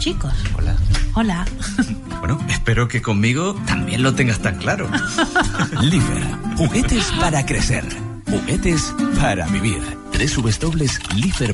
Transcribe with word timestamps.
chicos. 0.00 0.34
Hola. 0.58 0.76
Hola. 1.14 1.46
Bueno, 2.20 2.38
espero 2.50 2.86
que 2.86 3.00
conmigo 3.00 3.54
también 3.66 4.02
lo 4.02 4.14
tengas 4.14 4.40
tan 4.40 4.58
claro. 4.58 4.86
Lifer, 5.80 6.22
juguetes 6.58 7.10
para 7.18 7.46
crecer, 7.46 7.82
juguetes 8.28 8.94
para 9.18 9.46
vivir. 9.46 9.80
www.lifer.es 10.12 11.50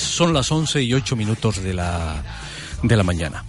son 0.00 0.32
las 0.32 0.50
11 0.50 0.82
y 0.82 0.94
8 0.94 1.16
minutos 1.16 1.62
de 1.62 1.74
la, 1.74 2.22
de 2.82 2.96
la 2.96 3.02
mañana. 3.02 3.44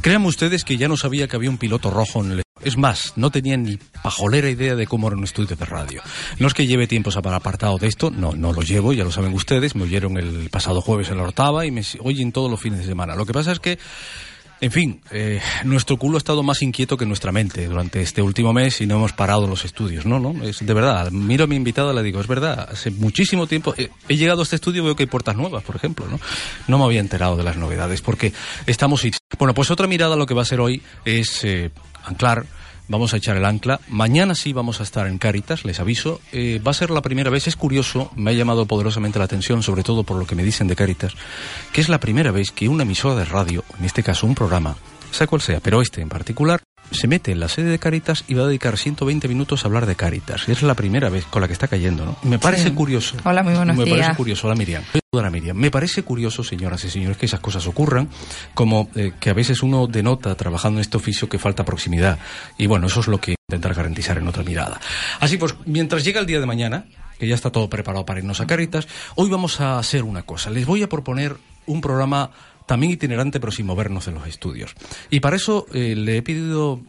Créanme 0.00 0.26
ustedes 0.26 0.64
que 0.64 0.76
ya 0.76 0.88
no 0.88 0.96
sabía 0.96 1.28
que 1.28 1.36
había 1.36 1.50
un 1.50 1.58
piloto 1.58 1.90
rojo 1.90 2.24
en 2.24 2.32
el... 2.32 2.42
Es 2.60 2.76
más, 2.76 3.12
no 3.16 3.30
tenía 3.30 3.56
ni 3.56 3.78
pajolera 4.02 4.50
idea 4.50 4.74
de 4.74 4.86
cómo 4.86 5.06
era 5.08 5.16
un 5.16 5.24
estudio 5.24 5.56
de 5.56 5.64
radio. 5.64 6.02
No 6.38 6.48
es 6.48 6.54
que 6.54 6.66
lleve 6.66 6.86
tiempos 6.86 7.16
apartado 7.16 7.78
de 7.78 7.88
esto, 7.88 8.10
no, 8.10 8.32
no 8.32 8.52
lo 8.52 8.62
llevo, 8.62 8.92
ya 8.92 9.04
lo 9.04 9.12
saben 9.12 9.32
ustedes, 9.32 9.74
me 9.74 9.84
oyeron 9.84 10.16
el 10.18 10.48
pasado 10.50 10.80
jueves 10.80 11.08
en 11.10 11.18
la 11.18 11.24
Hortava 11.24 11.66
y 11.66 11.70
me 11.70 11.82
oyen 12.00 12.32
todos 12.32 12.50
los 12.50 12.60
fines 12.60 12.80
de 12.80 12.86
semana. 12.86 13.14
Lo 13.14 13.26
que 13.26 13.32
pasa 13.32 13.52
es 13.52 13.60
que 13.60 13.78
en 14.62 14.70
fin, 14.70 15.00
eh, 15.10 15.40
nuestro 15.64 15.96
culo 15.96 16.16
ha 16.16 16.18
estado 16.18 16.44
más 16.44 16.62
inquieto 16.62 16.96
que 16.96 17.04
nuestra 17.04 17.32
mente 17.32 17.66
durante 17.66 18.00
este 18.00 18.22
último 18.22 18.52
mes 18.52 18.80
y 18.80 18.86
no 18.86 18.94
hemos 18.94 19.12
parado 19.12 19.48
los 19.48 19.64
estudios. 19.64 20.06
No, 20.06 20.20
no, 20.20 20.44
es 20.44 20.64
de 20.64 20.72
verdad. 20.72 21.10
Miro 21.10 21.44
a 21.44 21.46
mi 21.48 21.56
invitada 21.56 21.92
y 21.92 21.96
le 21.96 22.02
digo, 22.04 22.20
es 22.20 22.28
verdad, 22.28 22.68
hace 22.70 22.92
muchísimo 22.92 23.48
tiempo 23.48 23.74
eh, 23.76 23.90
he 24.08 24.16
llegado 24.16 24.38
a 24.38 24.44
este 24.44 24.54
estudio 24.54 24.82
y 24.82 24.84
veo 24.84 24.94
que 24.94 25.02
hay 25.02 25.08
puertas 25.08 25.34
nuevas, 25.34 25.64
por 25.64 25.74
ejemplo, 25.74 26.06
¿no? 26.06 26.20
No 26.68 26.78
me 26.78 26.84
había 26.84 27.00
enterado 27.00 27.36
de 27.36 27.42
las 27.42 27.56
novedades 27.56 28.02
porque 28.02 28.32
estamos... 28.64 29.04
Bueno, 29.36 29.52
pues 29.52 29.72
otra 29.72 29.88
mirada 29.88 30.14
a 30.14 30.16
lo 30.16 30.26
que 30.26 30.34
va 30.34 30.42
a 30.42 30.44
ser 30.44 30.60
hoy 30.60 30.80
es 31.04 31.42
eh, 31.42 31.72
anclar 32.04 32.46
Vamos 32.92 33.14
a 33.14 33.16
echar 33.16 33.38
el 33.38 33.46
ancla. 33.46 33.80
Mañana 33.88 34.34
sí 34.34 34.52
vamos 34.52 34.80
a 34.80 34.82
estar 34.82 35.06
en 35.06 35.16
Cáritas, 35.16 35.64
les 35.64 35.80
aviso. 35.80 36.20
Eh, 36.30 36.60
va 36.64 36.72
a 36.72 36.74
ser 36.74 36.90
la 36.90 37.00
primera 37.00 37.30
vez, 37.30 37.48
es 37.48 37.56
curioso, 37.56 38.10
me 38.16 38.32
ha 38.32 38.34
llamado 38.34 38.66
poderosamente 38.66 39.18
la 39.18 39.24
atención, 39.24 39.62
sobre 39.62 39.82
todo 39.82 40.04
por 40.04 40.18
lo 40.18 40.26
que 40.26 40.34
me 40.34 40.44
dicen 40.44 40.68
de 40.68 40.76
Cáritas, 40.76 41.14
que 41.72 41.80
es 41.80 41.88
la 41.88 42.00
primera 42.00 42.32
vez 42.32 42.50
que 42.50 42.68
una 42.68 42.82
emisora 42.82 43.14
de 43.14 43.24
radio, 43.24 43.64
en 43.78 43.86
este 43.86 44.02
caso 44.02 44.26
un 44.26 44.34
programa, 44.34 44.76
sea 45.10 45.26
cual 45.26 45.40
sea, 45.40 45.60
pero 45.60 45.80
este 45.80 46.02
en 46.02 46.10
particular, 46.10 46.60
se 46.92 47.08
mete 47.08 47.32
en 47.32 47.40
la 47.40 47.48
sede 47.48 47.70
de 47.70 47.78
Caritas 47.78 48.24
y 48.28 48.34
va 48.34 48.44
a 48.44 48.46
dedicar 48.46 48.76
120 48.76 49.26
minutos 49.28 49.64
a 49.64 49.68
hablar 49.68 49.86
de 49.86 49.96
Caritas. 49.96 50.48
Es 50.48 50.62
la 50.62 50.74
primera 50.74 51.08
vez 51.08 51.24
con 51.26 51.40
la 51.42 51.48
que 51.48 51.52
está 51.54 51.68
cayendo, 51.68 52.04
¿no? 52.04 52.16
Me 52.22 52.38
parece 52.38 52.64
Sí. 52.68 52.70
curioso. 52.72 53.16
Hola, 53.24 53.42
muy 53.42 53.54
buenos 53.54 53.76
Me 53.76 53.84
días. 53.84 53.98
parece 53.98 54.16
curioso. 54.16 54.46
Hola, 54.46 54.56
Miriam. 54.56 54.82
Voy 54.92 54.98
a 55.00 55.02
saludar 55.12 55.28
a 55.28 55.30
Miriam. 55.30 55.56
Me 55.56 55.70
parece 55.70 56.02
curioso, 56.02 56.44
señoras 56.44 56.84
y 56.84 56.90
señores, 56.90 57.16
que 57.16 57.26
esas 57.26 57.40
cosas 57.40 57.66
ocurran, 57.66 58.08
como 58.54 58.88
eh, 58.94 59.12
que 59.18 59.30
a 59.30 59.34
veces 59.34 59.62
uno 59.62 59.86
denota 59.86 60.34
trabajando 60.34 60.78
en 60.78 60.82
este 60.82 60.96
oficio 60.96 61.28
que 61.28 61.38
falta 61.38 61.64
proximidad. 61.64 62.18
Y 62.58 62.66
bueno, 62.66 62.86
eso 62.86 63.00
es 63.00 63.08
lo 63.08 63.20
que 63.20 63.34
intentar 63.48 63.74
garantizar 63.74 64.18
en 64.18 64.28
otra 64.28 64.42
mirada. 64.42 64.80
Así 65.20 65.36
pues, 65.36 65.54
mientras 65.66 66.04
llega 66.04 66.20
el 66.20 66.26
día 66.26 66.40
de 66.40 66.46
mañana, 66.46 66.84
que 67.18 67.26
ya 67.28 67.34
está 67.34 67.50
todo 67.50 67.68
preparado 67.70 68.04
para 68.06 68.20
irnos 68.20 68.40
a 68.40 68.46
Caritas, 68.46 68.86
hoy 69.14 69.28
vamos 69.30 69.60
a 69.60 69.78
hacer 69.78 70.02
una 70.04 70.22
cosa. 70.22 70.50
Les 70.50 70.66
voy 70.66 70.82
a 70.82 70.88
proponer 70.88 71.36
un 71.66 71.80
programa 71.80 72.30
también 72.72 72.94
itinerante, 72.94 73.38
pero 73.38 73.52
sin 73.52 73.66
movernos 73.66 74.06
de 74.06 74.12
los 74.12 74.26
estudios. 74.26 74.74
Y 75.10 75.20
para 75.20 75.36
eso 75.36 75.66
eh, 75.74 75.94
le 75.94 76.16
he 76.16 76.22
pedido 76.22 76.80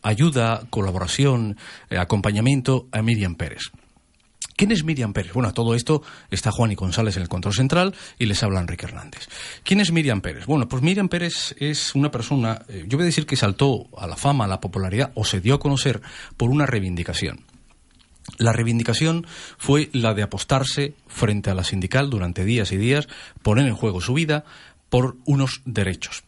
ayuda, 0.00 0.62
colaboración, 0.70 1.56
eh, 1.90 1.98
acompañamiento 1.98 2.86
a 2.92 3.02
Miriam 3.02 3.34
Pérez. 3.34 3.72
¿Quién 4.54 4.70
es 4.70 4.84
Miriam 4.84 5.12
Pérez? 5.12 5.32
Bueno, 5.32 5.48
a 5.48 5.52
todo 5.52 5.74
esto 5.74 6.02
está 6.30 6.52
Juan 6.52 6.70
y 6.70 6.76
González 6.76 7.16
en 7.16 7.22
el 7.22 7.28
control 7.28 7.52
central 7.52 7.96
y 8.16 8.26
les 8.26 8.44
habla 8.44 8.60
Enrique 8.60 8.86
Hernández. 8.86 9.28
¿Quién 9.64 9.80
es 9.80 9.90
Miriam 9.90 10.20
Pérez? 10.20 10.46
Bueno, 10.46 10.68
pues 10.68 10.84
Miriam 10.84 11.08
Pérez 11.08 11.56
es 11.58 11.96
una 11.96 12.12
persona, 12.12 12.62
eh, 12.68 12.84
yo 12.86 12.96
voy 12.96 13.02
a 13.02 13.06
decir 13.06 13.26
que 13.26 13.34
saltó 13.34 13.88
a 13.98 14.06
la 14.06 14.14
fama, 14.14 14.44
a 14.44 14.48
la 14.48 14.60
popularidad 14.60 15.10
o 15.16 15.24
se 15.24 15.40
dio 15.40 15.54
a 15.56 15.58
conocer 15.58 16.00
por 16.36 16.48
una 16.48 16.64
reivindicación. 16.64 17.40
La 18.38 18.52
reivindicación 18.52 19.26
fue 19.58 19.90
la 19.92 20.14
de 20.14 20.22
apostarse 20.22 20.94
frente 21.08 21.50
a 21.50 21.54
la 21.54 21.64
sindical 21.64 22.08
durante 22.08 22.44
días 22.44 22.70
y 22.70 22.76
días, 22.76 23.08
poner 23.42 23.66
en 23.66 23.74
juego 23.74 24.00
su 24.00 24.14
vida 24.14 24.44
por 24.94 25.16
unos 25.24 25.60
derechos. 25.64 26.22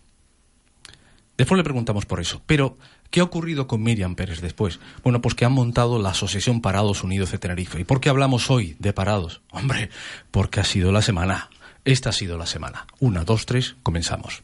Después 1.38 1.56
le 1.56 1.62
preguntamos 1.62 2.04
por 2.04 2.18
eso. 2.18 2.42
Pero, 2.46 2.76
¿qué 3.12 3.20
ha 3.20 3.22
ocurrido 3.22 3.68
con 3.68 3.80
Miriam 3.80 4.16
Pérez 4.16 4.40
después? 4.40 4.80
Bueno, 5.04 5.20
pues 5.20 5.36
que 5.36 5.44
han 5.44 5.52
montado 5.52 6.02
la 6.02 6.08
Asociación 6.08 6.60
Parados 6.60 7.04
Unidos 7.04 7.30
de 7.30 7.38
Tenerife. 7.38 7.78
¿Y 7.78 7.84
por 7.84 8.00
qué 8.00 8.08
hablamos 8.08 8.50
hoy 8.50 8.74
de 8.80 8.92
parados? 8.92 9.40
Hombre, 9.52 9.90
porque 10.32 10.58
ha 10.58 10.64
sido 10.64 10.90
la 10.90 11.00
semana. 11.00 11.48
Esta 11.84 12.08
ha 12.08 12.12
sido 12.12 12.36
la 12.36 12.46
semana. 12.46 12.88
Una, 12.98 13.22
dos, 13.22 13.46
tres, 13.46 13.76
comenzamos. 13.84 14.42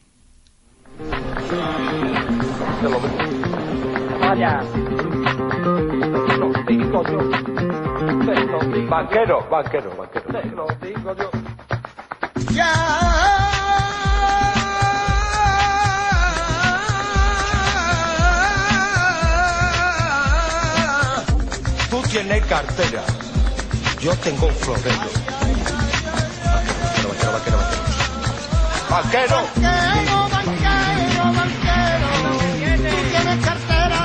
Vaya. 4.21 4.61
Banquero, 8.89 9.49
banquero, 9.49 9.97
banquero. 9.97 10.65
Te 10.79 10.93
cartera. 22.53 23.03
Yo 23.99 24.15
tengo 24.17 24.45
un 24.45 24.53
florero. 24.53 25.09
Banquero, 26.53 27.31
banquero, 27.31 27.31
banquero, 27.31 27.57
banquero. 27.57 27.83
Banquero. 28.91 29.39
banquero, 30.35 31.23
banquero. 31.39 32.09
Tú 32.91 32.97
tienes 33.09 33.39
cartera, 33.47 34.01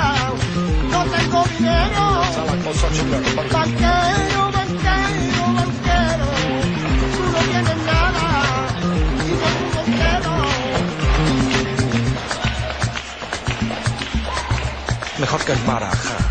no 0.92 1.00
tengo 1.14 1.40
dinero. 1.58 2.04
Banquero, 3.52 4.42
banquero, 4.58 5.44
banquero. 5.58 6.26
Tú 7.16 7.22
no 7.34 7.40
tienes 7.50 7.78
nada 7.84 8.24
y 8.80 9.28
yo 9.28 9.48
tengo 9.58 9.80
dinero. 9.84 10.32
Mejor 15.18 15.40
que 15.44 15.52
el 15.52 15.62
Maraja. 15.66 16.27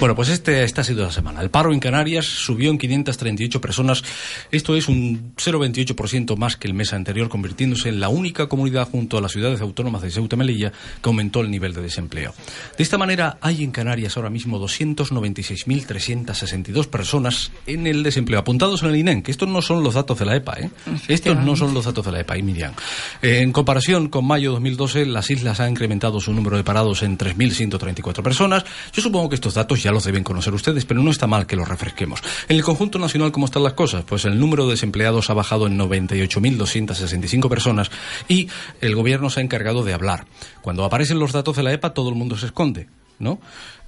Bueno, 0.00 0.16
pues 0.16 0.30
este, 0.30 0.64
esta 0.64 0.80
ha 0.80 0.84
sido 0.84 1.04
la 1.04 1.12
semana. 1.12 1.42
El 1.42 1.50
paro 1.50 1.74
en 1.74 1.78
Canarias 1.78 2.24
subió 2.24 2.70
en 2.70 2.78
538 2.78 3.60
personas. 3.60 4.02
Esto 4.50 4.74
es 4.74 4.88
un 4.88 5.34
0,28% 5.36 6.38
más 6.38 6.56
que 6.56 6.68
el 6.68 6.72
mes 6.72 6.94
anterior, 6.94 7.28
convirtiéndose 7.28 7.90
en 7.90 8.00
la 8.00 8.08
única 8.08 8.48
comunidad 8.48 8.88
junto 8.88 9.18
a 9.18 9.20
las 9.20 9.32
ciudades 9.32 9.60
autónomas 9.60 10.00
de 10.00 10.10
Ceuta 10.10 10.36
y 10.36 10.38
Melilla 10.38 10.72
que 10.72 11.10
aumentó 11.10 11.42
el 11.42 11.50
nivel 11.50 11.74
de 11.74 11.82
desempleo. 11.82 12.32
De 12.78 12.82
esta 12.82 12.96
manera, 12.96 13.36
hay 13.42 13.62
en 13.62 13.72
Canarias 13.72 14.16
ahora 14.16 14.30
mismo 14.30 14.58
296.362 14.58 16.86
personas 16.86 17.52
en 17.66 17.86
el 17.86 18.02
desempleo, 18.02 18.40
apuntados 18.40 18.82
en 18.82 18.88
el 18.88 18.96
INEN, 18.96 19.22
que 19.22 19.30
estos 19.30 19.50
no 19.50 19.60
son 19.60 19.84
los 19.84 19.92
datos 19.92 20.18
de 20.18 20.24
la 20.24 20.34
EPA, 20.34 20.60
¿eh? 20.60 20.70
Estos 21.08 21.36
no 21.36 21.56
son 21.56 21.74
los 21.74 21.84
datos 21.84 22.06
de 22.06 22.12
la 22.12 22.20
EPA, 22.20 22.38
y 22.38 22.42
Miriam. 22.42 22.72
Eh, 23.20 23.40
en 23.42 23.52
comparación 23.52 24.08
con 24.08 24.24
mayo 24.24 24.52
2012, 24.52 25.04
las 25.04 25.28
islas 25.28 25.60
han 25.60 25.72
incrementado 25.72 26.20
su 26.20 26.32
número 26.32 26.56
de 26.56 26.64
parados 26.64 27.02
en 27.02 27.18
3.134 27.18 28.22
personas. 28.22 28.64
Yo 28.94 29.02
supongo 29.02 29.28
que 29.28 29.34
estos 29.34 29.52
datos 29.52 29.82
ya 29.82 29.89
los 29.92 30.04
deben 30.04 30.24
conocer 30.24 30.54
ustedes, 30.54 30.84
pero 30.84 31.02
no 31.02 31.10
está 31.10 31.26
mal 31.26 31.46
que 31.46 31.56
los 31.56 31.68
refresquemos. 31.68 32.22
En 32.48 32.56
el 32.56 32.62
conjunto 32.62 32.98
nacional, 32.98 33.32
¿cómo 33.32 33.46
están 33.46 33.62
las 33.62 33.74
cosas? 33.74 34.04
Pues 34.04 34.24
el 34.24 34.38
número 34.38 34.64
de 34.64 34.72
desempleados 34.72 35.30
ha 35.30 35.34
bajado 35.34 35.66
en 35.66 35.78
98.265 35.78 37.48
personas 37.48 37.90
y 38.28 38.48
el 38.80 38.94
gobierno 38.94 39.30
se 39.30 39.40
ha 39.40 39.42
encargado 39.42 39.84
de 39.84 39.92
hablar. 39.92 40.26
Cuando 40.62 40.84
aparecen 40.84 41.18
los 41.18 41.32
datos 41.32 41.56
de 41.56 41.62
la 41.62 41.72
EPA, 41.72 41.94
todo 41.94 42.08
el 42.08 42.14
mundo 42.14 42.36
se 42.36 42.46
esconde. 42.46 42.88
¿no? 43.18 43.38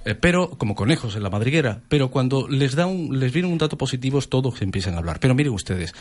Eh, 0.05 0.15
pero 0.15 0.51
como 0.51 0.75
conejos 0.75 1.15
en 1.15 1.23
la 1.23 1.29
madriguera, 1.29 1.81
pero 1.89 2.09
cuando 2.09 2.47
les 2.47 2.75
da 2.75 2.85
un, 2.85 3.19
les 3.19 3.33
viene 3.33 3.47
un 3.47 3.57
dato 3.57 3.77
positivo 3.77 4.21
todos 4.21 4.61
empiezan 4.61 4.95
a 4.95 4.99
hablar. 4.99 5.19
Pero 5.19 5.35
miren 5.35 5.53
ustedes, 5.53 5.93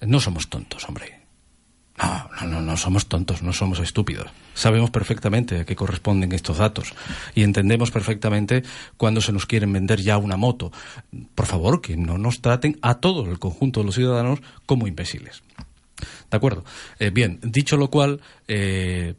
no 0.00 0.20
somos 0.20 0.48
tontos, 0.48 0.86
hombre. 0.88 1.25
No, 1.98 2.28
no, 2.40 2.46
no, 2.46 2.60
no 2.60 2.76
somos 2.76 3.06
tontos, 3.06 3.42
no 3.42 3.52
somos 3.52 3.78
estúpidos. 3.78 4.28
Sabemos 4.54 4.90
perfectamente 4.90 5.60
a 5.60 5.64
qué 5.64 5.74
corresponden 5.76 6.32
estos 6.32 6.58
datos 6.58 6.94
y 7.34 7.42
entendemos 7.42 7.90
perfectamente 7.90 8.62
cuando 8.96 9.20
se 9.20 9.32
nos 9.32 9.46
quieren 9.46 9.72
vender 9.72 10.00
ya 10.00 10.18
una 10.18 10.36
moto. 10.36 10.72
Por 11.34 11.46
favor, 11.46 11.80
que 11.80 11.96
no 11.96 12.18
nos 12.18 12.40
traten 12.40 12.78
a 12.82 12.96
todo 12.96 13.30
el 13.30 13.38
conjunto 13.38 13.80
de 13.80 13.86
los 13.86 13.94
ciudadanos 13.94 14.40
como 14.66 14.86
imbéciles. 14.86 15.42
¿De 16.30 16.36
acuerdo? 16.36 16.64
Eh, 16.98 17.10
bien, 17.10 17.38
dicho 17.42 17.76
lo 17.76 17.88
cual, 17.88 18.20
eh, 18.48 19.14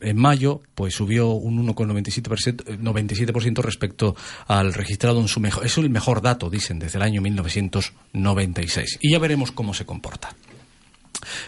en 0.00 0.16
mayo 0.16 0.62
pues 0.74 0.94
subió 0.94 1.30
un 1.30 1.66
1,97% 1.66 2.64
eh, 2.66 2.78
97% 2.78 3.62
respecto 3.62 4.16
al 4.46 4.72
registrado 4.72 5.20
en 5.20 5.28
su 5.28 5.40
mejor. 5.40 5.66
Es 5.66 5.76
el 5.76 5.90
mejor 5.90 6.22
dato, 6.22 6.48
dicen, 6.48 6.78
desde 6.78 6.98
el 6.98 7.02
año 7.02 7.20
1996. 7.20 8.98
Y 9.02 9.12
ya 9.12 9.18
veremos 9.18 9.52
cómo 9.52 9.74
se 9.74 9.84
comporta. 9.84 10.34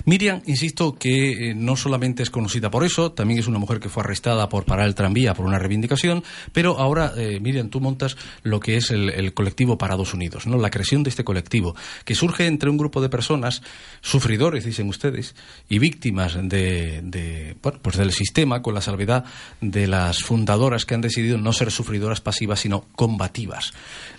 Miriam, 0.04 0.42
insisto 0.46 0.94
que 0.94 1.50
eh, 1.50 1.54
no 1.54 1.76
solamente 1.76 2.22
es 2.22 2.30
conocida 2.30 2.70
por 2.70 2.84
eso, 2.84 3.12
también 3.12 3.40
es 3.40 3.46
una 3.46 3.58
mujer 3.58 3.80
que 3.80 3.88
fue 3.88 4.02
arrestada 4.02 4.48
por 4.48 4.64
parar 4.64 4.86
el 4.86 4.94
tranvía 4.94 5.34
por 5.34 5.46
una 5.46 5.58
reivindicación, 5.58 6.22
pero 6.52 6.78
ahora, 6.78 7.12
eh, 7.16 7.40
Miriam, 7.40 7.68
tú 7.68 7.80
montas 7.80 8.16
lo 8.42 8.60
que 8.60 8.76
es 8.76 8.90
el, 8.90 9.10
el, 9.10 9.34
colectivo 9.34 9.78
Parados 9.78 10.14
Unidos, 10.14 10.46
¿no? 10.46 10.58
La 10.58 10.70
creación 10.70 11.02
de 11.02 11.10
este 11.10 11.24
colectivo, 11.24 11.74
que 12.04 12.14
surge 12.14 12.46
entre 12.46 12.70
un 12.70 12.76
grupo 12.76 13.00
de 13.00 13.08
personas, 13.08 13.62
sufridores, 14.00 14.64
dicen 14.64 14.88
ustedes, 14.88 15.34
y 15.68 15.78
víctimas 15.78 16.34
de, 16.34 17.00
de 17.02 17.56
bueno, 17.62 17.78
pues 17.82 17.96
del 17.96 18.12
sistema, 18.12 18.62
con 18.62 18.74
la 18.74 18.80
salvedad 18.80 19.24
de 19.60 19.86
las 19.86 20.22
fundadoras 20.22 20.84
que 20.84 20.94
han 20.94 21.00
decidido 21.00 21.38
no 21.38 21.52
ser 21.52 21.70
sufridoras 21.70 22.20
pasivas, 22.20 22.60
sino 22.60 22.86
combativas. 22.94 23.72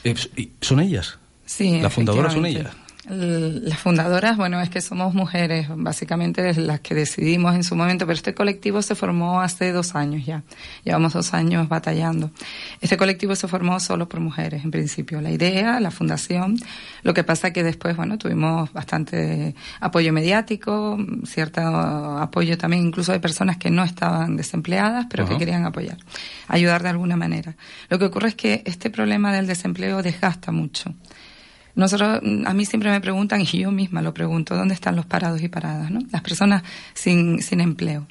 Eh, 0.04 0.16
¿Son 0.62 0.80
ellas? 0.80 1.18
Sí. 1.46 1.80
¿Las 1.80 1.94
fundadoras 1.94 2.34
son 2.34 2.46
ellas? 2.46 2.68
Las 3.08 3.78
fundadoras, 3.80 4.36
bueno, 4.36 4.60
es 4.62 4.70
que 4.70 4.82
somos 4.82 5.14
mujeres, 5.14 5.68
básicamente 5.70 6.54
las 6.56 6.80
que 6.80 6.96
decidimos 6.96 7.54
en 7.54 7.64
su 7.64 7.76
momento, 7.76 8.08
pero 8.08 8.16
este 8.16 8.34
colectivo 8.34 8.82
se 8.82 8.96
formó 8.96 9.42
hace 9.42 9.72
dos 9.72 9.94
años 9.96 10.26
ya. 10.26 10.42
Llevamos 10.84 11.14
dos 11.14 11.34
años 11.36 11.70
batallando. 11.70 12.32
Este 12.82 12.98
colectivo 12.98 13.36
se 13.36 13.48
formó 13.48 13.80
solo 13.80 14.10
por 14.10 14.22
mujeres, 14.22 14.64
en 14.64 14.72
principio. 14.72 15.22
La 15.22 15.30
idea, 15.30 15.80
la 15.80 15.92
fundación. 15.92 16.58
Lo 17.04 17.14
que 17.14 17.24
pasa 17.24 17.54
que 17.54 17.64
después, 17.64 17.96
bueno, 17.96 18.18
tuvimos 18.18 18.74
bastante 18.74 19.54
apoyo 19.80 20.12
mediático, 20.12 20.98
cierto 21.26 21.62
apoyo 21.62 22.58
también 22.58 22.88
incluso 22.88 23.12
de 23.12 23.20
personas 23.20 23.58
que 23.58 23.70
no 23.70 23.84
estaban 23.84 24.36
desempleadas, 24.36 25.06
pero 25.10 25.24
uh 25.24 25.28
-huh. 25.28 25.30
que 25.34 25.38
querían 25.38 25.66
apoyar, 25.66 25.98
ayudar 26.48 26.82
de 26.82 26.90
alguna 26.90 27.18
manera. 27.18 27.56
Lo 27.90 28.00
que 28.00 28.06
ocurre 28.06 28.30
es 28.30 28.36
que 28.36 28.64
este 28.66 28.90
problema 28.90 29.32
del 29.32 29.46
desempleo 29.46 30.02
desgasta 30.02 30.52
mucho. 30.52 30.94
Nosotros, 31.76 32.22
a 32.46 32.54
mí 32.54 32.66
siempre 32.66 32.90
me 32.90 33.02
preguntan, 33.02 33.42
y 33.42 33.46
yo 33.46 33.72
misma 33.72 34.02
lo 34.02 34.14
pregunto, 34.14 34.56
¿dónde 34.56 34.74
están 34.74 34.96
los 34.96 35.06
parados 35.06 35.42
y 35.42 35.50
paradas? 35.50 35.92
¿no? 35.92 36.00
Las 36.12 36.22
personas 36.22 36.64
sin, 36.94 37.42
sin 37.42 37.62
empleo. 37.62 38.08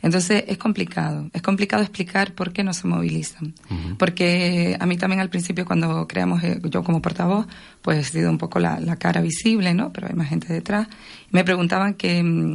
Entonces 0.00 0.44
es 0.46 0.58
complicado, 0.58 1.28
es 1.32 1.42
complicado 1.42 1.82
explicar 1.82 2.32
por 2.32 2.52
qué 2.52 2.62
no 2.62 2.72
se 2.72 2.86
movilizan. 2.86 3.54
Uh 3.68 3.74
-huh. 3.74 3.96
Porque 3.96 4.76
a 4.78 4.86
mí 4.86 4.96
también 4.96 5.20
al 5.20 5.28
principio 5.28 5.64
cuando 5.64 6.06
creamos, 6.06 6.42
eh, 6.44 6.60
yo 6.70 6.84
como 6.84 7.02
portavoz, 7.02 7.46
pues 7.82 7.98
he 7.98 8.04
sido 8.04 8.30
un 8.30 8.38
poco 8.38 8.60
la, 8.60 8.78
la, 8.78 8.96
cara 8.96 9.20
visible, 9.20 9.74
¿no? 9.74 9.92
Pero 9.92 10.06
hay 10.06 10.14
más 10.14 10.28
gente 10.28 10.52
detrás. 10.52 10.86
Me 11.32 11.42
preguntaban 11.42 11.94
que, 11.94 12.54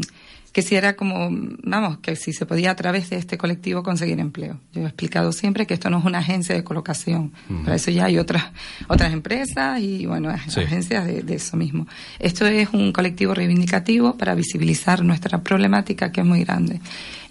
que 0.53 0.61
si 0.61 0.75
era 0.75 0.95
como, 0.95 1.29
vamos, 1.63 1.97
que 1.97 2.15
si 2.15 2.31
se 2.31 2.45
podía 2.45 2.71
a 2.71 2.75
través 2.75 3.09
de 3.09 3.17
este 3.17 3.39
colectivo 3.39 3.81
conseguir 3.81 4.19
empleo. 4.19 4.59
Yo 4.71 4.83
he 4.83 4.85
explicado 4.85 5.31
siempre 5.31 5.65
que 5.65 5.73
esto 5.73 5.89
no 5.89 5.97
es 5.97 6.05
una 6.05 6.19
agencia 6.19 6.53
de 6.53 6.63
colocación. 6.63 7.33
Uh 7.49 7.53
-huh. 7.53 7.63
Para 7.63 7.75
eso 7.75 7.89
ya 7.89 8.05
hay 8.05 8.19
otras, 8.19 8.45
otras 8.87 9.11
empresas 9.13 9.79
y, 9.81 10.05
bueno, 10.05 10.31
sí. 10.47 10.59
agencias 10.59 11.07
de, 11.07 11.23
de, 11.23 11.35
eso 11.35 11.57
mismo. 11.57 11.87
Esto 12.19 12.45
es 12.45 12.69
un 12.71 12.93
colectivo 12.93 13.33
reivindicativo 13.33 14.15
para 14.15 14.35
visibilizar 14.35 15.03
nuestra 15.03 15.41
problemática 15.41 16.11
que 16.11 16.21
es 16.21 16.27
muy 16.27 16.43
grande. 16.43 16.79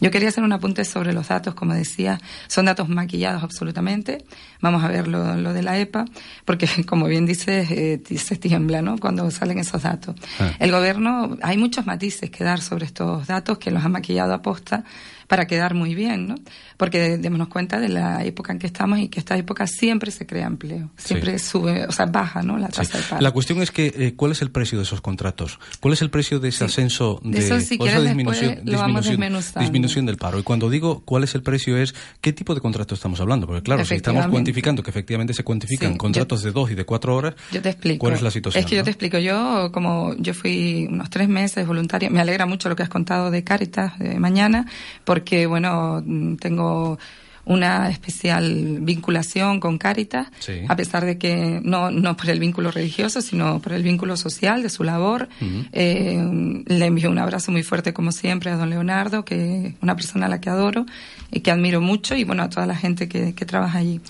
Yo 0.02 0.10
quería 0.10 0.30
hacer 0.30 0.42
un 0.42 0.52
apunte 0.52 0.84
sobre 0.84 1.12
los 1.12 1.28
datos, 1.28 1.54
como 1.54 1.74
decía, 1.74 2.20
son 2.48 2.64
datos 2.66 2.88
maquillados 2.88 3.44
absolutamente. 3.44 4.24
Vamos 4.60 4.82
a 4.82 4.88
ver 4.88 5.06
lo, 5.06 5.36
lo 5.36 5.52
de 5.52 5.62
la 5.62 5.78
EPA, 5.78 6.06
porque 6.44 6.66
como 6.86 7.06
bien 7.06 7.24
dices, 7.24 7.70
eh, 7.70 8.02
se 8.16 8.34
tiembla, 8.34 8.82
¿no? 8.82 8.98
Cuando 8.98 9.30
salen 9.30 9.60
esos 9.60 9.82
datos. 9.82 10.16
Ah. 10.40 10.50
El 10.58 10.72
gobierno, 10.72 11.38
hay 11.40 11.56
muchos 11.56 11.86
matices 11.86 12.30
que 12.30 12.42
dar 12.42 12.60
sobre 12.60 12.84
estos 12.84 13.28
datos 13.28 13.58
que 13.58 13.70
los 13.70 13.84
ha 13.84 13.88
maquillado 13.88 14.34
a 14.34 14.42
posta 14.42 14.82
para 15.26 15.46
quedar 15.46 15.74
muy 15.74 15.94
bien, 15.94 16.28
¿no? 16.28 16.34
Porque 16.76 17.18
démonos 17.18 17.48
cuenta 17.48 17.80
de 17.80 17.88
la 17.88 18.24
época 18.24 18.52
en 18.52 18.58
que 18.58 18.66
estamos 18.66 18.98
y 18.98 19.08
que 19.08 19.20
esta 19.20 19.36
época 19.36 19.66
siempre 19.66 20.10
se 20.10 20.26
crea 20.26 20.46
empleo, 20.46 20.90
siempre 20.96 21.38
sí. 21.38 21.50
sube, 21.50 21.86
o 21.86 21.92
sea, 21.92 22.06
baja, 22.06 22.42
¿no? 22.42 22.58
La 22.58 22.68
tasa 22.68 22.84
sí. 22.84 22.98
de 22.98 23.04
paro. 23.04 23.22
La 23.22 23.30
cuestión 23.30 23.62
es 23.62 23.70
que, 23.70 23.92
eh, 23.96 24.14
¿cuál 24.16 24.32
es 24.32 24.42
el 24.42 24.50
precio 24.50 24.78
de 24.78 24.84
esos 24.84 25.00
contratos? 25.00 25.58
¿Cuál 25.80 25.94
es 25.94 26.02
el 26.02 26.10
precio 26.10 26.40
de 26.40 26.48
ese 26.48 26.58
sí. 26.58 26.64
ascenso 26.64 27.20
de, 27.22 27.38
Eso, 27.38 27.60
si 27.60 27.78
o 27.80 27.86
esa 27.86 28.00
disminución, 28.00 28.60
disminución, 28.64 29.42
disminución, 29.60 30.06
del 30.06 30.16
paro? 30.16 30.38
Y 30.38 30.42
cuando 30.42 30.70
digo 30.70 31.02
cuál 31.04 31.24
es 31.24 31.34
el 31.34 31.42
precio 31.42 31.76
es, 31.76 31.94
¿qué 32.20 32.32
tipo 32.32 32.54
de 32.54 32.60
contrato 32.60 32.94
estamos 32.94 33.20
hablando? 33.20 33.46
Porque 33.46 33.62
claro, 33.62 33.84
si 33.84 33.94
estamos 33.94 34.26
cuantificando, 34.26 34.82
que 34.82 34.90
efectivamente 34.90 35.34
se 35.34 35.44
cuantifican 35.44 35.96
contratos 35.96 36.42
yo, 36.42 36.46
de 36.46 36.52
dos 36.52 36.70
y 36.70 36.74
de 36.74 36.84
cuatro 36.84 37.16
horas, 37.16 37.34
yo 37.52 37.62
te 37.62 37.70
explico. 37.70 38.00
¿cuál 38.00 38.14
es 38.14 38.22
la 38.22 38.30
situación? 38.30 38.62
Es 38.62 38.68
que 38.68 38.76
¿no? 38.76 38.80
yo 38.80 38.84
te 38.84 38.90
explico, 38.90 39.18
yo 39.18 39.70
como 39.72 40.14
yo 40.18 40.34
fui 40.34 40.86
unos 40.90 41.10
tres 41.10 41.28
meses 41.28 41.66
voluntaria, 41.66 42.10
me 42.10 42.20
alegra 42.20 42.46
mucho 42.46 42.68
lo 42.68 42.76
que 42.76 42.82
has 42.82 42.88
contado 42.88 43.30
de 43.30 43.44
Caritas 43.44 43.98
de 43.98 44.18
mañana, 44.18 44.66
porque 45.04 45.11
bueno, 45.46 46.02
tengo 46.40 46.98
una 47.44 47.90
especial 47.90 48.78
vinculación 48.80 49.58
con 49.58 49.78
Cáritas, 49.78 50.28
sí. 50.38 50.60
a 50.68 50.76
pesar 50.76 51.04
de 51.04 51.18
que 51.18 51.60
no, 51.62 51.90
no 51.90 52.16
por 52.16 52.30
el 52.30 52.38
vínculo 52.38 52.70
religioso, 52.70 53.20
sino 53.20 53.58
por 53.60 53.72
el 53.72 53.82
vínculo 53.82 54.16
social 54.16 54.62
de 54.62 54.68
su 54.68 54.84
labor. 54.84 55.28
Uh 55.40 55.44
-huh. 55.44 55.68
eh, 55.72 56.64
le 56.66 56.86
envío 56.86 57.10
un 57.10 57.18
abrazo 57.18 57.50
muy 57.50 57.64
fuerte, 57.64 57.92
como 57.92 58.12
siempre, 58.12 58.50
a 58.50 58.56
don 58.56 58.70
Leonardo, 58.70 59.24
que 59.24 59.66
es 59.66 59.74
una 59.80 59.96
persona 59.96 60.26
a 60.26 60.28
la 60.28 60.40
que 60.40 60.50
adoro 60.50 60.86
y 61.32 61.40
que 61.40 61.50
admiro 61.50 61.80
mucho, 61.80 62.14
y 62.14 62.24
bueno, 62.24 62.44
a 62.44 62.48
toda 62.48 62.66
la 62.66 62.76
gente 62.76 63.08
que, 63.08 63.34
que 63.34 63.44
trabaja 63.44 63.78
allí. 63.78 64.00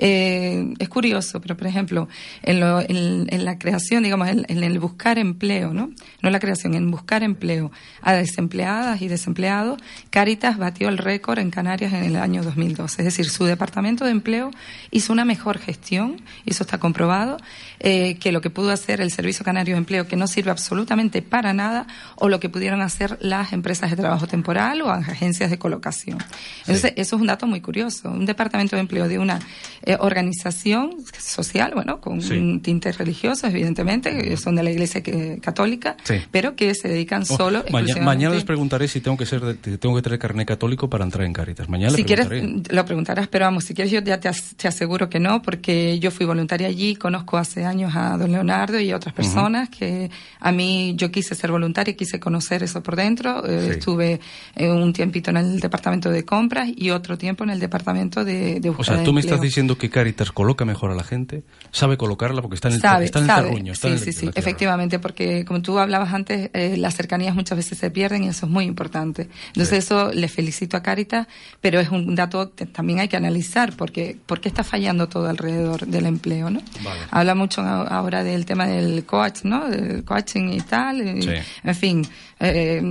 Eh, 0.00 0.74
es 0.78 0.88
curioso, 0.88 1.40
pero 1.40 1.56
por 1.56 1.66
ejemplo, 1.66 2.08
en, 2.42 2.60
lo, 2.60 2.80
en, 2.80 3.26
en 3.28 3.44
la 3.44 3.58
creación, 3.58 4.04
digamos, 4.04 4.28
en, 4.28 4.46
en, 4.48 4.62
el 4.62 4.78
buscar 4.78 5.18
empleo, 5.18 5.74
¿no? 5.74 5.90
No 6.22 6.30
la 6.30 6.38
creación, 6.38 6.74
en 6.74 6.90
buscar 6.90 7.24
empleo 7.24 7.72
a 8.00 8.12
desempleadas 8.12 9.02
y 9.02 9.08
desempleados, 9.08 9.80
Cáritas 10.10 10.56
batió 10.56 10.88
el 10.88 10.98
récord 10.98 11.40
en 11.40 11.50
Canarias 11.50 11.92
en 11.92 12.04
el 12.04 12.16
año 12.16 12.44
2012. 12.44 13.02
Es 13.02 13.04
decir, 13.04 13.28
su 13.28 13.44
departamento 13.44 14.04
de 14.04 14.12
empleo 14.12 14.52
hizo 14.92 15.12
una 15.12 15.24
mejor 15.24 15.58
gestión, 15.58 16.22
y 16.44 16.52
eso 16.52 16.62
está 16.62 16.78
comprobado, 16.78 17.36
eh, 17.80 18.18
que 18.20 18.30
lo 18.30 18.40
que 18.40 18.50
pudo 18.50 18.70
hacer 18.70 19.00
el 19.00 19.10
Servicio 19.10 19.44
Canario 19.44 19.74
de 19.74 19.78
Empleo, 19.78 20.06
que 20.06 20.16
no 20.16 20.28
sirve 20.28 20.52
absolutamente 20.52 21.22
para 21.22 21.52
nada, 21.52 21.88
o 22.14 22.28
lo 22.28 22.38
que 22.38 22.48
pudieron 22.48 22.82
hacer 22.82 23.18
las 23.20 23.52
empresas 23.52 23.90
de 23.90 23.96
trabajo 23.96 24.28
temporal 24.28 24.80
o 24.82 24.90
agencias 24.90 25.50
de 25.50 25.58
colocación. 25.58 26.18
Entonces, 26.60 26.92
sí. 26.94 27.00
eso 27.00 27.16
es 27.16 27.20
un 27.20 27.26
dato 27.26 27.48
muy 27.48 27.60
curioso. 27.60 28.10
Un 28.10 28.26
departamento 28.26 28.76
de 28.76 28.80
empleo 28.80 29.08
de 29.08 29.18
una 29.18 29.40
eh, 29.88 29.96
organización 30.00 30.96
social, 31.18 31.72
bueno, 31.74 31.98
con 31.98 32.20
sí. 32.20 32.34
un 32.34 32.60
tinte 32.60 32.92
religioso, 32.92 33.46
evidentemente, 33.46 34.36
son 34.36 34.54
de 34.54 34.62
la 34.62 34.70
Iglesia 34.70 35.02
que, 35.02 35.38
Católica, 35.40 35.96
sí. 36.04 36.16
pero 36.30 36.54
que 36.54 36.74
se 36.74 36.88
dedican 36.88 37.22
oh, 37.22 37.36
solo. 37.38 37.64
Mañana, 37.70 38.02
mañana 38.02 38.34
les 38.34 38.44
preguntaré 38.44 38.86
si 38.86 39.00
tengo 39.00 39.16
que 39.16 39.24
ser, 39.24 39.40
de, 39.40 39.78
tengo 39.78 39.96
que 39.96 40.02
tener 40.02 40.18
carnet 40.18 40.46
católico 40.46 40.90
para 40.90 41.04
entrar 41.04 41.24
en 41.24 41.32
Caritas. 41.32 41.70
Mañana 41.70 41.96
si 41.96 42.04
quieres, 42.04 42.26
preguntaré. 42.26 42.76
lo 42.76 42.84
preguntarás, 42.84 43.28
pero 43.28 43.46
vamos, 43.46 43.64
si 43.64 43.72
quieres 43.72 43.90
yo 43.90 44.02
ya 44.02 44.20
te, 44.20 44.30
te, 44.58 44.68
aseguro 44.68 45.08
que 45.08 45.20
no, 45.20 45.40
porque 45.40 45.98
yo 45.98 46.10
fui 46.10 46.26
voluntaria 46.26 46.68
allí, 46.68 46.94
conozco 46.94 47.38
hace 47.38 47.64
años 47.64 47.96
a 47.96 48.18
don 48.18 48.30
Leonardo 48.30 48.78
y 48.78 48.90
a 48.90 48.96
otras 48.96 49.14
personas 49.14 49.70
uh 49.70 49.72
-huh. 49.72 49.78
que 49.78 50.10
a 50.38 50.52
mí 50.52 50.96
yo 50.96 51.10
quise 51.10 51.34
ser 51.34 51.50
voluntaria, 51.50 51.96
quise 51.96 52.20
conocer 52.20 52.62
eso 52.62 52.82
por 52.82 52.94
dentro, 52.94 53.42
eh, 53.46 53.62
sí. 53.64 53.70
estuve 53.70 54.20
eh, 54.54 54.68
un 54.68 54.92
tiempito 54.92 55.30
en 55.30 55.38
el 55.38 55.60
departamento 55.60 56.10
de 56.10 56.26
compras 56.26 56.68
y 56.76 56.90
otro 56.90 57.16
tiempo 57.16 57.42
en 57.44 57.50
el 57.50 57.58
departamento 57.58 58.22
de, 58.22 58.60
de 58.60 58.68
O 58.68 58.84
sea, 58.84 59.02
tú 59.02 59.14
me 59.14 59.20
estás 59.20 59.40
diciendo 59.40 59.77
que 59.78 59.90
Caritas 59.90 60.32
coloca 60.32 60.64
mejor 60.64 60.90
a 60.90 60.94
la 60.94 61.04
gente, 61.04 61.42
sabe 61.70 61.96
colocarla 61.96 62.42
porque 62.42 62.56
está 62.56 62.68
en 62.68 62.74
el, 62.74 62.80
sabe, 62.80 63.04
está 63.06 63.20
en 63.20 63.30
el 63.30 63.34
terruño. 63.34 63.72
Está 63.72 63.88
sí, 63.88 63.92
en 63.92 63.98
el, 63.98 64.04
sí, 64.04 64.12
sí, 64.12 64.30
efectivamente, 64.34 64.98
porque 64.98 65.44
como 65.44 65.62
tú 65.62 65.78
hablabas 65.78 66.12
antes, 66.12 66.50
eh, 66.52 66.76
las 66.76 66.94
cercanías 66.96 67.34
muchas 67.34 67.56
veces 67.56 67.78
se 67.78 67.90
pierden 67.90 68.24
y 68.24 68.28
eso 68.28 68.46
es 68.46 68.52
muy 68.52 68.64
importante. 68.64 69.28
Entonces 69.48 69.70
sí. 69.70 69.76
eso 69.76 70.12
le 70.12 70.28
felicito 70.28 70.76
a 70.76 70.82
Caritas, 70.82 71.26
pero 71.60 71.80
es 71.80 71.88
un 71.88 72.14
dato 72.14 72.54
que 72.54 72.66
también 72.66 73.00
hay 73.00 73.08
que 73.08 73.16
analizar 73.16 73.74
porque, 73.76 74.18
porque 74.26 74.48
está 74.48 74.64
fallando 74.64 75.08
todo 75.08 75.28
alrededor 75.28 75.86
del 75.86 76.06
empleo, 76.06 76.50
¿no? 76.50 76.60
Vale. 76.82 77.00
Habla 77.10 77.34
mucho 77.34 77.62
ahora 77.62 78.24
del 78.24 78.44
tema 78.44 78.66
del 78.66 79.04
coach, 79.04 79.44
¿no? 79.44 79.68
Del 79.68 80.04
coaching 80.04 80.52
y 80.52 80.60
tal, 80.60 81.18
y, 81.18 81.22
sí. 81.22 81.30
en 81.64 81.74
fin. 81.74 82.06
Eh, 82.40 82.82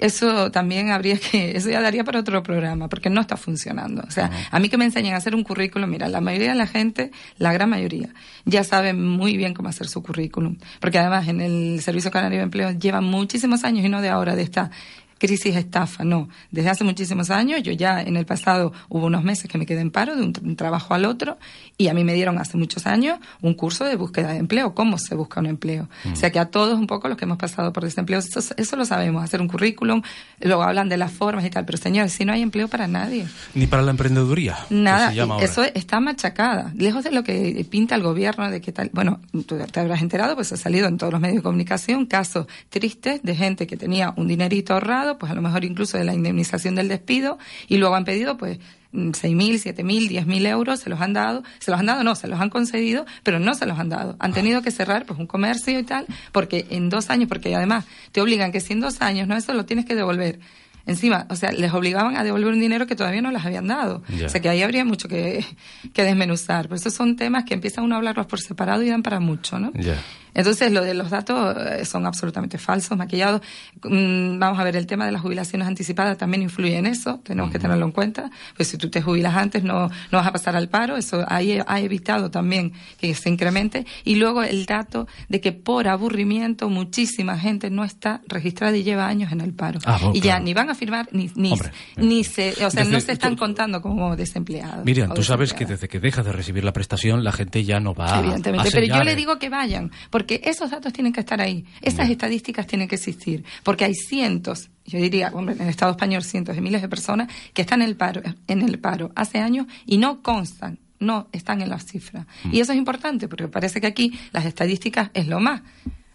eso 0.00 0.50
también 0.50 0.90
habría 0.90 1.18
que, 1.18 1.52
eso 1.56 1.70
ya 1.70 1.80
daría 1.80 2.04
para 2.04 2.20
otro 2.20 2.42
programa, 2.42 2.88
porque 2.88 3.10
no 3.10 3.20
está 3.20 3.36
funcionando. 3.36 4.02
O 4.06 4.10
sea, 4.10 4.26
uh 4.26 4.28
-huh. 4.28 4.48
a 4.50 4.58
mí 4.60 4.68
que 4.68 4.76
me 4.76 4.84
enseñan 4.84 5.14
a 5.14 5.16
hacer 5.18 5.34
un 5.34 5.44
currículum, 5.44 5.88
mira, 5.90 6.08
la 6.08 6.20
mayoría 6.20 6.50
de 6.50 6.54
la 6.56 6.66
gente, 6.66 7.10
la 7.38 7.52
gran 7.52 7.68
mayoría, 7.68 8.08
ya 8.44 8.64
sabe 8.64 8.92
muy 8.92 9.36
bien 9.36 9.54
cómo 9.54 9.68
hacer 9.68 9.88
su 9.88 10.02
currículum. 10.02 10.56
Porque 10.80 10.98
además 10.98 11.28
en 11.28 11.40
el 11.40 11.80
Servicio 11.82 12.10
Canario 12.10 12.38
de 12.38 12.44
Empleo 12.44 12.70
llevan 12.72 13.04
muchísimos 13.04 13.64
años 13.64 13.84
y 13.84 13.88
no 13.88 14.00
de 14.00 14.08
ahora, 14.08 14.36
de 14.36 14.42
esta 14.42 14.70
crisis 15.18 15.56
estafa, 15.56 16.04
no. 16.04 16.28
Desde 16.50 16.70
hace 16.70 16.84
muchísimos 16.84 17.30
años, 17.30 17.62
yo 17.62 17.72
ya 17.72 18.00
en 18.02 18.16
el 18.16 18.26
pasado 18.26 18.72
hubo 18.88 19.06
unos 19.06 19.24
meses 19.24 19.50
que 19.50 19.58
me 19.58 19.66
quedé 19.66 19.80
en 19.80 19.90
paro 19.90 20.16
de 20.16 20.22
un, 20.22 20.32
un 20.42 20.56
trabajo 20.56 20.94
al 20.94 21.04
otro 21.04 21.38
y 21.76 21.88
a 21.88 21.94
mí 21.94 22.04
me 22.04 22.14
dieron 22.14 22.38
hace 22.38 22.56
muchos 22.56 22.86
años 22.86 23.18
un 23.40 23.54
curso 23.54 23.84
de 23.84 23.96
búsqueda 23.96 24.32
de 24.32 24.38
empleo, 24.38 24.74
cómo 24.74 24.98
se 24.98 25.14
busca 25.14 25.40
un 25.40 25.46
empleo. 25.46 25.88
O 26.12 26.16
sea 26.16 26.30
que 26.30 26.38
a 26.38 26.46
todos 26.46 26.78
un 26.78 26.86
poco 26.86 27.08
los 27.08 27.16
que 27.16 27.24
hemos 27.24 27.38
pasado 27.38 27.72
por 27.72 27.84
desempleo, 27.84 28.18
eso, 28.18 28.40
eso 28.56 28.76
lo 28.76 28.84
sabemos, 28.84 29.22
hacer 29.22 29.40
un 29.40 29.48
currículum, 29.48 30.02
luego 30.40 30.62
hablan 30.62 30.88
de 30.88 30.96
las 30.96 31.12
formas 31.12 31.44
y 31.44 31.50
tal, 31.50 31.64
pero 31.64 31.78
señores, 31.78 32.12
si 32.12 32.24
no 32.24 32.32
hay 32.32 32.42
empleo 32.42 32.68
para 32.68 32.86
nadie. 32.86 33.26
Ni 33.54 33.66
para 33.66 33.82
la 33.82 33.90
emprendeduría. 33.90 34.56
que 34.68 34.74
Nada, 34.74 35.12
eso 35.40 35.62
está 35.62 36.00
machacada. 36.00 36.72
Lejos 36.74 37.04
de 37.04 37.12
lo 37.12 37.24
que 37.24 37.66
pinta 37.68 37.94
el 37.94 38.02
gobierno, 38.02 38.50
de 38.50 38.60
qué 38.60 38.72
tal. 38.72 38.90
Bueno, 38.92 39.20
tú 39.46 39.56
te 39.70 39.80
habrás 39.80 40.02
enterado, 40.02 40.34
pues 40.34 40.52
ha 40.52 40.56
salido 40.56 40.88
en 40.88 40.98
todos 40.98 41.12
los 41.12 41.20
medios 41.20 41.38
de 41.38 41.42
comunicación 41.42 42.06
casos 42.06 42.46
tristes 42.68 43.22
de 43.22 43.34
gente 43.34 43.66
que 43.66 43.76
tenía 43.76 44.12
un 44.16 44.28
dinerito 44.28 44.74
ahorrado, 44.74 45.07
pues 45.16 45.32
a 45.32 45.34
lo 45.34 45.40
mejor 45.40 45.64
incluso 45.64 45.96
de 45.96 46.04
la 46.04 46.12
indemnización 46.12 46.74
del 46.74 46.88
despido, 46.88 47.38
y 47.68 47.78
luego 47.78 47.94
han 47.94 48.04
pedido, 48.04 48.36
pues, 48.36 48.58
mm, 48.92 49.12
seis 49.14 49.34
mil, 49.34 49.58
siete 49.58 49.84
mil, 49.84 50.08
diez 50.08 50.26
mil 50.26 50.44
euros, 50.44 50.80
se 50.80 50.90
los 50.90 51.00
han 51.00 51.12
dado, 51.12 51.44
se 51.60 51.70
los 51.70 51.80
han 51.80 51.86
dado, 51.86 52.04
no, 52.04 52.14
se 52.14 52.28
los 52.28 52.40
han 52.40 52.50
concedido, 52.50 53.06
pero 53.22 53.38
no 53.38 53.54
se 53.54 53.64
los 53.64 53.78
han 53.78 53.88
dado. 53.88 54.16
Han 54.18 54.34
tenido 54.34 54.60
que 54.60 54.70
cerrar 54.70 55.06
pues 55.06 55.18
un 55.18 55.26
comercio 55.26 55.78
y 55.78 55.84
tal, 55.84 56.04
porque 56.32 56.66
en 56.70 56.90
dos 56.90 57.08
años, 57.08 57.28
porque 57.28 57.54
además 57.54 57.86
te 58.12 58.20
obligan 58.20 58.52
que 58.52 58.60
si 58.60 58.72
en 58.72 58.80
dos 58.80 59.00
años 59.00 59.28
no 59.28 59.36
eso 59.36 59.54
lo 59.54 59.64
tienes 59.64 59.86
que 59.86 59.94
devolver. 59.94 60.40
Encima, 60.88 61.26
o 61.28 61.36
sea, 61.36 61.52
les 61.52 61.70
obligaban 61.74 62.16
a 62.16 62.24
devolver 62.24 62.50
un 62.50 62.60
dinero 62.60 62.86
que 62.86 62.96
todavía 62.96 63.20
no 63.20 63.30
les 63.30 63.44
habían 63.44 63.66
dado. 63.66 64.02
Ya. 64.08 64.24
O 64.24 64.28
sea, 64.30 64.40
que 64.40 64.48
ahí 64.48 64.62
habría 64.62 64.86
mucho 64.86 65.06
que, 65.06 65.44
que 65.92 66.02
desmenuzar. 66.02 66.66
Por 66.66 66.78
eso 66.78 66.88
son 66.88 67.14
temas 67.14 67.44
que 67.44 67.52
empiezan 67.52 67.84
uno 67.84 67.94
a 67.94 67.98
hablarlos 67.98 68.24
por 68.24 68.40
separado 68.40 68.82
y 68.82 68.88
dan 68.88 69.02
para 69.02 69.20
mucho, 69.20 69.58
¿no? 69.58 69.70
Ya. 69.74 70.02
Entonces, 70.38 70.70
lo 70.72 70.82
de 70.82 70.94
los 70.94 71.10
datos 71.10 71.56
eh, 71.58 71.84
son 71.84 72.06
absolutamente 72.06 72.58
falsos, 72.58 72.96
maquillados. 72.96 73.42
Mm, 73.82 74.38
vamos 74.38 74.58
a 74.58 74.64
ver, 74.64 74.76
el 74.76 74.86
tema 74.86 75.04
de 75.04 75.12
las 75.12 75.20
jubilaciones 75.20 75.66
anticipadas 75.66 76.16
también 76.16 76.42
influye 76.42 76.76
en 76.76 76.86
eso, 76.86 77.20
tenemos 77.24 77.50
que 77.50 77.58
tenerlo 77.58 77.84
en 77.84 77.92
cuenta. 77.92 78.30
Pues 78.56 78.68
si 78.68 78.78
tú 78.78 78.88
te 78.88 79.02
jubilas 79.02 79.34
antes, 79.36 79.64
no, 79.64 79.88
no 79.88 80.18
vas 80.18 80.26
a 80.26 80.32
pasar 80.32 80.54
al 80.56 80.68
paro, 80.68 80.96
eso 80.96 81.24
ahí 81.28 81.58
ha 81.66 81.80
evitado 81.80 82.30
también 82.30 82.72
que 82.98 83.12
se 83.14 83.28
incremente. 83.28 83.84
Y 84.04 84.14
luego 84.14 84.42
el 84.44 84.64
dato 84.66 85.08
de 85.28 85.40
que 85.40 85.50
por 85.52 85.88
aburrimiento 85.88 86.68
muchísima 86.70 87.36
gente 87.38 87.68
no 87.70 87.84
está 87.84 88.20
registrada 88.28 88.76
y 88.76 88.84
lleva 88.84 89.06
años 89.08 89.32
en 89.32 89.40
el 89.40 89.52
paro. 89.54 89.80
Ah, 89.84 89.98
bueno, 90.00 90.14
y 90.14 90.20
ya 90.20 90.38
ni 90.38 90.54
van 90.54 90.70
a 90.70 90.74
firmar, 90.76 91.08
ni, 91.12 91.30
ni, 91.34 91.52
Hombre, 91.52 91.70
ni 91.96 92.22
se, 92.22 92.50
o 92.64 92.70
sea, 92.70 92.84
no 92.84 93.00
se 93.00 93.12
están 93.12 93.32
tú- 93.32 93.38
contando 93.40 93.82
como 93.82 94.14
desempleados. 94.16 94.84
Miriam, 94.84 95.12
tú 95.14 95.22
sabes 95.24 95.52
que 95.52 95.66
desde 95.66 95.88
que 95.88 95.98
dejas 96.00 96.24
de 96.24 96.32
recibir 96.32 96.62
la 96.64 96.72
prestación, 96.72 97.24
la 97.24 97.32
gente 97.32 97.64
ya 97.64 97.80
no 97.80 97.94
va 97.94 98.16
a- 98.16 98.20
Evidentemente, 98.20 98.68
a 98.68 98.70
pero 98.70 98.86
yo 98.86 99.02
le 99.02 99.12
¿eh? 99.12 99.16
digo 99.16 99.38
que 99.38 99.48
vayan, 99.48 99.90
porque 100.10 100.27
esos 100.36 100.70
datos 100.70 100.92
tienen 100.92 101.12
que 101.12 101.20
estar 101.20 101.40
ahí, 101.40 101.64
esas 101.82 102.10
estadísticas 102.10 102.66
tienen 102.66 102.88
que 102.88 102.96
existir, 102.96 103.44
porque 103.62 103.84
hay 103.84 103.94
cientos, 103.94 104.70
yo 104.84 104.98
diría, 104.98 105.30
hombre, 105.34 105.54
en 105.54 105.62
el 105.62 105.68
Estado 105.68 105.92
español 105.92 106.22
cientos 106.22 106.54
de 106.54 106.62
miles 106.62 106.82
de 106.82 106.88
personas 106.88 107.28
que 107.52 107.62
están 107.62 107.82
en 107.82 107.88
el 107.88 107.96
paro, 107.96 108.22
en 108.46 108.62
el 108.62 108.78
paro 108.78 109.12
hace 109.14 109.38
años 109.38 109.66
y 109.86 109.98
no 109.98 110.22
constan, 110.22 110.78
no 110.98 111.28
están 111.32 111.60
en 111.60 111.70
las 111.70 111.84
cifras. 111.84 112.26
Mm. 112.44 112.54
Y 112.54 112.60
eso 112.60 112.72
es 112.72 112.78
importante, 112.78 113.28
porque 113.28 113.48
parece 113.48 113.80
que 113.80 113.86
aquí 113.86 114.18
las 114.32 114.44
estadísticas 114.44 115.10
es 115.14 115.26
lo 115.28 115.40
más. 115.40 115.62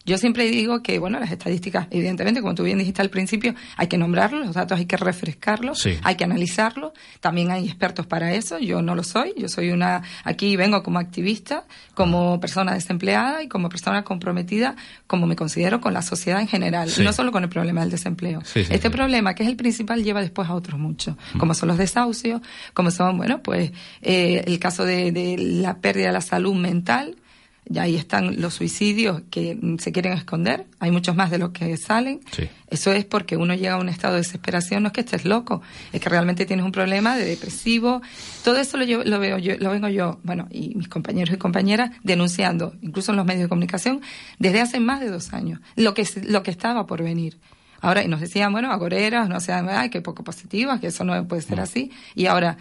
Yo 0.06 0.18
siempre 0.18 0.50
digo 0.52 0.82
que, 0.84 1.00
bueno, 1.00 1.20
las 1.20 1.32
estadísticas, 1.32 1.88
evidentemente, 1.90 2.42
como 2.42 2.56
tú 2.56 2.64
bien 2.64 2.78
dijiste 2.78 3.02
al 3.02 3.10
principio, 3.10 3.56
hay 3.78 3.88
que 3.88 3.98
nombrarlos, 3.98 4.46
los 4.46 4.56
datos 4.56 4.78
hay 4.78 4.86
que 4.86 4.98
refrescarlos, 4.98 5.80
Sí. 5.80 5.98
hay 6.04 6.16
que 6.16 6.26
analizarlos. 6.26 6.92
También 7.22 7.52
hay 7.52 7.66
expertos 7.66 8.06
para 8.06 8.34
eso. 8.34 8.60
Yo 8.60 8.82
no 8.82 8.96
lo 8.96 9.04
soy. 9.04 9.34
Yo 9.38 9.48
soy 9.48 9.72
una, 9.72 10.02
aquí 10.26 10.56
vengo 10.58 10.84
como 10.84 11.00
activista, 11.00 11.66
como 11.94 12.40
persona 12.42 12.74
desempleada 12.74 13.44
y 13.44 13.48
como 13.48 13.70
persona 13.70 14.04
comprometida, 14.04 14.76
como 15.08 15.26
me 15.26 15.36
considero 15.36 15.80
con 15.80 15.94
la 15.94 16.02
sociedad 16.02 16.42
en 16.42 16.48
general. 16.48 16.90
Sí. 16.90 17.02
Y 17.02 17.06
no 17.06 17.14
solo 17.14 17.32
con 17.32 17.44
el 17.44 17.50
problema 17.50 17.82
del 17.82 17.90
desempleo. 17.92 18.42
Sí, 18.44 18.66
este 18.70 18.90
problema, 18.90 19.34
que 19.36 19.44
es 19.44 19.50
el 19.50 19.56
principal, 19.56 20.04
lleva 20.04 20.22
después 20.22 20.50
a 20.50 20.54
otros 20.56 20.80
muchos, 20.80 21.16
como 21.38 21.54
son 21.54 21.70
los 21.70 21.78
desahucios, 21.78 22.42
como 22.74 22.92
son, 22.92 23.18
bueno, 23.18 23.42
pues, 23.42 23.72
eh, 24.02 24.44
el 24.48 24.60
caso 24.60 24.84
de, 24.86 25.12
de 25.12 25.38
la 25.38 25.78
pérdida 25.78 26.08
de 26.08 26.14
la 26.14 26.22
salud 26.22 26.56
mental, 26.56 27.16
y 27.70 27.77
ahí 27.79 27.96
están 27.96 28.41
los 28.41 28.53
suicidios 28.55 29.22
que 29.32 29.55
mm, 29.60 29.77
se 29.77 29.91
quieren 29.91 30.13
esconder. 30.13 30.65
Hay 30.79 30.91
muchos 30.91 31.15
más 31.15 31.32
de 31.32 31.38
los 31.38 31.51
que 31.51 31.77
salen. 31.77 32.20
Sí. 32.32 32.50
Eso 32.70 32.91
es 32.91 33.05
porque 33.05 33.38
uno 33.38 33.53
llega 33.55 33.74
a 33.75 33.79
un 33.79 33.89
estado 33.89 34.15
de 34.15 34.22
desesperación. 34.22 34.84
No 34.84 34.88
es 34.88 34.93
que 34.93 35.01
estés 35.01 35.24
loco, 35.25 35.62
es 35.91 36.01
que 36.01 36.10
realmente 36.10 36.46
tienes 36.46 36.65
un 36.65 36.72
problema 36.72 37.15
de 37.15 37.25
depresivo. 37.25 38.01
Todo 38.43 38.58
eso 38.58 38.77
lo, 38.77 38.84
llevo- 38.86 39.03
lo 39.05 39.20
veo 39.20 39.38
yo, 39.38 39.58
lo 39.60 39.70
vengo 39.72 39.88
yo, 39.88 40.20
bueno, 40.24 40.48
y 40.51 40.75
mis 40.75 40.88
compañeros 40.89 41.34
y 41.36 41.38
compañeras 41.38 41.91
denunciando, 42.03 42.74
incluso 42.82 43.12
en 43.12 43.17
los 43.17 43.25
medios 43.25 43.43
de 43.43 43.50
comunicación, 43.50 44.01
desde 44.39 44.62
hace 44.62 44.79
más 44.79 45.00
de 45.00 45.10
dos 45.10 45.34
años. 45.34 45.60
Lo 45.75 45.93
que 45.93 46.08
lo 46.27 46.43
que 46.43 46.51
estaba 46.51 46.86
por 46.86 47.01
venir. 47.03 47.38
Ahora, 47.82 48.01
y 48.01 48.08
nos 48.08 48.22
decían, 48.22 48.53
bueno, 48.53 48.72
agoreras, 48.72 49.27
no 49.27 49.41
sean, 49.41 49.67
ay, 49.70 49.89
que 49.89 50.01
poco 50.01 50.24
positivas, 50.24 50.79
que 50.79 50.88
eso 50.88 51.03
no 51.03 51.27
puede 51.27 51.41
ser 51.41 51.60
así. 51.60 51.91
Y 52.15 52.27
ahora, 52.27 52.55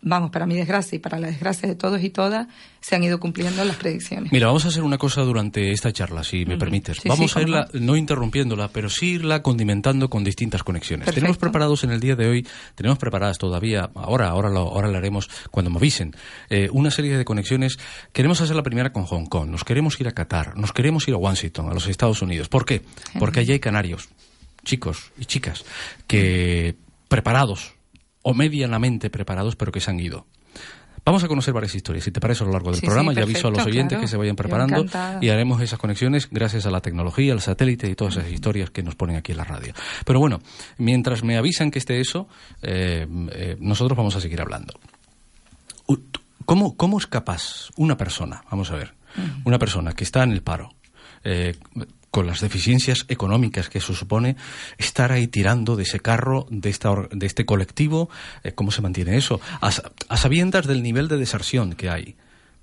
vamos, 0.00 0.30
para 0.30 0.46
mi 0.46 0.54
desgracia 0.54 0.96
y 0.96 0.98
para 0.98 1.18
la 1.18 1.28
desgracia 1.28 1.68
de 1.68 1.74
todos 1.74 2.02
y 2.02 2.10
todas, 2.10 2.46
se 2.80 2.94
han 2.94 3.02
ido 3.02 3.18
cumpliendo 3.18 3.64
las 3.64 3.76
predicciones. 3.76 4.32
Mira, 4.32 4.46
vamos 4.46 4.64
a 4.64 4.68
hacer 4.68 4.82
una 4.82 4.98
cosa 4.98 5.22
durante 5.22 5.72
esta 5.72 5.92
charla, 5.92 6.22
si 6.22 6.46
me 6.46 6.56
permites. 6.56 6.98
Sí, 6.98 7.08
vamos 7.08 7.32
sí, 7.32 7.38
a 7.38 7.42
irla, 7.42 7.68
no 7.72 7.96
interrumpiéndola, 7.96 8.68
pero 8.68 8.88
sí 8.88 9.14
irla 9.14 9.42
condimentando 9.42 10.08
con 10.08 10.24
distintas 10.24 10.62
conexiones. 10.62 11.06
Perfecto. 11.06 11.20
Tenemos 11.20 11.38
preparados 11.38 11.84
en 11.84 11.90
el 11.90 12.00
día 12.00 12.14
de 12.14 12.28
hoy, 12.28 12.46
tenemos 12.74 12.98
preparadas 12.98 13.38
todavía, 13.38 13.90
ahora, 13.94 14.28
ahora 14.28 14.50
lo, 14.50 14.60
ahora 14.60 14.88
lo 14.88 14.96
haremos 14.96 15.28
cuando 15.50 15.70
me 15.70 15.78
avisen, 15.78 16.14
eh, 16.48 16.68
una 16.72 16.90
serie 16.90 17.16
de 17.16 17.24
conexiones. 17.24 17.78
Queremos 18.12 18.40
hacer 18.40 18.54
la 18.56 18.62
primera 18.62 18.92
con 18.92 19.04
Hong 19.04 19.26
Kong, 19.26 19.50
nos 19.50 19.64
queremos 19.64 20.00
ir 20.00 20.08
a 20.08 20.12
Qatar, 20.12 20.56
nos 20.56 20.72
queremos 20.72 21.08
ir 21.08 21.14
a 21.14 21.18
Washington, 21.18 21.70
a 21.70 21.74
los 21.74 21.86
Estados 21.88 22.22
Unidos. 22.22 22.48
¿Por 22.48 22.64
qué? 22.64 22.82
Porque 23.18 23.40
allí 23.40 23.52
hay 23.52 23.60
canarios, 23.60 24.08
chicos 24.64 25.12
y 25.18 25.24
chicas, 25.24 25.64
que 26.06 26.76
preparados, 27.08 27.77
o 28.28 28.34
medianamente 28.34 29.08
preparados, 29.08 29.56
pero 29.56 29.72
que 29.72 29.80
se 29.80 29.90
han 29.90 29.98
ido. 29.98 30.26
Vamos 31.02 31.24
a 31.24 31.28
conocer 31.28 31.54
varias 31.54 31.74
historias, 31.74 32.04
si 32.04 32.10
te 32.10 32.20
parece, 32.20 32.44
a 32.44 32.46
lo 32.46 32.52
largo 32.52 32.70
del 32.70 32.80
Sí, 32.80 32.84
programa. 32.84 33.12
sí, 33.12 33.16
ya 33.16 33.22
aviso 33.22 33.48
a 33.48 33.50
los 33.50 33.64
oyentes 33.64 33.88
claro. 33.96 34.02
que 34.02 34.08
se 34.08 34.18
vayan 34.18 34.36
preparando 34.36 34.84
y 35.22 35.30
haremos 35.30 35.62
esas 35.62 35.78
conexiones 35.78 36.28
gracias 36.30 36.66
a 36.66 36.70
la 36.70 36.82
tecnología, 36.82 37.32
al 37.32 37.40
satélite 37.40 37.88
y 37.88 37.94
todas 37.94 38.18
esas 38.18 38.30
historias 38.30 38.68
que 38.68 38.82
nos 38.82 38.94
ponen 38.96 39.16
aquí 39.16 39.32
en 39.32 39.38
la 39.38 39.44
radio. 39.44 39.72
Pero 40.04 40.18
bueno, 40.20 40.40
mientras 40.76 41.24
me 41.24 41.38
avisan 41.38 41.70
que 41.70 41.78
esté 41.78 41.98
eso, 42.00 42.28
eh, 42.60 43.06
eh, 43.32 43.56
nosotros 43.58 43.96
vamos 43.96 44.16
a 44.16 44.20
seguir 44.20 44.42
hablando. 44.42 44.74
¿Cómo, 46.44 46.76
¿Cómo 46.76 46.98
es 46.98 47.06
capaz 47.06 47.70
una 47.76 47.96
persona, 47.96 48.42
vamos 48.50 48.70
a 48.70 48.76
ver, 48.76 48.92
una 49.44 49.58
persona 49.58 49.94
que 49.94 50.04
está 50.04 50.22
en 50.24 50.32
el 50.32 50.42
paro, 50.42 50.70
eh, 51.24 51.56
con 52.10 52.26
las 52.26 52.40
deficiencias 52.40 53.04
económicas 53.08 53.68
que 53.68 53.78
eso 53.78 53.94
supone, 53.94 54.36
estar 54.78 55.12
ahí 55.12 55.26
tirando 55.26 55.76
de 55.76 55.82
ese 55.82 56.00
carro, 56.00 56.46
de, 56.50 56.70
esta, 56.70 56.90
de 57.10 57.26
este 57.26 57.44
colectivo, 57.44 58.08
eh, 58.44 58.52
¿cómo 58.52 58.70
se 58.70 58.82
mantiene 58.82 59.16
eso? 59.16 59.40
A, 59.60 59.70
a 60.08 60.16
sabiendas 60.16 60.66
del 60.66 60.82
nivel 60.82 61.08
de 61.08 61.18
deserción 61.18 61.74
que 61.74 61.90
hay. 61.90 62.16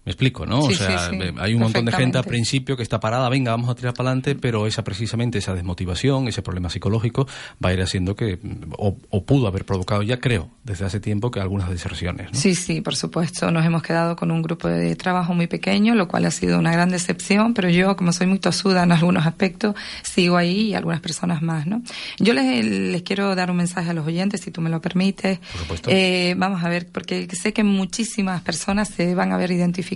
Me 0.06 0.12
explico, 0.12 0.46
¿no? 0.46 0.62
Sí, 0.62 0.74
o 0.74 0.78
sea, 0.78 1.10
sí, 1.10 1.18
sí, 1.20 1.34
hay 1.40 1.56
un 1.56 1.62
montón 1.62 1.86
de 1.86 1.92
gente 1.92 2.20
al 2.20 2.26
principio 2.26 2.78
que 2.78 2.84
está 2.84 3.00
parada, 3.00 3.28
venga, 3.28 3.50
vamos 3.52 3.70
a 3.70 3.76
tirar 3.76 3.96
para 3.96 4.10
adelante, 4.10 4.36
pero 4.36 4.68
esa 4.68 4.84
precisamente 4.84 5.40
esa 5.40 5.56
desmotivación, 5.56 6.28
ese 6.28 6.44
problema 6.44 6.70
psicológico 6.70 7.28
va 7.64 7.70
a 7.70 7.74
ir 7.74 7.82
haciendo 7.82 8.16
que, 8.16 8.38
o, 8.78 8.98
o 9.10 9.26
pudo 9.26 9.48
haber 9.48 9.66
provocado 9.66 10.04
ya, 10.04 10.20
creo, 10.20 10.52
desde 10.64 10.86
hace 10.86 11.00
tiempo 11.00 11.32
que 11.32 11.40
algunas 11.40 11.72
deserciones. 11.72 12.32
¿no? 12.32 12.40
Sí, 12.40 12.54
sí, 12.54 12.82
por 12.82 12.96
supuesto. 12.96 13.50
Nos 13.50 13.66
hemos 13.66 13.82
quedado 13.82 14.16
con 14.16 14.30
un 14.30 14.44
grupo 14.44 14.68
de 14.68 14.96
trabajo 14.96 15.34
muy 15.34 15.48
pequeño, 15.48 15.96
lo 15.96 16.08
cual 16.08 16.26
ha 16.26 16.32
sido 16.32 16.60
una 16.60 16.72
gran 16.72 16.90
decepción, 16.90 17.56
pero 17.56 17.70
yo, 17.70 17.96
como 17.96 18.14
soy 18.14 18.28
muy 18.28 18.38
tosuda 18.38 18.84
en 18.84 18.92
algunos 18.92 19.26
aspectos, 19.26 19.76
sigo 20.04 20.38
ahí 20.38 20.70
y 20.70 20.74
algunas 20.76 21.02
personas 21.02 21.42
más, 21.42 21.66
¿no? 21.66 21.82
Yo 22.20 22.34
les, 22.34 22.64
les 22.64 23.02
quiero 23.02 23.34
dar 23.34 23.50
un 23.50 23.58
mensaje 23.58 23.90
a 23.90 23.94
los 23.94 24.06
oyentes, 24.06 24.42
si 24.42 24.52
tú 24.52 24.62
me 24.62 24.70
lo 24.70 24.82
permites. 24.82 25.40
Por 25.40 25.62
supuesto. 25.62 25.90
Eh, 25.92 26.36
vamos 26.38 26.64
a 26.64 26.70
ver, 26.70 26.88
porque 26.92 27.28
sé 27.34 27.54
que 27.54 27.64
muchísimas 27.64 28.44
personas 28.44 28.90
se 28.90 29.16
van 29.16 29.32
a 29.32 29.38
ver 29.38 29.50
identificadas. 29.50 29.95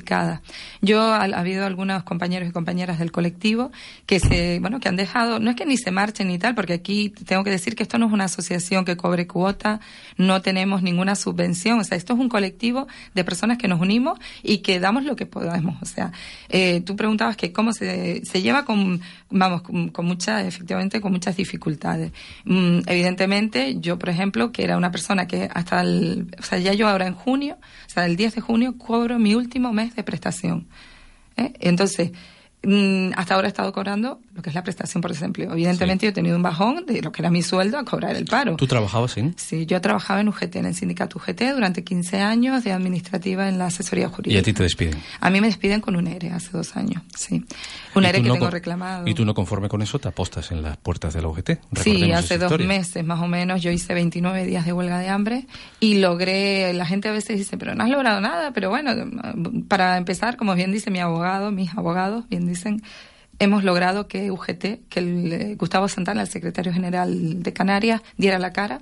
Yo, 0.81 1.01
ha, 1.01 1.23
ha 1.23 1.39
habido 1.39 1.65
algunos 1.65 2.03
compañeros 2.03 2.49
y 2.49 2.51
compañeras 2.51 2.99
del 2.99 3.11
colectivo 3.11 3.71
que 4.05 4.19
se, 4.19 4.59
bueno, 4.59 4.79
que 4.79 4.89
han 4.89 4.95
dejado, 4.95 5.39
no 5.39 5.49
es 5.51 5.55
que 5.55 5.65
ni 5.65 5.77
se 5.77 5.91
marchen 5.91 6.27
ni 6.27 6.37
tal, 6.37 6.55
porque 6.55 6.73
aquí 6.73 7.09
tengo 7.25 7.43
que 7.43 7.51
decir 7.51 7.75
que 7.75 7.83
esto 7.83 7.97
no 7.97 8.07
es 8.07 8.11
una 8.11 8.25
asociación 8.25 8.85
que 8.85 8.97
cobre 8.97 9.27
cuota, 9.27 9.79
no 10.17 10.41
tenemos 10.41 10.81
ninguna 10.81 11.15
subvención, 11.15 11.79
o 11.79 11.83
sea, 11.83 11.97
esto 11.97 12.13
es 12.13 12.19
un 12.19 12.29
colectivo 12.29 12.87
de 13.13 13.23
personas 13.23 13.57
que 13.57 13.67
nos 13.67 13.79
unimos 13.79 14.19
y 14.43 14.59
que 14.59 14.79
damos 14.79 15.03
lo 15.03 15.15
que 15.15 15.25
podamos, 15.25 15.81
o 15.81 15.85
sea, 15.85 16.11
eh, 16.49 16.81
tú 16.81 16.95
preguntabas 16.95 17.37
que 17.37 17.51
cómo 17.51 17.73
se, 17.73 18.25
se 18.25 18.41
lleva 18.41 18.65
con, 18.65 19.01
vamos, 19.29 19.61
con, 19.61 19.89
con 19.89 20.05
muchas, 20.05 20.45
efectivamente, 20.45 21.01
con 21.01 21.11
muchas 21.11 21.35
dificultades. 21.35 22.11
Mm, 22.45 22.79
evidentemente, 22.87 23.77
yo, 23.79 23.97
por 23.99 24.09
ejemplo, 24.09 24.51
que 24.51 24.63
era 24.63 24.77
una 24.77 24.91
persona 24.91 25.27
que 25.27 25.49
hasta 25.53 25.81
el, 25.81 26.27
o 26.39 26.43
sea, 26.43 26.59
ya 26.59 26.73
yo 26.73 26.87
ahora 26.87 27.07
en 27.07 27.13
junio, 27.13 27.57
o 27.87 27.89
sea, 27.89 28.05
el 28.05 28.15
10 28.15 28.35
de 28.35 28.41
junio 28.41 28.77
cobro 28.77 29.19
mi 29.19 29.35
último 29.35 29.73
mes 29.73 29.88
de 29.95 30.03
prestación. 30.03 30.67
¿eh? 31.37 31.53
Entonces, 31.59 32.11
hasta 33.15 33.35
ahora 33.35 33.47
he 33.47 33.49
estado 33.49 33.71
cobrando 33.71 34.19
lo 34.35 34.41
que 34.41 34.49
es 34.49 34.55
la 34.55 34.63
prestación 34.63 35.01
por 35.01 35.11
desempleo. 35.11 35.53
Evidentemente 35.53 36.05
yo 36.05 36.09
he 36.09 36.13
tenido 36.13 36.35
un 36.35 36.43
bajón 36.43 36.85
de 36.85 37.01
lo 37.01 37.11
que 37.11 37.21
era 37.21 37.31
mi 37.31 37.41
sueldo 37.41 37.77
a 37.77 37.85
cobrar 37.85 38.15
el 38.15 38.25
paro. 38.25 38.57
¿Tú 38.57 38.67
trabajabas 38.67 39.17
en? 39.17 39.33
Sí, 39.37 39.65
yo 39.65 39.77
he 39.77 39.79
trabajado 39.79 40.19
en 40.19 40.27
UGT, 40.27 40.57
en 40.57 40.65
el 40.65 40.75
sindicato 40.75 41.19
UGT, 41.19 41.53
durante 41.53 41.83
15 41.83 42.19
años 42.19 42.63
de 42.65 42.73
administrativa 42.73 43.47
en 43.47 43.57
la 43.57 43.67
asesoría 43.67 44.09
jurídica. 44.09 44.35
¿Y 44.35 44.39
a 44.39 44.43
ti 44.43 44.53
te 44.53 44.63
despiden? 44.63 45.01
A 45.21 45.29
mí 45.29 45.39
me 45.39 45.47
despiden 45.47 45.79
con 45.79 45.95
un 45.95 46.07
ERE 46.07 46.31
hace 46.31 46.51
dos 46.51 46.75
años, 46.75 47.01
sí. 47.15 47.45
Un 47.95 48.03
¿Y 48.03 48.07
ERE 48.07 48.21
que 48.21 48.27
no 48.27 48.33
tengo 48.33 48.49
reclamado. 48.49 49.07
¿Y 49.07 49.13
tú 49.13 49.23
no 49.23 49.33
conforme 49.33 49.69
con 49.69 49.81
eso 49.81 49.97
te 49.99 50.09
apostas 50.09 50.51
en 50.51 50.61
las 50.61 50.75
puertas 50.77 51.13
de 51.13 51.21
la 51.21 51.29
UGT? 51.29 51.51
Sí, 51.81 52.11
hace 52.11 52.37
dos 52.37 52.47
historia. 52.47 52.67
meses 52.67 53.05
más 53.05 53.21
o 53.21 53.27
menos 53.27 53.61
yo 53.61 53.71
hice 53.71 53.93
29 53.93 54.45
días 54.45 54.65
de 54.65 54.73
huelga 54.73 54.99
de 54.99 55.07
hambre 55.07 55.47
y 55.79 55.99
logré, 55.99 56.73
la 56.73 56.85
gente 56.85 57.07
a 57.07 57.13
veces 57.13 57.37
dice, 57.37 57.57
pero 57.57 57.73
no 57.73 57.83
has 57.85 57.89
logrado 57.89 58.19
nada, 58.19 58.51
pero 58.51 58.69
bueno, 58.69 58.91
para 59.67 59.97
empezar, 59.97 60.35
como 60.35 60.55
bien 60.55 60.71
dice 60.71 60.91
mi 60.91 60.99
abogado, 60.99 61.51
mis 61.51 61.73
abogados, 61.73 62.27
bien 62.29 62.48
dicen, 62.49 62.81
hemos 63.39 63.63
logrado 63.63 64.07
que 64.07 64.31
UGT, 64.31 64.87
que 64.89 64.99
el, 64.99 65.33
eh, 65.33 65.55
Gustavo 65.55 65.87
Santana, 65.87 66.21
el 66.21 66.27
secretario 66.27 66.73
general 66.73 67.41
de 67.41 67.53
Canarias, 67.53 68.01
diera 68.17 68.39
la 68.39 68.51
cara 68.51 68.81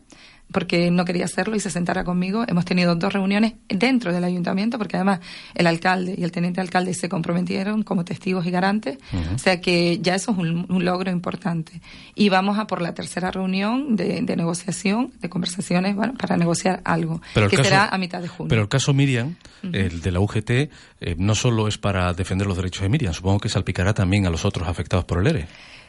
porque 0.57 0.89
no 0.89 1.05
quería 1.05 1.25
hacerlo 1.25 1.55
y 1.55 1.59
se 1.59 1.69
sentara 1.69 2.03
conmigo. 2.03 2.43
Hemos 2.47 2.65
tenido 2.65 2.95
dos 2.95 3.13
reuniones 3.13 3.53
dentro 3.69 4.11
del 4.11 4.23
ayuntamiento, 4.23 4.79
porque 4.79 4.95
además 4.97 5.19
el 5.53 5.67
alcalde 5.67 6.15
y 6.17 6.23
el 6.23 6.31
teniente 6.31 6.61
alcalde 6.61 6.95
se 6.95 7.07
comprometieron 7.09 7.83
como 7.83 8.03
testigos 8.03 8.43
y 8.47 8.49
garantes. 8.49 8.97
O 9.35 9.37
sea 9.37 9.61
que 9.61 9.99
ya 10.01 10.15
eso 10.15 10.31
es 10.31 10.37
un, 10.39 10.65
un 10.67 10.83
logro 10.83 11.11
importante. 11.11 11.79
Y 12.15 12.29
vamos 12.29 12.57
a 12.57 12.65
por 12.65 12.81
la 12.81 12.95
tercera 12.95 13.29
reunión 13.29 13.95
de, 13.95 14.21
de 14.23 14.35
negociación, 14.35 15.11
de 15.21 15.29
conversaciones, 15.29 15.95
bueno, 15.95 16.15
para 16.15 16.37
negociar 16.37 16.81
algo, 16.85 17.21
Pero 17.35 17.49
que 17.49 17.57
caso- 17.57 17.69
será 17.69 17.85
a 17.89 17.97
mitad 17.99 18.19
de 18.19 18.27
junio. 18.27 18.49
Pero 18.49 18.63
el 18.63 18.67
caso 18.67 18.95
Miriam, 18.95 19.35
el 19.61 20.01
de 20.01 20.11
la 20.11 20.19
UGT, 20.19 20.49
eh, 20.49 20.69
no 21.19 21.35
solo 21.35 21.67
es 21.67 21.77
para 21.77 22.11
defender 22.13 22.47
los 22.47 22.57
derechos 22.57 22.81
de 22.81 22.89
Miriam, 22.89 23.13
supongo 23.13 23.39
que 23.41 23.49
salpicará 23.49 23.93
también 23.93 24.25
a 24.25 24.31
los 24.31 24.43
otros 24.43 24.67
afectados 24.67 25.05
por 25.05 25.19
el 25.19 25.27
ERE. 25.27 25.47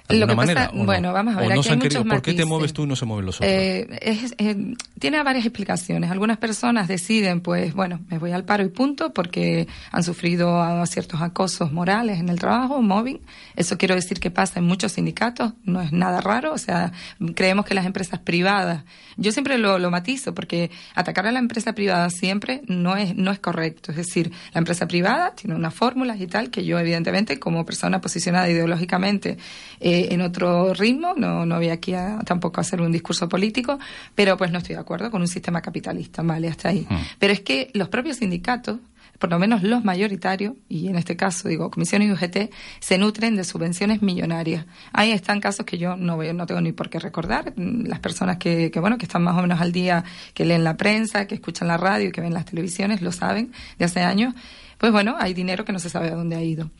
¿De 0.08 0.16
Lo 0.16 0.26
que 0.26 0.34
pasa- 0.36 0.46
manera, 0.54 0.70
¿o 0.72 0.76
no? 0.78 0.84
bueno, 0.86 1.12
vamos 1.12 1.34
a 1.34 1.36
¿O 1.36 1.40
ver, 1.40 1.48
no 1.50 1.54
aquí 1.60 1.62
se 1.64 1.70
hay 1.70 1.76
muchos 1.76 2.04
¿Por 2.04 2.22
qué 2.22 2.32
te 2.32 2.44
mueves 2.46 2.72
tú 2.72 2.84
y 2.84 2.86
no 2.86 2.96
se 2.96 3.04
mueven 3.04 3.26
los 3.26 3.36
otros? 3.36 3.50
Eh, 3.52 3.86
es- 4.00 4.34
eh, 4.38 4.74
tiene 4.98 5.22
varias 5.22 5.44
explicaciones. 5.44 6.10
Algunas 6.10 6.38
personas 6.38 6.88
deciden, 6.88 7.42
pues, 7.42 7.74
bueno, 7.74 8.00
me 8.08 8.18
voy 8.18 8.32
al 8.32 8.44
paro 8.44 8.64
y 8.64 8.68
punto, 8.70 9.12
porque 9.12 9.68
han 9.92 10.02
sufrido 10.02 10.62
a 10.62 10.86
ciertos 10.86 11.20
acosos 11.20 11.72
morales 11.72 12.20
en 12.20 12.30
el 12.30 12.38
trabajo, 12.38 12.80
mobbing. 12.80 13.20
Eso 13.54 13.76
quiero 13.76 13.94
decir 13.94 14.18
que 14.18 14.30
pasa 14.30 14.60
en 14.60 14.64
muchos 14.66 14.92
sindicatos, 14.92 15.52
no 15.64 15.82
es 15.82 15.92
nada 15.92 16.22
raro. 16.22 16.54
O 16.54 16.58
sea, 16.58 16.90
creemos 17.34 17.66
que 17.66 17.74
las 17.74 17.84
empresas 17.84 18.18
privadas, 18.20 18.84
yo 19.18 19.30
siempre 19.30 19.58
lo, 19.58 19.78
lo 19.78 19.90
matizo, 19.90 20.32
porque 20.34 20.70
atacar 20.94 21.26
a 21.26 21.32
la 21.32 21.38
empresa 21.38 21.74
privada 21.74 22.08
siempre 22.08 22.62
no 22.66 22.96
es, 22.96 23.14
no 23.14 23.30
es 23.30 23.40
correcto. 23.40 23.90
Es 23.90 23.98
decir, 23.98 24.32
la 24.54 24.58
empresa 24.60 24.88
privada 24.88 25.34
tiene 25.34 25.54
unas 25.54 25.74
fórmulas 25.74 26.18
y 26.18 26.26
tal, 26.26 26.48
que 26.50 26.64
yo, 26.64 26.78
evidentemente, 26.78 27.38
como 27.38 27.66
persona 27.66 28.00
posicionada 28.00 28.48
ideológicamente 28.48 29.36
eh, 29.80 29.98
en 30.11 30.21
otro 30.21 30.73
ritmo, 30.75 31.14
no, 31.17 31.45
no 31.45 31.57
voy 31.57 31.69
aquí 31.71 31.95
a, 31.95 32.19
tampoco 32.25 32.61
a 32.61 32.62
hacer 32.62 32.81
un 32.81 32.93
discurso 32.93 33.28
político, 33.28 33.78
pero 34.14 34.37
pues 34.37 34.50
no 34.50 34.59
estoy 34.59 34.75
de 34.75 34.81
acuerdo 34.81 35.11
con 35.11 35.21
un 35.21 35.28
sistema 35.28 35.61
capitalista, 35.61 36.23
vale, 36.23 36.49
hasta 36.49 36.69
ahí. 36.71 36.87
Pero 37.19 37.33
es 37.33 37.40
que 37.40 37.71
los 37.75 37.88
propios 37.88 38.19
sindicatos, 38.19 38.78
por 39.19 39.31
lo 39.31 39.38
menos 39.38 39.64
los 39.64 39.85
mayoritarios, 39.85 40.55
y 40.69 40.87
en 40.88 40.97
este 40.97 41.17
caso 41.17 41.49
digo 41.49 41.71
comisiones 41.71 42.09
y 42.09 42.12
UGT, 42.12 42.52
se 42.78 42.99
nutren 42.99 43.35
de 43.35 43.43
subvenciones 43.43 44.00
millonarias. 44.00 44.64
Ahí 44.93 45.11
están 45.11 45.40
casos 45.40 45.67
que 45.67 45.76
yo 45.76 45.97
no 45.97 46.17
veo, 46.17 46.33
no 46.35 46.47
tengo 46.47 46.61
ni 46.61 46.71
por 46.73 46.88
qué 46.88 47.00
recordar. 47.00 47.52
Mm, 47.57 47.87
Las 47.87 47.99
personas 47.99 48.37
que, 48.37 48.71
que, 48.71 48.78
bueno, 48.78 48.97
que 48.97 49.07
están 49.07 49.25
más 49.25 49.37
o 49.37 49.43
menos 49.43 49.61
al 49.61 49.73
día, 49.73 50.05
que 50.35 50.45
leen 50.45 50.62
la 50.62 50.76
prensa, 50.76 51.26
que 51.26 51.35
escuchan 51.35 51.67
la 51.67 51.76
radio 51.76 52.09
y 52.09 52.12
que 52.12 52.21
ven 52.21 52.33
las 52.33 52.45
televisiones, 52.45 53.02
lo 53.02 53.11
saben 53.11 53.52
de 53.78 53.87
hace 53.87 54.00
años. 54.00 54.35
Pues 54.78 54.92
bueno, 54.92 55.16
hay 55.18 55.35
dinero 55.35 55.64
que 55.64 55.73
no 55.73 55.78
se 55.78 55.90
sabe 55.90 56.08
a 56.08 56.14
dónde 56.14 56.37
ha 56.37 56.42
ido. 56.42 56.70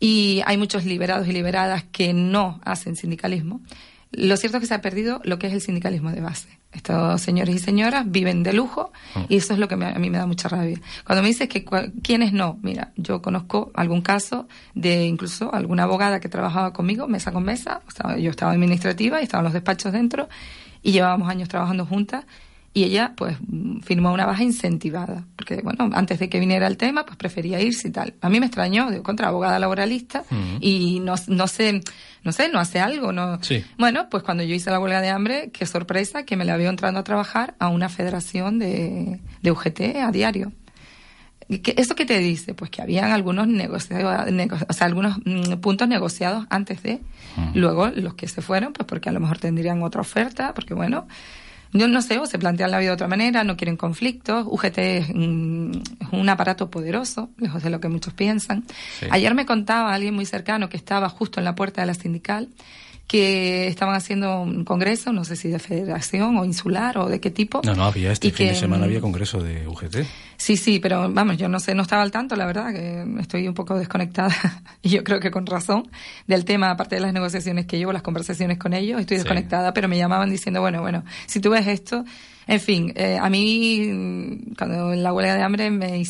Y 0.00 0.42
hay 0.46 0.56
muchos 0.56 0.84
liberados 0.84 1.28
y 1.28 1.32
liberadas 1.32 1.84
que 1.92 2.12
no 2.12 2.60
hacen 2.64 2.96
sindicalismo. 2.96 3.60
Lo 4.10 4.36
cierto 4.36 4.58
es 4.58 4.62
que 4.62 4.66
se 4.66 4.74
ha 4.74 4.80
perdido 4.82 5.20
lo 5.24 5.38
que 5.38 5.46
es 5.46 5.52
el 5.54 5.60
sindicalismo 5.62 6.10
de 6.10 6.20
base. 6.20 6.48
Estos 6.72 7.20
señores 7.20 7.54
y 7.54 7.58
señoras 7.58 8.04
viven 8.10 8.42
de 8.42 8.52
lujo 8.54 8.92
y 9.28 9.36
eso 9.36 9.52
es 9.52 9.58
lo 9.58 9.68
que 9.68 9.76
me- 9.76 9.86
a 9.86 9.94
mí 9.98 10.08
me 10.10 10.16
da 10.18 10.26
mucha 10.26 10.48
rabia. 10.48 10.80
Cuando 11.06 11.22
me 11.22 11.28
dices 11.28 11.48
que 11.48 11.64
quiénes 12.02 12.32
no, 12.32 12.58
mira, 12.62 12.92
yo 12.96 13.20
conozco 13.22 13.70
algún 13.74 14.00
caso 14.00 14.48
de 14.74 15.04
incluso 15.06 15.54
alguna 15.54 15.82
abogada 15.84 16.18
que 16.20 16.28
trabajaba 16.30 16.72
conmigo 16.72 17.08
mesa 17.08 17.30
con 17.32 17.44
mesa, 17.44 17.82
estaba- 17.86 18.16
yo 18.18 18.30
estaba 18.30 18.52
administrativa 18.52 19.20
y 19.20 19.24
estaban 19.24 19.44
los 19.44 19.52
despachos 19.52 19.92
dentro 19.92 20.28
y 20.82 20.92
llevábamos 20.92 21.28
años 21.28 21.48
trabajando 21.50 21.84
juntas 21.86 22.24
y 22.74 22.84
ella 22.84 23.12
pues 23.16 23.36
mm, 23.46 23.80
firmó 23.80 24.12
una 24.12 24.24
baja 24.26 24.42
incentivada 24.42 25.24
porque 25.36 25.60
bueno 25.62 25.90
antes 25.92 26.18
de 26.18 26.28
que 26.28 26.40
viniera 26.40 26.66
el 26.66 26.76
tema 26.76 27.04
pues 27.04 27.16
prefería 27.16 27.60
irse 27.60 27.88
y 27.88 27.90
tal 27.90 28.14
a 28.20 28.28
mí 28.28 28.40
me 28.40 28.46
extrañó 28.46 28.90
digo 28.90 29.02
contra 29.02 29.28
abogada 29.28 29.58
laboralista 29.58 30.24
y 30.60 31.00
no, 31.00 31.14
no 31.28 31.46
sé 31.48 31.80
no 32.24 32.32
sé 32.32 32.48
no 32.48 32.58
hace 32.60 32.80
algo 32.80 33.12
no 33.12 33.42
Sí. 33.42 33.62
bueno 33.78 34.08
pues 34.10 34.22
cuando 34.22 34.42
yo 34.42 34.54
hice 34.54 34.70
la 34.70 34.80
huelga 34.80 35.00
de 35.02 35.10
hambre 35.10 35.50
qué 35.52 35.66
sorpresa 35.66 36.24
que 36.24 36.36
me 36.36 36.44
la 36.46 36.56
veo 36.56 36.70
entrando 36.70 37.00
a 37.00 37.04
trabajar 37.04 37.54
a 37.58 37.68
una 37.68 37.88
federación 37.90 38.58
de, 38.58 39.20
de 39.42 39.50
UGT 39.50 39.80
a 40.02 40.10
diario 40.10 40.52
¿Y 41.48 41.58
qué- 41.58 41.74
¿Eso 41.76 41.94
qué 41.94 42.06
te 42.06 42.18
dice? 42.18 42.54
Pues 42.54 42.70
que 42.70 42.80
habían 42.80 43.10
algunos 43.10 43.46
negociados, 43.46 44.26
o 44.68 44.72
sea, 44.72 44.86
algunos 44.86 45.18
mm, 45.26 45.54
puntos 45.60 45.86
negociados 45.86 46.46
antes 46.48 46.82
de. 46.82 47.00
Luego 47.52 47.88
los 47.88 48.14
que 48.14 48.26
se 48.28 48.40
fueron, 48.40 48.72
pues 48.72 48.86
porque 48.86 49.10
a 49.10 49.12
lo 49.12 49.20
mejor 49.20 49.38
tendrían 49.38 49.82
otra 49.82 50.00
oferta, 50.00 50.54
porque 50.54 50.72
bueno, 50.72 51.06
yo 51.72 51.88
no 51.88 52.02
sé, 52.02 52.18
o 52.18 52.26
se 52.26 52.38
plantean 52.38 52.70
la 52.70 52.78
vida 52.78 52.90
de 52.90 52.94
otra 52.94 53.08
manera, 53.08 53.44
no 53.44 53.56
quieren 53.56 53.76
conflictos. 53.76 54.46
UGT 54.46 54.78
es, 54.78 55.08
mm, 55.14 55.70
es 56.00 56.08
un 56.12 56.28
aparato 56.28 56.70
poderoso, 56.70 57.30
lejos 57.38 57.62
de 57.62 57.70
lo 57.70 57.80
que 57.80 57.88
muchos 57.88 58.12
piensan. 58.12 58.64
Sí. 59.00 59.06
Ayer 59.10 59.34
me 59.34 59.46
contaba 59.46 59.94
alguien 59.94 60.14
muy 60.14 60.26
cercano 60.26 60.68
que 60.68 60.76
estaba 60.76 61.08
justo 61.08 61.40
en 61.40 61.44
la 61.44 61.54
puerta 61.54 61.80
de 61.80 61.86
la 61.86 61.94
sindical 61.94 62.48
que 63.06 63.68
estaban 63.68 63.94
haciendo 63.94 64.40
un 64.40 64.64
congreso, 64.64 65.12
no 65.12 65.24
sé 65.24 65.36
si 65.36 65.48
de 65.48 65.58
federación 65.58 66.36
o 66.38 66.44
insular 66.46 66.96
o 66.96 67.08
de 67.08 67.20
qué 67.20 67.30
tipo. 67.30 67.60
No, 67.64 67.74
no, 67.74 67.84
había 67.84 68.10
este 68.10 68.28
y 68.28 68.30
fin 68.30 68.48
de 68.48 68.54
semana 68.54 68.82
mm, 68.82 68.88
había 68.88 69.00
congreso 69.02 69.42
de 69.42 69.66
UGT. 69.68 69.96
Sí, 70.38 70.56
sí, 70.56 70.78
pero 70.80 71.12
vamos, 71.12 71.36
yo 71.36 71.48
no 71.48 71.60
sé, 71.60 71.74
no 71.74 71.82
estaba 71.82 72.02
al 72.02 72.10
tanto, 72.10 72.36
la 72.36 72.46
verdad, 72.46 72.72
que 72.72 73.04
estoy 73.20 73.46
un 73.46 73.54
poco 73.54 73.78
desconectada, 73.78 74.34
y 74.82 74.88
yo 74.88 75.04
creo 75.04 75.20
que 75.20 75.30
con 75.30 75.46
razón, 75.46 75.90
del 76.26 76.44
tema, 76.44 76.70
aparte 76.70 76.94
de 76.96 77.02
las 77.02 77.12
negociaciones 77.12 77.66
que 77.66 77.76
llevo, 77.78 77.92
las 77.92 78.02
conversaciones 78.02 78.58
con 78.58 78.72
ellos, 78.72 78.98
estoy 79.00 79.18
Sí. 79.18 79.22
desconectada, 79.24 79.74
pero 79.74 79.88
me 79.88 79.98
llamaban 79.98 80.30
diciendo, 80.30 80.60
bueno, 80.60 80.80
bueno, 80.80 81.04
si 81.26 81.38
tú 81.40 81.50
ves 81.50 81.66
esto, 81.66 82.04
en 82.46 82.60
fin, 82.60 82.92
eh, 82.96 83.18
a 83.20 83.28
mí, 83.30 83.88
mm, 83.92 84.54
cuando 84.56 84.92
en 84.92 85.02
la 85.02 85.12
huelga 85.12 85.34
de 85.34 85.42
hambre, 85.42 85.70
me, 85.70 86.02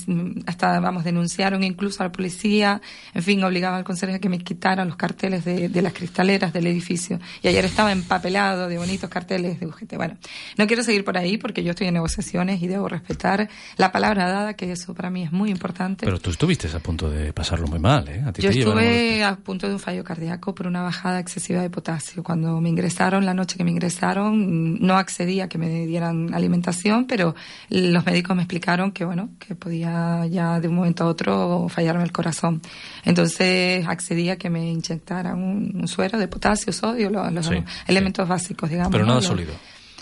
hasta, 0.46 0.80
vamos, 0.80 1.04
denunciaron 1.04 1.62
incluso 1.62 2.02
a 2.02 2.06
la 2.06 2.12
policía, 2.12 2.80
en 3.14 3.22
fin, 3.22 3.42
obligaban 3.44 3.78
al 3.78 3.84
consejo 3.84 4.14
a 4.14 4.18
que 4.18 4.28
me 4.28 4.38
quitaran 4.38 4.88
los 4.88 4.96
carteles 4.96 5.44
de, 5.44 5.68
de 5.68 5.82
las 5.82 5.92
cristaleras 5.92 6.52
del 6.52 6.66
edificio. 6.66 7.20
Y 7.42 7.48
ayer 7.48 7.64
estaba 7.64 7.92
empapelado 7.92 8.68
de 8.68 8.78
bonitos 8.78 9.10
carteles 9.10 9.60
de 9.60 9.66
UGT. 9.66 9.96
Bueno, 9.96 10.16
no 10.56 10.66
quiero 10.66 10.82
seguir 10.82 11.04
por 11.04 11.16
ahí 11.16 11.38
porque 11.38 11.62
yo 11.62 11.70
estoy 11.70 11.88
en 11.88 11.94
negociaciones 11.94 12.62
y 12.62 12.68
debo 12.68 12.88
respetar 12.88 13.48
la 13.76 13.92
palabra 13.92 14.28
dada, 14.28 14.54
que 14.54 14.72
eso 14.72 14.94
para 14.94 15.10
mí 15.10 15.22
es 15.22 15.32
muy 15.32 15.50
importante. 15.50 16.06
Pero 16.06 16.18
tú 16.18 16.30
estuviste 16.30 16.68
a 16.74 16.80
punto 16.80 17.10
de 17.10 17.32
pasarlo 17.32 17.66
muy 17.66 17.78
mal, 17.78 18.08
¿eh? 18.08 18.22
A 18.26 18.32
ti 18.32 18.42
Yo 18.42 18.50
te 18.50 18.58
estuve 18.58 19.24
a 19.24 19.36
punto 19.36 19.68
de 19.68 19.74
un 19.74 19.80
fallo 19.80 20.04
cardíaco 20.04 20.54
por 20.54 20.66
una 20.66 20.82
bajada 20.82 21.18
excesiva 21.20 21.60
de 21.62 21.70
potasio. 21.70 22.22
Cuando 22.22 22.60
me 22.60 22.68
ingresaron, 22.68 23.26
la 23.26 23.34
noche 23.34 23.56
que 23.56 23.64
me 23.64 23.70
ingresaron, 23.70 24.78
no 24.80 24.96
accedí 24.96 25.40
a 25.40 25.48
que 25.48 25.58
me 25.58 25.86
dieran 25.86 26.21
alimentación, 26.32 27.06
pero 27.06 27.34
los 27.70 28.04
médicos 28.06 28.36
me 28.36 28.42
explicaron 28.42 28.92
que, 28.92 29.04
bueno, 29.04 29.30
que 29.38 29.54
podía 29.54 30.26
ya 30.26 30.60
de 30.60 30.68
un 30.68 30.74
momento 30.76 31.04
a 31.04 31.06
otro 31.08 31.68
fallarme 31.68 32.04
el 32.04 32.12
corazón. 32.12 32.60
Entonces 33.04 33.86
accedí 33.86 34.28
a 34.30 34.36
que 34.36 34.50
me 34.50 34.70
inyectaran 34.70 35.42
un, 35.42 35.72
un 35.74 35.88
suero 35.88 36.18
de 36.18 36.28
potasio, 36.28 36.72
sodio, 36.72 37.10
los, 37.10 37.32
los 37.32 37.46
Sí, 37.46 37.56
elementos 37.86 38.26
básicos, 38.28 38.70
digamos. 38.70 38.92
Pero 38.92 39.04
¿no? 39.04 39.08
nada 39.08 39.20
Los- 39.20 39.26
sólido. 39.26 39.52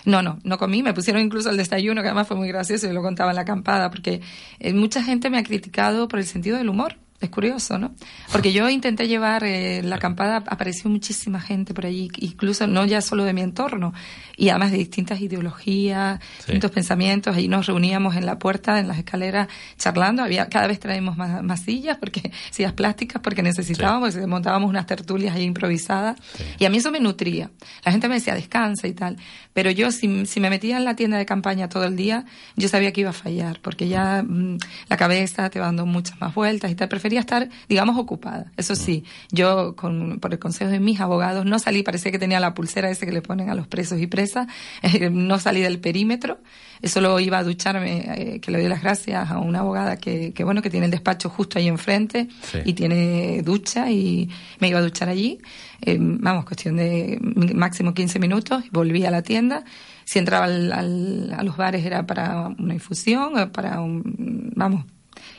no, 0.05 0.23
no, 0.23 0.39
no 0.45 0.59
comí. 0.59 0.83
Me 0.83 0.95
pusieron 0.95 1.23
incluso 1.23 1.51
el 1.51 1.57
desayuno, 1.57 2.03
que 2.03 2.09
además 2.09 2.29
fue 2.29 2.37
muy 2.37 2.49
gracioso 2.49 2.89
y 2.89 2.93
lo 2.93 3.03
contaba 3.03 3.31
en 3.31 3.37
la 3.37 3.43
acampada, 3.43 3.91
porque 3.91 4.21
eh, 4.59 4.73
mucha 4.73 5.03
gente 5.03 5.31
me 5.31 5.39
ha 5.39 5.43
criticado 5.43 6.09
por 6.09 6.19
el 6.19 6.27
sentido 6.27 6.57
del 6.59 6.69
humor. 6.69 6.97
Es 7.21 7.29
curioso, 7.29 7.77
¿no? 7.77 7.95
Porque 8.33 8.51
yo 8.51 8.71
intenté 8.71 9.07
llevar 9.07 9.45
eh, 9.45 9.83
la 9.83 9.97
acampada, 9.97 10.37
apareció 10.37 10.89
muchísima 10.89 11.39
gente 11.39 11.75
por 11.75 11.85
allí, 11.85 12.11
incluso 12.19 12.67
no 12.67 12.87
ya 12.87 13.03
solo 13.03 13.25
de 13.25 13.35
mi 13.35 13.43
entorno, 13.43 13.93
y 14.39 14.49
además 14.49 14.71
de 14.71 14.79
distintas 14.79 15.21
ideologías, 15.21 16.19
distintos 16.39 16.71
pensamientos. 16.71 17.37
Ahí 17.37 17.47
nos 17.47 17.67
reuníamos 17.67 18.17
en 18.17 18.25
la 18.25 18.39
puerta, 18.39 18.79
en 18.79 18.89
las 18.89 18.97
escaleras, 18.97 19.49
charlando. 19.77 20.23
Había, 20.23 20.49
cada 20.49 20.67
vez 20.67 20.81
traíamos 20.81 21.19
más, 21.19 21.43
más 21.43 21.61
sillas, 21.61 21.99
porque 21.99 22.33
sillas 22.51 22.73
plásticas, 22.73 23.21
porque 23.21 23.43
necesitábamos, 23.43 24.17
montábamos 24.27 24.71
unas 24.71 24.87
tertulias 24.87 25.37
ahí 25.37 25.45
improvisadas. 25.45 26.17
Y 26.59 26.65
a 26.65 26.71
mí 26.71 26.79
eso 26.79 26.91
me 26.91 27.01
nutría. 27.01 27.51
La 27.85 27.93
gente 27.93 28.09
me 28.09 28.15
decía, 28.15 28.35
descansa 28.35 28.89
y 28.89 28.95
tal. 28.95 29.19
Pero 29.53 29.71
yo, 29.71 29.93
si, 29.93 30.25
si 30.25 30.41
me 30.41 30.49
metía 30.49 30.79
en 30.79 30.87
la 30.87 30.97
tienda 30.97 31.19
de 31.19 31.27
campaña 31.27 31.69
todo 31.69 31.85
el 31.85 31.97
día, 31.97 32.25
yo 32.57 32.69
sabía 32.69 32.93
que 32.93 33.03
iba 33.03 33.11
a 33.11 33.13
fallar, 33.13 33.61
porque 33.61 33.89
ya 33.89 34.23
mm, 34.23 34.57
la 34.89 34.97
cabeza 34.97 35.51
te 35.51 35.61
va 35.61 35.67
dando 35.67 35.85
muchas 35.85 36.19
más 36.19 36.35
vueltas 36.35 36.71
y 36.71 36.75
tal. 36.75 36.89
Prefería 36.89 37.10
quería 37.11 37.21
estar, 37.21 37.49
digamos, 37.69 37.99
ocupada. 37.99 38.53
Eso 38.57 38.77
sí, 38.77 39.03
yo, 39.33 39.75
con, 39.75 40.21
por 40.21 40.33
el 40.33 40.39
consejo 40.39 40.71
de 40.71 40.79
mis 40.79 41.01
abogados, 41.01 41.45
no 41.45 41.59
salí, 41.59 41.83
parecía 41.83 42.13
que 42.13 42.21
tenía 42.21 42.39
la 42.39 42.55
pulsera 42.55 42.89
ese 42.89 43.05
que 43.05 43.11
le 43.13 43.21
ponen 43.21 43.51
a 43.51 43.55
los 43.57 43.67
presos 43.67 44.01
y 44.01 44.07
presas, 44.07 44.47
eh, 44.83 45.11
no 45.11 45.41
salí 45.41 45.61
del 45.61 45.81
perímetro, 45.81 46.39
solo 46.85 47.19
iba 47.19 47.39
a 47.39 47.43
ducharme, 47.43 48.05
eh, 48.37 48.41
que 48.41 48.53
le 48.53 48.61
doy 48.61 48.69
las 48.69 48.81
gracias 48.83 49.29
a 49.29 49.39
una 49.39 49.59
abogada 49.59 49.97
que, 49.97 50.33
que 50.33 50.45
bueno, 50.45 50.63
que 50.63 50.71
tiene 50.71 50.87
el 50.87 50.93
despacho 50.93 51.29
justo 51.29 51.59
ahí 51.59 51.67
enfrente 51.67 52.29
Sí. 52.43 52.59
y 52.65 52.73
tiene 52.75 53.43
ducha 53.43 53.91
y 53.91 54.29
me 54.61 54.69
iba 54.69 54.79
a 54.79 54.83
duchar 54.83 55.09
allí. 55.09 55.39
Eh, 55.83 55.97
vamos, 56.01 56.45
cuestión 56.45 56.77
de 56.77 57.19
máximo 57.55 57.93
15 57.93 58.19
minutos, 58.21 58.63
volví 58.71 59.05
a 59.05 59.11
la 59.11 59.23
tienda. 59.23 59.65
Si 60.05 60.19
entraba 60.19 60.45
al- 60.47 60.73
al- 60.73 61.35
a 61.37 61.43
los 61.43 61.57
bares 61.57 61.85
era 61.85 62.07
para 62.07 62.49
una 62.59 62.75
infusión, 62.75 63.39
eh, 63.39 63.47
para 63.47 63.81
un, 63.81 64.53
vamos, 64.57 64.85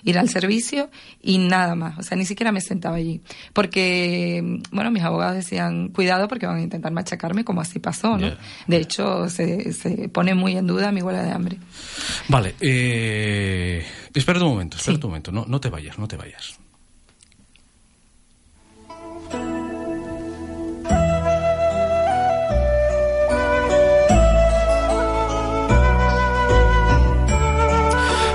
ir 0.04 0.17
al 0.20 0.30
servicio 0.30 0.89
y 1.22 1.38
nada 1.38 1.76
más. 1.76 1.98
O 2.00 2.04
sea, 2.04 2.17
ni 2.17 2.26
siquiera 2.26 2.52
me 2.52 2.62
sentaba 2.62 2.96
allí. 2.98 3.22
Porque, 3.54 4.60
bueno, 4.72 4.91
mis 4.91 5.04
abogados 5.04 5.36
decían, 5.36 5.89
cuidado 5.89 6.28
porque 6.28 6.46
van 6.48 6.58
a 6.58 6.62
intentar 6.62 6.91
machacarme, 6.91 7.44
como 7.44 7.62
así 7.62 7.80
pasó, 7.80 8.17
¿no? 8.17 8.32
De 8.67 8.78
hecho, 8.78 9.30
se, 9.30 9.74
se 9.74 10.10
pone 10.10 10.34
muy 10.36 10.58
en 10.58 10.67
duda 10.67 10.91
mi 10.91 11.02
huelga 11.02 11.24
de 11.24 11.32
hambre. 11.32 11.58
Vale, 12.28 12.56
eh, 12.62 13.86
espera 14.13 14.39
un 14.39 14.48
momento, 14.50 14.78
espera 14.78 14.98
Sí. 14.98 15.02
un 15.04 15.10
momento, 15.10 15.32
no, 15.32 15.46
no 15.48 15.60
te 15.60 15.70
vayas, 15.70 15.98
no 16.00 16.08
te 16.08 16.17
vayas. 16.17 16.60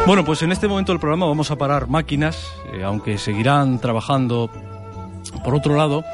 Bueno, 0.07 0.25
pues 0.25 0.43
en 0.43 0.53
este 0.53 0.69
momento 0.69 0.93
del 0.93 1.01
programa 1.01 1.27
vamos 1.27 1.51
a 1.51 1.57
parar 1.57 1.89
máquinas, 1.89 2.53
eh, 2.73 2.85
aunque 2.85 3.19
seguirán 3.19 3.81
trabajando 3.81 4.49
por 5.45 5.55
otro 5.55 5.75
lado. 5.75 6.05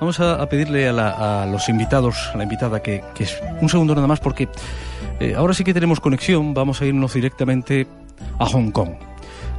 Vamos 0.00 0.20
a, 0.20 0.46
pedirle 0.48 0.88
a, 0.88 0.92
la- 0.92 1.42
a 1.42 1.46
los 1.46 1.68
invitados, 1.68 2.16
a 2.32 2.36
la 2.38 2.42
invitada, 2.44 2.82
que, 2.82 3.02
es 3.18 3.38
un 3.60 3.68
segundo 3.68 3.94
nada 3.94 4.06
más, 4.06 4.20
porque 4.20 4.48
eh, 5.20 5.34
ahora 5.36 5.52
sí 5.54 5.64
que 5.64 5.74
tenemos 5.74 6.00
conexión. 6.00 6.54
Vamos 6.54 6.80
a 6.80 6.86
irnos 6.86 7.12
directamente 7.14 7.86
a 8.38 8.46
Hong 8.46 8.70
Kong. 8.70 8.90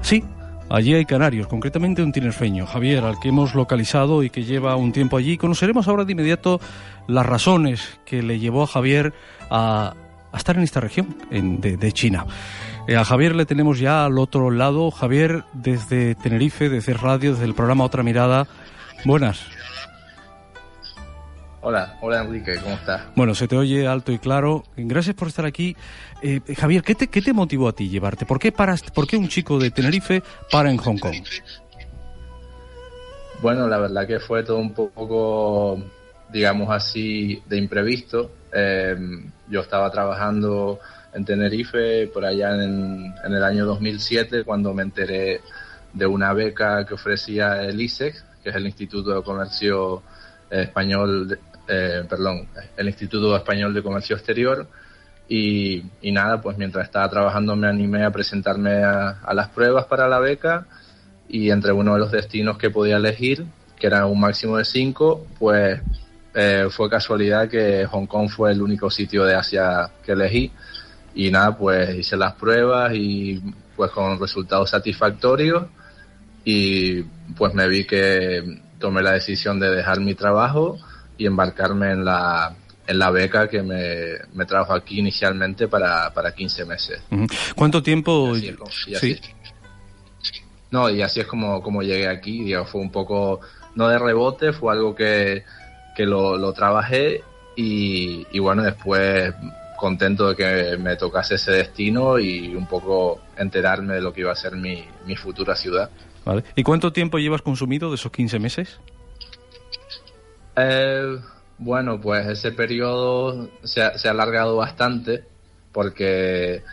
Sí, 0.01 0.23
allí 0.69 0.93
hay 0.95 1.05
canarios, 1.05 1.47
concretamente 1.47 2.01
un 2.03 2.11
tinerfeño, 2.11 2.65
Javier, 2.65 3.03
al 3.03 3.19
que 3.19 3.29
hemos 3.29 3.53
localizado 3.55 4.23
y 4.23 4.29
que 4.31 4.43
lleva 4.43 4.75
un 4.75 4.91
tiempo 4.91 5.17
allí. 5.17 5.37
Conoceremos 5.37 5.87
ahora 5.87 6.03
de 6.03 6.13
inmediato 6.13 6.59
las 7.07 7.25
razones 7.25 7.99
que 8.05 8.21
le 8.23 8.39
llevó 8.39 8.63
a 8.63 8.67
Javier 8.67 9.13
a, 9.51 9.93
a 10.31 10.37
estar 10.37 10.55
en 10.57 10.63
esta 10.63 10.79
región 10.79 11.15
de 11.29 11.91
China. 11.93 12.25
Eh, 12.87 12.95
a 12.95 13.03
Javier 13.03 13.35
le 13.35 13.45
tenemos 13.45 13.79
ya 13.79 14.05
al 14.05 14.17
otro 14.17 14.49
lado. 14.49 14.91
Javier, 14.91 15.43
desde 15.51 16.15
Tenerife, 16.15 16.69
desde 16.69 16.93
Radio, 16.93 17.33
desde 17.33 17.43
el 17.43 17.53
programa 17.53 17.83
Otra 17.83 18.01
Mirada. 18.01 18.47
Buenas. 19.03 19.41
Hola, 21.59 21.97
hola 21.99 22.21
Enrique, 22.21 22.55
¿cómo 22.63 22.75
estás? 22.75 23.01
Bueno, 23.13 23.35
se 23.35 23.45
te 23.49 23.57
oye 23.57 23.85
alto 23.85 24.13
y 24.13 24.19
claro. 24.19 24.63
Gracias 24.77 25.15
por 25.15 25.27
estar 25.27 25.45
aquí. 25.45 25.75
Eh, 26.21 26.39
Javier, 26.55 26.81
¿qué 26.81 26.95
te, 26.95 27.07
¿qué 27.07 27.21
te 27.21 27.33
motivó 27.33 27.67
a 27.67 27.73
ti 27.73 27.89
llevarte? 27.89 28.25
¿Por 28.25 28.39
qué, 28.39 28.53
paras, 28.53 28.83
¿Por 28.83 29.05
qué 29.05 29.17
un 29.17 29.27
chico 29.27 29.59
de 29.59 29.69
Tenerife 29.69 30.23
para 30.49 30.71
en 30.71 30.77
Hong 30.77 30.97
Kong? 30.97 31.15
Bueno, 33.41 33.67
la 33.67 33.79
verdad 33.79 34.07
que 34.07 34.21
fue 34.21 34.43
todo 34.43 34.59
un 34.59 34.73
poco, 34.73 35.77
digamos 36.31 36.69
así, 36.69 37.43
de 37.47 37.57
imprevisto. 37.57 38.31
Eh, 38.53 38.95
yo 39.49 39.59
estaba 39.59 39.91
trabajando 39.91 40.79
en 41.17 41.25
Tenerife 41.25 42.07
por 42.07 42.23
allá 42.23 42.53
en, 42.63 43.13
en 43.25 43.33
el 43.33 43.43
año 43.43 43.65
2007 43.65 44.43
cuando 44.43 44.73
me 44.73 44.83
enteré 44.83 45.41
de 45.93 46.05
una 46.05 46.31
beca 46.33 46.85
que 46.85 46.93
ofrecía 46.93 47.63
el 47.63 47.81
ISEC, 47.81 48.15
que 48.43 48.49
es 48.51 48.55
el 48.55 48.67
Instituto 48.67 49.15
de 49.15 49.23
Comercio 49.23 50.03
Español, 50.49 51.27
de- 51.27 51.39
eh, 51.67 52.03
perdón, 52.07 52.47
el 52.77 52.87
Instituto 52.87 53.35
Español 53.35 53.73
de 53.73 53.81
Comercio 53.83 54.15
Exterior. 54.15 54.67
Y, 55.29 55.83
nada, 56.03 56.39
pues 56.39 56.57
mientras 56.57 56.85
estaba 56.85 57.09
trabajando 57.09 57.53
me 57.57 57.67
animé 57.67 58.05
a 58.05 58.11
presentarme 58.11 58.81
a, 58.83 59.19
a 59.21 59.33
las 59.33 59.49
pruebas 59.49 59.85
para 59.85 60.07
la 60.07 60.19
beca 60.19 60.65
y 61.27 61.49
entre 61.49 61.73
uno 61.73 61.93
de 61.95 61.99
los 61.99 62.11
destinos 62.13 62.57
que 62.57 62.69
podía 62.69 62.95
elegir, 62.95 63.45
que 63.77 63.87
era 63.87 64.05
un 64.05 64.21
máximo 64.21 64.55
de 64.57 64.63
cinco, 64.63 65.27
pues 65.37 65.81
eh, 66.33 66.67
fue 66.69 66.89
casualidad 66.89 67.49
que 67.49 67.85
Hong 67.87 68.05
Kong 68.05 68.29
fue 68.29 68.53
el 68.53 68.61
único 68.61 68.89
sitio 68.89 69.25
de 69.25 69.35
Asia 69.35 69.89
que 70.05 70.13
elegí 70.13 70.51
y 71.17 71.31
nada, 71.31 71.57
pues 71.57 71.95
hice 71.95 72.15
las 72.15 72.33
pruebas 72.35 72.93
y 72.93 73.41
pues 73.75 73.91
con 73.91 74.19
resultados 74.19 74.69
satisfactorios 74.69 75.63
y 76.45 77.01
pues 77.35 77.53
me 77.53 77.67
vi 77.67 77.85
que 77.85 78.61
tomé 78.79 79.01
la 79.01 79.11
decisión 79.13 79.59
de 79.59 79.69
dejar 79.71 79.99
mi 79.99 80.13
trabajo 80.15 80.77
y 81.17 81.25
embarcarme 81.25 81.91
en 81.91 82.05
la, 82.05 82.55
en 82.85 82.99
la 82.99 83.09
beca 83.11 83.47
que 83.49 83.61
me, 83.63 84.13
me 84.33 84.45
trajo 84.45 84.73
aquí 84.73 84.99
inicialmente 84.99 85.67
para, 85.67 86.13
para 86.13 86.33
15 86.33 86.65
meses. 86.65 87.01
¿Cuánto 87.55 87.81
tiempo? 87.81 88.35
Y 88.35 88.37
así 88.37 88.53
como- 88.57 88.71
y 88.87 88.95
así- 88.95 89.13
Sí. 90.21 90.41
No, 90.69 90.89
y 90.89 91.01
así 91.01 91.19
es 91.21 91.27
como, 91.27 91.61
como 91.63 91.81
llegué 91.81 92.07
aquí, 92.07 92.43
digo, 92.43 92.65
fue 92.65 92.81
un 92.81 92.91
poco, 92.91 93.39
no 93.75 93.87
de 93.87 93.97
rebote, 93.97 94.51
fue 94.53 94.73
algo 94.73 94.93
que, 94.95 95.43
que 95.95 96.05
lo, 96.05 96.37
lo 96.37 96.53
trabajé 96.53 97.23
y, 97.55 98.27
y 98.31 98.39
bueno, 98.39 98.63
después 98.63 99.33
contento 99.77 100.29
de 100.29 100.35
que 100.35 100.77
me 100.77 100.95
tocase 100.97 101.35
ese 101.35 101.51
destino 101.51 102.19
y 102.19 102.53
un 102.55 102.67
poco 102.67 103.21
enterarme 103.37 103.93
de 103.95 104.01
lo 104.01 104.11
que 104.11 104.21
iba 104.21 104.31
a 104.33 104.35
ser 104.35 104.55
mi, 104.57 104.83
mi 105.05 105.15
futura 105.15 105.55
ciudad. 105.55 105.89
Vale. 106.25 106.43
¿Y 106.55 106.63
cuánto 106.63 106.91
tiempo 106.91 107.17
llevas 107.19 107.41
consumido 107.41 107.89
de 107.89 107.95
esos 107.95 108.11
15 108.11 108.39
meses? 108.39 108.79
Eh, 110.55 111.17
bueno, 111.57 111.99
pues 112.01 112.25
ese 112.27 112.51
periodo 112.51 113.49
se 113.63 113.81
ha, 113.81 113.97
se 113.97 114.07
ha 114.07 114.11
alargado 114.11 114.55
bastante 114.57 115.23
porque 115.71 116.63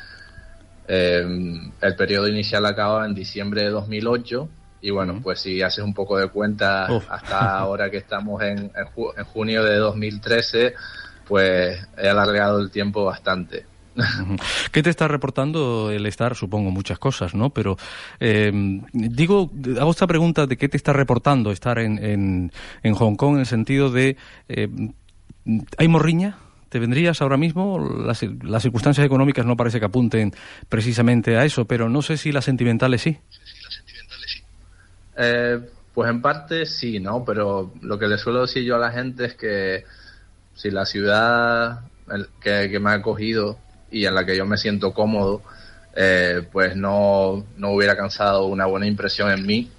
eh, 0.89 1.61
el 1.81 1.97
periodo 1.97 2.29
inicial 2.29 2.65
acaba 2.67 3.05
en 3.07 3.15
diciembre 3.15 3.63
de 3.63 3.71
2008 3.71 4.49
y 4.81 4.91
bueno, 4.91 5.21
pues 5.23 5.41
si 5.41 5.63
haces 5.63 5.83
un 5.85 5.95
poco 5.95 6.19
de 6.19 6.29
cuenta 6.29 6.87
Uf. 6.91 7.07
hasta 7.11 7.59
ahora 7.59 7.91
que 7.91 7.97
estamos 7.99 8.43
en, 8.43 8.59
en 8.59 8.87
ju- 8.95 9.13
en 9.17 9.25
junio 9.25 9.65
de 9.65 9.77
2013, 9.77 10.75
pues 11.27 11.79
he 11.97 12.09
alargado 12.09 12.61
el 12.61 12.71
tiempo 12.71 13.05
bastante. 13.05 13.67
¿Qué 14.73 14.83
te 14.83 14.91
está 14.91 15.09
reportando 15.09 15.91
el 15.91 16.07
estar? 16.07 16.35
Supongo 16.35 16.71
muchas 16.71 16.99
cosas, 16.99 17.35
¿no? 17.35 17.51
Pero 17.51 17.77
eh, 18.21 18.51
digo, 18.93 19.51
hago 19.79 19.91
esta 19.91 20.07
pregunta 20.07 20.47
de 20.47 20.57
qué 20.57 20.69
te 20.69 20.77
está 20.77 20.93
reportando 20.93 21.53
estar 21.53 21.79
en, 21.79 22.03
en, 22.03 22.53
en 22.83 22.95
Hong 22.95 23.17
Kong 23.17 23.35
en 23.35 23.41
el 23.41 23.47
sentido 23.47 23.91
de, 23.91 24.17
eh, 24.49 24.69
¿hay 25.79 25.89
morriña? 25.89 26.39
¿Te 26.69 26.81
vendrías 26.81 27.23
ahora 27.23 27.37
mismo? 27.37 27.79
Las, 28.05 28.25
las 28.43 28.63
circunstancias 28.63 29.07
económicas 29.07 29.47
no 29.47 29.57
parece 29.57 29.79
que 29.79 29.87
apunten 29.87 30.33
precisamente 30.69 31.37
a 31.37 31.45
eso, 31.45 31.67
pero 31.67 31.89
no 31.89 32.03
sé 32.03 32.17
si 32.17 32.33
las 32.33 32.45
sentimentales 32.45 33.03
sí. 33.03 33.17
Eh, 35.17 35.61
pues 35.93 36.11
en 36.11 36.21
parte 36.21 36.67
sí, 36.67 36.99
¿no? 36.99 37.25
Pero 37.25 37.73
lo 37.81 37.97
que 37.97 38.09
le 38.09 38.19
suelo 38.19 38.41
decir 38.41 38.65
yo 38.65 38.75
a 38.75 38.81
la 38.81 38.91
gente 38.91 39.27
es 39.27 39.35
que 39.35 39.85
si 40.55 40.71
la 40.71 40.87
ciudad 40.87 41.81
que, 42.41 42.69
que 42.71 42.81
me 42.81 42.91
ha 42.91 42.95
acogido 42.95 43.59
y 43.91 44.07
en 44.07 44.15
la 44.15 44.25
que 44.25 44.37
yo 44.37 44.47
me 44.47 44.57
siento 44.57 44.93
cómodo, 44.93 45.43
eh, 45.95 46.47
pues 46.51 46.77
no, 46.77 47.45
no 47.57 47.71
hubiera 47.71 47.97
causado 47.97 48.47
una 48.47 48.67
buena 48.67 48.87
impresión 48.87 49.31
en 49.31 49.47
mí, 49.47 49.71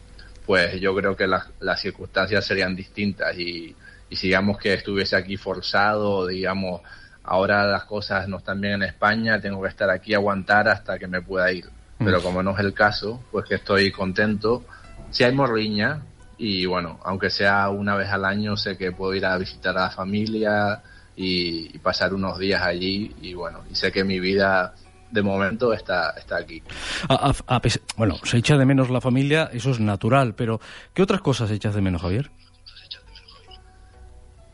pues 0.46 0.80
yo 0.80 0.96
creo 0.96 1.16
que 1.16 1.28
las, 1.28 1.48
las 1.60 1.82
circunstancias 1.82 2.46
serían 2.46 2.76
distintas 2.76 3.38
y, 3.38 3.76
y 4.10 4.16
si 4.16 4.28
digamos 4.28 4.58
que 4.58 4.74
estuviese 4.74 5.16
aquí 5.16 5.38
forzado, 5.38 6.28
digamos, 6.28 6.82
ahora 7.24 7.66
las 7.66 7.86
cosas 7.86 8.28
no 8.28 8.38
están 8.38 8.62
bien 8.62 8.76
en 8.76 8.84
España, 8.84 9.42
tengo 9.42 9.62
que 9.62 9.70
estar 9.70 9.90
aquí 9.90 10.14
aguantar 10.14 10.70
hasta 10.70 10.98
que 10.98 11.08
me 11.08 11.22
pueda 11.22 11.52
ir. 11.52 11.66
Pero 11.98 12.22
como 12.22 12.44
no 12.44 12.52
es 12.52 12.60
el 12.60 12.74
caso, 12.74 13.24
pues 13.32 13.46
que 13.46 13.56
estoy 13.56 13.90
contento. 13.90 14.66
Si 15.12 15.24
hay 15.24 15.34
morriña, 15.34 16.02
y 16.38 16.65
bueno, 16.65 17.00
aunque 17.04 17.30
sea 17.30 17.69
una 17.69 17.95
vez 17.95 18.10
al 18.10 18.26
año, 18.26 18.58
sé 18.58 18.78
que 18.78 18.91
puedo 18.91 19.13
ir 19.13 19.26
a 19.26 19.38
visitar 19.38 19.78
a 19.78 19.82
la 19.84 19.89
familia 19.91 20.82
y, 21.15 21.76
y 21.76 21.80
pasar 21.80 22.13
unos 22.13 22.38
días 22.39 22.62
allí, 22.62 23.15
y 23.21 23.34
bueno, 23.34 23.63
y 23.71 23.76
sé 23.76 23.91
que 23.91 24.04
mi 24.04 24.19
vida 24.19 24.74
de 25.12 25.21
momento 25.21 25.71
está, 25.74 26.10
está 26.17 26.38
aquí. 26.38 26.62
A- 27.08 27.30
a- 27.48 27.56
a 27.56 27.62
pes- 27.62 27.80
bueno, 27.95 28.15
se 28.24 28.38
echa 28.38 28.58
de 28.58 28.65
menos 28.65 28.89
la 28.89 29.00
familia, 29.00 29.50
eso 29.54 29.71
es 29.71 29.80
natural, 29.80 30.34
pero 30.36 30.60
¿qué 30.93 31.02
otras 31.04 31.21
cosas 31.21 31.52
echas 31.52 31.74
de 31.76 31.82
menos, 31.82 32.02
Javier? 32.02 32.30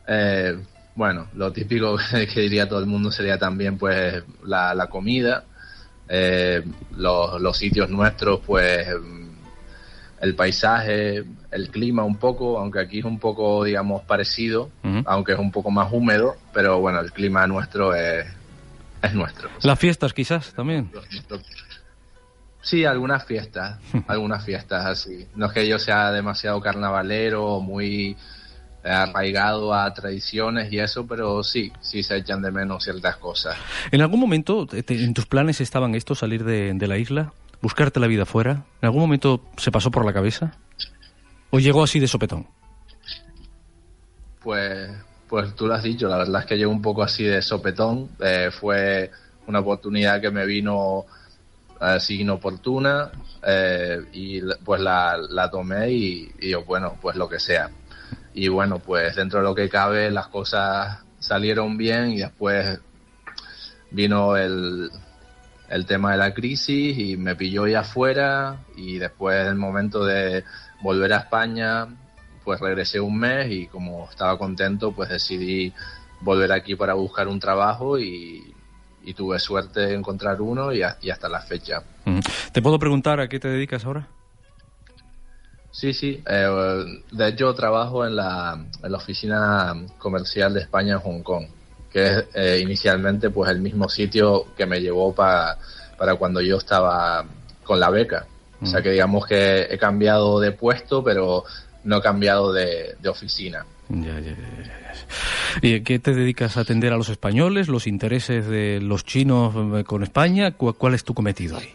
Eh, 0.06 0.58
bueno, 0.94 1.28
lo 1.34 1.52
típico 1.52 1.96
que 2.34 2.40
diría 2.40 2.68
todo 2.68 2.80
el 2.80 2.86
mundo 2.86 3.10
sería 3.10 3.38
también 3.38 3.78
pues 3.78 4.22
la, 4.44 4.74
la 4.74 4.88
comida, 4.88 5.44
eh, 6.08 6.62
los, 6.96 7.40
los 7.40 7.56
sitios 7.56 7.88
nuestros, 7.90 8.40
pues 8.46 8.86
el 10.22 10.34
paisaje, 10.34 11.24
el 11.50 11.68
clima 11.70 12.04
un 12.04 12.16
poco, 12.16 12.58
aunque 12.58 12.78
aquí 12.80 13.00
es 13.00 13.04
un 13.04 13.18
poco, 13.18 13.64
digamos, 13.64 14.02
parecido, 14.04 14.70
aunque 15.04 15.32
es 15.32 15.38
un 15.38 15.50
poco 15.52 15.70
más 15.70 15.92
húmedo, 15.92 16.36
pero 16.54 16.78
bueno, 16.80 17.00
el 17.00 17.12
clima 17.12 17.46
nuestro 17.46 17.94
es, 17.94 18.24
es 19.02 19.14
nuestro. 19.14 19.50
Las 19.62 19.78
fiestas 19.78 20.14
quizás 20.14 20.52
también. 20.54 20.90
Sí, 22.60 22.84
algunas 22.84 23.24
fiestas, 23.24 23.78
algunas 24.06 24.44
fiestas 24.44 24.86
así. 24.86 25.26
No 25.34 25.46
es 25.46 25.52
que 25.52 25.66
yo 25.66 25.78
sea 25.78 26.12
demasiado 26.12 26.60
carnavalero 26.60 27.44
o 27.44 27.60
muy 27.60 28.16
eh, 28.84 28.88
arraigado 28.88 29.74
a 29.74 29.92
tradiciones 29.92 30.72
y 30.72 30.78
eso, 30.78 31.06
pero 31.06 31.42
sí, 31.42 31.72
sí 31.80 32.02
se 32.04 32.16
echan 32.18 32.40
de 32.42 32.52
menos 32.52 32.84
ciertas 32.84 33.16
cosas. 33.16 33.56
¿En 33.90 34.00
algún 34.00 34.20
momento 34.20 34.66
te- 34.66 34.84
en 35.04 35.14
tus 35.14 35.26
planes 35.26 35.60
estaban 35.60 35.96
esto, 35.96 36.14
salir 36.14 36.44
de, 36.44 36.72
de 36.74 36.86
la 36.86 36.98
isla? 36.98 37.32
¿Buscarte 37.62 38.00
la 38.00 38.08
vida 38.08 38.26
fuera? 38.26 38.64
¿En 38.80 38.86
algún 38.86 39.02
momento 39.02 39.40
se 39.56 39.70
pasó 39.70 39.92
por 39.92 40.04
la 40.04 40.12
cabeza? 40.12 40.52
¿O 41.50 41.60
llegó 41.60 41.84
así 41.84 42.00
de 42.00 42.08
sopetón? 42.08 42.48
Pues, 44.42 44.90
pues 45.28 45.54
tú 45.54 45.68
lo 45.68 45.74
has 45.74 45.84
dicho, 45.84 46.08
la 46.08 46.18
verdad 46.18 46.40
es 46.40 46.46
que 46.46 46.58
llegó 46.58 46.72
un 46.72 46.82
poco 46.82 47.04
así 47.04 47.22
de 47.22 47.40
sopetón. 47.40 48.10
Eh, 48.20 48.50
fue 48.50 49.12
una 49.46 49.60
oportunidad 49.60 50.20
que 50.20 50.32
me 50.32 50.44
vino 50.44 51.04
así 51.78 52.20
inoportuna 52.22 53.12
eh, 53.46 54.06
y 54.12 54.40
pues 54.64 54.80
la, 54.80 55.16
la 55.16 55.48
tomé 55.48 55.92
y, 55.92 56.32
y 56.40 56.50
yo, 56.50 56.64
bueno, 56.64 56.98
pues 57.00 57.14
lo 57.14 57.28
que 57.28 57.38
sea. 57.38 57.70
Y 58.34 58.48
bueno, 58.48 58.80
pues 58.80 59.14
dentro 59.14 59.38
de 59.38 59.44
lo 59.44 59.54
que 59.54 59.68
cabe 59.68 60.10
las 60.10 60.26
cosas 60.26 60.98
salieron 61.20 61.76
bien 61.76 62.10
y 62.10 62.18
después 62.18 62.80
vino 63.92 64.36
el, 64.36 64.90
el 65.72 65.86
tema 65.86 66.12
de 66.12 66.18
la 66.18 66.34
crisis 66.34 66.96
y 66.98 67.16
me 67.16 67.34
pilló 67.34 67.66
ya 67.66 67.80
afuera 67.80 68.58
y 68.76 68.98
después 68.98 69.46
el 69.46 69.54
momento 69.56 70.04
de 70.04 70.44
volver 70.82 71.12
a 71.12 71.18
España 71.18 71.86
pues 72.44 72.60
regresé 72.60 73.00
un 73.00 73.18
mes 73.18 73.50
y 73.50 73.66
como 73.68 74.08
estaba 74.10 74.36
contento 74.38 74.92
pues 74.92 75.08
decidí 75.08 75.72
volver 76.20 76.52
aquí 76.52 76.74
para 76.76 76.94
buscar 76.94 77.26
un 77.28 77.40
trabajo 77.40 77.98
y, 77.98 78.54
y 79.04 79.14
tuve 79.14 79.38
suerte 79.38 79.80
de 79.80 79.94
encontrar 79.94 80.40
uno 80.40 80.72
y, 80.72 80.82
a- 80.82 80.96
y 81.00 81.10
hasta 81.10 81.28
la 81.28 81.40
fecha. 81.40 81.82
¿Te 82.52 82.60
puedo 82.62 82.78
preguntar 82.78 83.18
a 83.20 83.28
qué 83.28 83.38
te 83.40 83.48
dedicas 83.48 83.84
ahora? 83.84 84.08
Sí, 85.70 85.94
sí. 85.94 86.22
eh, 86.28 86.84
de 87.12 87.28
hecho, 87.28 87.54
trabajo 87.54 88.04
en 88.06 88.14
la, 88.16 88.62
en 88.82 88.92
la 88.92 88.98
oficina 88.98 89.74
comercial 89.98 90.52
de 90.52 90.60
España 90.60 90.94
en 90.94 91.00
Hong 91.00 91.22
Kong, 91.22 91.46
que 91.92 92.06
es 92.06 92.24
eh, 92.34 92.60
inicialmente 92.62 93.30
pues 93.30 93.50
el 93.50 93.60
mismo 93.60 93.88
sitio 93.88 94.46
que 94.56 94.66
me 94.66 94.80
llevó 94.80 95.14
pa- 95.14 95.58
para 95.98 96.14
cuando 96.16 96.40
yo 96.40 96.56
estaba 96.56 97.24
con 97.62 97.78
la 97.78 97.90
beca. 97.90 98.26
O 98.60 98.66
sea 98.66 98.80
que 98.80 98.90
digamos 98.92 99.26
que 99.26 99.62
he 99.70 99.76
cambiado 99.78 100.38
de 100.40 100.52
puesto, 100.52 101.02
pero 101.02 101.44
no 101.84 101.96
he 101.98 102.00
cambiado 102.02 102.52
de, 102.52 102.94
de 103.00 103.08
oficina. 103.08 103.66
Ya, 103.88 104.20
ya, 104.20 104.30
ya. 104.30 104.92
¿Y 105.60 105.80
qué 105.82 105.98
te 105.98 106.14
dedicas 106.14 106.56
a 106.56 106.60
atender 106.60 106.92
a 106.92 106.96
los 106.96 107.08
españoles, 107.08 107.68
los 107.68 107.86
intereses 107.86 108.46
de 108.46 108.78
los 108.80 109.04
chinos 109.04 109.52
eh, 109.78 109.84
con 109.84 110.02
España? 110.02 110.52
¿Cu- 110.52 110.74
¿Cuál 110.74 110.94
es 110.94 111.04
tu 111.04 111.12
cometido 111.12 111.58
ahí? 111.58 111.74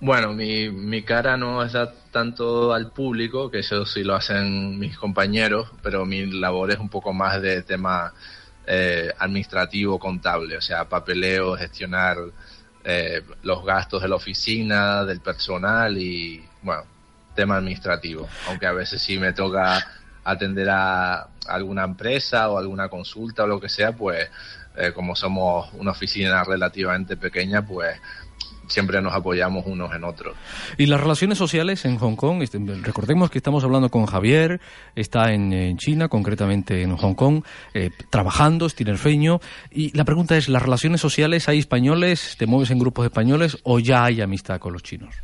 Bueno, 0.00 0.34
mi, 0.34 0.68
mi 0.70 1.02
cara 1.02 1.36
no 1.36 1.62
es 1.62 1.72
tanto 2.10 2.74
al 2.74 2.90
público, 2.90 3.50
que 3.50 3.60
eso 3.60 3.86
sí 3.86 4.02
lo 4.04 4.14
hacen 4.14 4.78
mis 4.78 4.98
compañeros, 4.98 5.70
pero 5.82 6.04
mi 6.04 6.26
labor 6.26 6.72
es 6.72 6.78
un 6.78 6.88
poco 6.90 7.12
más 7.12 7.40
de 7.40 7.62
tema 7.62 8.12
eh, 8.66 9.10
administrativo, 9.18 9.98
contable, 9.98 10.56
o 10.56 10.60
sea, 10.60 10.88
papeleo, 10.88 11.56
gestionar 11.56 12.16
eh, 12.84 13.22
los 13.42 13.64
gastos 13.64 14.02
de 14.02 14.08
la 14.08 14.16
oficina, 14.16 15.04
del 15.04 15.20
personal 15.20 15.96
y, 15.98 16.44
bueno, 16.62 16.82
tema 17.34 17.56
administrativo. 17.56 18.28
Aunque 18.48 18.66
a 18.66 18.72
veces 18.72 19.02
sí 19.02 19.18
me 19.18 19.32
toca 19.32 19.86
atender 20.24 20.68
a 20.70 21.28
alguna 21.46 21.84
empresa 21.84 22.48
o 22.48 22.58
alguna 22.58 22.88
consulta 22.88 23.44
o 23.44 23.46
lo 23.46 23.60
que 23.60 23.68
sea, 23.68 23.92
pues 23.92 24.28
eh, 24.76 24.92
como 24.92 25.14
somos 25.14 25.72
una 25.74 25.92
oficina 25.92 26.42
relativamente 26.42 27.16
pequeña, 27.16 27.64
pues 27.64 28.00
siempre 28.68 29.00
nos 29.02 29.14
apoyamos 29.14 29.64
unos 29.66 29.94
en 29.94 30.04
otros. 30.04 30.36
Y 30.78 30.86
las 30.86 31.00
relaciones 31.00 31.38
sociales 31.38 31.84
en 31.84 31.98
Hong 31.98 32.16
Kong, 32.16 32.42
este, 32.42 32.58
recordemos 32.82 33.30
que 33.30 33.38
estamos 33.38 33.64
hablando 33.64 33.90
con 33.90 34.06
Javier, 34.06 34.60
está 34.94 35.32
en, 35.32 35.52
en 35.52 35.76
China, 35.78 36.08
concretamente 36.08 36.82
en 36.82 36.96
Hong 36.96 37.14
Kong, 37.14 37.44
eh, 37.74 37.90
trabajando, 38.10 38.66
es 38.66 38.74
tinerfeño. 38.74 39.40
Y 39.70 39.96
la 39.96 40.04
pregunta 40.04 40.36
es, 40.36 40.48
¿las 40.48 40.62
relaciones 40.62 41.00
sociales 41.00 41.48
hay 41.48 41.58
españoles, 41.58 42.36
te 42.38 42.46
mueves 42.46 42.70
en 42.70 42.78
grupos 42.78 43.04
españoles 43.06 43.58
o 43.62 43.78
ya 43.78 44.04
hay 44.04 44.20
amistad 44.20 44.58
con 44.58 44.72
los 44.72 44.82
chinos? 44.82 45.14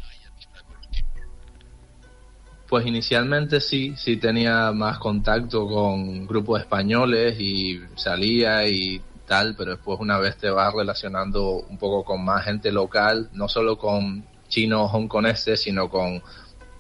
Pues 2.69 2.87
inicialmente 2.87 3.61
sí, 3.61 3.95
sí 3.97 4.17
tenía 4.17 4.71
más 4.71 4.99
contacto 4.99 5.67
con 5.67 6.25
grupos 6.25 6.61
españoles 6.61 7.35
y 7.41 7.81
salía 7.97 8.69
y 8.69 9.01
tal, 9.31 9.55
pero 9.57 9.71
después 9.71 10.01
una 10.01 10.19
vez 10.19 10.37
te 10.37 10.51
vas 10.51 10.75
relacionando 10.75 11.63
un 11.71 11.79
poco 11.79 12.05
con 12.05 12.25
más 12.25 12.45
gente 12.45 12.73
local, 12.73 13.29
no 13.33 13.47
solo 13.47 13.79
con 13.79 14.25
chinos 14.49 14.91
hongkoneses, 14.93 15.63
sino 15.63 15.89
con, 15.89 16.21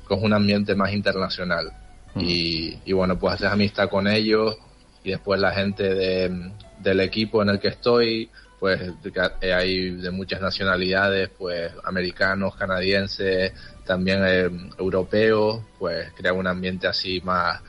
con 0.08 0.24
un 0.24 0.32
ambiente 0.32 0.74
más 0.74 0.92
internacional. 0.92 1.70
Y, 2.16 2.76
y 2.84 2.92
bueno, 2.92 3.16
pues 3.20 3.34
haces 3.34 3.52
amistad 3.52 3.88
con 3.88 4.08
ellos 4.08 4.56
y 5.04 5.10
después 5.10 5.38
la 5.40 5.52
gente 5.52 5.94
de, 5.94 6.50
del 6.78 6.98
equipo 7.00 7.40
en 7.40 7.50
el 7.50 7.60
que 7.60 7.68
estoy, 7.68 8.28
pues 8.58 8.80
de- 9.00 9.52
hay 9.54 9.90
de 9.92 10.10
muchas 10.10 10.40
nacionalidades, 10.40 11.30
pues 11.38 11.70
americanos, 11.84 12.56
canadienses, 12.56 13.52
también 13.86 14.22
eh, 14.26 14.50
europeos, 14.76 15.62
pues 15.78 16.12
crea 16.16 16.32
un 16.32 16.48
ambiente 16.48 16.88
así 16.88 17.20
más, 17.22 17.60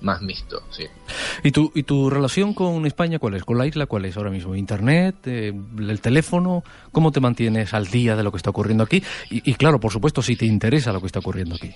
más 0.00 0.22
mixto, 0.22 0.62
sí. 0.70 0.86
¿Y 1.42 1.50
tu, 1.50 1.72
¿Y 1.74 1.82
tu 1.82 2.10
relación 2.10 2.54
con 2.54 2.86
España 2.86 3.18
cuál 3.18 3.34
es? 3.34 3.44
¿Con 3.44 3.58
la 3.58 3.66
isla 3.66 3.86
cuál 3.86 4.04
es 4.04 4.16
ahora 4.16 4.30
mismo? 4.30 4.54
¿Internet? 4.54 5.16
Eh, 5.26 5.52
¿El 5.78 6.00
teléfono? 6.00 6.64
¿Cómo 6.92 7.12
te 7.12 7.20
mantienes 7.20 7.74
al 7.74 7.86
día 7.86 8.16
de 8.16 8.22
lo 8.22 8.30
que 8.30 8.36
está 8.36 8.50
ocurriendo 8.50 8.84
aquí? 8.84 9.02
Y, 9.30 9.50
y 9.50 9.54
claro, 9.54 9.80
por 9.80 9.92
supuesto, 9.92 10.22
si 10.22 10.36
te 10.36 10.46
interesa 10.46 10.92
lo 10.92 11.00
que 11.00 11.06
está 11.06 11.18
ocurriendo 11.18 11.54
aquí. 11.56 11.74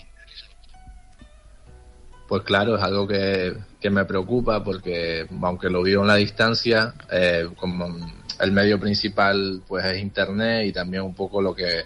Pues 2.32 2.44
claro, 2.44 2.76
es 2.76 2.82
algo 2.82 3.06
que, 3.06 3.52
que 3.78 3.90
me 3.90 4.06
preocupa 4.06 4.64
porque 4.64 5.26
aunque 5.42 5.68
lo 5.68 5.82
vivo 5.82 6.00
en 6.00 6.08
la 6.08 6.14
distancia, 6.14 6.94
eh, 7.10 7.46
como 7.56 7.94
el 8.40 8.52
medio 8.52 8.80
principal 8.80 9.62
pues 9.68 9.84
es 9.84 10.00
internet 10.00 10.66
y 10.66 10.72
también 10.72 11.02
un 11.02 11.14
poco 11.14 11.42
lo 11.42 11.54
que 11.54 11.82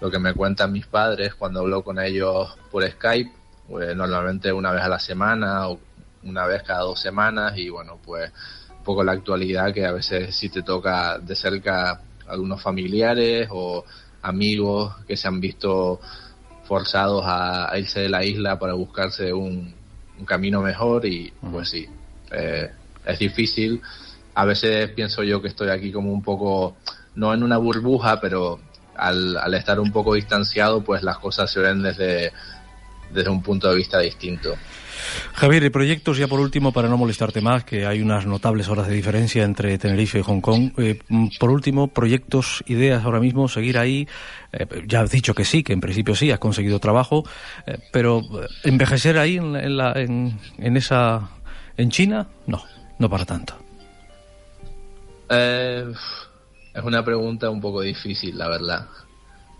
lo 0.00 0.08
que 0.08 0.18
me 0.18 0.34
cuentan 0.34 0.72
mis 0.72 0.86
padres 0.86 1.34
cuando 1.34 1.60
hablo 1.60 1.82
con 1.82 1.98
ellos 1.98 2.56
por 2.70 2.88
Skype, 2.88 3.32
pues, 3.68 3.96
normalmente 3.96 4.52
una 4.52 4.72
vez 4.72 4.82
a 4.82 4.88
la 4.88 4.98
semana 4.98 5.68
o 5.68 5.78
una 6.24 6.46
vez 6.46 6.62
cada 6.62 6.80
dos 6.80 7.00
semanas 7.00 7.56
y 7.56 7.68
bueno, 7.68 7.98
pues 8.04 8.30
un 8.78 8.84
poco 8.84 9.02
la 9.02 9.12
actualidad 9.12 9.72
que 9.72 9.86
a 9.86 9.92
veces 9.92 10.34
sí 10.36 10.48
te 10.48 10.62
toca 10.62 11.18
de 11.18 11.34
cerca 11.34 12.00
algunos 12.28 12.62
familiares 12.62 13.48
o 13.50 13.84
amigos 14.22 14.94
que 15.06 15.16
se 15.16 15.28
han 15.28 15.40
visto 15.40 16.00
forzados 16.64 17.24
a, 17.26 17.70
a 17.72 17.78
irse 17.78 18.00
de 18.00 18.08
la 18.08 18.24
isla 18.24 18.58
para 18.58 18.74
buscarse 18.74 19.32
un, 19.32 19.74
un 20.18 20.24
camino 20.24 20.62
mejor 20.62 21.04
y 21.06 21.32
pues 21.50 21.70
sí, 21.70 21.86
eh, 22.30 22.70
es 23.04 23.18
difícil. 23.18 23.82
A 24.34 24.44
veces 24.44 24.90
pienso 24.90 25.22
yo 25.22 25.42
que 25.42 25.48
estoy 25.48 25.68
aquí 25.68 25.92
como 25.92 26.12
un 26.12 26.22
poco, 26.22 26.76
no 27.14 27.34
en 27.34 27.42
una 27.42 27.58
burbuja, 27.58 28.20
pero 28.20 28.60
al, 28.96 29.36
al 29.36 29.54
estar 29.54 29.80
un 29.80 29.92
poco 29.92 30.14
distanciado, 30.14 30.82
pues 30.82 31.02
las 31.02 31.18
cosas 31.18 31.50
se 31.50 31.60
ven 31.60 31.82
desde, 31.82 32.32
desde 33.12 33.30
un 33.30 33.42
punto 33.42 33.68
de 33.68 33.76
vista 33.76 33.98
distinto. 34.00 34.54
Javier, 35.34 35.64
y 35.64 35.70
proyectos 35.70 36.16
ya 36.16 36.28
por 36.28 36.38
último, 36.40 36.72
para 36.72 36.88
no 36.88 36.96
molestarte 36.96 37.40
más, 37.40 37.64
que 37.64 37.86
hay 37.86 38.00
unas 38.00 38.24
notables 38.26 38.68
horas 38.68 38.86
de 38.88 38.94
diferencia 38.94 39.42
entre 39.44 39.76
Tenerife 39.78 40.18
y 40.20 40.22
Hong 40.22 40.40
Kong. 40.40 40.72
Eh, 40.78 40.98
mm, 41.08 41.28
por 41.40 41.50
último, 41.50 41.88
proyectos, 41.88 42.62
ideas 42.66 43.04
ahora 43.04 43.18
mismo, 43.20 43.48
seguir 43.48 43.78
ahí. 43.78 44.06
Eh, 44.52 44.66
ya 44.86 45.00
has 45.00 45.10
dicho 45.10 45.34
que 45.34 45.44
sí, 45.44 45.62
que 45.62 45.72
en 45.72 45.80
principio 45.80 46.14
sí, 46.14 46.30
has 46.30 46.38
conseguido 46.38 46.78
trabajo, 46.78 47.24
eh, 47.66 47.78
pero 47.92 48.22
envejecer 48.62 49.18
ahí 49.18 49.36
en, 49.38 49.56
en, 49.56 49.76
la- 49.76 49.92
en, 49.96 50.38
en 50.58 50.76
esa, 50.76 51.30
en 51.76 51.90
China, 51.90 52.28
no, 52.46 52.62
no 52.98 53.10
para 53.10 53.24
tanto. 53.24 53.56
Eh, 55.30 55.92
es 56.74 56.82
una 56.84 57.04
pregunta 57.04 57.50
un 57.50 57.60
poco 57.60 57.80
difícil, 57.80 58.36
la 58.38 58.48
verdad. 58.48 58.86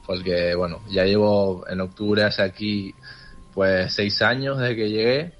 Porque, 0.06 0.54
bueno, 0.54 0.80
ya 0.90 1.04
llevo 1.04 1.64
en 1.68 1.80
octubre 1.80 2.24
hacia 2.24 2.44
aquí, 2.44 2.92
pues, 3.54 3.92
seis 3.92 4.22
años 4.22 4.58
desde 4.58 4.76
que 4.76 4.90
llegué. 4.90 5.32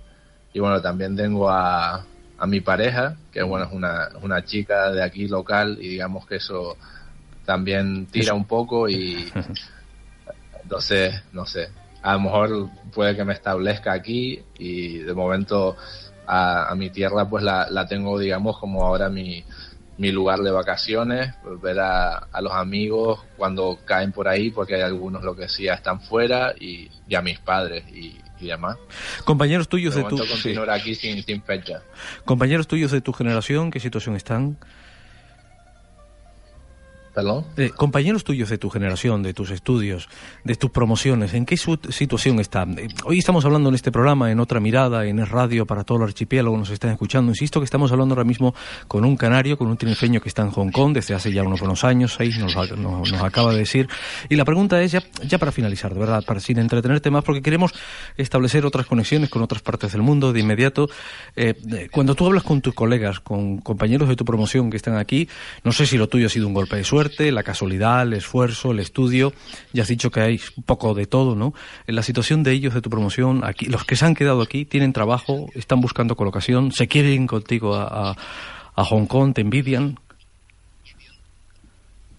Y 0.52 0.60
bueno, 0.60 0.80
también 0.82 1.16
tengo 1.16 1.48
a, 1.50 2.04
a 2.38 2.46
mi 2.46 2.60
pareja, 2.60 3.16
que 3.32 3.42
bueno, 3.42 3.66
es 3.66 3.72
una, 3.72 4.08
una 4.20 4.44
chica 4.44 4.90
de 4.90 5.02
aquí 5.02 5.28
local, 5.28 5.78
y 5.80 5.88
digamos 5.88 6.26
que 6.26 6.36
eso 6.36 6.76
también 7.44 8.06
tira 8.06 8.34
un 8.34 8.46
poco 8.46 8.88
y 8.88 9.30
entonces, 10.62 11.22
no 11.32 11.46
sé, 11.46 11.68
a 12.02 12.14
lo 12.14 12.20
mejor 12.20 12.70
puede 12.92 13.16
que 13.16 13.24
me 13.24 13.32
establezca 13.32 13.92
aquí 13.92 14.42
y 14.58 14.98
de 14.98 15.14
momento 15.14 15.76
a, 16.26 16.70
a 16.70 16.74
mi 16.74 16.90
tierra 16.90 17.28
pues 17.28 17.44
la, 17.44 17.68
la 17.70 17.86
tengo, 17.86 18.18
digamos, 18.18 18.58
como 18.58 18.82
ahora 18.82 19.08
mi, 19.08 19.44
mi 19.98 20.10
lugar 20.10 20.40
de 20.40 20.50
vacaciones, 20.50 21.34
ver 21.62 21.80
a, 21.80 22.16
a 22.32 22.40
los 22.40 22.52
amigos 22.52 23.20
cuando 23.36 23.78
caen 23.84 24.12
por 24.12 24.26
ahí, 24.28 24.50
porque 24.50 24.74
hay 24.76 24.82
algunos 24.82 25.22
lo 25.22 25.36
que 25.36 25.48
ya 25.64 25.74
están 25.74 26.00
fuera 26.00 26.54
y, 26.58 26.90
y 27.06 27.14
a 27.14 27.22
mis 27.22 27.38
padres 27.38 27.84
y, 27.92 28.18
y 28.40 28.46
demás. 28.46 28.76
Compañeros 29.24 29.68
tuyos 29.68 29.94
De 29.94 30.02
de 30.02 30.08
tu, 30.08 30.18
sí. 30.18 30.54
aquí 30.68 30.94
sin, 30.94 31.22
sin 31.22 31.42
fecha. 31.42 31.82
compañeros 32.24 32.66
tuyos 32.66 32.90
de 32.90 33.00
tu 33.00 33.12
generación, 33.12 33.70
¿qué 33.70 33.80
situación 33.80 34.16
están? 34.16 34.56
¿Perdón? 37.14 37.44
Eh, 37.58 37.70
compañeros 37.76 38.24
tuyos 38.24 38.48
de 38.48 38.56
tu 38.56 38.70
generación, 38.70 39.22
de 39.22 39.34
tus 39.34 39.50
estudios, 39.50 40.08
de 40.44 40.54
tus 40.54 40.70
promociones, 40.70 41.34
¿en 41.34 41.44
qué 41.44 41.56
situación 41.58 42.40
están? 42.40 42.78
Eh, 42.78 42.88
Hoy 43.04 43.18
estamos 43.18 43.44
hablando 43.44 43.68
en 43.68 43.74
este 43.74 43.92
programa, 43.92 44.30
en 44.30 44.40
otra 44.40 44.60
mirada, 44.60 45.04
en 45.04 45.18
Es 45.18 45.28
Radio 45.28 45.66
para 45.66 45.84
todo 45.84 45.98
el 45.98 46.04
archipiélago, 46.04 46.56
nos 46.56 46.70
están 46.70 46.90
escuchando. 46.90 47.30
Insisto 47.30 47.60
que 47.60 47.64
estamos 47.64 47.92
hablando 47.92 48.14
ahora 48.14 48.24
mismo 48.24 48.54
con 48.88 49.04
un 49.04 49.16
canario, 49.18 49.58
con 49.58 49.68
un 49.68 49.76
tinerfeño 49.76 50.22
que 50.22 50.30
está 50.30 50.40
en 50.40 50.50
Hong 50.52 50.70
Kong 50.70 50.94
desde 50.94 51.12
hace 51.14 51.30
ya 51.32 51.42
unos 51.42 51.60
buenos 51.60 51.84
años, 51.84 52.14
seis 52.16 52.38
nos, 52.38 52.54
nos- 52.78 53.12
acaba 53.22 53.52
de 53.52 53.58
decir. 53.58 53.88
Y 54.30 54.36
la 54.36 54.46
pregunta 54.46 54.80
es, 54.82 54.92
ya, 54.92 55.02
ya 55.28 55.36
para 55.38 55.52
finalizar, 55.52 55.92
de 55.92 56.00
verdad, 56.00 56.24
para 56.26 56.40
sin 56.40 56.58
entretenerte 56.58 57.10
más, 57.10 57.24
porque 57.24 57.42
queremos 57.42 57.72
establecer 58.16 58.64
otras 58.64 58.86
conexiones 58.86 59.28
con 59.28 59.42
otras 59.42 59.60
partes 59.60 59.92
del 59.92 60.00
mundo 60.00 60.32
de 60.32 60.40
inmediato. 60.40 60.88
Eh, 61.36 61.88
cuando 61.90 62.14
tú 62.14 62.24
hablas 62.26 62.42
con 62.42 62.62
tus 62.62 62.72
colegas, 62.72 63.20
con 63.20 63.58
compañeros 63.58 64.08
de 64.08 64.16
tu 64.16 64.24
promoción 64.24 64.70
que 64.70 64.78
están 64.78 64.96
aquí, 64.96 65.28
no 65.62 65.72
sé 65.72 65.84
si 65.86 65.98
lo 65.98 66.08
tuyo 66.08 66.26
ha 66.26 66.30
sido 66.30 66.46
un 66.48 66.54
golpe 66.54 66.76
de 66.76 66.84
suerte, 66.84 67.01
la 67.10 67.42
casualidad, 67.42 68.02
el 68.02 68.12
esfuerzo, 68.14 68.72
el 68.72 68.78
estudio. 68.80 69.32
Ya 69.72 69.82
has 69.82 69.88
dicho 69.88 70.10
que 70.10 70.20
hay 70.20 70.40
un 70.56 70.62
poco 70.62 70.94
de 70.94 71.06
todo, 71.06 71.34
¿no? 71.34 71.54
En 71.86 71.94
la 71.96 72.02
situación 72.02 72.42
de 72.42 72.52
ellos, 72.52 72.74
de 72.74 72.80
tu 72.82 72.90
promoción, 72.90 73.42
aquí, 73.44 73.66
los 73.66 73.84
que 73.84 73.96
se 73.96 74.04
han 74.04 74.14
quedado 74.14 74.42
aquí, 74.42 74.64
tienen 74.64 74.92
trabajo, 74.92 75.46
están 75.54 75.80
buscando 75.80 76.16
colocación, 76.16 76.72
se 76.72 76.88
quieren 76.88 77.26
contigo 77.26 77.74
a, 77.74 78.10
a- 78.10 78.16
a 78.74 78.84
Hong 78.84 79.06
Kong, 79.06 79.34
te 79.34 79.40
envidian. 79.42 79.98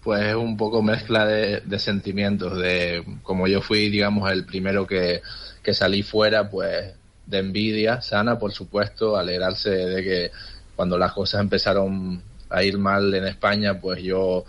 Pues 0.02 0.22
es 0.26 0.34
un 0.34 0.56
poco 0.56 0.82
mezcla 0.82 1.24
de, 1.26 1.60
de 1.60 1.78
sentimientos, 1.78 2.58
de 2.58 3.02
como 3.22 3.48
yo 3.48 3.62
fui, 3.62 3.88
digamos, 3.88 4.30
el 4.30 4.44
primero 4.44 4.86
que, 4.86 5.22
que 5.62 5.72
salí 5.72 6.02
fuera, 6.02 6.50
pues 6.50 6.92
de 7.26 7.38
envidia 7.38 8.02
sana, 8.02 8.38
por 8.38 8.52
supuesto, 8.52 9.16
alegrarse 9.16 9.70
de 9.70 10.02
que 10.04 10.30
cuando 10.76 10.98
las 10.98 11.12
cosas 11.12 11.40
empezaron 11.40 12.22
a 12.50 12.62
ir 12.62 12.76
mal 12.76 13.14
en 13.14 13.26
España, 13.26 13.80
pues 13.80 14.02
yo 14.02 14.44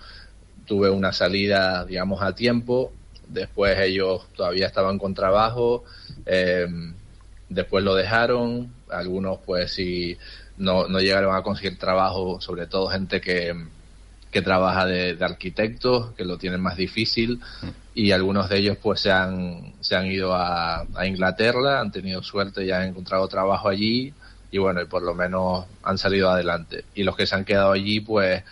tuve 0.66 0.90
una 0.90 1.14
salida, 1.14 1.86
digamos, 1.86 2.22
a 2.22 2.36
tiempo, 2.36 2.92
después 3.28 3.78
ellos 3.80 4.28
todavía 4.36 4.68
estaban 4.68 5.00
con 5.00 5.14
trabajo, 5.14 5.84
eh, 6.26 6.68
después 7.50 7.84
lo 7.84 7.96
dejaron, 7.96 8.74
algunos 8.90 9.40
pues 9.46 9.74
sí 9.74 10.18
no, 10.58 10.88
no 10.88 11.00
llegaron 11.00 11.36
a 11.36 11.44
conseguir 11.44 11.78
trabajo, 11.78 12.40
sobre 12.42 12.68
todo 12.68 12.88
gente 12.88 13.22
que, 13.22 13.54
que 14.32 14.42
trabaja 14.42 14.86
de, 14.86 15.16
de 15.16 15.26
arquitectos, 15.26 16.12
que 16.12 16.26
lo 16.26 16.38
tienen 16.38 16.62
más 16.62 16.78
difícil, 16.78 17.40
y 17.94 18.12
algunos 18.12 18.50
de 18.50 18.58
ellos 18.58 18.78
pues 18.82 19.00
se 19.02 19.12
han, 19.12 19.74
se 19.80 19.96
han 19.96 20.06
ido 20.08 20.34
a, 20.34 20.86
a 20.96 21.06
Inglaterra, 21.06 21.80
han 21.80 21.92
tenido 21.92 22.22
suerte 22.24 22.66
y 22.66 22.72
han 22.72 22.84
encontrado 22.84 23.28
trabajo 23.28 23.70
allí, 23.70 24.14
y 24.52 24.58
bueno, 24.58 24.82
y 24.82 24.86
por 24.86 25.02
lo 25.02 25.14
menos 25.14 25.66
han 25.84 25.98
salido 25.98 26.30
adelante. 26.30 26.86
Y 26.94 27.04
los 27.04 27.16
que 27.16 27.26
se 27.26 27.36
han 27.36 27.44
quedado 27.44 27.72
allí, 27.72 28.00
pues 28.00 28.44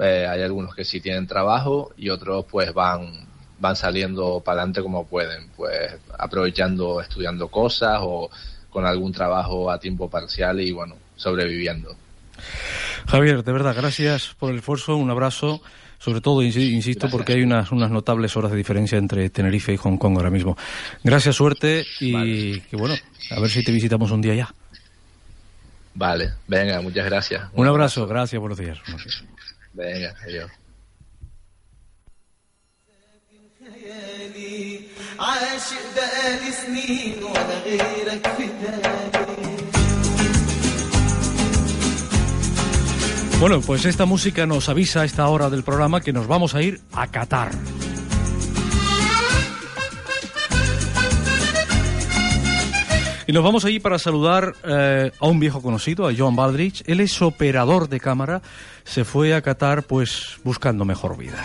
eh, 0.00 0.26
hay 0.28 0.42
algunos 0.42 0.74
que 0.74 0.84
sí 0.84 1.00
tienen 1.00 1.26
trabajo 1.26 1.92
y 1.96 2.08
otros 2.10 2.44
pues 2.50 2.72
van, 2.74 3.26
van 3.58 3.76
saliendo 3.76 4.40
para 4.44 4.60
adelante 4.60 4.82
como 4.82 5.06
pueden, 5.06 5.48
pues 5.56 5.94
aprovechando, 6.18 7.00
estudiando 7.00 7.48
cosas 7.48 7.98
o 8.02 8.30
con 8.70 8.86
algún 8.86 9.12
trabajo 9.12 9.70
a 9.70 9.78
tiempo 9.78 10.08
parcial 10.10 10.60
y 10.60 10.72
bueno, 10.72 10.96
sobreviviendo. 11.16 11.94
Javier, 13.06 13.44
de 13.44 13.52
verdad, 13.52 13.74
gracias 13.76 14.34
por 14.38 14.50
el 14.50 14.58
esfuerzo, 14.58 14.96
un 14.96 15.10
abrazo. 15.10 15.60
Sobre 15.98 16.20
todo, 16.20 16.42
insi- 16.42 16.70
insisto, 16.70 17.08
porque 17.08 17.32
hay 17.32 17.42
unas, 17.42 17.72
unas 17.72 17.90
notables 17.90 18.36
horas 18.36 18.50
de 18.50 18.58
diferencia 18.58 18.98
entre 18.98 19.30
Tenerife 19.30 19.72
y 19.72 19.76
Hong 19.78 19.96
Kong 19.96 20.16
ahora 20.16 20.28
mismo. 20.30 20.54
Gracias, 21.02 21.36
suerte 21.36 21.86
y 22.00 22.60
que 22.60 22.76
bueno, 22.76 22.94
a 23.30 23.40
ver 23.40 23.48
si 23.48 23.62
te 23.64 23.72
visitamos 23.72 24.10
un 24.10 24.20
día 24.20 24.34
ya. 24.34 24.54
Vale, 25.94 26.32
venga, 26.46 26.80
muchas 26.82 27.06
gracias. 27.06 27.44
Un 27.54 27.66
abrazo, 27.68 28.06
gracias, 28.06 28.38
buenos 28.38 28.58
días. 28.58 28.78
Buenos 28.84 29.04
días. 29.04 29.24
Venga, 29.73 30.15
adiós. 30.25 30.51
خيالي 33.59 34.79
عاشق 35.19 35.85
بقالي 35.95 36.51
سنين 36.51 37.23
ولا 37.23 37.59
غيرك 37.65 38.27
في 38.37 38.47
بالي 38.61 39.49
Bueno, 43.39 43.61
pues 43.61 43.85
esta 43.85 44.05
música 44.05 44.45
nos 44.45 44.67
avisa 44.67 45.01
a 45.01 45.05
esta 45.05 45.25
hora 45.29 45.49
del 45.49 45.63
programa 45.63 46.01
que 46.01 46.11
nos 46.11 46.27
vamos 46.27 46.55
a 46.55 46.61
ir 46.61 46.81
a 46.91 47.07
Qatar. 47.07 47.51
Y 53.26 53.32
nos 53.32 53.42
vamos 53.42 53.64
allí 53.64 53.80
para 53.80 53.98
saludar 53.98 54.52
eh, 54.64 55.10
a 55.18 55.26
un 55.26 55.40
viejo 55.40 55.62
conocido, 55.62 56.06
a 56.06 56.12
Joan 56.16 56.36
Baldrich. 56.36 56.82
Él 56.86 57.00
es 57.00 57.22
operador 57.22 57.88
de 57.88 57.98
cámara. 57.98 58.42
Se 58.84 59.04
fue 59.04 59.34
a 59.34 59.40
Qatar 59.40 59.84
pues 59.84 60.36
buscando 60.44 60.84
mejor 60.84 61.16
vida. 61.16 61.42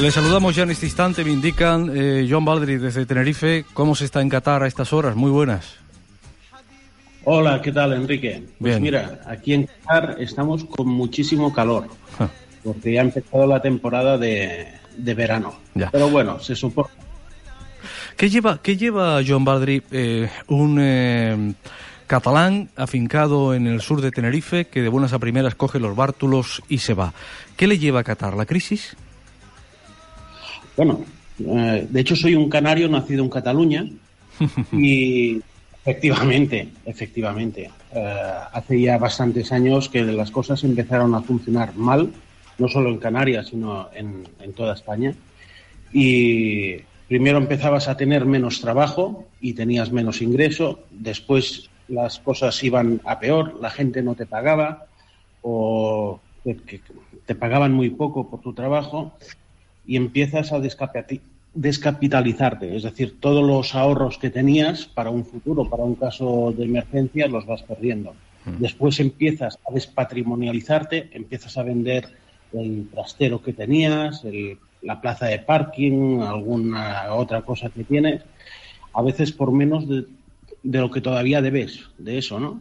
Le 0.00 0.10
saludamos 0.10 0.54
ya 0.56 0.62
en 0.64 0.70
este 0.70 0.86
instante, 0.86 1.24
me 1.24 1.30
indican 1.30 1.90
eh, 1.94 2.26
Joan 2.28 2.44
Baldrich 2.44 2.80
desde 2.80 3.04
Tenerife. 3.06 3.64
¿Cómo 3.72 3.94
se 3.96 4.04
está 4.04 4.20
en 4.20 4.28
Qatar 4.28 4.62
a 4.62 4.66
estas 4.68 4.92
horas? 4.92 5.16
Muy 5.16 5.30
buenas. 5.30 5.74
Hola, 7.24 7.60
¿qué 7.62 7.70
tal, 7.72 7.92
Enrique? 7.92 8.44
Pues 8.58 8.72
Bien. 8.72 8.82
mira, 8.82 9.20
aquí 9.26 9.54
en 9.54 9.66
Qatar 9.66 10.16
estamos 10.20 10.64
con 10.64 10.88
muchísimo 10.88 11.52
calor, 11.52 11.86
Ja. 12.18 12.28
porque 12.64 12.92
ya 12.94 13.00
ha 13.00 13.04
empezado 13.04 13.46
la 13.46 13.62
temporada 13.62 14.18
de, 14.18 14.66
de 14.96 15.14
verano. 15.14 15.54
Ya. 15.74 15.88
Pero 15.90 16.10
bueno, 16.10 16.40
se 16.40 16.56
supone. 16.56 16.88
¿Qué 18.16 18.30
lleva, 18.30 18.60
qué 18.62 18.76
lleva 18.76 19.20
John 19.26 19.44
Baldry, 19.44 19.82
eh, 19.90 20.28
un 20.48 20.78
eh, 20.80 21.54
catalán 22.06 22.68
afincado 22.76 23.54
en 23.54 23.66
el 23.66 23.80
sur 23.80 24.00
de 24.00 24.10
Tenerife 24.10 24.66
que 24.66 24.82
de 24.82 24.88
buenas 24.88 25.12
a 25.12 25.18
primeras 25.18 25.54
coge 25.54 25.80
los 25.80 25.96
bártulos 25.96 26.62
y 26.68 26.78
se 26.78 26.94
va? 26.94 27.12
¿Qué 27.56 27.66
le 27.66 27.78
lleva 27.78 28.00
a 28.00 28.04
Qatar? 28.04 28.34
¿La 28.34 28.46
crisis? 28.46 28.96
Bueno, 30.76 31.04
eh, 31.38 31.86
de 31.88 32.00
hecho 32.00 32.16
soy 32.16 32.34
un 32.34 32.48
canario 32.48 32.88
nacido 32.88 33.24
en 33.24 33.30
Cataluña 33.30 33.86
y 34.72 35.40
efectivamente, 35.84 36.68
efectivamente, 36.84 37.70
eh, 37.92 38.16
hace 38.52 38.80
ya 38.80 38.98
bastantes 38.98 39.52
años 39.52 39.88
que 39.88 40.02
las 40.02 40.30
cosas 40.30 40.62
empezaron 40.64 41.14
a 41.14 41.22
funcionar 41.22 41.74
mal, 41.76 42.12
no 42.58 42.68
solo 42.68 42.90
en 42.90 42.98
Canarias, 42.98 43.48
sino 43.48 43.88
en, 43.94 44.28
en 44.40 44.52
toda 44.52 44.74
España. 44.74 45.14
Y 45.92 46.76
primero 47.08 47.38
empezabas 47.38 47.88
a 47.88 47.96
tener 47.96 48.24
menos 48.24 48.60
trabajo 48.60 49.26
y 49.40 49.54
tenías 49.54 49.92
menos 49.92 50.22
ingreso, 50.22 50.80
después 50.90 51.70
las 51.88 52.18
cosas 52.20 52.62
iban 52.64 53.00
a 53.04 53.18
peor, 53.20 53.60
la 53.60 53.70
gente 53.70 54.02
no 54.02 54.14
te 54.14 54.26
pagaba 54.26 54.86
o 55.42 56.20
te, 57.26 57.34
pagaban 57.34 57.72
muy 57.72 57.90
poco 57.90 58.28
por 58.30 58.40
tu 58.40 58.52
trabajo 58.54 59.12
y 59.86 59.96
empiezas 59.96 60.52
a 60.52 60.60
descapitalizarte, 61.54 62.76
es 62.76 62.82
decir, 62.84 63.20
todos 63.20 63.46
los 63.46 63.74
ahorros 63.74 64.18
que 64.18 64.30
tenías 64.30 64.86
para 64.86 65.10
un 65.10 65.24
futuro, 65.24 65.68
para 65.68 65.84
un 65.84 65.96
caso 65.96 66.54
de 66.56 66.64
emergencia, 66.64 67.26
los 67.26 67.46
vas 67.46 67.62
perdiendo. 67.62 68.14
Después 68.58 68.98
empiezas 69.00 69.58
a 69.68 69.72
despatrimonializarte, 69.72 71.10
empiezas 71.12 71.56
a 71.58 71.62
vender 71.62 72.08
el 72.52 72.88
trastero 72.90 73.40
que 73.42 73.52
tenías, 73.52 74.24
el- 74.24 74.58
la 74.82 75.00
plaza 75.00 75.26
de 75.26 75.38
parking, 75.38 76.20
alguna 76.20 77.14
otra 77.14 77.42
cosa 77.42 77.70
que 77.70 77.84
tienes, 77.84 78.22
a 78.94 79.02
veces 79.02 79.32
por 79.32 79.52
menos 79.52 79.88
de, 79.88 80.04
de 80.62 80.78
lo 80.80 80.90
que 80.90 81.00
todavía 81.00 81.40
debes 81.40 81.80
de 81.98 82.18
eso, 82.18 82.38
¿no? 82.40 82.60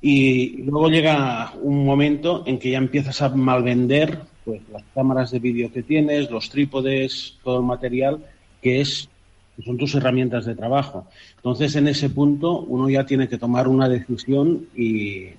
Y 0.00 0.62
luego 0.64 0.88
llega 0.88 1.52
un 1.62 1.84
momento 1.84 2.42
en 2.46 2.58
que 2.58 2.70
ya 2.72 2.78
empiezas 2.78 3.22
a 3.22 3.28
malvender 3.28 4.18
pues, 4.44 4.60
las 4.72 4.82
cámaras 4.94 5.30
de 5.30 5.38
vídeo 5.38 5.72
que 5.72 5.82
tienes, 5.84 6.28
los 6.30 6.50
trípodes, 6.50 7.38
todo 7.44 7.58
el 7.60 7.64
material 7.66 8.24
que 8.60 8.80
es 8.80 9.08
que 9.56 9.62
son 9.62 9.76
tus 9.76 9.94
herramientas 9.94 10.46
de 10.46 10.54
trabajo. 10.56 11.06
Entonces, 11.36 11.76
en 11.76 11.86
ese 11.86 12.08
punto, 12.10 12.60
uno 12.62 12.88
ya 12.88 13.04
tiene 13.04 13.28
que 13.28 13.36
tomar 13.38 13.68
una 13.68 13.88
decisión 13.88 14.66
y, 14.74 14.88
y 14.88 15.36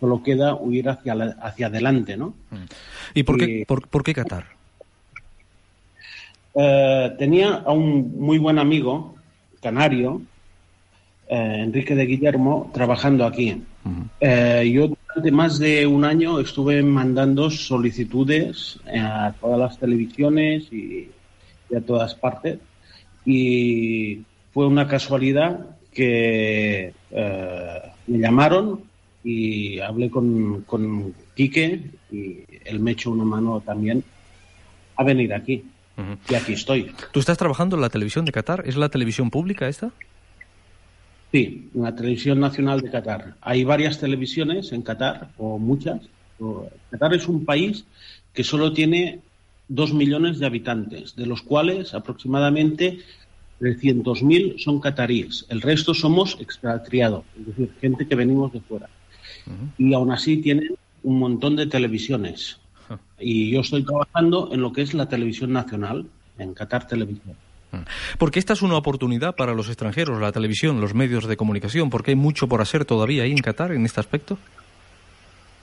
solo 0.00 0.22
queda 0.22 0.54
huir 0.56 0.88
hacia, 0.88 1.14
la- 1.14 1.36
hacia 1.40 1.68
adelante, 1.68 2.16
¿no? 2.16 2.34
¿Y 3.14 3.22
por 3.22 3.38
qué, 3.38 3.60
Y- 3.60 3.64
por, 3.64 3.86
por 3.88 4.02
qué 4.02 4.12
Qatar? 4.12 4.57
Eh, 6.54 7.14
tenía 7.18 7.54
a 7.54 7.72
un 7.72 8.18
muy 8.18 8.38
buen 8.38 8.58
amigo 8.58 9.14
canario, 9.60 10.22
eh, 11.28 11.60
Enrique 11.64 11.94
de 11.94 12.06
Guillermo, 12.06 12.70
trabajando 12.72 13.24
aquí. 13.24 13.62
Eh, 14.20 14.70
yo 14.72 14.88
durante 14.88 15.30
más 15.30 15.58
de 15.58 15.86
un 15.86 16.04
año 16.04 16.40
estuve 16.40 16.82
mandando 16.82 17.50
solicitudes 17.50 18.78
a 18.86 19.32
todas 19.40 19.58
las 19.58 19.78
televisiones 19.78 20.70
y, 20.72 21.10
y 21.70 21.74
a 21.74 21.80
todas 21.80 22.14
partes. 22.14 22.58
Y 23.24 24.22
fue 24.52 24.66
una 24.66 24.86
casualidad 24.86 25.78
que 25.92 26.92
eh, 27.10 27.82
me 28.06 28.18
llamaron 28.18 28.82
y 29.24 29.80
hablé 29.80 30.10
con, 30.10 30.62
con 30.62 31.14
Quique 31.34 31.90
y 32.10 32.44
él 32.64 32.80
me 32.80 32.92
echó 32.92 33.10
una 33.10 33.24
mano 33.24 33.60
también 33.60 34.04
a 34.96 35.04
venir 35.04 35.34
aquí. 35.34 35.64
Y 36.28 36.34
aquí 36.34 36.52
estoy. 36.52 36.92
¿Tú 37.12 37.20
estás 37.20 37.38
trabajando 37.38 37.76
en 37.76 37.82
la 37.82 37.88
televisión 37.88 38.24
de 38.24 38.32
Qatar? 38.32 38.62
¿Es 38.66 38.76
la 38.76 38.88
televisión 38.88 39.30
pública 39.30 39.68
esta? 39.68 39.90
Sí, 41.32 41.68
la 41.74 41.94
televisión 41.94 42.40
nacional 42.40 42.80
de 42.80 42.90
Qatar. 42.90 43.34
Hay 43.40 43.64
varias 43.64 43.98
televisiones 43.98 44.72
en 44.72 44.82
Qatar, 44.82 45.30
o 45.36 45.58
muchas, 45.58 46.00
Qatar 46.90 47.14
es 47.14 47.28
un 47.28 47.44
país 47.44 47.84
que 48.32 48.44
solo 48.44 48.72
tiene 48.72 49.20
dos 49.68 49.92
millones 49.92 50.38
de 50.38 50.46
habitantes, 50.46 51.16
de 51.16 51.26
los 51.26 51.42
cuales 51.42 51.94
aproximadamente 51.94 53.00
300.000 53.60 54.58
son 54.58 54.80
cataríes. 54.80 55.44
El 55.48 55.60
resto 55.60 55.92
somos 55.92 56.38
expatriados, 56.40 57.24
es 57.38 57.46
decir, 57.46 57.72
gente 57.80 58.06
que 58.06 58.14
venimos 58.14 58.52
de 58.52 58.60
fuera. 58.60 58.88
Y 59.76 59.92
aún 59.94 60.10
así 60.12 60.38
tienen 60.38 60.76
un 61.02 61.18
montón 61.18 61.56
de 61.56 61.66
televisiones. 61.66 62.58
Y 63.18 63.50
yo 63.50 63.60
estoy 63.60 63.84
trabajando 63.84 64.50
en 64.52 64.60
lo 64.60 64.72
que 64.72 64.82
es 64.82 64.94
la 64.94 65.08
televisión 65.08 65.52
nacional, 65.52 66.06
en 66.38 66.54
Qatar 66.54 66.86
Televisión. 66.86 67.36
Porque 68.18 68.38
esta 68.38 68.54
es 68.54 68.62
una 68.62 68.76
oportunidad 68.76 69.36
para 69.36 69.52
los 69.54 69.68
extranjeros, 69.68 70.20
la 70.20 70.32
televisión, 70.32 70.80
los 70.80 70.94
medios 70.94 71.26
de 71.26 71.36
comunicación, 71.36 71.90
porque 71.90 72.12
hay 72.12 72.16
mucho 72.16 72.48
por 72.48 72.60
hacer 72.60 72.84
todavía 72.84 73.24
ahí 73.24 73.32
en 73.32 73.38
Qatar 73.38 73.72
en 73.72 73.84
este 73.84 74.00
aspecto. 74.00 74.38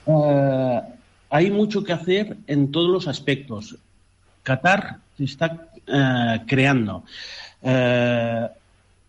Eh, 0.06 0.80
hay 1.30 1.50
mucho 1.50 1.82
que 1.82 1.92
hacer 1.92 2.36
en 2.46 2.70
todos 2.70 2.90
los 2.90 3.08
aspectos. 3.08 3.76
Qatar 4.42 4.98
se 5.16 5.24
está 5.24 5.68
eh, 5.86 6.40
creando. 6.46 7.02
Eh, 7.62 8.46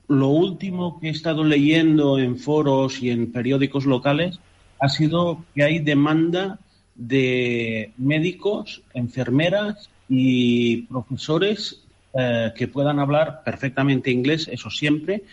lo 0.08 0.30
último 0.30 1.00
que 1.00 1.08
he 1.08 1.12
estado 1.12 1.44
leyendo 1.44 2.18
en 2.18 2.38
foros 2.38 3.02
y 3.04 3.12
en 3.12 3.32
periódicos 3.32 3.86
locales 3.86 4.40
ha 4.80 4.90
sido 4.90 5.44
que 5.54 5.64
hay 5.64 5.80
demanda 5.80 6.60
de 6.98 7.94
médicos, 7.98 8.82
enfermeras 8.94 9.90
y 10.10 10.84
profesores 10.84 11.84
eh, 12.14 12.52
que 12.56 12.68
puedan 12.68 13.00
hablar 13.00 13.44
perfectamente 13.44 14.12
inglés, 14.12 14.50
eso 14.52 14.70
siempre, 14.70 15.24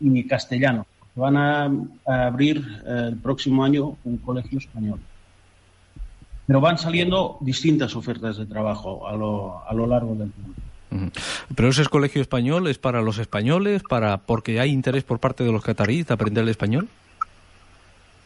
y 0.00 0.26
castellano. 0.26 0.86
Van 1.16 1.36
a, 1.36 1.64
a 2.06 2.26
abrir 2.26 2.64
eh, 2.86 3.06
el 3.08 3.16
próximo 3.16 3.64
año 3.64 3.96
un 4.04 4.18
colegio 4.18 4.58
español. 4.58 5.00
Pero 6.46 6.60
van 6.60 6.78
saliendo 6.78 7.38
distintas 7.40 7.94
ofertas 7.96 8.36
de 8.36 8.46
trabajo 8.46 9.06
a 9.06 9.16
lo, 9.16 9.62
a 9.68 9.74
lo 9.74 9.86
largo 9.86 10.14
del 10.14 10.30
tiempo. 10.30 10.60
Pero 11.54 11.68
ese 11.68 11.84
colegio 11.86 12.20
español 12.20 12.66
es 12.66 12.78
para 12.78 13.02
los 13.02 13.18
españoles, 13.18 13.82
para 13.88 14.18
porque 14.18 14.58
hay 14.60 14.70
interés 14.70 15.04
por 15.04 15.20
parte 15.20 15.44
de 15.44 15.52
los 15.52 15.62
cataríes 15.62 16.06
de 16.08 16.14
aprender 16.14 16.42
el 16.42 16.48
español. 16.48 16.88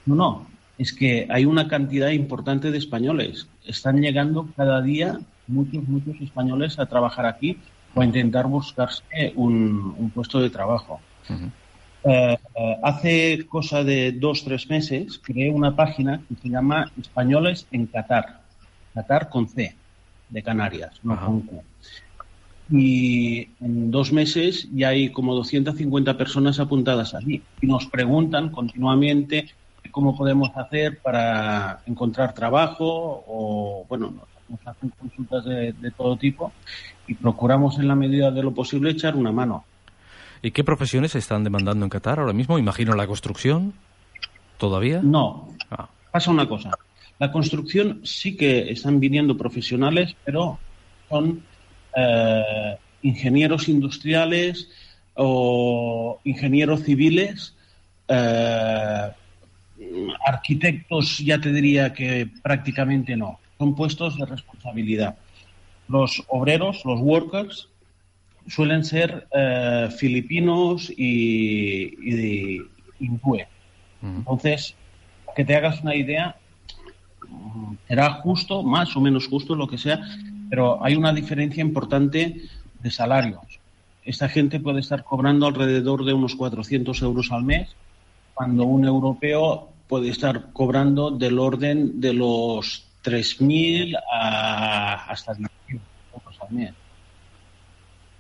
No, 0.07 0.15
no, 0.15 0.47
es 0.79 0.93
que 0.93 1.27
hay 1.31 1.45
una 1.45 1.69
cantidad 1.69 2.11
importante 2.11 2.71
de 2.71 2.79
españoles. 2.79 3.49
Están 3.65 4.01
llegando 4.01 4.49
cada 4.57 4.83
día 4.83 5.19
muchos, 5.47 5.87
muchos 5.89 6.21
españoles 6.21 6.79
a 6.79 6.87
trabajar 6.87 7.27
aquí 7.27 7.59
o 7.95 8.01
a 8.01 8.05
intentar 8.05 8.47
buscarse 8.47 9.33
un, 9.37 9.95
un 9.99 10.11
puesto 10.11 10.41
de 10.41 10.51
trabajo. 10.51 11.01
Eh, 12.07 12.37
eh, 12.57 12.77
hace 12.83 13.47
cosa 13.47 13.83
de 13.83 14.13
dos, 14.13 14.45
tres 14.45 14.69
meses 14.69 15.19
creé 15.23 15.51
una 15.51 15.75
página 15.75 16.21
que 16.29 16.35
se 16.35 16.49
llama 16.49 16.91
Españoles 17.01 17.67
en 17.71 17.87
Qatar. 17.87 18.41
Qatar 18.93 19.31
con 19.31 19.49
C, 19.49 19.75
de 20.29 20.43
Canarias, 20.43 20.93
no 21.03 21.19
con 21.19 21.41
Q. 21.41 21.63
Y 22.71 23.49
en 23.61 23.91
dos 23.91 24.13
meses 24.13 24.69
ya 24.73 24.89
hay 24.89 25.11
como 25.11 25.35
250 25.35 26.17
personas 26.17 26.61
apuntadas 26.61 27.15
allí. 27.15 27.43
Y 27.61 27.67
nos 27.67 27.87
preguntan 27.87 28.51
continuamente 28.51 29.49
cómo 29.91 30.17
podemos 30.17 30.51
hacer 30.57 30.99
para 31.01 31.81
encontrar 31.87 32.35
trabajo 32.35 33.25
o, 33.27 33.85
bueno, 33.89 34.11
nos- 34.11 34.35
hacen 34.67 34.91
consultas 34.99 35.45
de, 35.47 35.73
de 35.73 35.91
todo 35.91 36.17
tipo 36.17 36.53
y 37.07 37.15
procuramos 37.15 37.79
en 37.79 37.89
la 37.89 37.95
medida 37.95 38.31
de 38.31 38.43
lo 38.43 38.53
posible 38.53 38.91
echar 38.91 39.17
una 39.17 39.33
mano. 39.33 39.65
¿Y 40.43 40.51
qué 40.51 40.63
profesiones 40.63 41.13
se 41.13 41.19
están 41.19 41.43
demandando 41.45 41.85
en 41.85 41.91
Qatar 41.91 42.21
ahora 42.21 42.33
mismo? 42.35 42.59
Imagino 42.59 42.95
la 42.95 43.07
construcción. 43.07 43.73
¿Todavía? 44.59 45.01
No, 45.03 45.49
Ah, 45.71 45.89
pasa 46.13 46.31
una 46.31 46.47
cosa. 46.49 46.71
La 47.19 47.33
construcción 47.33 48.01
sí 48.05 48.37
que 48.37 48.71
están 48.71 49.01
viniendo 49.01 49.37
profesionales, 49.37 50.15
pero 50.25 50.59
son 51.09 51.43
eh, 51.97 52.77
ingenieros 53.03 53.69
industriales 53.69 54.69
o 55.15 56.21
ingenieros 56.25 56.83
civiles, 56.85 57.55
eh, 58.09 59.11
arquitectos 60.27 61.19
ya 61.19 61.41
te 61.41 61.53
diría 61.53 61.93
que 61.93 62.29
prácticamente 62.43 63.17
no. 63.17 63.39
Son 63.59 63.75
puestos 63.75 64.17
de 64.17 64.27
responsabilidad. 64.27 65.17
Los 65.89 66.23
obreros, 66.29 66.83
los 66.85 67.01
workers, 67.01 67.69
suelen 68.49 68.85
ser 68.85 69.27
eh, 69.33 69.89
filipinos 69.97 70.91
y, 70.91 71.95
y 72.01 72.11
de 72.11 72.63
hindúes. 73.01 73.47
Entonces, 74.03 74.75
para 75.25 75.35
que 75.35 75.45
te 75.45 75.57
hagas 75.57 75.81
una 75.81 75.95
idea, 75.95 76.37
mm, 77.27 77.75
será 77.89 78.11
justo, 78.15 78.63
más 78.63 78.95
o 78.97 79.01
menos 79.01 79.29
justo, 79.29 79.55
lo 79.55 79.67
que 79.67 79.79
sea, 79.79 80.01
pero 80.51 80.85
hay 80.85 80.95
una 80.95 81.13
diferencia 81.13 81.63
importante 81.63 82.43
de 82.81 82.91
salarios. 82.91 83.61
Esta 84.05 84.29
gente 84.29 84.61
puede 84.61 84.81
estar 84.81 85.05
cobrando 85.05 85.47
alrededor 85.47 86.05
de 86.05 86.13
unos 86.13 86.35
400 86.35 87.01
euros 87.01 87.33
al 87.33 87.45
mes, 87.45 87.75
cuando 88.35 88.65
un 88.65 88.85
europeo 88.85 89.69
puede 89.89 90.09
estar 90.11 90.53
cobrando 90.53 91.11
del 91.11 91.39
orden 91.39 92.01
de 92.01 92.13
los 92.13 92.87
3.000 93.05 93.97
a 94.13 95.11
hasta 95.11 95.35
10.000 95.35 95.49
euros 96.13 96.41
al 96.41 96.53
mes. 96.53 96.75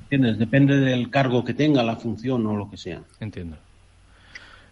¿Entiendes? 0.02 0.38
Depende 0.38 0.76
del 0.78 1.10
cargo 1.10 1.44
que 1.44 1.54
tenga, 1.54 1.82
la 1.82 1.96
función 1.96 2.46
o 2.46 2.56
lo 2.56 2.70
que 2.70 2.76
sea. 2.76 3.02
entiendo. 3.20 3.56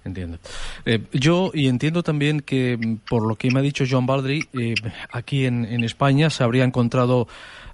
Entiendo. 0.05 0.39
Eh, 0.85 1.01
yo, 1.13 1.51
y 1.55 1.69
entiendo 1.69 2.03
también 2.03 2.41
que, 2.41 2.77
mm, 2.77 3.09
por 3.09 3.27
lo 3.27 3.37
que 3.37 3.51
me 3.51 3.61
ha 3.61 3.63
dicho 3.63 3.85
Joan 3.89 4.07
Baldry, 4.07 4.49
eh, 4.53 4.75
aquí 5.11 5.47
en, 5.47 5.65
en 5.65 5.85
España 5.85 6.29
se 6.31 6.43
habría 6.43 6.65
encontrado 6.65 7.29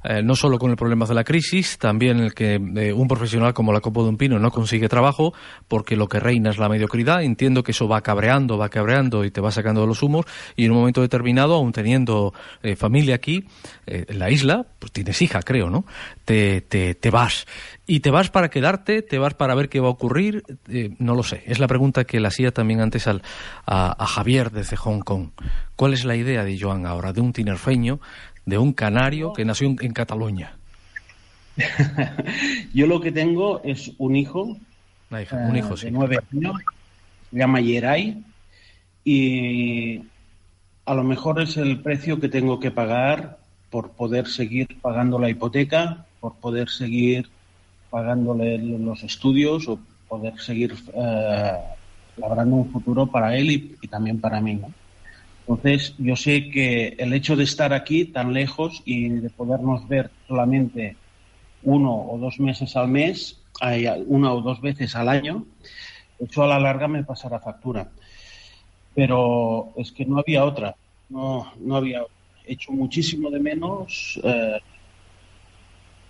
eh, 0.04 0.22
no 0.22 0.36
solo 0.36 0.58
con 0.58 0.70
el 0.70 0.76
problema 0.76 1.06
de 1.06 1.14
la 1.14 1.24
crisis, 1.24 1.78
también 1.78 2.20
el 2.20 2.34
que 2.34 2.54
eh, 2.54 2.92
un 2.92 3.08
profesional 3.08 3.52
como 3.52 3.72
la 3.72 3.80
Copa 3.80 4.02
de 4.02 4.08
un 4.08 4.16
Pino 4.16 4.38
no 4.38 4.50
consigue 4.50 4.88
trabajo 4.88 5.34
porque 5.66 5.96
lo 5.96 6.08
que 6.08 6.20
reina 6.20 6.50
es 6.50 6.58
la 6.58 6.68
mediocridad. 6.68 7.22
Entiendo 7.22 7.62
que 7.62 7.72
eso 7.72 7.88
va 7.88 8.00
cabreando, 8.00 8.58
va 8.58 8.68
cabreando 8.68 9.24
y 9.24 9.30
te 9.30 9.40
va 9.40 9.50
sacando 9.50 9.80
de 9.80 9.86
los 9.86 10.02
humos 10.02 10.26
y 10.56 10.64
en 10.64 10.72
un 10.72 10.78
momento 10.78 11.00
determinado, 11.00 11.54
aún 11.54 11.72
teniendo 11.72 12.32
eh, 12.62 12.76
familia 12.76 13.16
aquí, 13.16 13.44
eh, 13.86 14.06
en 14.08 14.18
la 14.18 14.30
isla, 14.30 14.66
pues 14.78 14.92
tienes 14.92 15.20
hija, 15.20 15.42
creo, 15.42 15.68
¿no? 15.70 15.84
Te, 16.24 16.60
te, 16.60 16.94
te 16.94 17.10
vas. 17.10 17.46
¿Y 17.90 18.00
te 18.00 18.10
vas 18.10 18.28
para 18.28 18.50
quedarte? 18.50 19.00
¿Te 19.00 19.18
vas 19.18 19.32
para 19.32 19.54
ver 19.54 19.70
qué 19.70 19.80
va 19.80 19.88
a 19.88 19.92
ocurrir? 19.92 20.42
Eh, 20.68 20.94
no 20.98 21.14
lo 21.14 21.22
sé. 21.22 21.42
Es 21.46 21.58
la 21.58 21.66
pregunta 21.66 22.04
que 22.04 22.20
le 22.20 22.28
hacía 22.28 22.50
también 22.52 22.82
antes 22.82 23.06
al, 23.06 23.22
a, 23.64 23.96
a 23.98 24.06
Javier 24.06 24.50
desde 24.50 24.76
Hong 24.76 25.00
Kong. 25.00 25.30
¿Cuál 25.74 25.94
es 25.94 26.04
la 26.04 26.14
idea 26.14 26.44
de 26.44 26.60
Joan 26.60 26.84
ahora, 26.84 27.14
de 27.14 27.22
un 27.22 27.32
tinerfeño, 27.32 27.98
de 28.44 28.58
un 28.58 28.74
canario 28.74 29.32
que 29.32 29.46
nació 29.46 29.68
en, 29.68 29.78
en 29.80 29.92
Cataluña? 29.94 30.52
Yo 32.74 32.86
lo 32.86 33.00
que 33.00 33.10
tengo 33.10 33.62
es 33.64 33.90
un 33.96 34.16
hijo, 34.16 34.58
hija, 35.10 35.36
un 35.48 35.56
eh, 35.56 35.60
hijo, 35.60 35.70
de 35.70 35.76
sí. 35.78 35.88
nueve 35.90 36.18
años, 36.30 36.56
se 37.30 37.38
llama 37.38 37.62
Yeray, 37.62 38.22
y 39.02 40.02
a 40.84 40.92
lo 40.92 41.04
mejor 41.04 41.40
es 41.40 41.56
el 41.56 41.80
precio 41.80 42.20
que 42.20 42.28
tengo 42.28 42.60
que 42.60 42.70
pagar 42.70 43.38
por 43.70 43.92
poder 43.92 44.26
seguir 44.26 44.68
pagando 44.82 45.18
la 45.18 45.30
hipoteca, 45.30 46.04
por 46.20 46.34
poder 46.34 46.68
seguir 46.68 47.30
pagándole 47.90 48.58
los 48.58 49.02
estudios 49.02 49.68
o 49.68 49.78
poder 50.08 50.38
seguir 50.38 50.74
eh, 50.94 51.52
labrando 52.16 52.56
un 52.56 52.70
futuro 52.70 53.06
para 53.06 53.36
él 53.36 53.50
y, 53.50 53.76
y 53.80 53.88
también 53.88 54.20
para 54.20 54.40
mí. 54.40 54.54
¿no? 54.54 54.72
Entonces, 55.48 55.94
yo 55.96 56.14
sé 56.14 56.50
que 56.50 56.88
el 56.98 57.14
hecho 57.14 57.34
de 57.34 57.44
estar 57.44 57.72
aquí 57.72 58.04
tan 58.04 58.34
lejos 58.34 58.82
y 58.84 59.08
de 59.08 59.30
podernos 59.30 59.88
ver 59.88 60.10
solamente 60.26 60.96
uno 61.62 61.94
o 61.94 62.18
dos 62.18 62.38
meses 62.38 62.76
al 62.76 62.88
mes, 62.88 63.40
una 64.06 64.32
o 64.34 64.42
dos 64.42 64.60
veces 64.60 64.94
al 64.94 65.08
año, 65.08 65.46
eso 66.18 66.42
a 66.42 66.46
la 66.46 66.60
larga 66.60 66.86
me 66.86 67.02
pasará 67.02 67.40
factura. 67.40 67.88
Pero 68.94 69.72
es 69.76 69.90
que 69.92 70.04
no 70.04 70.18
había 70.18 70.44
otra, 70.44 70.76
no, 71.08 71.52
no 71.60 71.76
había 71.76 72.02
hecho 72.44 72.72
muchísimo 72.72 73.30
de 73.30 73.40
menos 73.40 74.20
eh, 74.22 74.60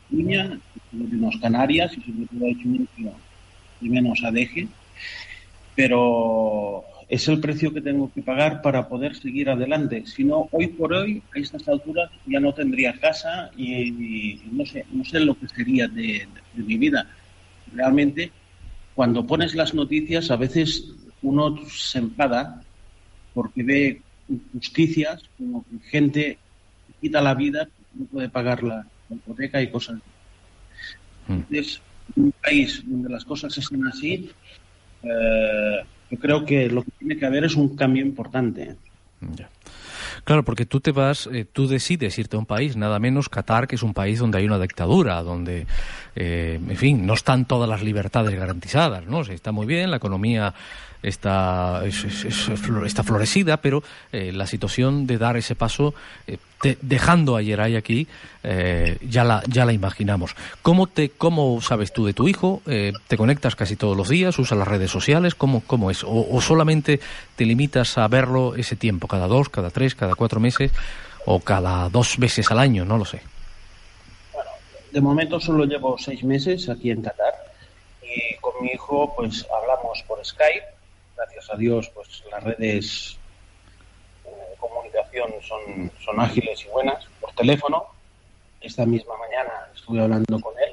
Cataluña, 0.09 0.59
menos 0.92 1.36
Canarias 1.40 1.92
y 1.96 2.00
sobre 2.00 2.26
todo 2.26 2.46
mucho 2.64 3.18
de 3.80 3.88
menos 3.88 4.24
Adeje, 4.24 4.68
pero 5.76 6.84
es 7.09 7.28
el 7.28 7.40
precio 7.40 7.72
que 7.72 7.80
tengo 7.80 8.11
que 8.12 8.22
pagar 8.22 8.61
para 8.61 8.88
poder 8.88 9.14
seguir 9.14 9.48
adelante. 9.48 10.04
Si 10.06 10.24
no, 10.24 10.48
hoy 10.50 10.68
por 10.68 10.92
hoy, 10.92 11.22
a 11.34 11.38
estas 11.38 11.68
alturas, 11.68 12.11
ya 12.26 12.40
no 12.40 12.52
tendría 12.52 12.98
casa 12.98 13.50
y, 13.56 13.88
y 13.88 14.42
no 14.50 14.66
sé, 14.66 14.84
no 14.90 15.04
sé 15.04 15.20
lo 15.20 15.38
que 15.38 15.48
sería 15.48 15.88
de, 15.88 16.26
mi 16.54 16.76
vida. 16.76 17.09
Realmente, 17.72 18.32
cuando 18.94 19.26
pones 19.26 19.54
las 19.54 19.74
noticias, 19.74 20.30
a 20.30 20.36
veces 20.36 20.92
uno 21.22 21.56
se 21.68 21.98
enfada 21.98 22.62
porque 23.32 23.62
ve 23.62 24.02
injusticias, 24.28 25.22
como 25.38 25.64
que 25.64 25.78
gente 25.90 26.38
quita 27.00 27.20
la 27.20 27.34
vida, 27.34 27.68
no 27.94 28.06
puede 28.06 28.28
pagar 28.28 28.62
la 28.62 28.86
hipoteca 29.11 29.61
y 29.62 29.70
cosas. 29.70 29.98
Entonces, 31.28 31.80
en 32.16 32.24
un 32.24 32.34
país 32.42 32.82
donde 32.86 33.09
las 33.11 33.24
cosas 33.24 33.56
están 33.59 33.86
así, 33.86 34.30
eh, 35.02 35.84
yo 36.11 36.18
creo 36.18 36.44
que 36.44 36.68
lo 36.70 36.82
que 36.82 36.90
tiene 36.98 37.16
que 37.16 37.26
haber 37.26 37.44
es 37.44 37.54
un 37.54 37.76
cambio 37.76 38.02
importante. 38.04 38.76
Ya. 39.36 39.48
Claro, 40.24 40.44
porque 40.44 40.64
tú 40.66 40.80
te 40.80 40.90
vas, 40.92 41.28
eh, 41.32 41.44
tú 41.50 41.66
decides 41.68 42.18
irte 42.18 42.36
a 42.36 42.38
un 42.38 42.46
país, 42.46 42.76
nada 42.76 42.98
menos 42.98 43.28
Qatar, 43.28 43.66
que 43.66 43.76
es 43.76 43.82
un 43.82 43.94
país 43.94 44.18
donde 44.18 44.38
hay 44.38 44.46
una 44.46 44.59
dictadura, 44.59 45.22
donde, 45.22 45.66
eh, 46.16 46.59
en 46.68 46.76
fin, 46.76 47.06
no 47.06 47.14
están 47.14 47.44
todas 47.46 47.68
las 47.68 47.82
libertades 47.82 48.34
garantizadas, 48.38 49.06
¿no? 49.06 49.18
O 49.18 49.24
sea, 49.24 49.34
está 49.34 49.52
muy 49.52 49.66
bien, 49.66 49.90
la 49.90 49.96
economía 49.98 50.54
está, 51.02 51.82
es- 51.86 52.04
es- 52.04 52.24
es 52.24 52.48
está 52.86 53.02
florecida, 53.04 53.61
pero 53.61 53.82
eh, 54.12 54.32
la 54.32 54.46
situación 54.46 55.06
de 55.06 55.18
dar 55.18 55.36
ese 55.36 55.54
paso, 55.54 55.94
te- 56.61 56.78
dejando 56.82 57.36
a 57.36 57.42
Yeray 57.42 57.76
aquí, 57.76 58.06
eh, 58.42 58.98
ya, 59.02 59.24
la, 59.24 59.42
ya 59.46 59.64
la 59.64 59.72
imaginamos. 59.72 60.34
¿Cómo, 60.62 60.86
te, 60.86 61.11
¿Cómo 61.11 61.61
sabes 61.61 61.92
tú 61.92 62.06
de 62.06 62.12
tu 62.12 62.28
hijo? 62.28 62.62
Eh, 62.66 62.92
¿Te 63.06 63.16
conectas 63.16 63.56
casi 63.56 63.76
todos 63.76 63.96
los 63.96 64.09
días? 64.09 64.38
¿Usas 64.38 64.59
las 64.59 64.68
redes 64.68 64.90
sociales? 64.90 65.34
¿Cómo, 65.34 65.62
cómo 65.66 65.90
es? 65.90 66.02
¿O, 66.04 66.40
solamente 66.40 67.00
te 67.36 67.44
limitas 67.44 67.98
a 67.98 68.09
verlo 68.09 68.54
ese 68.56 68.76
tiempo, 68.76 69.09
cada 69.09 69.26
dos, 69.26 69.48
cada 69.48 69.70
tres, 69.70 69.94
cada 69.94 70.14
cuatro 70.14 70.40
meses 70.40 70.72
o 71.26 71.40
cada 71.40 71.88
dos 71.88 72.16
veces 72.18 72.50
al 72.50 72.59
año? 72.59 72.84
No 72.84 72.98
lo 72.98 73.04
sé. 73.04 73.20
De 74.92 75.00
momento 75.00 75.38
solo 75.38 75.64
llevo 75.64 75.96
seis 75.98 76.24
meses 76.24 76.68
aquí 76.68 76.90
en 76.90 77.02
Qatar 77.02 77.34
y 78.02 78.36
con 78.40 78.52
mi 78.62 78.70
hijo 78.70 79.14
pues 79.14 79.46
hablamos 79.61 80.02
por 80.09 80.24
Skype. 80.24 80.64
Gracias 81.14 81.50
a 81.50 81.56
Dios 81.56 81.90
pues 81.94 82.22
las 82.30 82.42
redes 82.42 82.59
de 82.59 83.18
comunicación 84.59 85.32
son, 85.42 85.90
son 86.04 86.20
ágiles 86.20 86.64
y 86.64 86.68
buenas. 86.68 87.04
Por 87.20 87.32
teléfono, 87.32 87.86
esta 88.61 88.84
misma 88.86 89.16
mañana 89.16 89.68
estuve 89.74 90.00
hablando 90.00 90.40
con 90.40 90.54
él. 90.59 90.72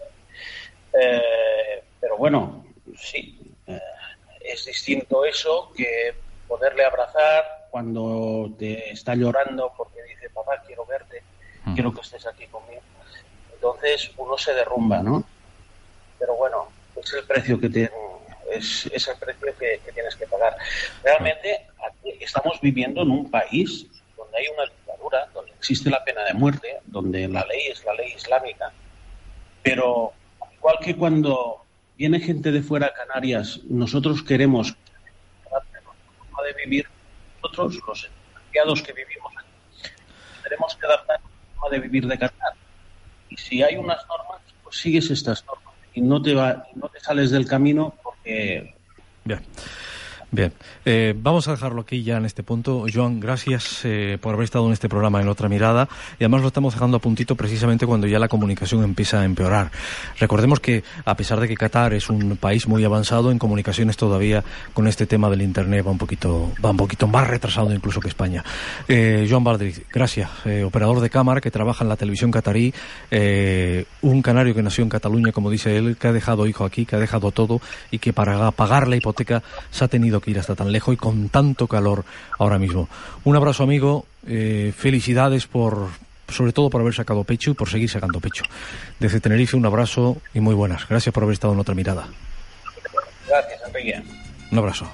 Eh, 0.94 1.84
pero 2.00 2.18
bueno, 2.18 2.66
sí, 2.98 3.40
eh, 3.68 3.80
es 4.42 4.66
distinto 4.66 5.26
eso 5.26 5.72
que 5.76 6.14
poderle 6.48 6.86
abrazar 6.86 7.68
cuando 7.72 8.52
te 8.58 8.92
está 8.92 9.16
llorando 9.16 9.74
porque 9.76 10.02
dice, 10.04 10.30
papá, 10.30 10.64
quiero 10.66 10.86
verte, 10.86 11.24
quiero 11.74 11.94
que 11.94 12.02
estés 12.02 12.26
aquí 12.26 12.46
conmigo. 12.48 12.82
Entonces 13.54 14.12
uno 14.18 14.38
se 14.38 14.54
derrumba, 14.54 15.02
¿no? 15.02 15.24
Pero 16.20 16.36
bueno, 16.36 16.68
es 16.96 17.14
el 17.14 17.26
precio 17.26 17.60
que 17.60 17.70
te, 17.70 17.92
es, 18.52 18.86
es 18.88 19.08
el 19.08 19.18
precio 19.18 19.58
que, 19.58 19.80
tienes 19.94 20.16
que 20.16 20.28
pagar. 20.28 20.56
Realmente 21.04 21.68
aquí 21.86 22.18
estamos 22.20 22.60
viviendo 22.62 23.02
en 23.02 23.12
un 23.12 23.30
país 23.30 23.88
donde 24.18 24.38
hay 24.38 24.46
una 24.54 24.66
dictadura, 24.66 25.28
donde 25.34 25.52
existe 25.54 25.90
la 25.90 26.04
pena 26.04 26.24
de 26.24 26.34
muerte, 26.34 26.80
donde 26.86 27.28
la 27.28 27.46
ley 27.46 27.68
es 27.68 27.84
la 27.86 27.94
ley 27.94 28.14
islámica. 28.14 28.72
Pero 29.64 30.14
igual 30.54 30.78
que 30.82 30.96
cuando 30.96 31.66
viene 31.98 32.20
gente 32.20 32.52
de 32.52 32.62
fuera 32.62 32.88
a 32.88 32.94
Canarias, 32.94 33.62
nosotros 33.66 34.24
queremos 34.24 34.76
forma 35.50 36.44
de 36.48 36.54
vivir, 36.64 36.88
nosotros 37.42 37.82
los 37.88 38.06
expatriados 38.06 38.82
que 38.82 38.94
vivimos 38.94 39.34
aquí, 39.38 39.92
tenemos 40.44 40.76
que 40.76 40.86
adaptar 40.86 41.20
la 41.22 41.60
forma 41.60 41.76
de 41.76 41.80
vivir 41.80 42.08
de 42.08 42.18
Qatar. 42.18 42.54
Y 43.30 43.38
si 43.38 43.64
hay 43.64 43.76
unas 43.76 44.06
normas, 44.08 44.42
pues 44.64 44.78
sigues 44.78 45.10
estas 45.10 45.46
normas 45.46 45.74
y 45.94 46.02
no 46.02 46.22
te 46.22 46.36
va, 46.36 46.68
no 46.76 46.90
te 46.90 47.00
sales 47.00 47.32
del 47.32 47.48
camino 47.48 47.96
porque 48.26 48.74
Bien. 49.26 49.40
Bien, 50.32 50.52
Eh, 50.88 51.16
vamos 51.18 51.48
a 51.48 51.52
dejarlo 51.52 51.82
aquí 51.82 52.04
ya 52.04 52.18
en 52.18 52.26
este 52.26 52.44
punto. 52.44 52.86
Joan, 52.94 53.20
gracias 53.20 53.82
eh, 53.86 54.18
por 54.22 54.34
haber 54.34 54.44
estado 54.44 54.68
en 54.68 54.74
este 54.74 54.88
programa 54.88 55.20
en 55.20 55.28
Otra 55.28 55.50
Mirada. 55.50 55.88
Y 56.20 56.24
además 56.24 56.42
lo 56.42 56.48
estamos 56.48 56.74
dejando 56.74 56.98
a 56.98 57.00
puntito 57.00 57.36
precisamente 57.36 57.88
cuando 57.88 58.06
ya 58.06 58.20
la 58.20 58.28
comunicación 58.28 58.84
empieza 58.84 59.22
a 59.22 59.26
empeorar. 59.26 59.72
Recordemos 60.20 60.60
que, 60.60 60.84
a 61.06 61.16
pesar 61.16 61.40
de 61.40 61.48
que 61.48 61.56
Qatar 61.56 61.94
es 61.94 62.10
un 62.10 62.38
país 62.38 62.68
muy 62.68 62.84
avanzado 62.84 63.32
en 63.32 63.40
comunicaciones 63.40 63.98
todavía, 63.98 64.44
con 64.74 64.88
este 64.88 65.08
tema 65.08 65.30
del 65.30 65.42
Internet 65.42 65.86
va 65.88 65.92
un 65.92 65.98
poquito, 65.98 66.52
va 66.64 66.72
un 66.72 66.78
poquito 66.78 67.08
más 67.08 67.28
retrasado 67.28 67.74
incluso 67.74 68.00
que 68.00 68.10
España. 68.10 68.44
Eh, 68.88 69.28
Joan 69.30 69.44
Baldriz, 69.44 69.82
gracias. 69.92 70.30
Eh, 70.46 70.64
operador 70.64 71.00
de 71.00 71.10
cámara 71.10 71.42
que 71.42 71.50
trabaja 71.50 71.84
en 71.84 71.90
la 71.90 71.96
televisión 71.96 72.32
catarí, 72.32 72.74
eh, 73.10 73.86
un 74.02 74.22
canario 74.22 74.54
que 74.54 74.62
nació 74.62 74.84
en 74.84 74.90
Cataluña, 74.90 75.32
como 75.32 75.50
dice 75.50 75.78
él, 75.78 75.98
que 75.98 76.08
ha 76.08 76.14
dejado 76.14 76.46
hijo 76.46 76.66
aquí, 76.66 76.86
que 76.86 76.96
ha 76.96 77.00
dejado 77.00 77.32
todo 77.32 77.60
y 77.90 78.00
que 78.00 78.14
para 78.14 78.52
pagar 78.52 78.88
la 78.88 78.96
hipoteca 78.98 79.42
se 79.72 79.84
ha 79.84 79.88
tenido 79.88 80.15
que 80.22 80.32
ir 80.32 80.40
hasta 80.40 80.56
tan 80.56 80.72
lejos 80.72 80.94
y 80.94 80.98
con 80.98 81.30
tanto 81.30 81.68
calor 81.68 82.06
ahora 82.40 82.60
mismo. 82.60 82.90
Un 83.24 83.36
abrazo 83.36 83.64
amigo, 83.64 84.06
eh, 84.28 84.74
felicidades 84.76 85.48
por 85.48 85.88
sobre 86.28 86.54
todo 86.54 86.70
por 86.70 86.82
haber 86.82 86.94
sacado 86.94 87.24
pecho 87.24 87.52
y 87.52 87.54
por 87.54 87.70
seguir 87.70 87.90
sacando 87.90 88.20
pecho. 88.20 88.44
Desde 89.00 89.20
Tenerife 89.20 89.56
un 89.58 89.66
abrazo 89.66 90.22
y 90.34 90.40
muy 90.40 90.56
buenas. 90.56 90.88
Gracias 90.88 91.14
por 91.14 91.24
haber 91.24 91.34
estado 91.34 91.54
en 91.54 91.60
otra 91.60 91.76
mirada. 91.76 92.08
gracias, 93.28 93.62
Enrique. 93.68 94.02
Un 94.52 94.58
abrazo. 94.58 94.92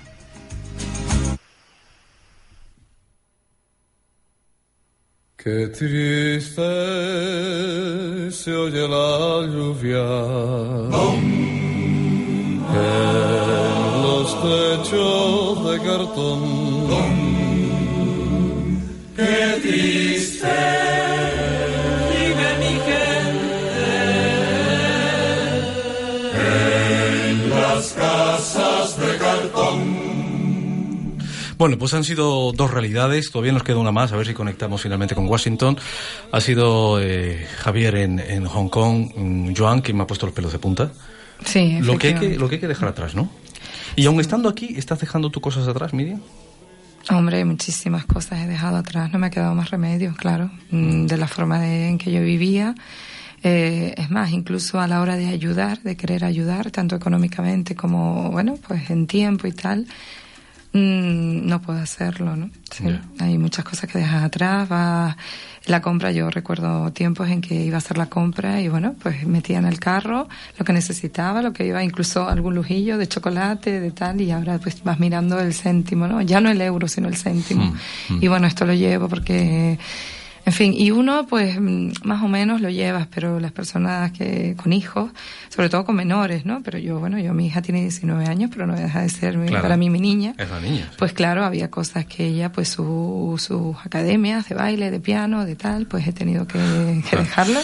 Qué 5.43 5.67
triste 5.69 6.61
se 8.31 8.53
oye 8.53 8.87
la 8.87 9.47
lluvia 9.47 10.05
en 12.73 13.60
los 14.31 14.79
techos 14.81 15.71
de 15.71 15.79
cartón. 15.79 16.41
Qué 19.15 19.59
triste 19.61 20.47
vive 22.11 22.57
mi 22.59 22.73
gente 22.87 23.21
en 27.27 27.49
las 27.49 27.93
casas 27.93 28.99
de 28.99 29.17
cartón. 29.17 30.11
Bueno, 31.57 31.77
pues 31.77 31.93
han 31.93 32.03
sido 32.03 32.51
dos 32.53 32.71
realidades, 32.71 33.31
todavía 33.31 33.51
nos 33.51 33.61
queda 33.63 33.77
una 33.77 33.91
más, 33.91 34.11
a 34.11 34.15
ver 34.17 34.25
si 34.25 34.33
conectamos 34.33 34.81
finalmente 34.81 35.13
con 35.13 35.27
Washington. 35.27 35.77
Ha 36.31 36.41
sido 36.41 36.99
eh, 36.99 37.45
Javier 37.59 37.95
en, 37.95 38.17
en 38.19 38.45
Hong 38.45 38.69
Kong, 38.69 39.11
mm, 39.15 39.53
Joan, 39.55 39.81
quien 39.81 39.97
me 39.97 40.03
ha 40.03 40.07
puesto 40.07 40.25
los 40.25 40.33
pelos 40.33 40.51
de 40.51 40.59
punta. 40.59 40.91
Sí, 41.45 41.79
Lo 41.81 41.97
que, 41.97 42.07
hay 42.07 42.13
que, 42.15 42.37
lo 42.37 42.47
que 42.47 42.55
hay 42.55 42.61
que 42.61 42.67
dejar 42.67 42.89
atrás, 42.89 43.15
¿no? 43.15 43.29
Y 43.95 44.05
aun 44.05 44.19
estando 44.19 44.49
aquí, 44.49 44.73
¿estás 44.77 44.99
dejando 44.99 45.29
tus 45.29 45.41
cosas 45.41 45.67
atrás, 45.67 45.93
Miriam? 45.93 46.19
Hombre, 47.09 47.43
muchísimas 47.45 48.05
cosas 48.05 48.39
he 48.43 48.47
dejado 48.47 48.77
atrás, 48.77 49.11
no 49.11 49.17
me 49.19 49.27
ha 49.27 49.29
quedado 49.31 49.55
más 49.55 49.71
remedio, 49.71 50.13
claro, 50.15 50.51
mm, 50.69 51.07
de 51.07 51.17
la 51.17 51.27
forma 51.27 51.59
de- 51.59 51.87
en 51.89 51.97
que 51.97 52.11
yo 52.11 52.21
vivía. 52.21 52.75
Eh, 53.43 53.95
es 53.97 54.11
más, 54.11 54.31
incluso 54.31 54.79
a 54.79 54.87
la 54.87 55.01
hora 55.01 55.15
de 55.15 55.27
ayudar, 55.27 55.81
de 55.81 55.97
querer 55.97 56.23
ayudar, 56.23 56.69
tanto 56.69 56.95
económicamente 56.95 57.75
como, 57.75 58.29
bueno, 58.29 58.55
pues 58.67 58.91
en 58.91 59.07
tiempo 59.07 59.47
y 59.47 59.51
tal, 59.51 59.87
mm, 60.73 61.47
no 61.47 61.61
puedo 61.61 61.79
hacerlo, 61.79 62.35
¿no? 62.35 62.49
Sí, 62.71 62.85
hay 63.19 63.37
muchas 63.37 63.65
cosas 63.65 63.89
que 63.89 63.99
dejas 63.99 64.23
atrás, 64.23 64.71
va 64.71 65.17
la 65.65 65.81
compra, 65.81 66.11
yo 66.11 66.29
recuerdo 66.31 66.91
tiempos 66.91 67.29
en 67.29 67.39
que 67.39 67.53
iba 67.53 67.75
a 67.75 67.77
hacer 67.77 67.97
la 67.97 68.07
compra 68.07 68.61
y 68.61 68.67
bueno, 68.67 68.95
pues 69.01 69.27
metía 69.27 69.59
en 69.59 69.65
el 69.65 69.79
carro 69.79 70.27
lo 70.57 70.65
que 70.65 70.73
necesitaba, 70.73 71.41
lo 71.41 71.53
que 71.53 71.67
iba, 71.67 71.83
incluso 71.83 72.27
algún 72.27 72.55
lujillo 72.55 72.97
de 72.97 73.07
chocolate, 73.07 73.79
de 73.79 73.91
tal, 73.91 74.21
y 74.21 74.31
ahora 74.31 74.57
pues 74.57 74.83
vas 74.83 74.99
mirando 74.99 75.39
el 75.39 75.53
céntimo, 75.53 76.07
¿no? 76.07 76.21
Ya 76.21 76.41
no 76.41 76.49
el 76.49 76.59
euro, 76.61 76.87
sino 76.87 77.07
el 77.07 77.15
céntimo. 77.15 77.75
Y 78.19 78.27
bueno, 78.27 78.47
esto 78.47 78.65
lo 78.65 78.73
llevo 78.73 79.07
porque, 79.07 79.77
en 80.45 80.53
fin, 80.53 80.73
y 80.75 80.91
uno 80.91 81.25
pues 81.27 81.59
mm, 81.59 81.91
más 82.03 82.23
o 82.23 82.27
menos 82.27 82.61
lo 82.61 82.69
llevas, 82.69 83.07
pero 83.13 83.39
las 83.39 83.51
personas 83.51 84.11
que 84.11 84.55
con 84.61 84.73
hijos, 84.73 85.11
sobre 85.49 85.69
todo 85.69 85.85
con 85.85 85.95
menores, 85.95 86.45
¿no? 86.45 86.61
Pero 86.63 86.77
yo, 86.79 86.99
bueno, 86.99 87.19
yo 87.19 87.33
mi 87.33 87.47
hija 87.47 87.61
tiene 87.61 87.81
19 87.81 88.25
años, 88.25 88.49
pero 88.51 88.65
no 88.67 88.75
deja 88.75 89.01
de 89.01 89.09
ser 89.09 89.37
mi- 89.37 89.47
Claro. 89.47 89.61
para 89.63 89.77
mí 89.77 89.89
mi 89.89 89.99
niña. 89.99 90.33
Es 90.37 90.49
la 90.49 90.59
niña. 90.59 90.87
sí. 90.89 90.95
Pues 90.97 91.13
claro, 91.13 91.43
había 91.45 91.69
cosas 91.69 92.05
que 92.05 92.25
ella, 92.25 92.51
pues 92.51 92.69
su- 92.69 93.35
sus 93.39 93.75
academias 93.85 94.49
de 94.49 94.55
baile, 94.55 94.91
de 94.91 94.99
piano, 94.99 95.45
de 95.45 95.55
tal, 95.55 95.85
pues 95.85 96.07
he 96.07 96.13
tenido 96.13 96.47
que, 96.47 97.03
que 97.09 97.15
dejarla. 97.17 97.61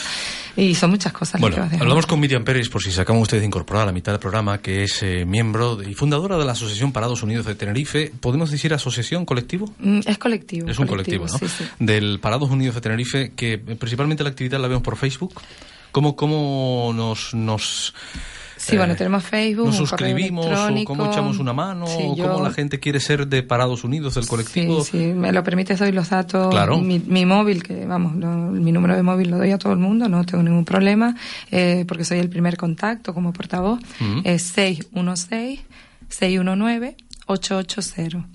Y 0.57 0.73
son 0.73 0.89
muchas 0.89 1.13
cosas 1.13 1.39
Bueno, 1.39 1.69
que 1.69 1.77
hablamos 1.77 2.07
con 2.07 2.19
Miriam 2.19 2.43
Pérez, 2.43 2.67
por 2.67 2.81
si 2.81 2.91
se 2.91 2.99
acaban 2.99 3.21
ustedes 3.21 3.41
de 3.41 3.47
incorporar 3.47 3.83
a 3.83 3.85
la 3.85 3.91
mitad 3.91 4.11
del 4.11 4.19
programa, 4.19 4.57
que 4.57 4.83
es 4.83 5.03
eh, 5.03 5.23
miembro 5.23 5.81
y 5.83 5.93
fundadora 5.93 6.35
de 6.35 6.45
la 6.45 6.53
Asociación 6.53 6.91
Parados 6.91 7.21
Unidos 7.21 7.45
de 7.45 7.53
Tenerife. 7.53 8.11
¿Podemos 8.19 8.49
decir 8.49 8.73
asociación, 8.73 9.23
colectivo? 9.25 9.71
Mm, 9.77 9.99
Es 10.05 10.17
colectivo. 10.17 10.67
Es 10.67 10.79
un 10.79 10.87
colectivo, 10.87 11.25
¿no? 11.27 11.37
Sí, 11.37 11.47
sí. 11.47 11.63
Del 11.79 12.19
Parados 12.19 12.49
Unidos 12.49 12.73
de 12.75 12.81
Tenerife, 12.81 13.31
que 13.35 13.53
eh, 13.53 13.57
principalmente 13.79 14.23
la 14.23 14.31
actividad 14.31 14.59
la 14.59 14.67
vemos 14.67 14.83
por 14.83 14.97
Facebook. 14.97 15.39
¿Cómo, 15.91 16.15
cómo 16.15 16.91
nos... 16.93 17.33
nos 17.35 17.93
Sí, 18.57 18.75
bueno, 18.75 18.95
tenemos 18.95 19.23
Facebook, 19.23 19.67
nos 19.67 19.75
suscribimos 19.77 20.45
o 20.47 20.83
cómo 20.83 21.05
echamos 21.11 21.37
una 21.37 21.53
mano 21.53 21.85
Sí, 21.87 22.03
o 22.05 22.15
yo- 22.15 22.27
cómo 22.31 22.43
la 22.43 22.51
gente 22.51 22.79
quiere 22.79 22.99
ser 22.99 23.27
de 23.27 23.43
Parados 23.43 23.83
Unidos 23.83 24.15
del 24.15 24.25
colectivo. 24.27 24.83
Sí, 24.83 24.91
sí, 24.91 24.97
me 25.13 25.31
lo 25.31 25.43
permite, 25.43 25.75
doy 25.75 25.91
los 25.91 26.09
datos. 26.09 26.49
Claro. 26.49 26.79
Mi, 26.79 26.99
mi 26.99 27.25
móvil, 27.25 27.61
que 27.63 27.85
vamos, 27.85 28.15
lo- 28.15 28.27
mi 28.51 28.71
número 28.71 28.95
de 28.95 29.03
móvil 29.03 29.29
lo 29.29 29.37
doy 29.37 29.51
a 29.51 29.57
todo 29.57 29.73
el 29.73 29.79
mundo, 29.79 30.09
no 30.09 30.25
tengo 30.25 30.43
ningún 30.43 30.65
problema, 30.65 31.15
eh, 31.51 31.85
porque 31.87 32.03
soy 32.03 32.19
el 32.19 32.29
primer 32.29 32.57
contacto 32.57 33.13
como 33.13 33.31
portavoz. 33.31 33.79
Ujú. 34.01 34.21
Es 34.23 34.41
616-619-880. 37.27 38.25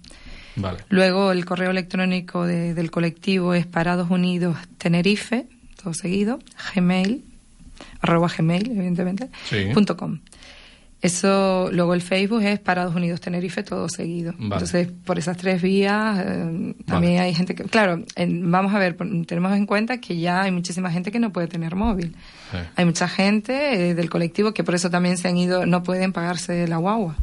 Vale. 0.56 0.78
Luego 0.90 1.32
el 1.32 1.44
correo 1.44 1.70
electrónico 1.70 2.44
de- 2.44 2.74
del 2.74 2.90
colectivo 2.90 3.54
es 3.54 3.66
Parados 3.66 4.10
Unidos 4.10 4.56
Tenerife, 4.78 5.46
todo 5.82 5.94
seguido, 5.94 6.38
gmail, 6.74 7.24
arroba 8.02 8.28
gmail, 8.36 8.70
evidentemente, 8.72 9.30
Sí. 9.48 9.70
punto 9.72 9.96
com. 9.96 10.18
Eso, 11.00 11.68
luego 11.72 11.94
el 11.94 12.00
Facebook 12.02 12.42
es 12.44 12.60
Parados 12.60 12.94
Unidos 12.94 13.20
Tenerife, 13.20 13.64
todo 13.64 13.88
seguido. 13.88 14.34
Vale. 14.34 14.54
Entonces, 14.54 14.88
por 15.04 15.18
esas 15.18 15.36
tres 15.36 15.60
vías, 15.60 16.22
eh, 16.24 16.74
también 16.86 17.20
hay 17.20 17.34
gente 17.34 17.56
que, 17.56 17.64
claro, 17.64 18.04
en- 18.14 18.48
vamos 18.52 18.72
a 18.72 18.78
ver, 18.78 18.96
tenemos 19.26 19.52
en 19.56 19.66
cuenta 19.66 19.98
que 19.98 20.16
ya 20.20 20.42
hay 20.42 20.52
muchísima 20.52 20.92
gente 20.92 21.10
que 21.10 21.18
no 21.18 21.32
puede 21.32 21.48
tener 21.48 21.74
móvil. 21.74 22.14
Sí. 22.52 22.58
Hay 22.76 22.84
mucha 22.84 23.08
gente 23.08 23.90
eh, 23.90 23.94
del 23.96 24.10
colectivo 24.10 24.54
que 24.54 24.62
por 24.62 24.76
eso 24.76 24.90
también 24.90 25.18
se 25.18 25.26
han 25.26 25.36
ido, 25.36 25.66
no 25.66 25.82
pueden 25.82 26.12
pagarse 26.12 26.68
la 26.68 26.76
guagua. 26.76 27.16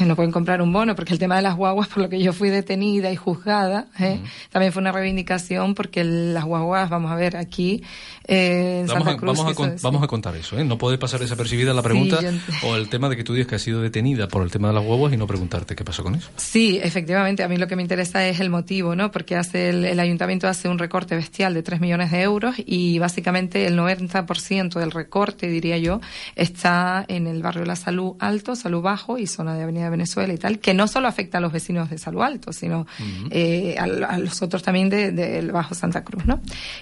No 0.06 0.14
pueden 0.16 0.30
comprar 0.32 0.62
un 0.62 0.72
bono, 0.72 0.94
porque 0.94 1.12
el 1.12 1.18
tema 1.18 1.36
de 1.36 1.42
las 1.42 1.56
guaguas, 1.56 1.88
por 1.88 2.02
lo 2.02 2.08
que 2.08 2.20
yo 2.22 2.32
fui 2.32 2.48
detenida 2.50 3.10
y 3.10 3.16
juzgada, 3.16 3.86
¿eh? 3.98 4.20
también 4.50 4.72
fue 4.72 4.80
una 4.80 4.92
reivindicación, 4.92 5.74
porque 5.74 6.00
el- 6.02 6.34
las 6.34 6.44
guaguas, 6.44 6.88
vamos 6.90 7.10
a 7.10 7.14
ver, 7.16 7.36
aquí 7.36 7.82
eh, 8.28 8.80
en 8.80 8.86
Vamos 8.86 9.04
Santa 9.04 9.22
a, 9.22 9.26
vamos, 9.26 9.52
a 9.52 9.54
con- 9.54 9.76
vamos 9.82 10.02
a 10.02 10.06
contar 10.06 10.36
eso, 10.36 10.58
¿eh? 10.58 10.64
No 10.64 10.78
puede 10.78 10.98
pasar 10.98 11.20
desapercibida 11.20 11.72
la 11.72 11.82
pregunta 11.82 12.20
yo 12.20 12.30
o 12.68 12.76
el 12.76 12.88
tema 12.88 13.08
de 13.08 13.16
que 13.16 13.24
tú 13.24 13.32
dices 13.34 13.46
que 13.46 13.54
has 13.56 13.62
sido 13.62 13.80
detenida 13.80 14.28
por 14.28 14.42
el 14.42 14.50
tema 14.50 14.68
de 14.68 14.74
las 14.74 14.84
huevos 14.84 15.12
y 15.12 15.16
no 15.16 15.26
preguntarte 15.26 15.74
qué 15.76 15.84
pasó 15.84 16.02
con 16.02 16.14
eso. 16.16 16.28
Sí, 16.36 16.78
efectivamente. 16.82 17.42
A 17.44 17.48
mí 17.48 17.56
lo 17.56 17.66
que 17.68 17.76
me 17.76 17.82
interesa 17.82 18.26
es 18.26 18.40
el 18.40 18.50
motivo, 18.50 18.94
¿no? 18.96 19.10
Porque 19.10 19.36
hace 19.36 19.68
el, 19.70 19.84
el 19.84 20.00
ayuntamiento 20.00 20.48
hace 20.48 20.68
un 20.68 20.78
recorte 20.78 21.14
bestial 21.14 21.54
de 21.54 21.62
3 21.62 21.80
millones 21.80 22.10
de 22.10 22.22
euros 22.22 22.56
y 22.64 22.98
básicamente 22.98 23.66
el 23.66 23.78
90% 23.78 24.78
del 24.80 24.90
recorte, 24.90 25.46
diría 25.48 25.78
yo, 25.78 26.00
está 26.34 27.04
en 27.08 27.26
el 27.26 27.42
barrio 27.42 27.64
la 27.64 27.76
Salud 27.76 28.14
Alto, 28.18 28.56
Salud 28.56 28.82
Bajo 28.82 29.18
y 29.18 29.26
zona 29.26 29.54
de 29.54 29.62
Avenida 29.62 29.85
Venezuela 29.90 30.32
y 30.32 30.38
tal, 30.38 30.58
que 30.58 30.74
no 30.74 30.88
solo 30.88 31.08
afecta 31.08 31.38
a 31.38 31.40
los 31.40 31.52
vecinos 31.52 31.90
de 31.90 31.98
Salud 31.98 32.22
Alto, 32.22 32.52
sino 32.52 32.86
eh, 33.30 33.76
a, 33.78 33.84
a 33.84 34.18
los 34.18 34.42
otros 34.42 34.62
también 34.62 34.88
de- 34.90 35.12
del 35.12 35.52
Bajo 35.52 35.74
Santa 35.74 36.04
Cruz, 36.04 36.26
¿no? 36.26 36.40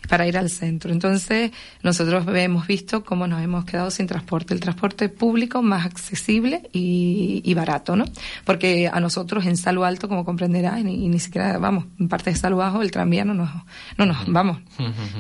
Para 0.09 0.27
ir 0.27 0.37
al 0.39 0.51
centro. 0.51 0.93
Entonces, 0.93 1.51
nosotros 1.83 2.25
hemos 2.35 2.67
visto 2.67 3.05
cómo 3.05 3.27
nos 3.27 3.43
hemos 3.43 3.65
quedado 3.65 3.91
sin 3.91 4.07
transporte. 4.07 4.55
El 4.55 4.61
transporte 4.61 5.09
público 5.09 5.63
más 5.63 5.87
accesible 5.87 6.69
y, 6.73 7.43
y 7.45 7.55
barato, 7.55 7.97
¿no? 7.97 8.05
Porque 8.45 8.89
a 8.93 9.01
nosotros 9.01 9.47
en 9.47 9.57
Salud 9.57 9.85
Alto, 9.85 10.09
como 10.09 10.25
comprenderás, 10.25 10.81
y 10.81 10.85
ni, 10.85 11.05
y 11.05 11.09
ni 11.09 11.19
siquiera, 11.19 11.59
vamos, 11.59 11.85
en 11.99 12.09
parte 12.09 12.31
de 12.31 12.37
Salud 12.37 12.59
Bajo, 12.59 12.83
el 12.83 12.91
tranvía 12.91 13.25
no 13.25 13.35
nos, 13.35 13.51
no 13.99 14.07
nos, 14.07 14.27
vamos, 14.27 14.59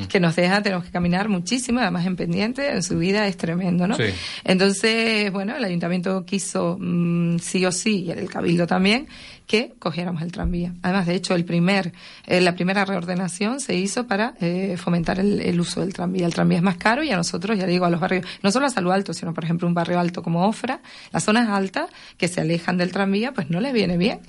que 0.09 0.20
nos 0.20 0.37
deja, 0.37 0.62
tenemos 0.62 0.85
que 0.85 0.91
caminar 0.91 1.28
muchísimo, 1.28 1.80
además 1.80 2.07
en 2.07 2.16
pendiente, 2.16 2.70
en 2.72 2.82
subida 2.82 3.26
es 3.26 3.37
tremendo, 3.37 3.87
¿no? 3.87 3.97
Sí. 3.97 4.05
Entonces, 4.45 5.32
bueno, 5.32 5.57
el 5.57 5.64
ayuntamiento 5.64 6.24
quiso 6.24 6.76
mm, 6.80 7.39
sí 7.39 7.64
o 7.66 7.72
sí, 7.75 8.05
y 8.05 8.11
el 8.11 8.29
cabildo 8.29 8.66
también, 8.66 9.09
que 9.47 9.75
cogiéramos 9.79 10.22
el 10.22 10.33
tranvía. 10.33 10.72
Además, 10.83 11.07
de 11.07 11.14
hecho, 11.14 11.35
el 11.35 11.45
primer, 11.45 11.93
eh, 12.27 12.41
la 12.41 12.55
primera 12.55 12.85
reordenación 12.85 13.61
se 13.61 13.75
hizo 13.75 14.07
para 14.07 14.35
eh, 14.41 14.77
fomentar 14.79 15.20
el, 15.20 15.41
el 15.41 15.61
uso 15.61 15.81
del 15.81 15.93
tranvía. 15.93 16.27
El 16.27 16.35
tranvía 16.35 16.59
es 16.59 16.64
más 16.64 16.77
caro 16.77 17.03
y 17.03 17.11
a 17.11 17.16
nosotros, 17.16 17.59
ya 17.59 17.66
digo, 17.66 17.85
a 17.85 17.91
los 17.91 18.01
barrios, 18.01 18.27
no 18.43 18.51
solo 18.51 18.66
a 18.66 18.70
Salud 18.70 18.93
Alto, 18.93 19.12
sino 19.12 19.35
por 19.35 19.45
ejemplo 19.45 19.68
un 19.68 19.75
barrio 19.75 20.01
alto 20.01 20.22
como 20.22 20.47
Ofra, 20.47 20.81
las 21.12 21.25
zonas 21.25 21.49
altas 21.49 21.91
que 22.16 22.29
se 22.29 22.41
alejan 22.41 22.79
del 22.79 22.93
tranvía, 22.93 23.33
pues 23.33 23.51
no 23.51 23.61
les 23.61 23.72
viene 23.72 23.97
bien. 23.99 24.20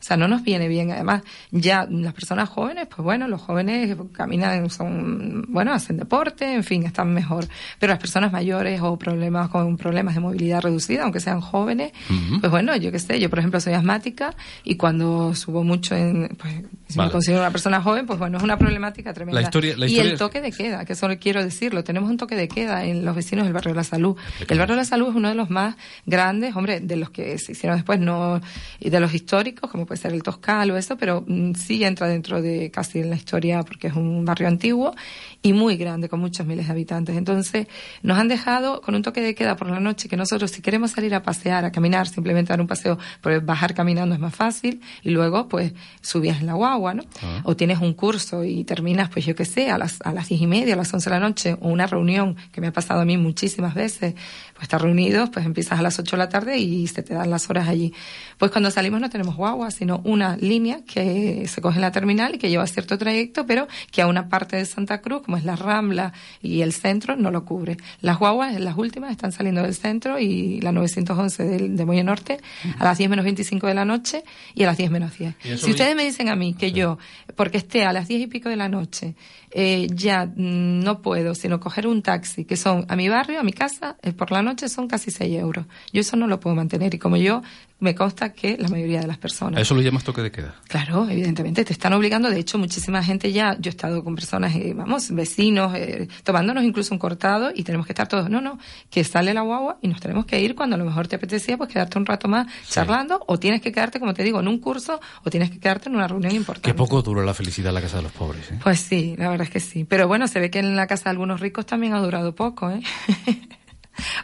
O 0.00 0.02
sea, 0.02 0.16
no 0.16 0.28
nos 0.28 0.42
viene 0.42 0.66
bien. 0.66 0.90
Además, 0.92 1.22
ya 1.50 1.86
las 1.90 2.14
personas 2.14 2.48
jóvenes, 2.48 2.86
pues 2.88 3.04
bueno, 3.04 3.28
los 3.28 3.40
jóvenes 3.42 3.94
caminan, 4.12 4.70
son, 4.70 5.44
bueno, 5.48 5.74
hacen 5.74 5.98
deporte, 5.98 6.54
en 6.54 6.64
fin, 6.64 6.84
están 6.86 7.12
mejor. 7.12 7.46
Pero 7.78 7.92
las 7.92 7.98
personas 8.00 8.32
mayores 8.32 8.80
o 8.82 8.98
problemas 8.98 9.50
con 9.50 9.76
problemas 9.76 10.14
de 10.14 10.20
movilidad 10.20 10.62
reducida, 10.62 11.02
aunque 11.02 11.20
sean 11.20 11.40
jóvenes, 11.42 11.92
pues 12.40 12.50
bueno, 12.50 12.74
yo 12.76 12.90
qué 12.90 12.98
sé, 12.98 13.20
yo 13.20 13.28
por 13.28 13.40
ejemplo 13.40 13.60
soy 13.60 13.74
asmática 13.74 14.34
y 14.64 14.76
cuando 14.76 15.34
subo 15.34 15.64
mucho 15.64 15.94
en, 15.94 16.28
pues, 16.40 16.54
si 16.88 16.96
Vale. 16.96 17.08
me 17.08 17.12
considero 17.12 17.42
una 17.42 17.50
persona 17.50 17.82
joven, 17.82 18.06
pues 18.06 18.18
bueno, 18.18 18.38
es 18.38 18.42
una 18.42 18.56
problemática 18.56 19.12
tremenda. 19.12 19.40
La 19.40 19.44
historia- 19.46 19.76
la 19.76 19.86
y 19.86 19.98
el 20.00 20.16
toque 20.16 20.40
de 20.40 20.50
queda, 20.50 20.84
que 20.86 20.94
eso 20.94 21.08
quiero 21.20 21.44
decirlo, 21.44 21.84
tenemos 21.84 22.08
un 22.08 22.16
toque 22.16 22.36
de 22.36 22.48
queda 22.48 22.84
en 22.84 23.04
los 23.04 23.14
vecinos 23.14 23.44
del 23.44 23.52
barrio 23.52 23.72
de 23.72 23.76
la 23.76 23.84
salud. 23.84 24.16
El 24.48 24.58
barrio 24.58 24.76
de 24.76 24.80
la 24.80 24.84
salud 24.86 25.10
es 25.10 25.14
uno 25.14 25.28
de 25.28 25.34
los 25.34 25.50
más 25.50 25.76
grandes, 26.06 26.56
hombre, 26.56 26.80
de 26.80 26.96
los 26.96 27.10
que 27.10 27.36
se 27.38 27.52
hicieron 27.52 27.76
después, 27.76 28.00
no, 28.00 28.40
y 28.78 28.88
de 28.90 28.98
los 28.98 29.12
históricos, 29.14 29.70
como 29.70 29.86
puede 29.90 30.00
ser 30.00 30.12
el 30.12 30.22
Toscal 30.22 30.70
o 30.70 30.76
eso, 30.76 30.96
pero 30.96 31.24
mm, 31.26 31.54
sí 31.54 31.82
entra 31.82 32.06
dentro 32.06 32.40
de 32.40 32.70
casi 32.70 33.00
en 33.00 33.10
la 33.10 33.16
historia 33.16 33.64
porque 33.64 33.88
es 33.88 33.94
un 33.94 34.24
barrio 34.24 34.46
antiguo 34.46 34.94
y 35.42 35.52
muy 35.52 35.76
grande, 35.76 36.08
con 36.08 36.20
muchos 36.20 36.46
miles 36.46 36.66
de 36.66 36.72
habitantes. 36.72 37.16
Entonces, 37.16 37.66
nos 38.04 38.16
han 38.16 38.28
dejado 38.28 38.82
con 38.82 38.94
un 38.94 39.02
toque 39.02 39.20
de 39.20 39.34
queda 39.34 39.56
por 39.56 39.68
la 39.68 39.80
noche 39.80 40.08
que 40.08 40.16
nosotros, 40.16 40.52
si 40.52 40.62
queremos 40.62 40.92
salir 40.92 41.12
a 41.12 41.24
pasear, 41.24 41.64
a 41.64 41.72
caminar, 41.72 42.06
simplemente 42.06 42.50
dar 42.52 42.60
un 42.60 42.68
paseo, 42.68 42.98
pues 43.20 43.44
bajar 43.44 43.74
caminando 43.74 44.14
es 44.14 44.20
más 44.20 44.32
fácil 44.32 44.80
y 45.02 45.10
luego, 45.10 45.48
pues, 45.48 45.72
subías 46.02 46.40
en 46.40 46.46
la 46.46 46.52
guagua, 46.52 46.94
¿no? 46.94 47.02
Ah. 47.20 47.40
O 47.42 47.56
tienes 47.56 47.80
un 47.80 47.94
curso 47.94 48.44
y 48.44 48.62
terminas, 48.62 49.08
pues 49.08 49.26
yo 49.26 49.34
qué 49.34 49.44
sé, 49.44 49.72
a 49.72 49.78
las, 49.78 49.98
a 50.04 50.12
las 50.12 50.28
diez 50.28 50.40
y 50.40 50.46
media, 50.46 50.74
a 50.74 50.76
las 50.76 50.94
once 50.94 51.10
de 51.10 51.16
la 51.16 51.20
noche, 51.20 51.56
o 51.60 51.68
una 51.68 51.88
reunión 51.88 52.36
que 52.52 52.60
me 52.60 52.68
ha 52.68 52.72
pasado 52.72 53.00
a 53.00 53.04
mí 53.04 53.16
muchísimas 53.16 53.74
veces, 53.74 54.14
pues 54.52 54.62
estar 54.62 54.80
reunidos, 54.80 55.30
pues 55.30 55.44
empiezas 55.44 55.80
a 55.80 55.82
las 55.82 55.98
ocho 55.98 56.14
de 56.14 56.18
la 56.18 56.28
tarde 56.28 56.58
y 56.58 56.86
se 56.86 57.02
te 57.02 57.14
dan 57.14 57.28
las 57.28 57.50
horas 57.50 57.66
allí. 57.66 57.92
Pues 58.40 58.52
cuando 58.52 58.70
salimos 58.70 59.02
no 59.02 59.10
tenemos 59.10 59.36
guagua, 59.36 59.70
sino 59.70 60.00
una 60.02 60.34
línea 60.38 60.80
que 60.86 61.46
se 61.46 61.60
coge 61.60 61.76
en 61.76 61.82
la 61.82 61.92
terminal 61.92 62.34
y 62.34 62.38
que 62.38 62.48
lleva 62.48 62.66
cierto 62.66 62.96
trayecto, 62.96 63.44
pero 63.44 63.68
que 63.90 64.00
a 64.00 64.06
una 64.06 64.30
parte 64.30 64.56
de 64.56 64.64
Santa 64.64 65.02
Cruz, 65.02 65.20
como 65.20 65.36
es 65.36 65.44
la 65.44 65.56
Rambla 65.56 66.14
y 66.40 66.62
el 66.62 66.72
centro, 66.72 67.16
no 67.16 67.30
lo 67.30 67.44
cubre. 67.44 67.76
Las 68.00 68.18
guaguas, 68.18 68.58
las 68.58 68.78
últimas, 68.78 69.10
están 69.10 69.30
saliendo 69.30 69.60
del 69.60 69.74
centro 69.74 70.18
y 70.18 70.58
la 70.62 70.72
911 70.72 71.44
del, 71.44 71.76
de 71.76 71.84
Molle 71.84 72.02
Norte 72.02 72.38
a 72.78 72.84
las 72.84 72.96
10 72.96 73.10
menos 73.10 73.24
25 73.26 73.66
de 73.66 73.74
la 73.74 73.84
noche 73.84 74.24
y 74.54 74.62
a 74.62 74.68
las 74.68 74.78
10 74.78 74.90
menos 74.90 75.18
10. 75.18 75.34
Y 75.44 75.48
eso 75.50 75.66
Si 75.66 75.72
ustedes 75.72 75.94
me 75.94 76.04
dicen 76.04 76.30
a 76.30 76.34
mí 76.34 76.54
que 76.54 76.72
yo, 76.72 76.96
porque 77.36 77.58
esté 77.58 77.84
a 77.84 77.92
las 77.92 78.08
10 78.08 78.22
y 78.22 78.26
pico 78.26 78.48
de 78.48 78.56
la 78.56 78.70
noche, 78.70 79.16
eh, 79.50 79.88
ya 79.92 80.30
no 80.36 81.02
puedo 81.02 81.34
sino 81.34 81.60
coger 81.60 81.86
un 81.86 82.02
taxi, 82.02 82.44
que 82.44 82.56
son 82.56 82.86
a 82.88 82.96
mi 82.96 83.08
barrio, 83.08 83.40
a 83.40 83.42
mi 83.42 83.52
casa, 83.52 83.96
eh, 84.02 84.12
por 84.12 84.30
la 84.30 84.42
noche 84.42 84.68
son 84.68 84.88
casi 84.88 85.10
6 85.10 85.38
euros. 85.38 85.66
Yo 85.92 86.00
eso 86.00 86.16
no 86.16 86.26
lo 86.26 86.40
puedo 86.40 86.56
mantener 86.56 86.94
y 86.94 86.98
como 86.98 87.16
yo, 87.16 87.42
me 87.80 87.94
consta 87.94 88.32
que 88.32 88.56
la 88.58 88.68
mayoría 88.68 89.00
de 89.00 89.06
las 89.06 89.18
personas. 89.18 89.58
A 89.58 89.62
eso 89.62 89.74
lo 89.74 89.80
llamas 89.80 90.04
toque 90.04 90.22
de 90.22 90.30
queda. 90.30 90.54
Claro, 90.68 91.08
evidentemente 91.08 91.64
te 91.64 91.72
están 91.72 91.92
obligando. 91.94 92.30
De 92.30 92.38
hecho, 92.38 92.58
muchísima 92.58 93.02
gente 93.02 93.32
ya, 93.32 93.56
yo 93.58 93.70
he 93.70 93.70
estado 93.70 94.04
con 94.04 94.14
personas, 94.14 94.54
eh, 94.54 94.74
vamos, 94.74 95.10
vecinos, 95.10 95.74
eh, 95.74 96.08
tomándonos 96.22 96.62
incluso 96.62 96.94
un 96.94 96.98
cortado 96.98 97.50
y 97.54 97.64
tenemos 97.64 97.86
que 97.86 97.92
estar 97.92 98.06
todos, 98.06 98.28
no, 98.28 98.40
no, 98.40 98.58
que 98.90 99.02
sale 99.02 99.34
la 99.34 99.40
guagua 99.40 99.78
y 99.80 99.88
nos 99.88 100.00
tenemos 100.00 100.26
que 100.26 100.40
ir 100.40 100.54
cuando 100.54 100.76
a 100.76 100.78
lo 100.78 100.84
mejor 100.84 101.08
te 101.08 101.16
apetecía, 101.16 101.56
pues 101.56 101.70
quedarte 101.70 101.98
un 101.98 102.06
rato 102.06 102.28
más 102.28 102.46
charlando 102.68 103.24
o 103.26 103.38
tienes 103.38 103.62
que 103.62 103.72
quedarte, 103.72 103.98
como 103.98 104.14
te 104.14 104.22
digo, 104.22 104.40
en 104.40 104.48
un 104.48 104.58
curso 104.58 105.00
o 105.24 105.30
tienes 105.30 105.50
que 105.50 105.58
quedarte 105.58 105.88
en 105.88 105.96
una 105.96 106.06
reunión 106.06 106.34
importante. 106.34 106.70
Qué 106.70 106.74
poco 106.74 107.02
dura 107.02 107.24
la 107.24 107.34
felicidad 107.34 107.70
en 107.70 107.74
la 107.74 107.80
casa 107.80 107.96
de 107.96 108.02
los 108.02 108.12
pobres. 108.12 108.50
¿eh? 108.50 108.58
Pues 108.62 108.80
sí, 108.80 109.14
la 109.16 109.30
verdad 109.30 109.39
es 109.42 109.50
que 109.50 109.60
sí. 109.60 109.84
Pero 109.84 110.08
bueno, 110.08 110.28
se 110.28 110.40
ve 110.40 110.50
que 110.50 110.58
en 110.58 110.76
la 110.76 110.86
casa 110.86 111.04
de 111.04 111.10
algunos 111.10 111.40
ricos 111.40 111.66
también 111.66 111.92
ha 111.94 112.00
durado 112.00 112.34
poco, 112.34 112.70
¿eh? 112.70 112.80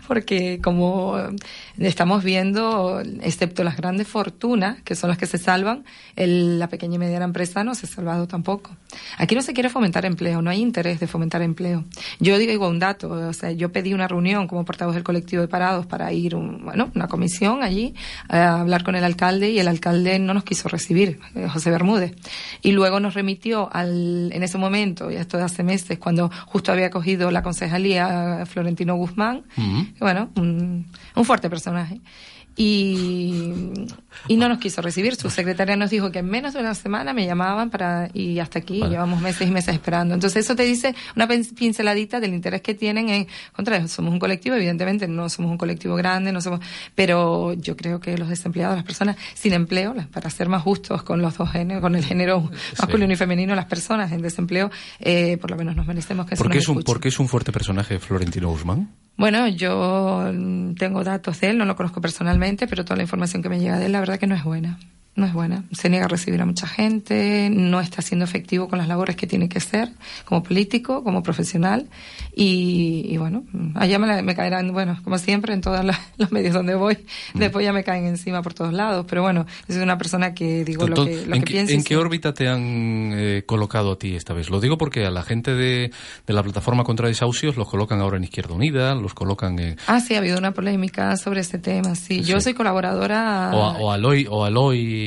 Porque 0.07 0.61
como 0.63 1.17
estamos 1.79 2.25
viendo, 2.25 3.01
excepto 3.23 3.65
las 3.65 3.77
grandes 3.77 4.07
fortunas, 4.09 4.83
que 4.83 4.95
son 4.95 5.09
las 5.11 5.19
que 5.19 5.27
se 5.27 5.39
salvan, 5.39 5.85
el- 6.17 6.59
la 6.59 6.69
pequeña 6.69 6.97
y 6.97 6.99
mediana 6.99 7.25
empresa 7.25 7.65
no 7.65 7.75
se 7.75 7.87
ha 7.87 7.89
salvado 7.89 8.27
tampoco. 8.27 8.77
Aquí 9.19 9.35
no 9.35 9.43
se 9.43 9.53
quiere 9.53 9.69
fomentar 9.69 10.05
empleo, 10.07 10.41
no 10.43 10.51
hay 10.51 10.61
interés 10.61 11.01
de 11.01 11.07
fomentar 11.07 11.43
empleo. 11.43 11.85
Yo 12.21 12.39
digo 12.39 12.69
un 12.69 12.79
dato, 12.79 13.11
o 13.11 13.33
sea, 13.33 13.53
yo 13.53 13.73
pedí 13.73 13.93
una 13.95 14.09
reunión 14.09 14.47
como 14.47 14.65
portavoz 14.65 14.95
del 14.95 15.05
colectivo 15.05 15.43
de 15.43 15.49
parados 15.49 15.87
para 15.87 16.13
ir, 16.13 16.35
un- 16.35 16.65
bueno, 16.65 16.91
una 16.95 17.09
comisión 17.09 17.63
allí, 17.63 17.95
a 18.29 18.61
hablar 18.61 18.85
con 18.85 18.95
el 18.97 19.05
alcalde 19.05 19.51
y 19.51 19.59
el 19.59 19.69
alcalde 19.69 20.19
no 20.19 20.35
nos 20.35 20.45
quiso 20.45 20.69
recibir, 20.69 21.19
eh, 21.35 21.49
José 21.49 21.71
Bermúdez. 21.71 22.15
Y 22.63 22.73
luego 22.73 23.01
nos 23.01 23.15
remitió 23.15 23.69
al, 23.73 24.31
en 24.33 24.43
ese 24.43 24.59
momento, 24.59 25.11
ya 25.11 25.21
esto 25.21 25.37
de 25.37 25.45
hace 25.45 25.63
meses, 25.63 25.99
cuando 25.99 26.31
justo 26.47 26.73
había 26.73 26.91
cogido 26.91 27.31
la 27.31 27.43
concejalía 27.43 28.43
a 28.43 28.47
Florentino 28.47 28.95
Guzmán, 28.97 29.45
bueno, 30.01 30.31
un, 30.37 30.87
un 31.15 31.25
fuerte 31.25 31.49
personaje. 31.51 32.01
Y, 32.59 33.53
y 34.29 34.37
no 34.39 34.49
nos 34.49 34.57
quiso 34.59 34.81
recibir. 34.81 35.15
Su 35.17 35.29
secretaria 35.29 35.77
nos 35.77 35.91
dijo 35.91 36.11
que 36.11 36.21
en 36.21 36.27
menos 36.31 36.55
de 36.55 36.61
una 36.61 36.75
semana 36.75 37.13
me 37.13 37.27
llamaban 37.27 37.69
para 37.69 38.09
y 38.15 38.39
hasta 38.39 38.61
aquí 38.61 38.81
Vale. 38.81 38.93
llevamos 38.93 39.21
meses 39.21 39.47
y 39.47 39.51
meses 39.51 39.75
esperando. 39.75 40.15
Entonces 40.15 40.43
eso 40.47 40.57
te 40.57 40.63
dice 40.63 40.95
una 41.15 41.29
pin- 41.29 41.55
pinceladita 41.55 42.19
del 42.19 42.33
interés 42.33 42.63
que 42.63 42.73
tienen 42.75 43.11
en 43.11 43.27
contra. 43.53 43.87
Somos 43.89 44.11
un 44.11 44.19
colectivo, 44.19 44.57
evidentemente 44.57 45.07
no 45.07 45.29
somos 45.29 45.51
un 45.51 45.59
colectivo 45.59 45.97
grande, 45.97 46.33
no 46.33 46.41
somos, 46.41 46.61
pero 46.95 47.53
yo 47.53 47.77
creo 47.77 48.01
que 48.01 48.17
los 48.17 48.31
desempleados, 48.31 48.75
las 48.77 48.87
personas 48.87 49.17
sin 49.35 49.53
empleo, 49.53 49.95
para 50.11 50.31
ser 50.31 50.49
más 50.49 50.63
justos 50.63 51.03
con 51.03 51.21
los 51.21 51.37
dos 51.37 51.51
géneros, 51.51 51.83
con 51.83 51.95
el 51.95 52.05
género 52.07 52.51
masculino 52.79 53.13
y 53.13 53.17
femenino, 53.17 53.55
las 53.55 53.67
personas 53.67 54.11
en 54.13 54.23
desempleo, 54.23 54.71
eh, 54.99 55.37
por 55.37 55.51
lo 55.51 55.59
menos 55.59 55.77
nos 55.77 55.87
merecemos 55.87 56.25
que 56.25 56.37
¿Por 56.37 56.51
qué, 56.51 56.57
es 56.57 56.69
un, 56.69 56.77
escuche. 56.79 56.87
por 56.87 57.01
qué 57.01 57.09
es 57.09 57.19
un 57.19 57.29
fuerte 57.29 57.53
personaje 57.53 57.99
Florentino 57.99 58.49
Guzmán? 58.49 58.89
Bueno, 59.17 59.49
yo 59.49 60.31
mm, 60.33 60.75
tengo 60.75 61.03
datos 61.03 61.41
de 61.41 61.51
él, 61.51 61.59
no 61.59 61.65
lo 61.65 61.77
conozco 61.77 62.01
personalmente, 62.01 62.67
pero 62.67 62.85
toda 62.85 62.97
la 62.97 63.03
información 63.03 63.43
que 63.43 63.49
me 63.49 63.59
llega 63.59 63.79
de 63.79 63.87
él, 63.87 63.93
la 63.93 64.01
verdad 64.01 64.19
que 64.19 64.27
no 64.27 64.35
es 64.35 64.45
buena. 64.45 64.79
No 65.17 65.27
es 65.27 65.33
buena. 65.33 65.65
Se 65.73 65.89
niega 65.91 66.05
a 66.05 66.09
recibir 66.09 66.41
a 66.41 66.47
mucha 66.47 66.67
gente, 66.67 67.49
no 67.51 67.81
está 67.81 68.03
siendo 68.03 68.25
efectivo 68.25 68.69
con 68.69 68.79
las 68.79 68.87
labores 68.89 69.17
que 69.17 69.27
tiene 69.27 69.49
que 69.49 69.61
ser 69.61 69.89
como 70.25 70.43
político, 70.43 71.03
como 71.03 71.23
profesional. 71.23 71.89
Y, 72.35 73.07
y 73.09 73.17
bueno, 73.17 73.45
allá 73.75 73.99
me, 73.99 74.07
la- 74.07 74.23
me 74.23 74.35
caerán, 74.35 74.73
bueno, 74.73 74.99
como 75.03 75.19
siempre, 75.19 75.55
en 75.55 75.61
todos 75.63 75.85
los 76.19 76.33
medios 76.33 76.55
donde 76.55 76.75
voy. 76.75 76.99
Mm. 77.35 77.39
Después 77.39 77.65
ya 77.65 77.73
me 77.73 77.83
caen 77.85 78.07
encima 78.07 78.43
por 78.43 78.53
todos 78.55 78.73
lados. 78.73 79.07
Pero 79.09 79.23
bueno, 79.23 79.47
soy 79.69 79.79
una 79.79 79.97
persona 79.99 80.35
que 80.35 80.65
digo 80.65 80.87
lo 80.87 81.05
que, 81.07 81.27
lo 81.27 81.35
¿En, 81.35 81.43
que 81.43 81.53
pienso. 81.53 81.73
en 81.73 81.83
qué 81.83 81.97
órbita 81.97 82.35
te 82.35 82.49
han 82.49 83.13
eh, 83.15 83.43
colocado 83.47 83.93
a 83.93 83.99
ti 83.99 84.15
esta 84.15 84.35
vez? 84.35 84.51
Lo 84.51 84.61
digo 84.61 84.77
porque 84.77 85.07
a 85.07 85.11
la 85.11 85.23
gente 85.23 85.55
de, 85.55 85.91
de 86.27 86.33
la 86.35 86.43
plataforma 86.43 86.85
contra 86.85 87.09
desahucios 87.09 87.57
los 87.57 87.69
colocan 87.69 88.01
ahora 88.01 88.19
en 88.19 88.25
Izquierda 88.25 88.55
Unida, 88.55 88.95
los 88.95 89.15
colocan 89.15 89.59
en, 89.59 89.77
Ah, 89.87 90.01
sí, 90.01 90.15
ha 90.15 90.19
habido 90.19 90.37
una 90.39 90.53
polémica 90.53 91.17
sobre 91.17 91.41
este 91.41 91.59
tema, 91.59 91.95
sí. 91.95 92.21
Yo 92.23 92.41
soy 92.41 92.53
colaboradora... 92.55 93.51
o, 93.55 93.63
a- 93.63 93.79
o 93.79 93.91
Aloy, 93.93 94.27
o 94.29 94.45
Aloy 94.45 95.06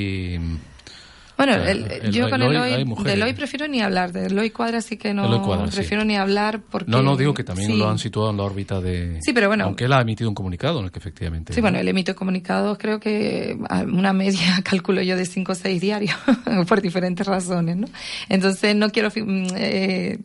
Bueno, 1.38 1.54
Claro, 1.54 1.70
el- 1.70 1.90
el- 1.90 2.12
yo 2.12 2.30
con 2.30 2.42
Eloy, 2.42 2.56
Eloy, 2.58 2.74
hay 2.74 2.84
mujeres. 2.84 3.14
de 3.14 3.18
Eloy 3.18 3.34
prefiero 3.34 3.66
ni 3.70 3.80
hablar, 3.82 4.12
de 4.12 4.26
Eloy 4.26 4.50
Cuadra 4.50 4.82
sí 4.82 4.98
que 4.98 5.14
no 5.14 5.24
sí. 5.70 5.76
prefiero 5.78 6.04
ni 6.04 6.18
hablar 6.18 6.60
porque... 6.70 6.92
No, 6.92 7.02
no, 7.02 7.16
digo 7.16 7.34
que 7.34 7.46
también 7.46 7.72
sí. 7.72 7.78
lo 7.78 7.90
han 7.90 7.98
situado 7.98 8.30
en 8.32 8.36
la 8.36 8.44
órbita 8.44 8.82
de... 8.82 9.22
Sí, 9.22 9.32
pero 9.32 9.48
bueno. 9.48 9.64
Aunque 9.64 9.86
él 9.86 9.94
ha 9.94 10.02
emitido 10.02 10.30
un 10.30 10.36
comunicado 10.36 10.80
en 10.80 10.86
el 10.86 10.92
que 10.92 11.00
efectivamente... 11.00 11.54
Sí, 11.54 11.62
bueno, 11.62 11.80
él 11.80 11.88
emite 11.88 12.14
comunicados, 12.14 12.78
creo 12.78 13.00
que 13.00 13.58
una 13.88 14.12
media, 14.12 14.60
calculo 14.66 15.02
yo, 15.02 15.16
de 15.16 15.26
cinco 15.26 15.54
o 15.54 15.56
seis 15.56 15.80
diarios, 15.80 16.18
por 16.68 16.82
diferentes 16.82 17.26
razones, 17.26 17.78
¿no? 17.78 17.88
Entonces, 18.28 18.76
no 18.76 18.90
quiero, 18.90 19.08
mm, 19.10 19.48
eh, 19.56 20.20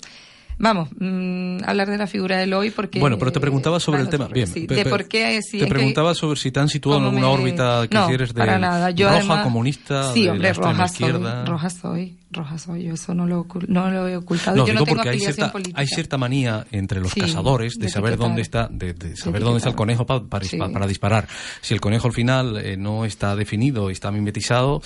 vamos, 0.58 0.88
mm, 0.98 1.58
hablar 1.66 1.90
de 1.90 1.98
la 1.98 2.06
figura 2.06 2.36
de 2.36 2.44
Eloy 2.44 2.70
porque... 2.70 3.00
Bueno, 3.00 3.18
pero 3.18 3.32
te 3.32 3.40
preguntaba 3.40 3.80
sobre 3.80 3.98
va 3.98 4.04
el 4.04 4.10
tema. 4.10 4.28
Bien, 4.28 4.46
sí, 4.46 4.66
de 4.66 4.84
por 4.86 5.06
qué... 5.08 5.40
sí, 5.42 5.58
te 5.58 5.66
preguntaba 5.66 6.14
sobre 6.14 6.38
si 6.38 6.50
te 6.50 6.60
han 6.60 6.68
situado 6.68 6.98
en 6.98 7.04
alguna 7.06 7.26
me- 7.26 7.32
órbita 7.32 7.86
que 7.88 7.94
no, 7.96 8.06
si 8.08 8.14
eres 8.14 8.34
de 8.34 8.38
para 8.38 8.58
nada. 8.58 8.90
Yo 8.90 9.06
roja, 9.06 9.18
además- 9.18 9.42
comunista, 9.44 10.12
sí, 10.12 10.24
de 10.24 10.30
hombre, 10.30 10.48
la 10.48 10.54
roja 10.54 10.84
izquierda. 10.86 11.36
soy, 11.44 11.46
roja 11.52 11.70
soy, 11.70 12.16
roja 12.34 12.58
soy, 12.58 12.84
yo 12.84 12.94
eso 12.94 13.14
no 13.14 13.26
lo, 13.26 13.46
no 13.68 13.90
lo 13.90 14.06
he 14.08 14.16
ocultado. 14.16 14.56
No, 14.56 14.66
yo 14.66 14.72
digo 14.72 14.80
no 14.80 14.84
tengo 14.84 14.96
porque 14.96 15.08
hay 15.10 15.20
cierta, 15.20 15.50
política. 15.52 15.80
hay 15.80 15.86
cierta 15.86 16.18
manía 16.18 16.66
entre 16.72 17.00
los 17.00 17.12
Sí, 17.12 17.20
cazadores 17.20 17.74
de, 17.78 17.86
de 17.86 17.90
saber 17.90 18.16
dónde 18.18 18.42
está, 18.42 18.68
de, 18.70 18.92
de 18.94 19.16
saber 19.16 19.40
De 19.40 19.44
dónde 19.44 19.58
está 19.58 19.70
el 19.70 19.76
conejo 19.76 20.04
pa- 20.04 20.22
para, 20.24 20.44
Sí. 20.44 20.58
para 20.58 20.86
disparar. 20.86 21.26
Si 21.62 21.72
el 21.72 21.80
conejo 21.80 22.06
al 22.08 22.12
final 22.12 22.56
eh, 22.58 22.76
no 22.76 23.04
está 23.06 23.34
definido 23.36 23.88
y 23.88 23.92
está 23.94 24.10
mimetizado, 24.10 24.82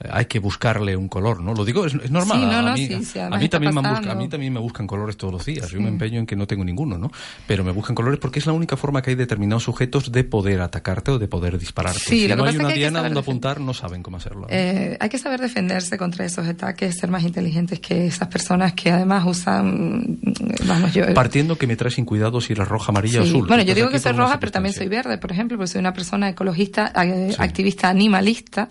eh, 0.00 0.08
hay 0.12 0.26
que 0.26 0.38
buscarle 0.38 0.96
un 0.96 1.08
color, 1.08 1.40
¿no? 1.42 1.54
Lo 1.54 1.64
digo, 1.64 1.86
es, 1.86 1.94
es 1.94 2.10
normal. 2.10 2.38
Sí, 2.38 2.44
no, 2.46 2.52
a, 2.52 2.74
mí, 2.74 2.88
a 3.34 3.38
mí 3.38 3.48
también 3.48 3.74
me 3.74 3.80
busca- 3.80 4.12
a 4.12 4.14
mí 4.14 4.28
también 4.28 4.52
me 4.52 4.60
buscan 4.60 4.86
colores 4.86 5.16
todos 5.16 5.32
los 5.32 5.44
días. 5.44 5.70
Yo 5.70 5.80
me 5.80 5.88
empeño 5.88 6.18
en 6.20 6.26
que 6.26 6.36
no 6.36 6.46
tengo 6.46 6.64
ninguno, 6.64 6.98
¿no? 6.98 7.10
Pero 7.46 7.64
me 7.64 7.72
buscan 7.72 7.94
colores 7.94 8.18
porque 8.20 8.38
es 8.40 8.46
la 8.46 8.52
única 8.52 8.76
forma 8.76 9.02
que 9.02 9.10
hay 9.10 9.16
determinados 9.16 9.62
sujetos 9.64 10.10
de 10.12 10.24
poder 10.24 10.60
atacarte 10.60 11.12
o 11.12 11.18
de 11.18 11.28
poder 11.28 11.58
dispararte. 11.58 12.00
Si 12.00 12.28
no 12.28 12.44
hay 12.44 12.56
una 12.56 12.68
diana 12.68 13.02
donde 13.02 13.20
apuntar, 13.20 13.60
no 13.60 13.74
saben 13.74 14.02
cómo 14.02 14.16
hacerlo. 14.16 14.46
Eh, 14.50 14.96
hay 15.00 15.08
que 15.08 15.18
saber 15.18 15.40
defenderse 15.40 15.98
contra 15.98 16.24
esos 16.24 16.46
ataques, 16.46 16.87
ser 16.92 17.10
más 17.10 17.22
inteligentes 17.22 17.80
que 17.80 18.06
esas 18.06 18.28
personas 18.28 18.72
que 18.74 18.90
además 18.90 19.24
usan, 19.26 20.18
vamos, 20.66 20.92
yo... 20.94 21.12
Partiendo 21.14 21.56
que 21.56 21.66
me 21.66 21.76
traes 21.76 21.94
sin 21.94 22.04
cuidado 22.04 22.40
si 22.40 22.52
eres 22.52 22.68
roja, 22.68 22.90
amarilla 22.92 23.20
o 23.20 23.24
Sí. 23.24 23.30
azul. 23.30 23.46
Bueno, 23.48 23.62
yo 23.62 23.74
digo 23.74 23.88
que 23.90 23.98
soy 23.98 24.12
roja, 24.12 24.38
pero 24.40 24.52
también 24.52 24.74
soy 24.74 24.88
verde, 24.88 25.18
por 25.18 25.32
ejemplo, 25.32 25.56
porque 25.56 25.68
soy 25.72 25.80
una 25.80 25.92
persona 25.92 26.28
ecologista, 26.28 26.92
eh, 27.04 27.34
activista 27.38 27.88
animalista, 27.88 28.68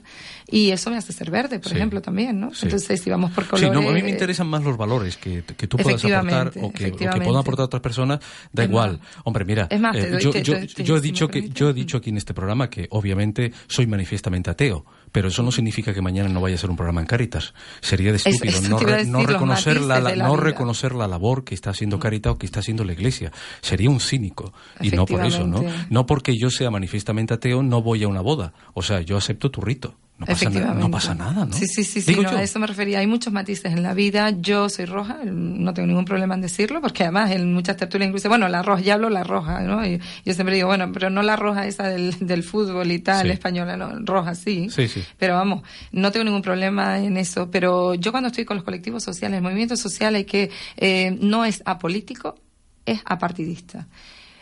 y 0.50 0.72
eso 0.72 0.90
me 0.90 0.98
hace 0.98 1.12
ser 1.14 1.30
verde, 1.30 1.60
por 1.60 1.70
Sí. 1.72 1.76
ejemplo, 1.78 2.02
también, 2.02 2.40
¿no? 2.40 2.54
Sí. 2.54 2.62
Entonces, 2.66 3.02
si 3.02 3.10
vamos 3.10 3.32
por 3.32 3.44
Sí, 3.44 3.50
colores... 3.50 3.74
no, 3.74 3.90
a 3.90 3.94
mí 3.94 4.02
me 4.02 4.10
interesan 4.10 4.48
más 4.48 4.64
los 4.64 4.78
valores 4.78 5.18
que, 5.18 5.44
que 5.44 5.68
tú 5.68 5.78
puedas 5.78 6.04
aportar 6.04 6.48
o 6.62 6.72
que, 6.72 6.88
o 6.88 6.96
que 6.96 7.08
puedan 7.22 7.36
aportar 7.38 7.66
otras 7.66 7.82
personas, 7.82 8.20
da 8.54 8.64
Es 8.64 8.70
igual. 8.70 9.00
más. 9.00 9.08
Hombre, 9.26 9.46
mira, 9.46 9.68
eh, 9.70 10.18
yo, 10.22 10.96
he 10.96 11.02
dicho 11.02 11.28
que 11.28 11.50
yo 11.50 11.70
he 11.70 11.74
dicho 11.74 11.98
aquí 11.98 12.10
en 12.10 12.18
este 12.18 12.34
programa 12.34 12.70
que 12.70 12.88
obviamente 12.92 13.52
soy 13.68 13.88
manifiestamente 13.88 14.50
ateo, 14.50 14.86
pero 15.18 15.30
eso 15.30 15.42
no 15.42 15.52
significa 15.52 15.94
que 15.96 16.02
mañana 16.02 16.30
no 16.30 16.42
vaya 16.42 16.54
a 16.56 16.60
ser 16.60 16.70
un 16.70 16.76
programa 16.76 17.02
en 17.02 17.08
Caritas. 17.08 17.54
Sería 17.82 18.12
de 18.12 18.18
Es- 18.18 18.26
estúpido 18.28 18.62
no, 18.70 18.78
re- 18.78 19.06
no 19.06 19.20
reconocer 19.34 19.82
la, 19.82 20.00
no 20.16 20.36
reconocer 20.38 20.94
la 20.94 21.08
labor 21.08 21.44
que 21.44 21.56
está 21.56 21.72
haciendo 21.72 21.98
Caritas 22.00 22.34
o 22.34 22.38
que 22.38 22.46
está 22.46 22.60
haciendo 22.60 22.84
la 22.84 22.94
Iglesia. 22.94 23.32
Sería 23.62 23.90
un 23.90 24.00
cínico 24.00 24.54
y 24.80 24.90
no 24.92 25.06
por 25.08 25.26
eso, 25.26 25.48
¿no? 25.48 25.62
No 25.90 26.06
porque 26.06 26.38
yo 26.38 26.50
sea 26.52 26.70
manifiestamente 26.70 27.34
ateo 27.34 27.64
no 27.64 27.82
voy 27.82 28.04
a 28.04 28.08
una 28.08 28.22
boda. 28.22 28.54
O 28.76 28.84
sea, 28.84 29.02
yo 29.02 29.18
acepto 29.18 29.50
tu 29.50 29.62
rito. 29.62 29.96
No 30.20 30.26
pasa, 30.26 30.46
Efectivamente. 30.46 30.82
no 30.84 30.90
pasa 30.90 31.14
nada, 31.14 31.46
¿no? 31.46 31.54
Sí, 31.54 31.68
sí, 31.68 31.84
sí, 31.84 32.02
sí, 32.02 32.16
no, 32.16 32.30
a 32.30 32.42
eso 32.42 32.58
me 32.58 32.66
refería. 32.66 32.98
Hay 33.00 33.06
muchos 33.06 33.32
matices 33.32 33.72
en 33.72 33.84
la 33.84 33.94
vida. 33.94 34.32
Yo 34.32 34.68
soy 34.68 34.86
roja, 34.86 35.20
no 35.24 35.76
tengo 35.76 35.86
ningún 35.88 36.06
problema 36.06 36.34
en 36.34 36.42
decirlo, 36.42 36.82
porque 36.82 37.04
además 37.04 37.30
en 37.30 37.54
muchas 37.54 37.78
tertulias 37.78 38.08
incluso, 38.08 38.28
bueno, 38.28 38.50
la 38.50 38.64
roja, 38.64 38.82
ya 38.82 38.96
hablo 38.96 39.12
la 39.12 39.24
roja, 39.24 39.60
¿no? 39.62 39.86
Y 39.86 40.00
yo 40.26 40.34
siempre 40.34 40.56
digo, 40.56 40.66
bueno, 40.70 40.92
pero 40.92 41.12
no 41.12 41.22
la 41.22 41.36
roja 41.36 41.68
esa 41.68 41.88
del, 41.88 42.16
del 42.20 42.42
fútbol 42.42 42.92
y 42.92 42.98
tal, 42.98 43.28
Sí. 43.28 43.32
española, 43.34 43.78
no, 43.78 43.92
roja 44.06 44.34
sí. 44.34 44.70
Sí, 44.72 44.88
sí. 44.88 45.04
Pero 45.20 45.36
vamos, 45.36 45.62
no 45.92 46.12
tengo 46.12 46.24
ningún 46.24 46.42
problema 46.42 46.98
en 46.98 47.16
eso. 47.18 47.52
Pero 47.52 47.94
yo 47.94 48.10
cuando 48.12 48.30
estoy 48.30 48.44
con 48.44 48.58
los 48.58 48.64
colectivos 48.64 49.04
sociales, 49.04 49.38
el 49.38 49.44
movimiento 49.44 49.78
social 49.78 50.16
hay 50.16 50.26
que, 50.26 50.50
eh, 50.78 51.16
no 51.22 51.46
es 51.46 51.62
apolítico, 51.64 52.40
es 52.88 53.02
apartidista. 53.06 53.88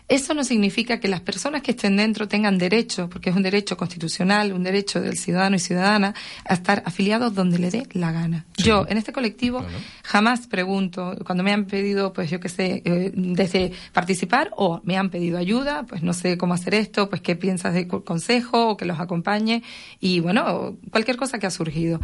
Eso 0.07 0.35
no 0.35 0.43
significa 0.43 0.99
que 0.99 1.07
las 1.07 1.21
personas 1.21 1.63
que 1.63 1.71
estén 1.71 1.97
dentro 1.97 2.27
tengan 2.27 2.59
derecho, 2.59 3.09
porque 3.09 3.31
es 3.31 3.35
un 3.35 3.41
derecho 3.41 3.75
constitucional, 3.75 4.53
un 4.53 4.61
derecho 4.63 5.01
del 5.01 5.17
ciudadano 5.17 5.55
y 5.55 5.59
ciudadana, 5.59 6.13
a 6.47 6.53
estar 6.53 6.83
afiliados 6.85 7.33
donde 7.33 7.57
le 7.57 7.71
dé 7.71 7.87
la 7.93 8.11
gana. 8.11 8.45
Yo, 8.57 8.85
en 8.87 8.97
este 8.99 9.11
colectivo, 9.11 9.65
jamás 10.03 10.45
pregunto, 10.45 11.15
cuando 11.25 11.43
me 11.43 11.51
han 11.53 11.65
pedido, 11.65 12.13
pues 12.13 12.29
yo 12.29 12.39
qué 12.39 12.49
sé, 12.49 12.83
eh, 12.85 13.11
desde 13.15 13.71
participar 13.93 14.51
o 14.55 14.79
me 14.83 14.95
han 14.95 15.09
pedido 15.09 15.39
ayuda, 15.39 15.83
pues 15.87 16.03
no 16.03 16.13
sé 16.13 16.37
cómo 16.37 16.53
hacer 16.53 16.75
esto, 16.75 17.09
pues 17.09 17.21
qué 17.21 17.35
piensas 17.35 17.73
de 17.73 17.87
co- 17.87 18.03
consejo 18.03 18.69
o 18.69 18.77
que 18.77 18.85
los 18.85 18.99
acompañe 18.99 19.63
y 19.99 20.19
bueno, 20.19 20.77
cualquier 20.91 21.17
cosa 21.17 21.39
que 21.39 21.47
ha 21.47 21.51
surgido. 21.51 21.99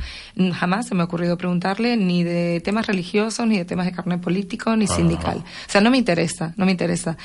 Jamás 0.53 0.87
se 0.87 0.95
me 0.95 1.01
ha 1.01 1.05
ocurrido 1.05 1.37
preguntarle 1.37 1.97
ni 1.97 2.23
de 2.23 2.61
temas 2.61 2.87
religiosos, 2.87 3.45
ni 3.45 3.57
de 3.59 3.65
temas 3.65 3.85
de 3.85 3.91
carnet 3.91 4.19
político, 4.21 4.75
ni 4.75 4.85
Ah. 4.85 4.95
sindical. 4.95 5.37
O 5.37 5.71
sea, 5.71 5.81
no 5.81 5.91
me 5.91 5.97
interesa, 5.99 6.53
no 6.57 6.65
me 6.65 6.71
interesa. 6.71 7.15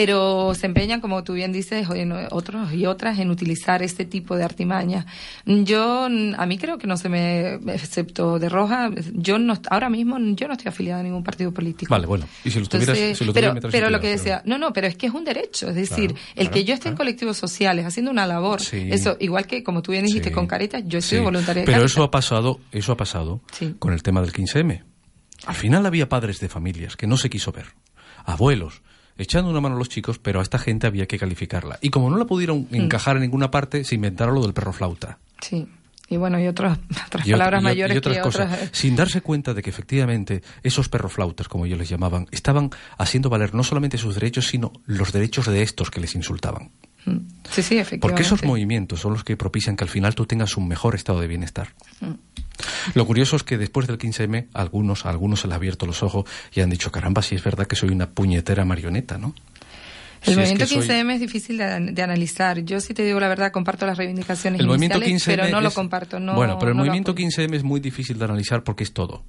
Pero 0.00 0.54
se 0.54 0.66
empeñan, 0.66 1.00
como 1.00 1.24
tú 1.24 1.32
bien 1.32 1.50
dices, 1.50 1.88
en 1.92 2.12
otros 2.30 2.72
y 2.72 2.86
otras 2.86 3.18
en 3.18 3.30
utilizar 3.32 3.82
este 3.82 4.04
tipo 4.04 4.36
de 4.36 4.44
artimañas. 4.44 5.06
Yo, 5.44 6.04
a 6.04 6.46
mí 6.46 6.56
creo 6.56 6.78
que 6.78 6.86
no 6.86 6.96
se 6.96 7.08
me, 7.08 7.54
excepto 7.74 8.38
de 8.38 8.48
Roja, 8.48 8.90
yo 9.12 9.40
no, 9.40 9.54
ahora 9.68 9.90
mismo 9.90 10.16
yo 10.36 10.46
no 10.46 10.52
estoy 10.52 10.68
afiliada 10.68 11.00
a 11.00 11.02
ningún 11.02 11.24
partido 11.24 11.52
político. 11.52 11.90
Vale, 11.92 12.06
bueno. 12.06 12.28
Y 12.44 12.50
si 12.52 12.60
lo 12.60 12.66
tuvieras, 12.66 12.96
Entonces, 12.96 13.18
si 13.18 13.24
lo 13.24 13.32
pero, 13.32 13.48
tuvieras, 13.48 13.72
pero 13.72 13.86
sin 13.88 13.92
lo 13.92 14.00
que 14.00 14.08
decía, 14.08 14.40
no, 14.44 14.56
no, 14.56 14.72
pero 14.72 14.86
es 14.86 14.96
que 14.96 15.06
es 15.08 15.12
un 15.14 15.24
derecho, 15.24 15.68
es 15.68 15.74
decir, 15.74 16.12
Claro, 16.12 16.24
el 16.36 16.46
claro, 16.46 16.50
que 16.52 16.64
yo 16.64 16.74
esté 16.74 16.88
en 16.90 16.94
colectivos 16.94 17.36
sociales 17.36 17.84
haciendo 17.84 18.12
una 18.12 18.24
labor, 18.24 18.60
Sí. 18.60 18.86
eso, 18.92 19.16
igual 19.18 19.48
que 19.48 19.64
como 19.64 19.82
tú 19.82 19.90
bien 19.90 20.04
dijiste 20.04 20.28
Sí. 20.28 20.34
con 20.36 20.46
Caritas, 20.46 20.84
yo 20.86 21.02
soy 21.02 21.18
Sí, 21.18 21.24
voluntaria 21.24 21.62
de 21.62 21.66
Pero 21.66 21.84
eso 21.84 22.04
ha 22.04 22.10
pasado, 22.12 22.60
eso 22.70 22.92
ha 22.92 22.96
pasado 22.96 23.40
con 23.80 23.92
el 23.92 24.04
tema 24.04 24.20
del 24.20 24.32
15M. 24.32 24.84
Al 25.46 25.54
final 25.56 25.84
había 25.86 26.08
padres 26.08 26.38
de 26.38 26.48
familias 26.48 26.96
que 26.96 27.08
no 27.08 27.16
se 27.16 27.28
quiso 27.28 27.50
ver, 27.50 27.66
abuelos 28.24 28.80
echando 29.18 29.50
una 29.50 29.60
mano 29.60 29.74
a 29.74 29.78
los 29.78 29.88
chicos, 29.88 30.18
pero 30.18 30.40
a 30.40 30.42
esta 30.42 30.58
gente 30.58 30.86
había 30.86 31.06
que 31.06 31.18
calificarla. 31.18 31.78
Y 31.82 31.90
como 31.90 32.08
no 32.10 32.16
la 32.16 32.24
pudieron 32.24 32.66
Mm. 32.70 32.74
encajar 32.76 33.16
en 33.16 33.22
ninguna 33.22 33.50
parte, 33.50 33.84
se 33.84 33.94
inventaron 33.96 34.34
lo 34.34 34.42
del 34.42 34.54
perro 34.54 34.72
flauta. 34.72 35.18
Sí. 35.42 35.66
Y 36.10 36.16
bueno, 36.16 36.40
y 36.40 36.46
otras 36.46 36.78
Y 37.26 37.28
ot- 37.28 37.32
palabras 37.32 37.62
mayores 37.62 37.94
y 37.94 37.98
otras 37.98 38.16
que 38.16 38.22
cosas, 38.22 38.50
otras. 38.52 38.70
sin 38.72 38.96
darse 38.96 39.20
cuenta 39.20 39.52
de 39.52 39.60
que 39.62 39.68
efectivamente 39.68 40.42
esos 40.62 40.88
perroflautas, 40.88 41.48
como 41.48 41.66
ellos 41.66 41.78
les 41.78 41.88
llamaban, 41.90 42.26
estaban 42.30 42.70
haciendo 42.96 43.28
valer 43.28 43.54
no 43.54 43.62
solamente 43.62 43.98
sus 43.98 44.14
derechos, 44.14 44.46
sino 44.46 44.72
los 44.86 45.12
derechos 45.12 45.46
de 45.46 45.60
estos 45.62 45.90
que 45.90 46.00
les 46.00 46.14
insultaban. 46.14 46.70
Sí, 47.50 47.62
sí, 47.62 47.78
efectivamente. 47.78 47.98
Porque 48.00 48.22
esos 48.22 48.44
movimientos 48.44 49.00
son 49.00 49.12
los 49.14 49.24
que 49.24 49.36
propician 49.36 49.76
que 49.76 49.84
al 49.84 49.90
final 49.90 50.14
tú 50.14 50.26
tengas 50.26 50.56
un 50.56 50.68
mejor 50.68 50.94
estado 50.94 51.20
de 51.20 51.26
bienestar. 51.26 51.68
Mm. 52.00 52.12
Lo 52.94 53.06
curioso 53.06 53.36
es 53.36 53.42
que 53.44 53.56
después 53.56 53.86
del 53.86 53.98
15M, 53.98 54.46
algunos, 54.52 55.06
a 55.06 55.10
algunos 55.10 55.40
se 55.40 55.46
les 55.48 55.52
ha 55.52 55.56
abierto 55.56 55.86
los 55.86 56.02
ojos 56.02 56.24
y 56.54 56.60
han 56.60 56.70
dicho, 56.70 56.90
caramba, 56.90 57.22
si 57.22 57.34
es 57.36 57.42
verdad 57.44 57.66
que 57.66 57.76
soy 57.76 57.90
una 57.90 58.10
puñetera 58.10 58.64
marioneta, 58.64 59.16
¿no? 59.18 59.34
Si 60.20 60.32
El 60.32 60.32
es 60.32 60.36
movimiento 60.38 60.64
que 60.64 60.74
soy- 60.82 60.88
15M 60.88 61.14
es 61.14 61.20
difícil 61.20 61.58
de, 61.58 61.92
de 61.92 62.02
analizar. 62.02 62.58
Yo 62.64 62.80
sí 62.80 62.92
te 62.92 63.04
digo 63.04 63.20
la 63.20 63.28
verdad, 63.28 63.52
comparto 63.52 63.86
las 63.86 63.96
reivindicaciones 63.96 64.60
El 64.60 64.66
movimiento 64.66 64.98
iniciales, 64.98 65.22
15M 65.22 65.36
pero 65.42 65.48
no 65.56 65.60
lo 65.60 65.68
es- 65.68 65.74
comparto. 65.74 66.18
No, 66.18 66.34
bueno, 66.34 66.58
pero 66.58 66.72
el 66.72 66.76
no 66.76 66.82
lo 66.82 66.86
movimiento 66.86 67.12
apoyo. 67.12 67.28
15M 67.28 67.54
es 67.54 67.62
muy 67.62 67.78
difícil 67.80 68.18
de 68.18 68.24
analizar 68.24 68.64
porque 68.64 68.82
es 68.82 68.92
todo. 68.92 69.22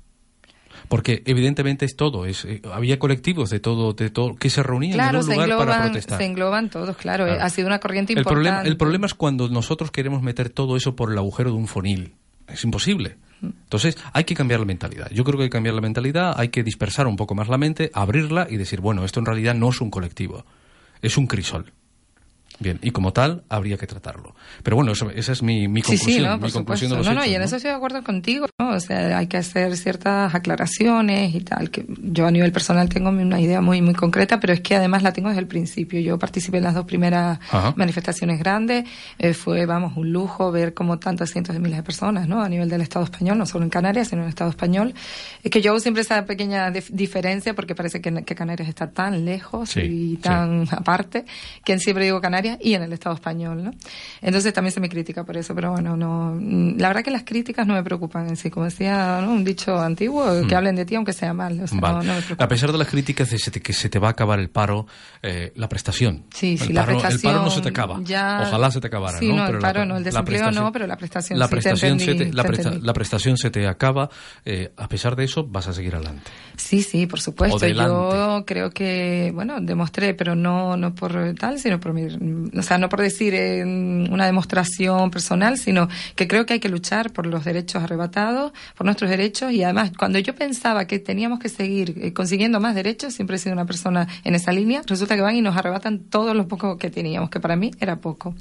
Porque 0.90 1.22
evidentemente 1.26 1.86
es 1.86 1.96
todo. 1.96 2.26
Es, 2.26 2.44
eh, 2.46 2.62
había 2.74 3.00
colectivos 3.00 3.50
de 3.52 3.60
todo, 3.60 3.94
de 3.94 4.10
todo 4.10 4.36
que 4.36 4.50
se 4.50 4.64
reunían 4.64 4.96
Claro, 4.96 5.20
en 5.22 5.30
un 5.30 5.48
lugar 5.48 5.58
para 5.68 5.84
protestar. 5.84 6.18
se 6.18 6.26
engloban 6.26 6.70
todos, 6.70 6.98
claro. 6.98 7.26
Claro. 7.26 7.42
Ha 7.42 7.50
sido 7.50 7.68
una 7.68 7.80
corriente 7.80 8.14
El 8.14 8.20
importante. 8.20 8.50
problema, 8.50 8.68
el 8.68 8.76
problema 8.76 9.06
es 9.06 9.14
cuando 9.14 9.48
nosotros 9.50 9.92
queremos 9.92 10.22
meter 10.22 10.50
todo 10.50 10.76
eso 10.76 10.96
por 10.96 11.12
el 11.12 11.18
agujero 11.18 11.52
de 11.52 11.58
un 11.58 11.68
fonil. 11.68 12.16
Es 12.48 12.64
imposible. 12.64 13.18
Entonces, 13.42 13.98
hay 14.12 14.24
que 14.26 14.34
cambiar 14.36 14.60
la 14.60 14.66
mentalidad. 14.66 15.10
Yo 15.12 15.24
creo 15.24 15.38
que 15.38 15.44
hay 15.44 15.50
que 15.50 15.54
cambiar 15.54 15.76
la 15.76 15.82
mentalidad, 15.82 16.34
hay 16.38 16.50
que 16.50 16.64
dispersar 16.64 17.08
un 17.08 17.16
poco 17.16 17.36
más 17.36 17.48
la 17.48 17.58
mente, 17.58 17.90
abrirla 17.94 18.48
y 18.50 18.58
decir, 18.58 18.82
bueno, 18.82 19.06
esto 19.06 19.20
en 19.22 19.28
realidad 19.28 19.54
no 19.56 19.70
es 19.70 19.80
un 19.80 19.90
colectivo, 19.92 20.44
es 21.02 21.18
un 21.18 21.28
crisol. 21.28 21.72
Bien, 22.60 22.78
y 22.82 22.91
como 22.91 23.14
tal, 23.14 23.43
habría 23.47 23.78
que 23.78 23.88
tratarlo. 23.88 24.36
Pero 24.64 24.76
bueno, 24.76 24.91
eso- 24.91 25.10
esa 25.12 25.32
es 25.32 25.41
mi, 25.41 25.68
mi 25.70 25.82
Sí, 25.82 25.91
conclusión. 25.97 26.12
sí, 26.18 26.22
no, 26.24 26.38
mi 26.38 26.51
conclusión 26.51 26.91
de 26.91 26.97
los 26.97 27.05
No, 27.07 27.14
no, 27.14 27.22
hechos, 27.22 27.32
y 27.32 27.36
en 27.36 27.39
¿no? 27.39 27.45
eso 27.45 27.55
estoy 27.55 27.72
de 27.72 27.78
acuerdo 27.78 28.03
contigo, 28.03 28.47
¿no? 28.60 28.72
O 28.72 28.80
sea, 28.82 29.18
hay 29.18 29.28
que 29.28 29.38
hacer 29.38 29.78
ciertas 29.78 30.36
aclaraciones 30.36 31.34
y 31.36 31.39
tal, 31.41 31.70
que 31.72 31.86
yo 32.03 32.28
a 32.28 32.32
nivel 32.32 32.51
personal 32.51 32.89
tengo 32.89 33.10
una 33.10 33.39
idea 33.39 33.62
muy, 33.62 33.82
muy 33.82 33.93
concreta, 33.93 34.39
pero 34.39 34.53
es 34.53 34.62
que 34.62 34.76
además 34.76 35.03
la 35.03 35.14
tengo 35.14 35.30
desde 35.30 35.39
el 35.41 35.47
principio. 35.47 35.99
Yo 36.01 36.20
participé 36.20 36.57
en 36.57 36.66
las 36.66 36.76
dos 36.76 36.86
primeras 36.86 37.39
Ajá. 37.51 37.74
manifestaciones 37.78 38.39
grandes, 38.39 38.86
eh, 39.18 39.34
fue, 39.34 39.66
vamos, 39.66 39.95
un 39.95 40.12
lujo 40.12 40.51
ver 40.51 40.74
como 40.74 40.99
tantos 40.99 41.32
cientos 41.32 41.53
de 41.55 41.60
miles 41.62 41.78
de 41.78 41.84
personas, 41.84 42.28
¿no? 42.28 42.41
A 42.41 42.49
nivel 42.49 42.70
del 42.70 42.82
Estado 42.82 43.05
español, 43.05 43.38
no 43.38 43.45
solo 43.45 43.64
en 43.64 43.70
Canarias, 43.70 44.10
sino 44.10 44.22
en 44.22 44.26
el 44.26 44.30
Estado 44.30 44.49
español. 44.49 44.93
Es 45.43 45.51
que 45.51 45.62
yo 45.62 45.72
hago 45.72 45.80
siempre 45.80 46.01
esa 46.01 46.26
pequeña 46.26 46.70
dif- 46.72 46.89
diferencia 46.89 47.53
porque 47.53 47.74
parece 47.74 48.01
que, 48.01 48.12
que 48.24 48.36
Canarias 48.36 48.68
está 48.68 48.91
tan 48.91 49.24
lejos 49.24 49.70
Sí, 49.70 49.82
y 49.82 50.18
tan 50.18 50.68
aparte 50.72 51.26
que 51.64 51.80
siempre 51.80 52.03
digo 52.05 52.20
Canarias 52.20 52.49
y 52.62 52.74
en 52.74 52.84
el 52.84 52.93
Estado 52.93 53.16
español, 53.16 53.64
¿no? 53.64 53.72
Entonces 54.22 54.54
también 54.54 54.72
se 54.74 54.80
me 54.80 54.89
critica 54.89 55.24
por 55.24 55.38
eso, 55.38 55.54
pero 55.54 55.72
bueno, 55.72 55.95
no, 55.97 56.34
mm, 56.39 56.78
la 56.80 56.88
verdad 56.88 57.04
que 57.04 57.12
las 57.12 57.24
críticas 57.24 57.68
no 57.68 57.74
me 57.74 57.84
preocupan 57.84 58.28
en 58.28 58.36
sí, 58.38 58.50
como 58.50 58.66
decía 58.66 59.20
¿no? 59.22 59.32
un 59.32 59.43
dicho 59.43 59.78
antiguo, 59.80 60.26
que 60.47 60.56
hablen 60.56 60.76
de 60.76 60.86
ti 60.86 60.95
aunque 60.95 61.14
sea 61.14 61.34
mal, 61.34 61.60
o 61.62 61.68
sea. 61.68 61.80
Vale. 61.80 61.97
no, 61.97 62.04
no 62.04 62.14
me 62.16 62.22
preocupa. 62.22 62.43
a 62.43 62.47
pesar 62.47 62.72
de 62.72 62.78
las 62.78 62.88
críticas 62.88 63.30
de 63.30 63.38
se 63.39 63.52
te- 63.52 63.62
que 63.62 63.74
se 63.74 63.89
te 63.89 64.00
va 64.00 64.08
a 64.08 64.12
acabar 64.12 64.39
el 64.39 64.50
paro, 64.50 64.88
eh, 65.22 65.52
la 65.56 65.68
prestación. 65.70 66.24
Sí, 66.34 66.58
sí, 66.58 66.68
el 66.70 66.76
la 66.76 66.82
paro, 66.86 66.93
prestación 67.00 67.32
El 67.32 67.38
paro 67.38 67.45
no 67.45 67.52
se 67.52 67.62
te 67.62 67.70
acaba. 67.70 68.00
ya- 68.04 68.39
Ojalá 68.47 68.72
se 68.72 68.80
te 68.82 68.88
acabara. 68.88 69.20
Sí, 69.20 69.28
¿no? 69.30 69.36
no, 69.38 69.41
el 69.45 69.47
Pero 69.52 69.60
paro 69.62 69.80
la, 69.82 69.86
no, 69.86 69.97
el 69.97 70.04
desempleo 70.04 70.52
no, 70.52 70.72
pero 70.72 70.88
la 70.88 70.97
prestación 70.97 71.38
la 71.39 71.45
sí, 71.45 71.50
te 71.50 71.56
prestación 71.56 72.00
se 72.00 72.12
entendí, 72.12 72.32
te- 72.32 72.36
la, 72.36 72.43
te 72.43 72.50
presta- 72.50 72.80
la 72.82 72.93
prestación 72.93 73.38
se 73.38 73.50
te 73.50 73.68
acaba. 73.68 74.10
eh, 74.45 74.72
a 74.78 74.88
pesar 74.88 75.16
de 75.16 75.24
eso, 75.26 75.45
vas 75.45 75.68
a 75.68 75.74
seguir 75.74 75.95
adelante. 75.95 76.32
Sí, 76.56 76.82
sí, 76.82 77.06
por 77.08 77.20
supuesto. 77.22 77.66
Yo 77.68 78.43
creo 78.45 78.70
que, 78.72 79.32
bueno, 79.34 79.60
demostré, 79.62 80.14
pero 80.14 80.36
no, 80.36 80.76
no 80.78 80.93
por 80.95 81.34
tal, 81.36 81.60
sino 81.60 81.80
por 81.80 81.93
mi, 81.93 82.04
o 82.58 82.62
sea, 82.62 82.78
no 82.78 82.90
por 82.90 83.02
decir 83.02 83.34
eh, 83.34 83.64
una 83.64 84.26
demostración 84.26 85.12
personal, 85.12 85.58
sino 85.58 85.88
que 86.16 86.28
creo 86.28 86.46
que 86.46 86.54
hay 86.54 86.60
que 86.60 86.70
luchar 86.70 87.12
por 87.12 87.26
los 87.26 87.46
derechos 87.46 87.84
arrebatados, 87.84 88.54
por 88.76 88.86
nuestros 88.86 89.10
derechos 89.10 89.52
y 89.52 89.64
además 89.64 89.92
cuando 89.98 90.20
yo 90.20 90.36
pensaba 90.36 90.86
que 90.86 91.00
teníamos 91.00 91.40
que 91.40 91.50
seguir 91.50 91.96
eh, 92.02 92.14
consiguiendo 92.14 92.60
más 92.60 92.76
derechos, 92.76 93.14
siempre 93.14 93.36
he 93.36 93.40
sido 93.40 93.54
una 93.54 93.66
persona 93.66 94.08
en 94.24 94.36
esa 94.36 94.52
línea, 94.52 94.82
resulta 94.86 95.16
que 95.16 95.22
van 95.22 95.36
y 95.36 95.42
nos 95.42 95.58
arrebatan 95.58 96.00
todo 96.00 96.34
lo 96.34 96.48
poco 96.48 96.78
que 96.78 96.90
teníamos, 96.90 97.30
que 97.30 97.40
para 97.40 97.56
mí 97.56 97.72
era 97.80 97.98
poco. 97.98 98.36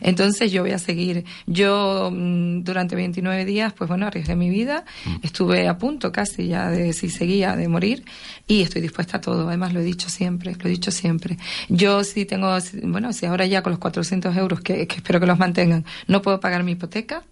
Entonces 0.00 0.52
yo 0.52 0.62
voy 0.62 0.72
a 0.72 0.78
seguir. 0.78 1.24
Yo 1.46 2.10
mm, 2.12 2.62
durante 2.62 2.96
29 2.96 3.44
días, 3.44 3.72
pues 3.72 3.88
bueno, 3.88 4.06
arriesgué 4.06 4.36
mi 4.36 4.50
vida, 4.50 4.84
estuve 5.22 5.68
a 5.68 5.78
punto 5.78 6.12
casi 6.12 6.48
ya 6.48 6.70
de 6.70 6.92
si 6.92 7.08
seguía 7.10 7.56
de 7.56 7.68
morir 7.68 8.04
y 8.46 8.62
estoy 8.62 8.82
dispuesta 8.82 9.18
a 9.18 9.20
todo. 9.20 9.48
Además 9.48 9.72
lo 9.72 9.80
he 9.80 9.84
dicho 9.84 10.08
siempre, 10.08 10.54
lo 10.58 10.66
he 10.66 10.70
dicho 10.70 10.90
siempre. 10.90 11.36
Yo 11.68 12.04
si 12.04 12.24
tengo, 12.24 12.56
bueno, 12.84 13.12
si 13.12 13.26
ahora 13.26 13.46
ya 13.46 13.62
con 13.62 13.72
los 13.72 13.80
400 13.80 14.36
euros 14.36 14.60
que, 14.60 14.86
que 14.86 14.96
espero 14.96 15.20
que 15.20 15.26
los 15.26 15.38
mantengan, 15.38 15.84
no 16.06 16.22
puedo 16.22 16.40
pagar 16.40 16.62
mi 16.62 16.72
hipoteca, 16.72 17.22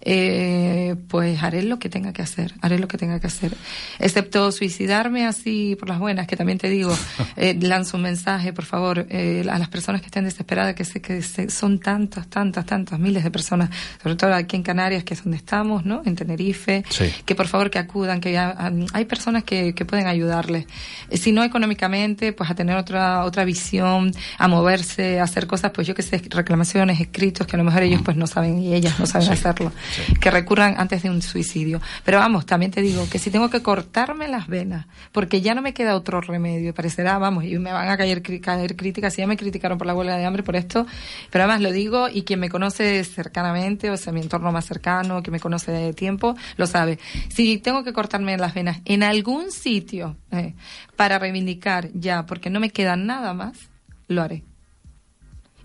eh, 0.00 0.96
pues 1.08 1.42
haré 1.42 1.62
lo 1.62 1.78
que 1.78 1.88
tenga 1.88 2.12
que 2.12 2.22
hacer, 2.22 2.54
haré 2.60 2.78
lo 2.78 2.88
que 2.88 2.98
tenga 2.98 3.20
que 3.20 3.26
hacer. 3.26 3.54
Excepto 3.98 4.50
suicidarme 4.52 5.26
así 5.26 5.76
por 5.78 5.88
las 5.88 5.98
buenas, 5.98 6.26
que 6.26 6.36
también 6.36 6.58
te 6.58 6.68
digo, 6.68 6.96
eh, 7.36 7.56
lanzo 7.60 7.96
un 7.96 8.04
mensaje, 8.04 8.52
por 8.52 8.64
favor, 8.64 9.06
eh, 9.10 9.44
a 9.50 9.58
las 9.58 9.68
personas 9.68 10.00
que 10.00 10.06
estén 10.06 10.24
desesperadas, 10.24 10.74
que 10.74 10.84
sé 10.84 11.00
que 11.00 11.22
se- 11.22 11.50
son 11.50 11.78
tantas, 12.08 12.28
tantas, 12.28 12.66
tantas, 12.66 12.98
miles 12.98 13.22
de 13.24 13.30
personas, 13.30 13.70
sobre 14.02 14.16
todo 14.16 14.34
aquí 14.34 14.56
en 14.56 14.62
Canarias, 14.62 15.04
que 15.04 15.14
es 15.14 15.22
donde 15.22 15.36
estamos, 15.36 15.84
¿no? 15.84 16.02
En 16.04 16.16
Tenerife, 16.16 16.84
Sí. 16.88 17.12
que 17.24 17.34
por 17.34 17.46
favor 17.46 17.70
que 17.70 17.78
acudan, 17.78 18.20
que 18.20 18.32
ya, 18.32 18.56
um, 18.72 18.86
hay 18.92 19.04
personas 19.04 19.44
que, 19.44 19.74
que 19.74 19.84
pueden 19.84 20.06
ayudarles. 20.06 20.66
Eh, 21.10 21.16
Si 21.18 21.32
no 21.32 21.42
económicamente, 21.44 22.32
pues 22.32 22.50
a 22.50 22.54
tener 22.54 22.76
otra, 22.76 23.24
otra 23.24 23.44
visión, 23.44 24.12
a 24.38 24.48
moverse, 24.48 25.20
a 25.20 25.24
hacer 25.24 25.46
cosas, 25.46 25.70
pues 25.72 25.86
yo 25.86 25.94
que 25.94 26.02
sé, 26.02 26.22
reclamaciones, 26.30 27.00
escritos, 27.00 27.46
que 27.46 27.56
a 27.56 27.58
lo 27.58 27.64
mejor 27.64 27.82
ellos 27.82 28.00
pues 28.04 28.16
no 28.16 28.26
saben 28.26 28.58
y 28.58 28.74
ellas 28.74 28.98
no 28.98 29.06
saben 29.06 29.26
Sí, 29.28 29.32
hacerlo. 29.34 29.72
sí. 29.94 30.14
Que 30.14 30.30
recurran 30.30 30.74
antes 30.78 31.02
de 31.02 31.10
un 31.10 31.20
suicidio. 31.22 31.80
Pero 32.04 32.18
vamos, 32.18 32.46
también 32.46 32.70
te 32.72 32.80
digo 32.80 33.06
que 33.10 33.18
si 33.18 33.30
tengo 33.30 33.50
que 33.50 33.60
cortarme 33.62 34.28
las 34.28 34.46
venas, 34.46 34.86
porque 35.12 35.40
ya 35.40 35.54
no 35.54 35.62
me 35.62 35.74
queda 35.74 35.94
otro 35.96 36.20
remedio, 36.20 36.72
parecerá, 36.74 37.18
vamos, 37.18 37.44
y 37.44 37.58
me 37.58 37.72
van 37.72 37.88
a 37.88 37.96
caer, 37.96 38.22
caer 38.40 38.76
críticas, 38.76 39.12
si 39.14 39.20
ya 39.22 39.26
me 39.26 39.36
criticaron 39.36 39.76
por 39.78 39.86
la 39.86 39.94
huelga 39.94 40.16
de 40.16 40.24
hambre 40.24 40.42
por 40.42 40.56
esto, 40.56 40.86
pero 41.30 41.44
además 41.44 41.60
lo 41.62 41.72
digo 41.72 41.97
y 42.06 42.22
quien 42.22 42.38
me 42.38 42.48
conoce 42.48 43.02
cercanamente, 43.02 43.90
o 43.90 43.96
sea, 43.96 44.12
mi 44.12 44.20
entorno 44.20 44.52
más 44.52 44.66
cercano, 44.66 45.22
que 45.22 45.32
me 45.32 45.40
conoce 45.40 45.72
de 45.72 45.92
tiempo, 45.92 46.36
lo 46.56 46.66
sabe. 46.66 46.98
Si 47.28 47.58
tengo 47.58 47.82
que 47.82 47.92
cortarme 47.92 48.36
las 48.36 48.54
venas 48.54 48.80
en 48.84 49.02
algún 49.02 49.50
sitio 49.50 50.16
eh, 50.30 50.54
para 50.94 51.18
reivindicar 51.18 51.90
ya, 51.94 52.26
porque 52.26 52.50
no 52.50 52.60
me 52.60 52.70
queda 52.70 52.94
nada 52.94 53.34
más, 53.34 53.58
lo 54.06 54.22
haré. 54.22 54.44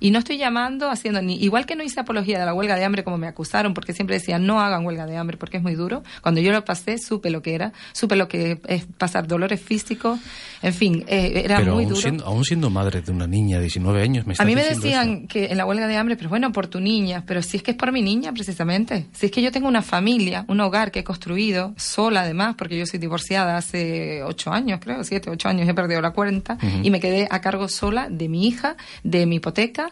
Y 0.04 0.12
no 0.12 0.20
estoy 0.20 0.38
llamando, 0.38 0.90
haciendo 0.90 1.22
ni, 1.22 1.36
igual 1.42 1.66
que 1.66 1.78
no 1.78 1.84
hice 1.84 2.02
apología 2.02 2.38
de 2.38 2.46
la 2.46 2.54
huelga 2.54 2.76
de 2.76 2.84
hambre 2.84 3.06
como 3.06 3.18
me 3.18 3.26
acusaron, 3.28 3.74
porque 3.74 3.94
siempre 3.94 4.18
decían 4.18 4.46
no 4.46 4.60
hagan 4.60 4.86
huelga 4.86 5.06
de 5.06 5.16
hambre 5.16 5.38
porque 5.38 5.56
es 5.56 5.64
muy 5.64 5.76
duro. 5.76 6.04
Cuando 6.22 6.42
yo 6.42 6.52
lo 6.52 6.66
pasé, 6.66 6.98
supe 6.98 7.30
lo 7.30 7.42
que 7.42 7.56
era, 7.56 7.72
supe 7.94 8.18
lo 8.18 8.28
que 8.28 8.60
es 8.68 8.86
pasar 8.98 9.28
dolores 9.28 9.62
físicos, 9.62 10.20
en 10.62 10.74
fin, 10.74 11.06
eh, 11.08 11.44
era 11.46 11.60
Pero 11.60 11.76
muy 11.76 11.84
aún 11.86 11.90
duro. 11.94 12.02
siendo, 12.02 12.26
aún 12.26 12.44
siendo 12.44 12.70
madre 12.70 13.02
de 13.02 13.12
una 13.14 13.28
niña 13.28 13.56
de 13.58 13.62
19 13.64 14.02
años, 14.02 14.28
me 14.28 14.34
A 14.38 14.44
mí 14.44 14.56
me 14.56 14.64
decían 14.66 15.20
eso. 15.20 15.28
que 15.30 15.46
en 15.46 15.58
la 15.58 15.66
huelga 15.66 15.88
de 15.88 15.96
hambre, 15.96 16.18
pero 16.18 16.30
bueno, 16.30 16.52
por 16.52 16.68
tu 16.68 16.82
niña, 16.82 17.24
pero 17.26 17.42
si 17.42 17.56
es 17.56 17.64
que 17.64 17.72
es 17.72 17.78
por 17.78 17.94
mi 17.94 18.02
niña 18.02 18.34
precisamente, 18.34 19.06
si 19.14 19.28
es 19.28 19.32
que 19.32 19.42
yo 19.42 19.54
tengo 19.54 19.70
una 19.70 19.82
familia, 19.82 20.44
un 20.50 20.60
hogar 20.60 20.92
que 20.92 21.00
he 21.00 21.04
construido 21.06 21.74
sola 21.78 22.24
además, 22.24 22.56
porque 22.58 22.78
yo 22.78 22.86
soy 22.86 23.00
divorciada 23.00 23.56
hace 23.56 24.22
ocho 24.24 24.52
años, 24.52 24.82
creo, 24.84 25.02
siete, 25.06 25.30
ocho 25.30 25.48
años, 25.48 25.66
he 25.70 25.74
perdido 25.74 26.02
la 26.02 26.12
cuenta 26.12 26.58
y 26.82 26.90
me 26.92 27.00
quedé 27.00 27.26
a 27.32 27.40
cargo 27.40 27.70
sola 27.70 28.10
de 28.10 28.28
mi 28.28 28.48
hija, 28.50 28.76
de 29.04 29.26
mi 29.26 29.38
hipoteca. 29.38 29.92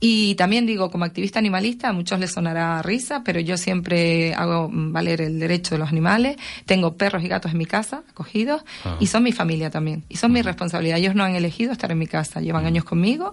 Y 0.00 0.36
también 0.36 0.64
digo, 0.64 0.90
como 0.92 1.04
activista 1.04 1.40
animalista, 1.40 1.88
a 1.88 1.92
muchos 1.92 2.20
les 2.20 2.30
sonará 2.32 2.80
risa, 2.82 3.22
pero 3.24 3.40
yo 3.40 3.56
siempre 3.56 4.32
hago 4.34 4.68
mm, 4.68 4.92
valer 4.92 5.20
el 5.20 5.40
derecho 5.40 5.74
de 5.74 5.80
los 5.80 5.88
animales. 5.88 6.36
Tengo 6.66 6.96
perros 6.96 7.24
y 7.24 7.28
gatos 7.28 7.50
en 7.52 7.58
mi 7.58 7.66
casa, 7.66 8.02
acogidos, 8.10 8.62
Ah. 8.84 8.96
y 9.00 9.06
son 9.08 9.24
mi 9.24 9.32
familia 9.32 9.70
también. 9.70 10.04
Y 10.08 10.16
son 10.16 10.30
mi 10.32 10.40
responsabilidad. 10.42 10.98
Ellos 10.98 11.14
no 11.16 11.24
han 11.24 11.34
elegido 11.34 11.72
estar 11.72 11.90
en 11.90 11.98
mi 11.98 12.06
casa, 12.06 12.40
llevan 12.40 12.64
años 12.64 12.84
conmigo. 12.84 13.32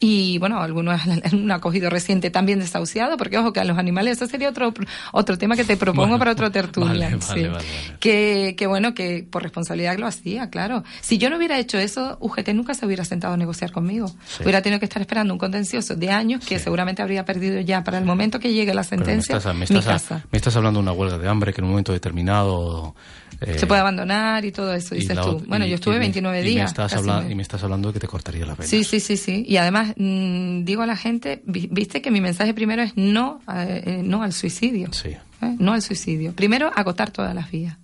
Y 0.00 0.38
bueno, 0.38 0.60
algunos 0.60 1.00
un 1.34 1.50
acogido 1.50 1.90
reciente 1.90 2.30
también 2.30 2.60
desahuciado, 2.60 3.16
porque 3.18 3.36
ojo 3.36 3.52
que 3.52 3.60
a 3.60 3.64
los 3.64 3.76
animales, 3.76 4.16
eso 4.16 4.26
sería 4.26 4.48
otro, 4.48 4.72
otro 5.12 5.36
tema 5.36 5.54
que 5.54 5.64
te 5.64 5.76
propongo 5.76 6.02
Bueno, 6.08 6.18
para 6.18 6.32
otro 6.32 6.50
tertulia. 6.50 7.10
vale, 7.10 7.16
vale, 7.16 7.42
sí. 7.42 7.46
vale. 7.48 7.64
Que, 8.00 8.54
que 8.56 8.66
bueno, 8.66 8.94
que 8.94 9.26
por 9.30 9.42
responsabilidad 9.42 9.98
lo 9.98 10.06
hacía, 10.06 10.48
claro. 10.48 10.82
Si 11.02 11.18
yo 11.18 11.28
no 11.28 11.36
hubiera 11.36 11.58
hecho 11.58 11.78
eso, 11.78 12.16
UGT 12.20 12.48
nunca 12.54 12.72
se 12.74 12.86
hubiera 12.86 13.04
sentado 13.04 13.34
a 13.34 13.36
negociar 13.36 13.70
conmigo. 13.72 14.08
Sí. 14.26 14.42
Hubiera 14.42 14.62
tenido 14.62 14.78
que 14.80 14.86
estar 14.86 15.02
esperando 15.02 15.34
un 15.34 15.38
contencioso 15.38 15.94
de 15.94 16.05
años 16.10 16.44
que 16.44 16.58
Sí. 16.58 16.64
seguramente 16.64 17.02
habría 17.02 17.24
perdido 17.24 17.60
ya 17.60 17.82
para 17.84 17.98
el 17.98 18.04
momento 18.04 18.38
que 18.40 18.52
llegue 18.52 18.72
la 18.74 18.82
Pero 18.82 19.00
me 19.00 19.06
sentencia 19.06 19.36
estás, 19.36 19.52
me, 19.54 19.58
mi 19.60 19.64
estás, 19.64 19.84
casa. 19.84 20.24
me 20.30 20.36
estás 20.38 20.56
hablando 20.56 20.78
de 20.80 20.82
una 20.84 20.92
huelga 20.92 21.18
de 21.18 21.28
hambre 21.28 21.52
que 21.52 21.60
en 21.60 21.64
un 21.64 21.70
momento 21.70 21.92
determinado... 21.92 22.94
eh, 23.40 23.58
se 23.58 23.66
puede 23.66 23.80
abandonar 23.80 24.44
y 24.44 24.52
todo 24.52 24.72
eso, 24.74 24.94
dices 24.94 25.14
la 25.16 25.22
tú. 25.22 25.42
Bueno, 25.46 25.66
y- 25.66 25.70
yo 25.70 25.74
estuve 25.74 25.96
y 25.96 25.98
me- 25.98 26.04
29 26.06 26.40
y 26.40 26.42
me 26.42 26.48
días. 26.50 26.70
estás 26.70 26.92
casi 26.92 27.00
habla- 27.08 27.20
me- 27.22 27.32
y 27.32 27.34
me 27.34 27.42
estás 27.42 27.62
hablando 27.62 27.88
de 27.88 27.94
que 27.94 28.00
te 28.00 28.06
cortaría 28.08 28.46
las 28.46 28.56
venas. 28.56 28.70
Sí, 28.70 28.82
sí, 28.84 29.00
sí, 29.00 29.16
sí. 29.16 29.44
Y 29.46 29.56
además 29.58 29.92
mm, 29.96 30.64
digo 30.64 30.82
a 30.82 30.86
la 30.86 30.96
gente, 30.96 31.42
vi- 31.46 31.68
viste 31.70 32.00
que 32.02 32.10
mi 32.10 32.20
mensaje 32.20 32.54
primero 32.54 32.82
es 32.82 32.92
no, 32.96 33.40
eh, 33.54 33.82
eh, 33.86 34.00
no 34.04 34.22
al 34.22 34.32
suicidio. 34.32 34.88
Sí. 34.92 35.10
¿eh? 35.10 35.56
No 35.58 35.72
al 35.74 35.82
suicidio. 35.82 36.32
Primero, 36.32 36.70
agotar 36.74 37.10
todas 37.10 37.34
las 37.34 37.50
vías. 37.50 37.76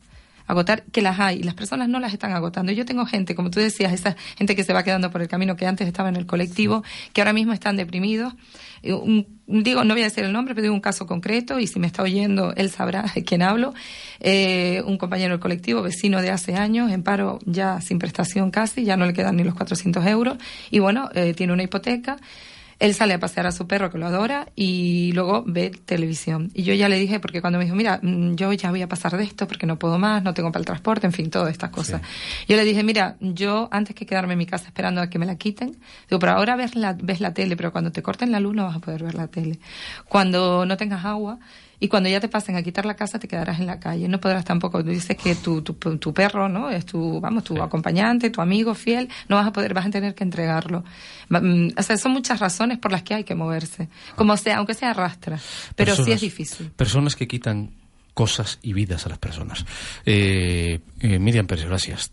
Agotar 0.46 0.84
que 0.92 1.02
las 1.02 1.18
hay 1.20 1.38
y 1.40 1.42
las 1.42 1.54
personas 1.54 1.88
no 1.88 2.00
las 2.00 2.12
están 2.12 2.32
agotando. 2.32 2.72
Yo 2.72 2.84
tengo 2.84 3.06
gente, 3.06 3.34
como 3.34 3.50
tú 3.50 3.60
decías, 3.60 3.92
esa 3.92 4.16
gente 4.36 4.56
que 4.56 4.64
se 4.64 4.72
va 4.72 4.82
quedando 4.82 5.10
por 5.10 5.22
el 5.22 5.28
camino 5.28 5.56
que 5.56 5.66
antes 5.66 5.86
estaba 5.86 6.08
en 6.08 6.16
el 6.16 6.26
colectivo, 6.26 6.82
que 7.12 7.20
ahora 7.20 7.32
mismo 7.32 7.52
están 7.52 7.76
deprimidos. 7.76 8.34
Eh, 8.82 8.92
un- 8.92 9.26
digo, 9.46 9.84
no 9.84 9.94
voy 9.94 10.02
a 10.02 10.06
decir 10.06 10.24
el 10.24 10.32
nombre, 10.32 10.54
pero 10.54 10.62
digo 10.62 10.74
un 10.74 10.80
caso 10.80 11.06
concreto 11.06 11.58
y 11.60 11.66
si 11.66 11.78
me 11.78 11.86
está 11.86 12.02
oyendo, 12.02 12.52
él 12.56 12.70
sabrá 12.70 13.04
de 13.14 13.22
quién 13.24 13.42
hablo. 13.42 13.74
Eh, 14.20 14.82
un 14.86 14.98
compañero 14.98 15.30
del 15.32 15.40
colectivo, 15.40 15.82
vecino 15.82 16.20
de 16.20 16.30
hace 16.30 16.54
años, 16.54 16.90
en 16.90 17.02
paro 17.02 17.38
ya 17.44 17.80
sin 17.80 17.98
prestación 17.98 18.50
casi, 18.50 18.84
ya 18.84 18.96
no 18.96 19.06
le 19.06 19.12
quedan 19.12 19.36
ni 19.36 19.44
los 19.44 19.54
400 19.54 20.04
euros 20.06 20.38
y 20.70 20.78
bueno, 20.80 21.08
eh, 21.14 21.34
tiene 21.34 21.52
una 21.52 21.62
hipoteca. 21.62 22.16
Él 22.82 22.94
sale 22.94 23.14
a 23.14 23.20
pasear 23.20 23.46
a 23.46 23.52
su 23.52 23.68
perro 23.68 23.90
que 23.92 23.98
lo 23.98 24.08
adora 24.08 24.48
y 24.56 25.12
luego 25.12 25.44
ve 25.46 25.70
televisión. 25.70 26.50
Y 26.52 26.64
yo 26.64 26.74
ya 26.74 26.88
le 26.88 26.98
dije, 26.98 27.20
porque 27.20 27.40
cuando 27.40 27.60
me 27.60 27.64
dijo, 27.64 27.76
mira, 27.76 28.00
mm, 28.02 28.34
yo 28.34 28.52
ya 28.54 28.70
voy 28.70 28.82
a 28.82 28.88
pasar 28.88 29.16
de 29.16 29.22
esto 29.22 29.46
porque 29.46 29.66
no 29.66 29.78
puedo 29.78 30.00
más, 30.00 30.24
no 30.24 30.34
tengo 30.34 30.50
para 30.50 30.62
el 30.62 30.66
transporte, 30.66 31.06
en 31.06 31.12
fin, 31.12 31.30
todas 31.30 31.52
estas 31.52 31.70
cosas. 31.70 32.02
Yo 32.48 32.56
le 32.56 32.64
dije, 32.64 32.82
mira, 32.82 33.14
yo 33.20 33.68
antes 33.70 33.94
que 33.94 34.04
quedarme 34.04 34.32
en 34.32 34.40
mi 34.40 34.46
casa 34.46 34.66
esperando 34.66 35.00
a 35.00 35.08
que 35.08 35.20
me 35.20 35.26
la 35.26 35.36
quiten, 35.36 35.76
digo, 36.08 36.18
pero 36.18 36.32
ahora 36.32 36.56
ves 36.56 36.74
la, 36.74 36.96
ves 37.00 37.20
la 37.20 37.32
tele, 37.32 37.56
pero 37.56 37.70
cuando 37.70 37.92
te 37.92 38.02
corten 38.02 38.32
la 38.32 38.40
luz 38.40 38.52
no 38.56 38.64
vas 38.64 38.74
a 38.74 38.80
poder 38.80 39.04
ver 39.04 39.14
la 39.14 39.28
tele. 39.28 39.60
Cuando 40.08 40.66
no 40.66 40.76
tengas 40.76 41.04
agua, 41.04 41.38
y 41.84 41.88
cuando 41.88 42.08
ya 42.08 42.20
te 42.20 42.28
pasen 42.28 42.54
a 42.54 42.62
quitar 42.62 42.86
la 42.86 42.94
casa, 42.94 43.18
te 43.18 43.26
quedarás 43.26 43.58
en 43.58 43.66
la 43.66 43.80
calle. 43.80 44.06
No 44.06 44.20
podrás 44.20 44.44
tampoco, 44.44 44.82
dices 44.84 45.16
que 45.16 45.34
tu, 45.34 45.62
tu, 45.62 45.74
tu 45.74 46.14
perro, 46.14 46.48
¿no? 46.48 46.70
Es 46.70 46.86
tu, 46.86 47.20
vamos, 47.20 47.42
tu 47.42 47.60
acompañante, 47.60 48.30
tu 48.30 48.40
amigo 48.40 48.74
fiel, 48.74 49.08
no 49.28 49.34
vas 49.36 49.48
a 49.48 49.52
poder, 49.52 49.74
vas 49.74 49.86
a 49.86 49.90
tener 49.90 50.14
que 50.14 50.22
entregarlo. 50.22 50.84
Mm, 51.28 51.70
O 51.76 51.82
sea, 51.82 51.96
son 51.96 52.12
muchas 52.12 52.38
razones 52.38 52.78
por 52.78 52.92
las 52.92 53.02
que 53.02 53.14
hay 53.14 53.24
que 53.24 53.34
moverse. 53.34 53.88
Como 54.14 54.36
sea, 54.36 54.58
aunque 54.58 54.74
sea 54.74 54.90
arrastra. 54.90 55.40
Pero 55.74 55.92
sí 55.92 56.02
Personas- 56.02 56.14
es 56.14 56.20
difícil. 56.20 56.70
Personas 56.70 57.16
que 57.16 57.26
quitan 57.26 57.70
cosas 58.14 58.58
y 58.62 58.74
vidas 58.74 59.04
a 59.06 59.08
las 59.08 59.18
personas. 59.18 59.64
Eh, 60.06 60.78
eh, 61.00 61.18
Miriam 61.18 61.46
Pérez, 61.46 61.64
gracias. 61.66 62.10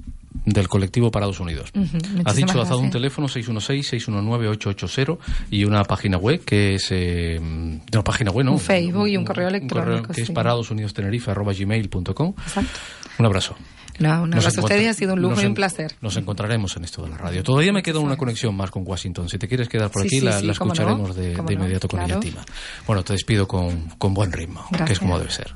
Del 0.50 0.68
colectivo 0.68 1.12
Parados 1.12 1.40
Unidos. 1.40 1.72
Has 1.74 1.82
muchísimas 1.94 2.36
dicho, 2.36 2.62
has 2.62 2.70
dado 2.70 2.80
un 2.80 2.90
gracias. 2.90 2.94
teléfono 2.94 3.28
616-619-880 3.28 5.18
y 5.52 5.64
una 5.66 5.84
página 5.84 6.18
web 6.18 6.44
que 6.44 6.76
es... 6.76 6.88
Eh, 6.92 7.40
no, 7.42 8.04
página 8.04 8.32
web, 8.32 8.46
¿no? 8.46 8.52
Un 8.54 8.60
Facebook 8.60 9.08
y 9.08 9.18
un 9.18 9.26
correo 9.26 9.48
electrónico, 9.48 10.14
que 10.14 10.22
es 10.22 10.28
sí. 10.28 10.34
paradosunidostenerife.gmail.com 10.34 12.34
Exacto. 12.46 12.80
Un 13.18 13.26
abrazo. 13.26 13.56
No, 14.00 14.24
un 14.24 14.34
abrazo 14.34 14.62
a 14.62 14.64
ustedes 14.64 14.88
ha 14.88 14.94
sido 14.94 15.14
un 15.14 15.22
lujo 15.22 15.36
nos 15.36 15.44
y 15.44 15.48
un 15.48 15.54
placer. 15.54 15.94
Nos 16.00 16.16
encontraremos 16.16 16.78
en 16.78 16.86
esto 16.86 17.04
de 17.04 17.10
la 17.10 17.18
radio. 17.18 17.44
Todavía 17.44 17.74
me 17.74 17.84
queda 17.84 18.00
una 18.00 18.16
conexión 18.16 18.56
más 18.56 18.72
con 18.72 18.84
Washington. 18.88 19.28
Si 19.28 19.38
te 19.38 19.50
quieres 19.50 19.68
quedar 19.68 19.92
por 19.92 20.04
Sí, 20.04 20.08
aquí, 20.08 20.20
sí, 20.20 20.26
la, 20.26 20.40
la 20.42 20.54
cómo 20.54 20.70
no, 20.70 20.74
escucharemos 20.74 21.16
de, 21.18 21.36
de 21.36 21.44
no, 21.44 21.52
inmediato 21.52 21.90
con 21.90 22.00
claro. 22.00 22.22
Yatima. 22.22 22.46
Bueno, 22.88 23.04
te 23.04 23.12
despido 23.14 23.46
con, 23.46 23.90
con 23.98 24.14
buen 24.14 24.32
ritmo, 24.32 24.62
que 24.70 24.76
es 24.76 24.80
Gracias. 24.80 25.00
como 25.00 25.20
debe 25.20 25.32
ser. 25.32 25.54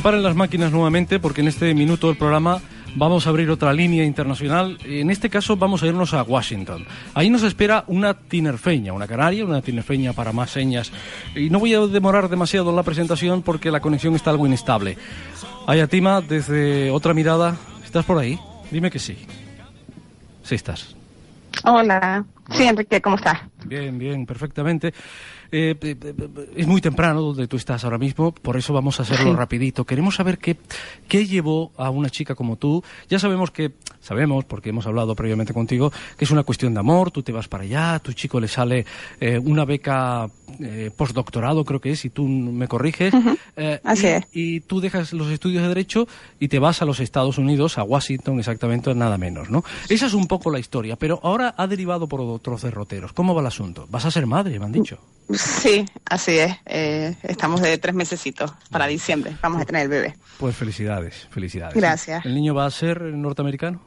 Que 0.00 0.04
paren 0.04 0.22
las 0.22 0.34
máquinas 0.34 0.72
nuevamente 0.72 1.20
porque 1.20 1.42
en 1.42 1.48
este 1.48 1.74
minuto 1.74 2.06
del 2.06 2.16
programa 2.16 2.62
vamos 2.94 3.26
a 3.26 3.30
abrir 3.30 3.50
otra 3.50 3.70
línea 3.74 4.02
internacional. 4.02 4.78
En 4.82 5.10
este 5.10 5.28
caso 5.28 5.58
vamos 5.58 5.82
a 5.82 5.88
irnos 5.88 6.14
a 6.14 6.22
Washington. 6.22 6.86
Ahí 7.12 7.28
nos 7.28 7.42
espera 7.42 7.84
una 7.86 8.14
tinerfeña, 8.14 8.94
una 8.94 9.06
canaria, 9.06 9.44
una 9.44 9.60
tinerfeña 9.60 10.14
para 10.14 10.32
más 10.32 10.52
señas. 10.52 10.90
Y 11.36 11.50
no 11.50 11.58
voy 11.58 11.74
a 11.74 11.80
demorar 11.80 12.30
demasiado 12.30 12.70
en 12.70 12.76
la 12.76 12.82
presentación 12.82 13.42
porque 13.42 13.70
la 13.70 13.80
conexión 13.80 14.14
está 14.14 14.30
algo 14.30 14.46
inestable. 14.46 14.96
Ayatima, 15.66 16.22
desde 16.22 16.90
otra 16.90 17.12
mirada, 17.12 17.56
¿estás 17.84 18.06
por 18.06 18.16
ahí? 18.16 18.38
Dime 18.70 18.90
que 18.90 18.98
sí. 18.98 19.18
Sí 20.42 20.54
estás. 20.54 20.96
Hola. 21.64 22.24
Sí, 22.52 22.62
Enrique, 22.62 23.02
¿cómo 23.02 23.16
estás? 23.16 23.38
Bien, 23.66 23.98
bien, 23.98 24.24
perfectamente. 24.24 24.94
Eh, 25.52 25.74
eh, 25.80 25.96
eh, 26.02 26.14
es 26.56 26.66
muy 26.66 26.80
temprano 26.80 27.20
donde 27.20 27.48
tú 27.48 27.56
estás 27.56 27.82
ahora 27.84 27.98
mismo, 27.98 28.32
por 28.32 28.56
eso 28.56 28.72
vamos 28.72 28.98
a 29.00 29.02
hacerlo 29.02 29.30
Sí. 29.32 29.36
rapidito. 29.36 29.84
Queremos 29.84 30.14
saber 30.14 30.38
qué, 30.38 30.56
qué 31.08 31.26
llevó 31.26 31.72
a 31.76 31.90
una 31.90 32.08
chica 32.10 32.34
como 32.34 32.56
tú. 32.56 32.82
Ya 33.08 33.18
sabemos 33.18 33.50
que, 33.50 33.72
sabemos, 34.00 34.44
porque 34.44 34.70
hemos 34.70 34.86
hablado 34.86 35.14
previamente 35.14 35.52
contigo, 35.52 35.92
que 36.16 36.24
es 36.24 36.30
una 36.30 36.42
cuestión 36.44 36.74
de 36.74 36.80
amor, 36.80 37.10
tú 37.10 37.22
te 37.22 37.32
vas 37.32 37.48
para 37.48 37.64
allá, 37.64 37.94
a 37.94 37.98
tu 37.98 38.12
chico 38.12 38.38
le 38.40 38.48
sale 38.48 38.86
eh, 39.20 39.38
una 39.38 39.64
beca 39.64 40.28
eh, 40.60 40.90
postdoctorado, 40.96 41.64
creo 41.64 41.80
que 41.80 41.92
es, 41.92 42.04
y 42.04 42.10
tú 42.10 42.26
me 42.26 42.68
corriges. 42.68 43.12
Así 43.84 44.06
y, 44.06 44.10
es. 44.10 44.24
y 44.32 44.60
tú 44.60 44.80
dejas 44.80 45.12
los 45.12 45.30
estudios 45.30 45.62
de 45.62 45.68
Derecho 45.68 46.06
y 46.38 46.48
te 46.48 46.58
vas 46.58 46.80
a 46.82 46.84
los 46.84 47.00
Estados 47.00 47.38
Unidos, 47.38 47.76
a 47.78 47.82
Washington 47.82 48.38
exactamente, 48.38 48.94
nada 48.94 49.18
menos, 49.18 49.50
¿no? 49.50 49.64
Esa 49.88 50.06
es 50.06 50.14
un 50.14 50.26
poco 50.26 50.50
la 50.50 50.58
historia, 50.58 50.96
pero 50.96 51.20
ahora 51.22 51.54
ha 51.56 51.66
derivado 51.66 52.06
por 52.08 52.20
otros 52.20 52.62
derroteros. 52.62 53.12
¿Cómo 53.12 53.34
va 53.34 53.40
el 53.40 53.46
asunto? 53.46 53.86
¿Vas 53.90 54.04
a 54.04 54.10
ser 54.10 54.26
madre, 54.26 54.58
me 54.58 54.64
han 54.66 54.72
dicho? 54.72 54.98
Sí, 55.60 55.84
así 56.06 56.38
es. 56.38 56.56
Eh, 56.66 57.14
estamos 57.22 57.60
de 57.60 57.76
tres 57.78 57.94
mesecitos 57.94 58.52
para 58.70 58.86
diciembre. 58.86 59.36
Vamos 59.42 59.60
a 59.62 59.64
tener 59.64 59.82
el 59.82 59.88
bebé. 59.88 60.16
Pues 60.38 60.56
felicidades, 60.56 61.28
felicidades. 61.30 61.74
Gracias. 61.74 62.24
¿El 62.24 62.34
niño 62.34 62.54
va 62.54 62.66
a 62.66 62.70
ser 62.70 63.02
norteamericano? 63.02 63.82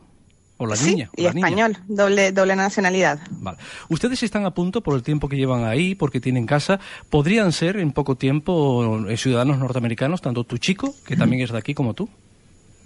¿O 0.57 0.67
la 0.67 0.75
sí, 0.75 0.91
niña? 0.91 1.09
¿O 1.17 1.19
y 1.19 1.23
la 1.23 1.33
niña? 1.33 1.47
español, 1.47 1.77
doble, 1.87 2.31
doble 2.31 2.55
nacionalidad. 2.55 3.19
Vale. 3.31 3.57
Ustedes 3.89 4.21
están 4.21 4.45
a 4.45 4.53
punto, 4.53 4.81
por 4.81 4.95
el 4.95 5.03
tiempo 5.03 5.27
que 5.27 5.35
llevan 5.35 5.65
ahí, 5.65 5.95
porque 5.95 6.21
tienen 6.21 6.45
casa, 6.45 6.79
podrían 7.09 7.51
ser 7.51 7.77
en 7.77 7.91
poco 7.91 8.15
tiempo 8.15 9.07
eh, 9.09 9.17
ciudadanos 9.17 9.57
norteamericanos, 9.57 10.21
tanto 10.21 10.43
tu 10.43 10.59
chico, 10.59 10.93
que 11.05 11.17
también 11.17 11.41
es 11.41 11.51
de 11.51 11.57
aquí, 11.57 11.73
como 11.73 11.93
tú. 11.95 12.07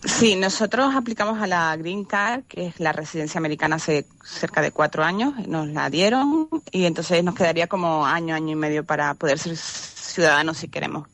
Sí, 0.03 0.35
nosotros 0.35 0.95
aplicamos 0.95 1.41
a 1.41 1.47
la 1.47 1.75
Green 1.75 2.03
Card, 2.05 2.43
que 2.47 2.67
es 2.67 2.79
la 2.79 2.93
residencia 2.93 3.39
americana 3.39 3.77
hace 3.77 4.05
cerca 4.23 4.61
de 4.61 4.71
cuatro 4.71 5.03
años, 5.03 5.33
nos 5.47 5.67
la 5.67 5.89
dieron 5.89 6.47
y 6.71 6.85
entonces 6.85 7.23
nos 7.23 7.35
quedaría 7.35 7.67
como 7.67 8.05
año, 8.05 8.35
año 8.35 8.51
y 8.51 8.55
medio 8.55 8.83
para 8.85 9.13
poder 9.15 9.39
ser 9.39 9.57
ciudadanos 9.57 10.57
si 10.57 10.67
queremos. 10.67 11.07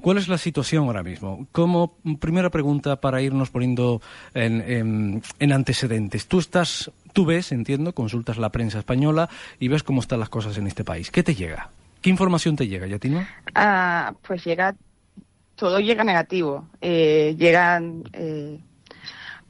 ¿Cuál 0.00 0.18
es 0.18 0.28
la 0.28 0.38
situación 0.38 0.84
ahora 0.86 1.02
mismo? 1.02 1.46
Como 1.50 1.94
primera 2.20 2.50
pregunta 2.50 3.00
para 3.00 3.20
irnos 3.20 3.50
poniendo 3.50 4.00
en, 4.34 4.60
en- 4.60 5.22
en 5.40 5.52
antecedentes. 5.52 6.26
Tú 6.28 6.38
estás, 6.38 6.90
tú 7.12 7.24
ves, 7.26 7.50
entiendo, 7.50 7.92
consultas 7.92 8.38
la 8.38 8.50
prensa 8.50 8.78
española 8.78 9.28
y 9.58 9.66
ves 9.68 9.82
cómo 9.82 10.00
están 10.00 10.20
las 10.20 10.28
cosas 10.28 10.56
en 10.58 10.66
este 10.68 10.84
país. 10.84 11.10
¿Qué 11.10 11.22
te 11.24 11.34
llega? 11.34 11.70
¿Qué 12.00 12.10
información 12.10 12.54
te 12.54 12.68
llega, 12.68 12.86
Yatina? 12.86 13.28
Ah, 13.56 14.12
pues 14.26 14.44
llega, 14.44 14.74
todo 15.58 15.80
llega 15.80 16.04
negativo. 16.04 16.68
Eh, 16.80 17.34
llegan 17.38 18.04
eh, 18.12 18.60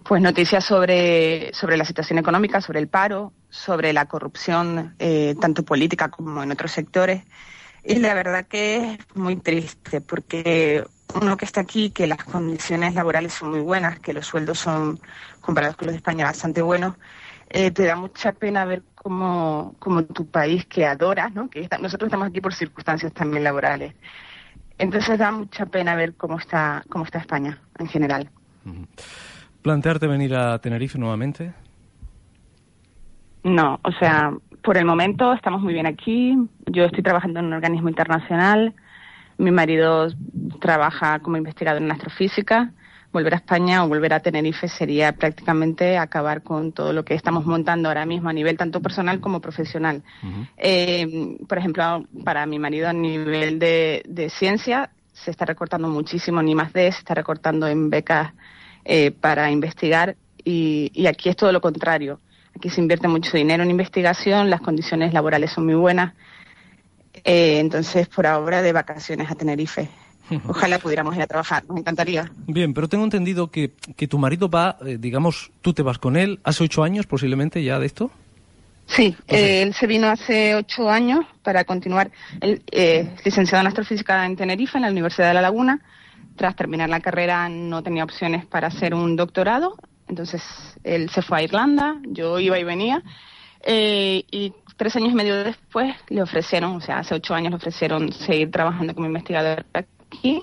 pues 0.04 0.22
noticias 0.22 0.64
sobre, 0.64 1.52
sobre 1.54 1.76
la 1.76 1.84
situación 1.84 2.18
económica, 2.18 2.60
sobre 2.60 2.80
el 2.80 2.88
paro, 2.88 3.34
sobre 3.50 3.92
la 3.92 4.06
corrupción, 4.06 4.94
eh, 4.98 5.34
tanto 5.40 5.64
política 5.64 6.10
como 6.10 6.42
en 6.42 6.52
otros 6.52 6.72
sectores. 6.72 7.24
Y 7.84 7.96
la 8.00 8.14
verdad 8.14 8.46
que 8.48 8.94
es 8.94 8.98
muy 9.16 9.36
triste 9.36 10.00
porque 10.02 10.84
uno 11.14 11.36
que 11.36 11.44
está 11.46 11.62
aquí, 11.62 11.90
que 11.90 12.06
las 12.08 12.24
condiciones 12.24 12.94
laborales 12.94 13.34
son 13.34 13.50
muy 13.50 13.60
buenas, 13.60 14.00
que 14.00 14.12
los 14.14 14.26
sueldos 14.26 14.58
son, 14.60 15.00
comparados 15.40 15.76
con 15.76 15.86
los 15.86 15.94
de 15.94 15.98
España, 15.98 16.26
bastante 16.26 16.62
buenos, 16.62 16.96
eh, 17.50 17.70
te 17.72 17.84
da 17.84 17.96
mucha 17.96 18.32
pena 18.32 18.64
ver 18.66 18.84
cómo, 18.94 19.76
cómo 19.80 20.04
tu 20.04 20.30
país 20.30 20.66
que 20.66 20.86
adoras, 20.86 21.32
¿no? 21.34 21.50
que 21.50 21.60
está- 21.62 21.78
nosotros 21.78 22.08
estamos 22.08 22.28
aquí 22.28 22.40
por 22.42 22.54
circunstancias 22.54 23.12
también 23.14 23.44
laborales. 23.44 23.94
Entonces 24.78 25.18
da 25.18 25.30
mucha 25.32 25.66
pena 25.66 25.94
ver 25.94 26.14
cómo 26.14 26.38
está, 26.38 26.84
cómo 26.88 27.04
está 27.04 27.18
España 27.18 27.58
en 27.78 27.88
general. 27.88 28.30
¿Plantearte 29.62 30.06
venir 30.06 30.34
a 30.34 30.58
Tenerife 30.60 30.98
nuevamente? 30.98 31.52
No, 33.42 33.80
o 33.82 33.92
sea, 33.92 34.32
por 34.62 34.76
el 34.76 34.84
momento 34.84 35.32
estamos 35.32 35.62
muy 35.62 35.72
bien 35.72 35.86
aquí. 35.86 36.36
Yo 36.66 36.84
estoy 36.84 37.02
trabajando 37.02 37.40
en 37.40 37.46
un 37.46 37.52
organismo 37.54 37.88
internacional. 37.88 38.74
Mi 39.36 39.50
marido 39.50 40.08
trabaja 40.60 41.18
como 41.20 41.36
investigador 41.36 41.82
en 41.82 41.90
astrofísica. 41.90 42.72
Volver 43.12 43.34
a 43.34 43.36
España 43.38 43.84
o 43.84 43.88
volver 43.88 44.12
a 44.12 44.20
Tenerife 44.20 44.68
sería 44.68 45.12
prácticamente 45.12 45.96
acabar 45.96 46.42
con 46.42 46.72
todo 46.72 46.92
lo 46.92 47.04
que 47.04 47.14
estamos 47.14 47.46
montando 47.46 47.88
ahora 47.88 48.04
mismo 48.04 48.28
a 48.28 48.32
nivel 48.32 48.56
tanto 48.56 48.80
personal 48.80 49.18
como 49.20 49.40
profesional. 49.40 50.02
Eh, 50.56 51.38
por 51.48 51.58
ejemplo, 51.58 52.04
para 52.24 52.44
mi 52.46 52.58
marido 52.58 52.88
a 52.88 52.92
nivel 52.92 53.58
de, 53.58 54.02
de 54.06 54.28
ciencia 54.28 54.90
se 55.12 55.30
está 55.30 55.44
recortando 55.44 55.88
muchísimo, 55.88 56.42
ni 56.42 56.54
más 56.54 56.72
de 56.72 56.92
se 56.92 56.98
está 56.98 57.14
recortando 57.14 57.66
en 57.66 57.90
becas 57.90 58.32
eh, 58.84 59.10
para 59.10 59.50
investigar 59.50 60.16
y, 60.44 60.90
y 60.94 61.06
aquí 61.06 61.28
es 61.28 61.36
todo 61.36 61.50
lo 61.50 61.60
contrario. 61.60 62.20
Aquí 62.54 62.70
se 62.70 62.80
invierte 62.80 63.08
mucho 63.08 63.36
dinero 63.36 63.62
en 63.62 63.70
investigación, 63.70 64.50
las 64.50 64.60
condiciones 64.60 65.12
laborales 65.12 65.50
son 65.52 65.64
muy 65.64 65.74
buenas. 65.74 66.14
Eh, 67.24 67.58
entonces, 67.58 68.08
por 68.08 68.26
ahora, 68.26 68.62
de 68.62 68.72
vacaciones 68.72 69.30
a 69.30 69.34
Tenerife. 69.34 69.88
Ojalá 70.46 70.78
pudiéramos 70.78 71.16
ir 71.16 71.22
a 71.22 71.26
trabajar, 71.26 71.64
nos 71.68 71.78
encantaría. 71.78 72.30
Bien, 72.46 72.74
pero 72.74 72.88
tengo 72.88 73.04
entendido 73.04 73.50
que, 73.50 73.72
que 73.96 74.08
tu 74.08 74.18
marido 74.18 74.48
va, 74.48 74.76
eh, 74.86 74.98
digamos, 74.98 75.50
tú 75.62 75.72
te 75.72 75.82
vas 75.82 75.98
con 75.98 76.16
él, 76.16 76.40
hace 76.44 76.64
ocho 76.64 76.82
años 76.82 77.06
posiblemente 77.06 77.62
ya 77.62 77.78
de 77.78 77.86
esto. 77.86 78.10
Sí, 78.86 79.14
eh, 79.28 79.62
él 79.62 79.74
se 79.74 79.86
vino 79.86 80.08
hace 80.08 80.54
ocho 80.54 80.88
años 80.88 81.26
para 81.42 81.64
continuar. 81.64 82.10
Él 82.40 82.62
eh, 82.72 83.12
es 83.16 83.24
licenciado 83.24 83.60
en 83.60 83.66
astrofísica 83.66 84.24
en 84.24 84.34
Tenerife, 84.34 84.78
en 84.78 84.82
la 84.82 84.90
Universidad 84.90 85.28
de 85.28 85.34
La 85.34 85.42
Laguna. 85.42 85.80
Tras 86.36 86.56
terminar 86.56 86.88
la 86.88 87.00
carrera 87.00 87.48
no 87.48 87.82
tenía 87.82 88.04
opciones 88.04 88.46
para 88.46 88.68
hacer 88.68 88.94
un 88.94 89.16
doctorado, 89.16 89.76
entonces 90.08 90.42
él 90.84 91.10
se 91.10 91.20
fue 91.20 91.38
a 91.38 91.42
Irlanda, 91.42 91.96
yo 92.04 92.38
iba 92.38 92.58
y 92.58 92.64
venía. 92.64 93.02
Eh, 93.62 94.24
y 94.30 94.52
tres 94.76 94.94
años 94.96 95.10
y 95.10 95.14
medio 95.14 95.42
después 95.42 95.94
le 96.08 96.22
ofrecieron, 96.22 96.76
o 96.76 96.80
sea, 96.80 97.00
hace 97.00 97.14
ocho 97.14 97.34
años 97.34 97.50
le 97.50 97.56
ofrecieron 97.56 98.12
seguir 98.12 98.50
trabajando 98.50 98.94
como 98.94 99.06
investigador 99.06 99.66
aquí. 100.08 100.42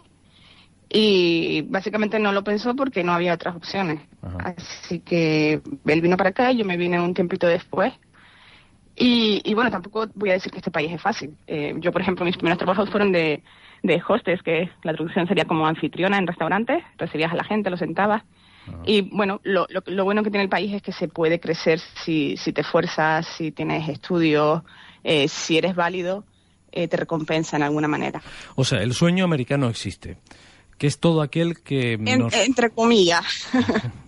Y 0.89 1.63
básicamente 1.63 2.19
no 2.19 2.31
lo 2.31 2.43
pensó 2.43 2.75
porque 2.75 3.03
no 3.03 3.11
había 3.11 3.33
otras 3.33 3.55
opciones. 3.55 3.99
Así 4.43 4.99
que 4.99 5.61
él 5.85 6.01
vino 6.01 6.15
para 6.15 6.29
acá, 6.29 6.51
yo 6.51 6.63
me 6.63 6.77
vine 6.77 6.99
un 6.99 7.13
tiempito 7.13 7.47
después. 7.47 7.91
Y, 8.95 9.41
y 9.43 9.53
bueno, 9.55 9.71
tampoco 9.71 10.07
voy 10.15 10.29
a 10.29 10.33
decir 10.33 10.51
que 10.51 10.59
este 10.59 10.71
país 10.71 10.91
es 10.91 11.01
fácil. 11.01 11.35
Eh, 11.47 11.75
yo, 11.79 11.91
por 11.91 12.01
ejemplo, 12.01 12.23
mis 12.23 12.37
primeros 12.37 12.57
trabajos 12.57 12.89
fueron 12.89 13.11
de, 13.11 13.43
de 13.83 14.01
hostess, 14.07 14.41
que 14.41 14.69
la 14.83 14.93
traducción 14.93 15.27
sería 15.27 15.45
como 15.45 15.67
anfitriona 15.67 16.17
en 16.17 16.27
restaurantes. 16.27 16.81
Recibías 16.97 17.33
a 17.33 17.35
la 17.35 17.43
gente, 17.43 17.69
lo 17.69 17.77
sentabas. 17.77 18.23
Y 18.85 19.01
bueno, 19.01 19.41
lo, 19.43 19.67
lo, 19.69 19.83
lo 19.85 20.03
bueno 20.05 20.23
que 20.23 20.31
tiene 20.31 20.43
el 20.43 20.49
país 20.49 20.73
es 20.73 20.81
que 20.81 20.91
se 20.91 21.07
puede 21.07 21.39
crecer 21.39 21.79
si, 21.79 22.37
si 22.37 22.53
te 22.53 22.61
esfuerzas, 22.61 23.27
si 23.27 23.51
tienes 23.51 23.89
estudios, 23.89 24.63
eh, 25.03 25.27
si 25.27 25.57
eres 25.57 25.75
válido, 25.75 26.23
eh, 26.75 26.87
te 26.87 26.97
recompensa 26.97 27.55
en 27.57 27.63
alguna 27.63 27.87
manera. 27.87 28.21
O 28.55 28.63
sea, 28.63 28.79
el 28.83 28.93
sueño 28.93 29.23
americano 29.25 29.67
existe, 29.69 30.17
que 30.77 30.85
es 30.87 30.99
todo 30.99 31.21
aquel 31.23 31.61
que 31.63 31.93
En- 31.93 32.27
entre 32.33 32.69
comillas. 32.69 33.25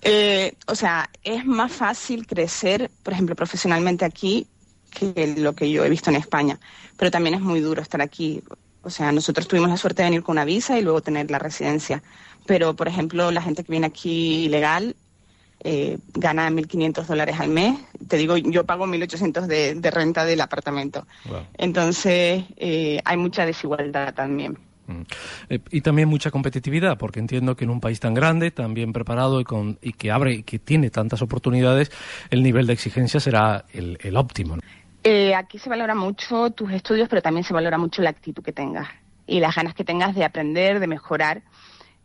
Eh, 0.00 0.54
o 0.68 0.76
sea, 0.76 1.10
es 1.24 1.44
más 1.44 1.72
fácil 1.72 2.24
crecer, 2.26 2.88
por 3.02 3.12
ejemplo, 3.12 3.34
profesionalmente 3.34 4.04
aquí 4.04 4.46
que 4.90 5.34
lo 5.36 5.54
que 5.54 5.70
yo 5.70 5.84
he 5.84 5.90
visto 5.90 6.08
en 6.10 6.16
España. 6.16 6.58
Pero 6.96 7.10
también 7.10 7.34
es 7.34 7.40
muy 7.40 7.60
duro 7.60 7.82
estar 7.82 8.00
aquí. 8.00 8.40
O 8.82 8.90
sea, 8.90 9.10
nosotros 9.12 9.48
tuvimos 9.48 9.68
la 9.68 9.76
suerte 9.76 10.02
de 10.02 10.08
venir 10.10 10.22
con 10.22 10.34
una 10.34 10.44
visa 10.44 10.78
y 10.78 10.82
luego 10.82 11.02
tener 11.02 11.30
la 11.30 11.38
residencia. 11.40 12.02
Pero, 12.46 12.74
por 12.76 12.86
ejemplo, 12.88 13.30
la 13.32 13.42
gente 13.42 13.64
que 13.64 13.72
viene 13.72 13.88
aquí 13.88 14.44
ilegal 14.44 14.94
eh, 15.64 15.98
gana 16.14 16.48
1.500 16.50 17.06
dólares 17.06 17.40
al 17.40 17.50
mes. 17.50 17.78
Te 18.06 18.16
digo, 18.16 18.36
yo 18.36 18.64
pago 18.64 18.86
1.800 18.86 19.46
de, 19.46 19.74
de 19.74 19.90
renta 19.90 20.24
del 20.24 20.40
apartamento. 20.40 21.06
Entonces, 21.56 22.44
eh, 22.56 23.00
hay 23.04 23.16
mucha 23.16 23.44
desigualdad 23.44 24.14
también. 24.14 24.58
Eh, 25.48 25.60
y 25.70 25.80
también 25.82 26.08
mucha 26.08 26.30
competitividad, 26.30 26.96
porque 26.96 27.20
entiendo 27.20 27.56
que 27.56 27.64
en 27.64 27.70
un 27.70 27.80
país 27.80 28.00
tan 28.00 28.14
grande, 28.14 28.50
tan 28.50 28.74
bien 28.74 28.92
preparado 28.92 29.40
y, 29.40 29.44
con, 29.44 29.78
y 29.82 29.92
que 29.92 30.10
abre 30.10 30.34
y 30.34 30.42
que 30.42 30.58
tiene 30.58 30.90
tantas 30.90 31.20
oportunidades, 31.20 31.90
el 32.30 32.42
nivel 32.42 32.66
de 32.66 32.72
exigencia 32.72 33.20
será 33.20 33.66
el, 33.72 33.98
el 34.02 34.16
óptimo. 34.16 34.56
¿no? 34.56 34.62
Eh, 35.04 35.34
aquí 35.34 35.58
se 35.58 35.68
valora 35.68 35.94
mucho 35.94 36.50
tus 36.50 36.72
estudios, 36.72 37.08
pero 37.08 37.22
también 37.22 37.44
se 37.44 37.54
valora 37.54 37.78
mucho 37.78 38.02
la 38.02 38.10
actitud 38.10 38.42
que 38.42 38.52
tengas 38.52 38.88
y 39.26 39.40
las 39.40 39.54
ganas 39.54 39.74
que 39.74 39.84
tengas 39.84 40.14
de 40.14 40.24
aprender, 40.24 40.80
de 40.80 40.86
mejorar. 40.86 41.42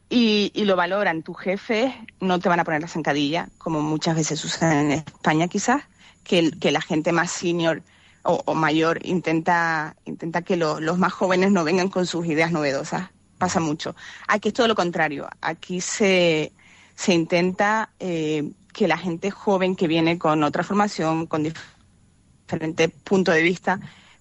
Y, 0.09 0.51
y 0.53 0.65
lo 0.65 0.75
valoran. 0.75 1.23
Tus 1.23 1.37
jefes 1.39 1.93
no 2.19 2.39
te 2.39 2.49
van 2.49 2.59
a 2.59 2.63
poner 2.63 2.81
la 2.81 2.87
zancadilla, 2.87 3.49
como 3.57 3.81
muchas 3.81 4.15
veces 4.15 4.39
sucede 4.39 4.79
en 4.81 4.91
España 4.91 5.47
quizás, 5.47 5.83
que, 6.23 6.51
la 6.71 6.81
gente 6.81 7.11
más 7.11 7.31
senior 7.31 7.81
o, 8.23 8.53
mayor 8.53 9.05
intenta, 9.05 9.95
intenta 10.05 10.41
que 10.43 10.55
lo- 10.55 10.79
los 10.79 10.97
más 10.97 11.11
jóvenes 11.13 11.51
no 11.51 11.63
vengan 11.63 11.89
con 11.89 12.05
sus 12.05 12.25
ideas 12.27 12.51
novedosas. 12.51 13.09
Pasa 13.37 13.59
mucho. 13.59 13.95
Aquí 14.27 14.49
es 14.49 14.53
todo 14.53 14.67
lo 14.67 14.75
contrario. 14.75 15.27
Aquí 15.41 15.81
se, 15.81 16.53
se 16.95 17.13
intenta 17.13 17.89
eh, 17.99 18.51
que 18.71 18.87
la 18.87 18.97
gente 18.97 19.31
joven 19.31 19.75
que 19.75 19.87
viene 19.87 20.17
con 20.17 20.43
otra 20.43 20.63
formación, 20.63 21.25
con 21.27 21.43
dif- 21.43 21.57
diferente 22.45 22.87
punto 22.89 23.31
de 23.31 23.41
vista, 23.41 23.79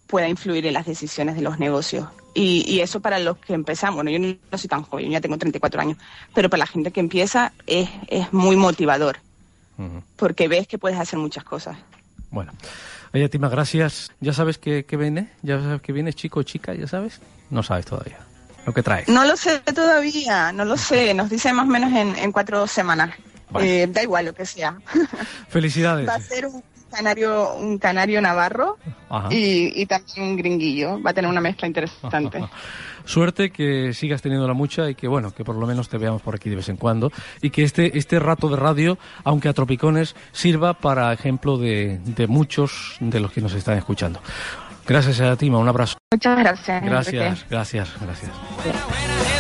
pueda 0.09 0.28
influir 0.28 0.66
en 0.66 0.72
las 0.74 0.87
decisiones 0.87 1.37
de 1.37 1.43
los 1.43 1.59
negocios. 1.59 2.09
Y, 2.35 2.64
y 2.66 2.80
eso 2.80 3.01
para 3.01 3.18
los 3.18 3.37
que 3.39 3.53
empezamos, 3.53 3.97
bueno, 3.97 4.11
yo 4.11 4.18
no, 4.18 4.59
soy 4.59 4.68
tan 4.68 4.83
joven, 4.83 5.07
yo 5.07 5.12
ya 5.12 5.20
tengo 5.20 5.37
34 5.37 5.80
años, 5.80 5.99
pero 6.35 6.49
para 6.49 6.61
la 6.61 6.66
gente 6.66 6.91
que 6.91 7.01
empieza 7.01 7.53
es, 7.66 7.89
es 8.09 8.33
muy 8.33 8.57
motivador, 8.57 9.18
porque 10.16 10.49
ves 10.49 10.66
que 10.66 10.78
puedes 10.78 10.99
hacer 10.99 11.18
muchas 11.18 11.45
cosas. 11.45 11.76
Bueno, 12.30 12.53
oye, 13.12 13.28
Tima, 13.28 13.49
gracias. 13.49 14.11
¿Ya 14.20 14.33
sabes 14.33 14.57
que, 14.57 14.85
que 14.85 14.97
viene? 14.97 15.28
¿Ya 15.43 15.61
sabes 15.61 15.83
que 15.83 15.93
viene 15.93 16.12
chico 16.14 16.41
o 16.41 16.43
chica? 16.43 16.72
¿Ya 16.74 16.87
sabes? 16.87 17.20
No 17.51 17.62
sabes 17.62 17.85
todavía. 17.85 18.18
Lo 18.64 18.72
que 18.72 18.83
trae. 18.83 19.05
No 19.09 19.24
lo 19.24 19.37
sé 19.37 19.59
todavía, 19.61 20.53
no 20.53 20.64
lo 20.64 20.76
sé, 20.76 21.12
nos 21.14 21.28
dice 21.28 21.53
más 21.53 21.66
o 21.66 21.70
menos 21.70 21.93
en, 21.93 22.16
en 22.16 22.33
cuatro 22.33 22.66
semanas. 22.66 23.11
Eh, 23.61 23.87
da 23.91 24.03
igual 24.03 24.26
lo 24.26 24.35
que 24.35 24.47
sea. 24.47 24.78
Felicidades. 25.49 26.09
Va 26.09 26.14
a 26.14 26.20
ser 26.20 26.47
un 26.47 26.62
canario, 26.93 27.55
un 27.55 27.78
canario 27.78 28.20
navarro 28.20 28.78
y, 29.30 29.80
y 29.80 29.86
también 29.86 30.22
un 30.22 30.36
gringuillo. 30.36 31.03
Va 31.03 31.11
a 31.11 31.14
tener 31.14 31.30
una 31.30 31.40
mezcla 31.40 31.66
interesante. 31.66 32.40
Suerte 33.05 33.51
que 33.51 33.93
sigas 33.95 34.22
teniéndola 34.22 34.55
mucha 34.55 34.88
y 34.88 34.95
que 34.95 35.09
bueno, 35.09 35.32
que 35.32 35.45
por 35.45 35.57
lo 35.57 35.66
menos 35.66 35.88
te 35.88 35.99
veamos 35.99 36.22
por 36.22 36.34
aquí 36.34 36.49
de 36.49 36.57
vez 36.57 36.68
en 36.68 36.76
cuando 36.76 37.11
y 37.40 37.51
que 37.51 37.64
este, 37.64 37.99
este 37.99 38.20
rato 38.20 38.49
de 38.49 38.57
radio, 38.57 38.99
aunque 39.24 39.49
a 39.49 39.53
tropicones, 39.53 40.14
sirva 40.30 40.74
para 40.74 41.12
ejemplo 41.12 41.59
de, 41.59 41.99
de 42.05 42.26
muchos 42.28 42.97
de 43.01 43.20
los 43.20 43.32
que 43.32 43.40
nos 43.40 43.55
están 43.55 43.76
escuchando. 43.76 44.20
Gracias 44.86 45.20
a 45.20 45.36
Tima, 45.36 45.59
un 45.59 45.68
abrazo. 45.68 45.97
Muchas 46.12 46.38
gracias. 46.38 46.84
Gracias, 46.84 47.47
gracias, 47.49 47.90
gracias. 48.01 49.32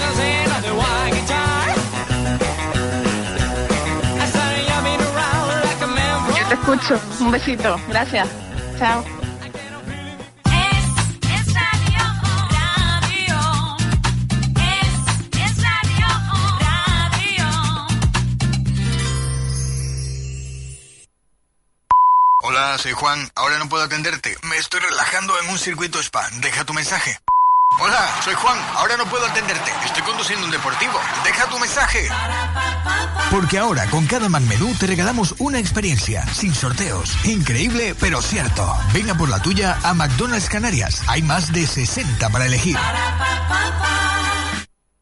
Escucho. 6.62 7.00
Un 7.20 7.30
besito. 7.30 7.76
Gracias. 7.88 8.28
Chao. 8.78 9.04
Hola, 22.44 22.76
soy 22.76 22.92
Juan. 22.92 23.30
Ahora 23.36 23.58
no 23.58 23.68
puedo 23.68 23.84
atenderte. 23.84 24.36
Me 24.42 24.56
estoy 24.56 24.80
relajando 24.80 25.32
en 25.40 25.50
un 25.50 25.58
circuito 25.58 26.00
spa. 26.02 26.28
Deja 26.40 26.64
tu 26.64 26.74
mensaje. 26.74 27.18
Hola, 27.80 28.08
soy 28.22 28.34
Juan. 28.34 28.58
Ahora 28.76 28.96
no 28.96 29.06
puedo 29.06 29.26
atenderte. 29.26 29.70
Estoy 29.84 30.02
conduciendo 30.02 30.44
un 30.44 30.52
deportivo. 30.52 30.92
Deja 31.24 31.46
tu 31.46 31.58
mensaje. 31.58 32.08
Porque 33.30 33.58
ahora 33.58 33.86
con 33.86 34.06
cada 34.06 34.28
Magmenú 34.28 34.74
te 34.74 34.86
regalamos 34.86 35.34
una 35.38 35.58
experiencia, 35.58 36.24
sin 36.34 36.54
sorteos. 36.54 37.16
Increíble, 37.24 37.94
pero 37.98 38.20
cierto. 38.20 38.76
Venga 38.92 39.14
por 39.14 39.28
la 39.28 39.40
tuya 39.40 39.78
a 39.82 39.94
McDonald's 39.94 40.48
Canarias. 40.48 41.02
Hay 41.08 41.22
más 41.22 41.52
de 41.52 41.66
60 41.66 42.28
para 42.28 42.46
elegir. 42.46 42.76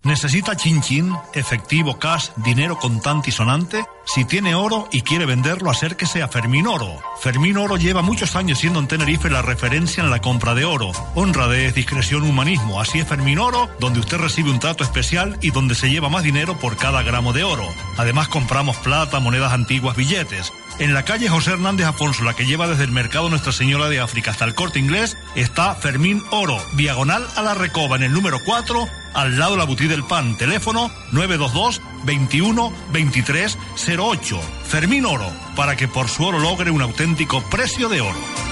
¿Necesita 0.02 0.56
chin 0.56 0.80
chin, 0.80 1.14
efectivo, 1.34 1.98
cash, 1.98 2.30
dinero 2.36 2.78
contante 2.78 3.28
y 3.28 3.32
sonante? 3.34 3.84
Si 4.06 4.24
tiene 4.24 4.54
oro 4.54 4.88
y 4.90 5.02
quiere 5.02 5.26
venderlo, 5.26 5.70
acérquese 5.70 6.22
a 6.22 6.28
Fermín 6.28 6.66
Oro. 6.66 6.98
Fermín 7.20 7.58
Oro 7.58 7.76
lleva 7.76 8.00
muchos 8.00 8.34
años 8.34 8.58
siendo 8.58 8.80
en 8.80 8.88
Tenerife 8.88 9.28
la 9.28 9.42
referencia 9.42 10.02
en 10.02 10.08
la 10.08 10.22
compra 10.22 10.54
de 10.54 10.64
oro. 10.64 10.90
Honradez, 11.14 11.74
discreción, 11.74 12.22
humanismo. 12.22 12.80
Así 12.80 12.98
es 12.98 13.06
Fermín 13.06 13.38
Oro, 13.38 13.68
donde 13.78 14.00
usted 14.00 14.16
recibe 14.16 14.50
un 14.50 14.58
trato 14.58 14.84
especial 14.84 15.38
y 15.42 15.50
donde 15.50 15.74
se 15.74 15.90
lleva 15.90 16.08
más 16.08 16.22
dinero 16.22 16.58
por 16.58 16.78
cada 16.78 17.02
gramo 17.02 17.34
de 17.34 17.44
oro. 17.44 17.68
Además 17.98 18.28
compramos 18.28 18.78
plata, 18.78 19.20
monedas 19.20 19.52
antiguas, 19.52 19.96
billetes. 19.96 20.50
En 20.78 20.94
la 20.94 21.04
calle 21.04 21.28
José 21.28 21.50
Hernández 21.50 21.86
Afonso, 21.86 22.24
la 22.24 22.32
que 22.32 22.46
lleva 22.46 22.66
desde 22.66 22.84
el 22.84 22.90
mercado 22.90 23.28
Nuestra 23.28 23.52
Señora 23.52 23.90
de 23.90 24.00
África 24.00 24.30
hasta 24.30 24.46
el 24.46 24.54
corte 24.54 24.78
inglés, 24.78 25.18
está 25.34 25.74
Fermín 25.74 26.22
Oro, 26.30 26.56
diagonal 26.72 27.28
a 27.36 27.42
la 27.42 27.52
Recoba 27.52 27.96
en 27.96 28.04
el 28.04 28.14
número 28.14 28.38
4, 28.42 28.88
al 29.14 29.38
lado 29.38 29.52
de 29.52 29.58
la 29.58 29.64
boutique 29.64 29.90
del 29.90 30.04
pan. 30.04 30.36
Teléfono 30.36 30.90
922 31.12 31.80
21 32.04 32.72
23 32.92 33.58
08. 33.98 34.40
Fermín 34.64 35.06
Oro, 35.06 35.30
para 35.56 35.76
que 35.76 35.88
por 35.88 36.08
su 36.08 36.24
oro 36.24 36.38
logre 36.38 36.70
un 36.70 36.82
auténtico 36.82 37.42
precio 37.50 37.88
de 37.88 38.00
oro. 38.00 38.49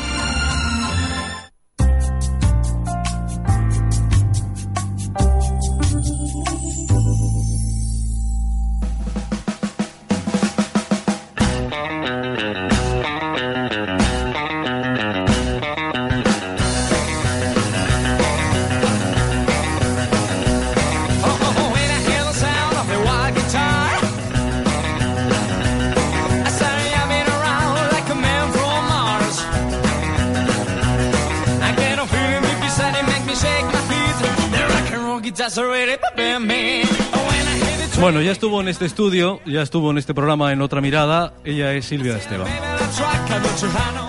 Bueno, 38.09 38.23
ya 38.23 38.33
estuvo 38.33 38.59
en 38.63 38.69
este 38.69 38.87
estudio, 38.87 39.39
ya 39.45 39.61
estuvo 39.61 39.91
en 39.91 39.99
este 39.99 40.15
programa 40.15 40.51
en 40.51 40.63
Otra 40.63 40.81
Mirada. 40.81 41.35
Ella 41.45 41.75
es 41.75 41.85
Silvia 41.85 42.17
Esteban, 42.17 42.49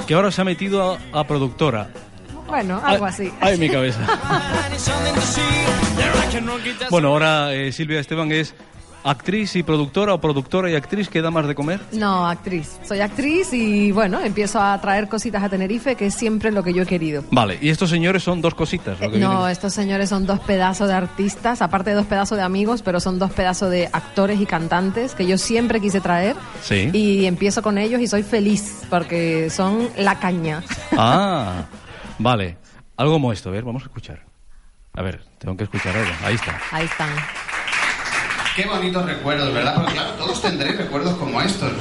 que 0.07 0.13
ahora 0.13 0.31
se 0.31 0.39
ha 0.39 0.45
metido 0.45 0.97
a, 1.11 1.19
a 1.19 1.27
productora. 1.27 1.89
Bueno, 2.47 2.81
algo 2.81 3.05
así. 3.05 3.29
Ay, 3.41 3.57
mi 3.57 3.69
cabeza. 3.69 3.99
Bueno, 6.89 7.09
ahora 7.09 7.53
eh, 7.53 7.71
Silvia 7.73 7.99
Esteban 7.99 8.31
es 8.31 8.55
actriz 9.03 9.55
y 9.55 9.63
productora 9.63 10.13
o 10.13 10.21
productora 10.21 10.69
y 10.69 10.75
actriz 10.75 11.09
que 11.09 11.21
da 11.21 11.31
más 11.31 11.47
de 11.47 11.55
comer. 11.55 11.79
No, 11.91 12.27
actriz. 12.27 12.79
Soy 12.87 12.99
actriz 13.01 13.53
y 13.53 13.91
bueno, 13.91 14.19
empiezo 14.19 14.59
a 14.61 14.79
traer 14.81 15.07
cositas 15.07 15.43
a 15.43 15.49
Tenerife, 15.49 15.95
que 15.95 16.07
es 16.07 16.13
siempre 16.13 16.51
lo 16.51 16.63
que 16.63 16.73
yo 16.73 16.83
he 16.83 16.85
querido. 16.85 17.23
Vale, 17.31 17.57
y 17.61 17.69
estos 17.69 17.89
señores 17.89 18.23
son 18.23 18.41
dos 18.41 18.53
cositas. 18.55 18.99
Lo 18.99 19.11
que 19.11 19.17
No, 19.17 19.47
estos 19.47 19.73
señores 19.73 20.09
son 20.09 20.25
dos 20.25 20.39
pedazos 20.39 20.87
de 20.87 20.93
artistas, 20.93 21.61
aparte 21.61 21.91
de 21.91 21.95
dos 21.95 22.05
pedazos 22.05 22.37
de 22.37 22.43
amigos, 22.43 22.81
pero 22.81 22.99
son 22.99 23.19
dos 23.19 23.31
pedazos 23.31 23.69
de 23.71 23.89
actores 23.91 24.39
y 24.41 24.45
cantantes 24.45 25.15
que 25.15 25.25
yo 25.25 25.37
siempre 25.37 25.79
quise 25.79 26.01
traer. 26.01 26.35
Sí. 26.61 26.89
Y 26.93 27.25
empiezo 27.25 27.61
con 27.61 27.77
ellos 27.77 28.01
y 28.01 28.07
soy 28.07 28.23
feliz 28.23 28.83
porque 28.89 29.49
son 29.49 29.89
la 29.97 30.19
caña. 30.19 30.63
Ah, 30.97 31.65
vale. 32.17 32.57
Algo 32.97 33.13
como 33.13 33.31
esto, 33.31 33.49
a 33.49 33.51
ver, 33.53 33.63
vamos 33.63 33.83
a 33.83 33.85
escuchar. 33.85 34.25
A 34.93 35.01
ver, 35.01 35.21
tengo 35.37 35.55
que 35.55 35.63
escuchar 35.63 35.95
algo. 35.95 36.11
Ahí 36.25 36.35
está. 36.35 36.59
Ahí 36.71 36.85
están. 36.85 37.09
Qué 38.59 38.65
bonitos 38.65 39.05
recuerdos, 39.05 39.53
¿verdad? 39.53 39.73
Porque 39.75 39.93
claro, 39.93 40.11
todos 40.17 40.41
tendréis 40.41 40.75
recuerdos 40.75 41.15
como 41.15 41.39
estos. 41.39 41.71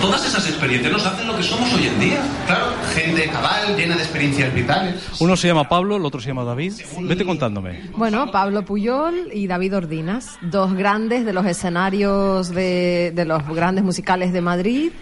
Todas 0.00 0.24
esas 0.26 0.46
experiencias 0.48 0.92
nos 0.92 1.04
hacen 1.06 1.26
lo 1.26 1.36
que 1.36 1.42
somos 1.42 1.72
hoy 1.74 1.86
en 1.88 1.98
día. 2.00 2.22
Claro, 2.46 2.66
gente 2.94 3.28
cabal, 3.28 3.76
llena 3.76 3.96
de 3.96 4.02
experiencias 4.02 4.54
vitales. 4.54 4.94
Uno 5.20 5.36
se 5.36 5.48
llama 5.48 5.68
Pablo, 5.68 5.96
el 5.96 6.04
otro 6.04 6.20
se 6.20 6.28
llama 6.28 6.44
David. 6.44 6.72
Vete 7.00 7.24
contándome. 7.24 7.82
Bueno, 7.96 8.30
Pablo 8.30 8.64
Puyol 8.64 9.30
y 9.32 9.46
David 9.46 9.76
Ordinas, 9.76 10.38
dos 10.40 10.74
grandes 10.74 11.24
de 11.24 11.32
los 11.32 11.44
escenarios 11.46 12.50
de, 12.50 13.12
de 13.14 13.24
los 13.24 13.44
grandes 13.48 13.82
musicales 13.84 14.32
de 14.32 14.40
Madrid, 14.40 14.92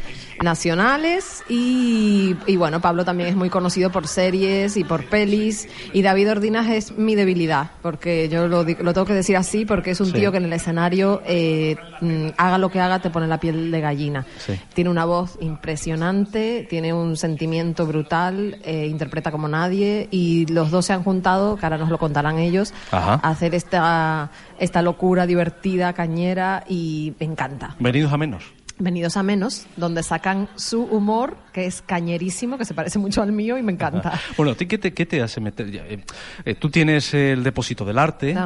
nacionales, 0.43 1.43
y, 1.49 2.37
y 2.47 2.57
bueno, 2.57 2.81
Pablo 2.81 3.05
también 3.05 3.29
es 3.31 3.37
muy 3.37 3.49
conocido 3.51 3.91
por 3.91 4.07
series 4.07 4.77
y 4.77 4.85
por 4.85 5.05
pelis, 5.05 5.69
y 5.93 6.03
David 6.03 6.31
Ordinas 6.31 6.69
es 6.69 6.93
mi 6.97 7.15
debilidad, 7.15 7.71
porque 7.83 8.29
yo 8.29 8.47
lo, 8.47 8.65
di- 8.65 8.77
lo 8.81 8.93
tengo 8.93 9.07
que 9.07 9.15
decir 9.15 9.37
así, 9.37 9.65
porque 9.65 9.91
es 9.93 10.01
un 10.01 10.07
Sí. 10.07 10.13
tío 10.13 10.31
que 10.33 10.39
en 10.39 10.45
el 10.45 10.53
escenario, 10.53 11.21
eh, 11.27 11.77
mm, 12.01 12.29
haga 12.37 12.59
lo 12.59 12.71
que 12.71 12.81
haga, 12.81 13.01
te 13.01 13.11
pone 13.11 13.27
la 13.27 13.39
piel 13.41 13.71
de 13.71 13.81
gallina. 13.81 14.25
Sí. 14.47 14.59
Tiene 14.75 14.91
una 14.91 15.05
voz 15.05 15.39
impresionante, 15.41 16.67
tiene 16.69 16.93
un 16.93 17.17
sentimiento 17.17 17.87
brutal, 17.87 18.59
eh, 18.65 18.87
interpreta 18.87 19.31
como 19.31 19.49
nadie 19.49 20.09
y 20.11 20.47
los 20.47 20.71
dos 20.71 20.87
se 20.87 20.93
han 20.93 21.03
juntado, 21.03 21.57
que 21.57 21.67
ahora 21.67 21.79
nos 21.79 21.91
lo 21.91 21.99
contarán 21.99 22.39
ellos, 22.39 22.73
Ajá. 22.91 23.21
a 23.23 23.29
hacer 23.29 23.55
esta, 23.55 24.31
esta 24.59 24.83
locura 24.83 25.27
divertida, 25.27 25.93
cañera 25.93 26.65
y 26.69 27.15
me 27.19 27.27
encanta. 27.27 27.75
Venidos 27.79 28.13
a 28.13 28.17
menos. 28.17 28.56
Venidos 28.79 29.17
a 29.17 29.23
menos, 29.23 29.67
donde 29.77 30.03
sacan 30.03 30.49
su 30.57 30.83
humor, 30.83 31.37
que 31.55 31.65
es 31.65 31.81
cañerísimo, 31.81 32.59
que 32.59 32.67
se 32.67 32.75
parece 32.75 32.99
mucho 32.99 33.23
al 33.23 33.33
mío 33.33 33.57
y 33.57 33.63
me 33.63 33.73
encanta. 33.73 34.21
Bueno, 34.37 34.53
¿a 34.53 34.55
ti 34.55 34.67
qué 34.67 34.77
te, 34.77 34.93
qué 34.93 35.07
te 35.07 35.23
hace 35.23 35.41
meter? 35.41 35.69
eh, 35.75 36.01
eh, 36.45 36.55
tú 36.57 36.69
tienes 36.69 37.15
el 37.15 37.43
depósito 37.43 37.87
del 37.87 37.99
arte, 37.99 38.37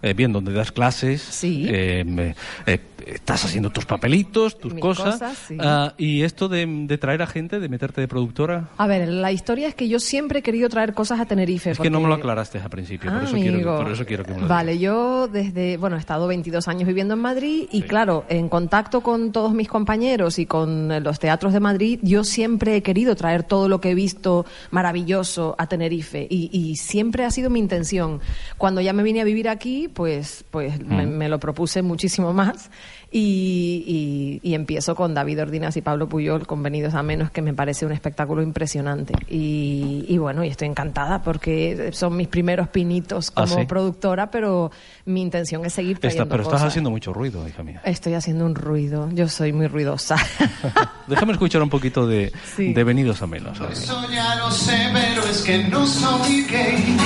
eh, 0.00 0.14
bien, 0.14 0.32
donde 0.32 0.52
das 0.54 0.72
clases, 0.72 1.20
Sí. 1.20 1.68
me- 2.06 2.34
estás 3.06 3.44
haciendo 3.44 3.68
tus 3.68 3.84
papelitos, 3.84 4.58
tus 4.58 4.72
Mis 4.72 4.80
cosas, 4.80 5.14
cosas, 5.18 5.36
sí. 5.36 5.58
ah, 5.60 5.92
y 5.98 6.22
esto 6.22 6.48
de, 6.48 6.64
de 6.86 6.96
traer 6.96 7.20
a 7.20 7.26
gente, 7.26 7.60
de 7.60 7.68
meterte 7.68 8.00
de 8.00 8.08
productora, 8.08 8.70
A 8.78 8.86
ver, 8.86 9.06
la 9.08 9.30
historia 9.30 9.68
es 9.68 9.74
que 9.74 9.88
yo 9.90 10.00
siempre 10.00 10.38
he 10.38 10.42
querido 10.42 10.70
traer 10.70 10.94
cosas 10.94 11.20
a 11.20 11.26
Tenerife. 11.26 11.72
es 11.72 11.78
que 11.78 11.90
no 11.90 12.00
me 12.00 12.08
lo 12.08 12.14
aclaraste 12.14 12.58
al 12.58 12.70
principio, 12.70 13.10
por, 13.10 13.20
Ah, 13.20 13.24
eso 13.24 13.36
quiero, 13.36 13.76
por 13.76 13.90
eso 13.92 14.06
quiero 14.06 14.24
que 14.24 14.32
me 14.32 14.40
lo 14.40 14.48
Vale, 14.48 14.78
yo 14.78 15.28
desde, 15.28 15.76
bueno, 15.76 15.96
he 15.96 15.98
estado 15.98 16.26
22 16.26 16.66
años 16.68 16.86
viviendo 16.86 17.12
en 17.12 17.20
Madrid 17.20 17.66
y 17.70 17.82
claro, 17.82 18.24
en 18.30 18.48
contacto 18.48 19.02
con 19.02 19.32
todos 19.32 19.52
mis 19.52 19.68
compañeros 19.74 20.38
y 20.38 20.46
con 20.46 21.02
los 21.02 21.18
teatros 21.18 21.52
de 21.52 21.58
Madrid, 21.58 21.98
yo 22.02 22.22
siempre 22.22 22.76
he 22.76 22.82
querido 22.84 23.16
traer 23.16 23.42
todo 23.42 23.68
lo 23.68 23.80
que 23.80 23.90
he 23.90 23.94
visto 23.96 24.46
maravilloso 24.70 25.56
a 25.58 25.66
Tenerife 25.66 26.28
y, 26.30 26.48
y 26.52 26.76
siempre 26.76 27.24
ha 27.24 27.30
sido 27.32 27.50
mi 27.50 27.58
intención. 27.58 28.20
Cuando 28.56 28.80
ya 28.80 28.92
me 28.92 29.02
vine 29.02 29.20
a 29.20 29.24
vivir 29.24 29.48
aquí, 29.48 29.88
pues, 29.88 30.44
pues 30.52 30.78
me, 30.80 31.06
Mm. 31.06 31.10
me 31.18 31.28
lo 31.28 31.40
propuse 31.40 31.82
muchísimo 31.82 32.32
más 32.42 32.70
y, 33.16 34.40
y- 34.42 34.50
y 34.50 34.54
empiezo 34.54 34.96
con 34.96 35.14
David 35.14 35.42
Ordinas 35.42 35.76
y 35.76 35.82
Pablo 35.82 36.08
Puyol, 36.08 36.48
convenidos 36.48 36.94
a 36.94 37.02
menos, 37.04 37.30
que 37.30 37.42
me 37.42 37.54
parece 37.54 37.86
un 37.86 37.92
espectáculo 37.92 38.42
impresionante. 38.42 39.14
Y, 39.30 40.04
y 40.08 40.18
bueno, 40.18 40.42
y 40.42 40.48
estoy 40.48 40.66
encantada 40.66 41.22
porque 41.22 41.90
son 41.92 42.16
mis 42.16 42.26
primeros 42.26 42.66
pinitos 42.68 43.30
Ah, 43.36 43.42
como 43.44 43.60
¿sí? 43.60 43.66
productora, 43.66 44.32
pero 44.32 44.72
mi 45.04 45.22
intención 45.22 45.64
es 45.64 45.74
seguir 45.74 45.92
Estás- 45.92 46.00
trayendo 46.10 46.28
pero 46.28 46.42
estás 46.42 46.54
cosas. 46.54 46.68
haciendo 46.68 46.90
mucho 46.90 47.12
ruido, 47.12 47.46
hija 47.46 47.62
mía. 47.62 47.80
Estoy 47.84 48.14
haciendo 48.14 48.46
un 48.46 48.56
ruido, 48.56 49.08
yo 49.12 49.28
soy 49.28 49.52
muy 49.52 49.68
ruidosa. 49.68 50.16
Déjame 51.06 51.34
escuchar 51.34 51.62
un 51.62 51.70
poquito 51.70 52.08
de, 52.08 52.32
Sí. 52.56 52.72
de 52.72 52.82
Venidos 52.84 53.22
a 53.22 53.28
menos. 53.28 53.60
a. 53.60 53.68
Eso 53.70 54.10
ya 54.10 54.34
lo 54.36 54.50
sé, 54.50 54.90
pero 54.92 55.22
es 55.22 55.40
que 55.42 55.62
no 55.68 55.86
soy 55.86 56.42
gay. 56.50 56.96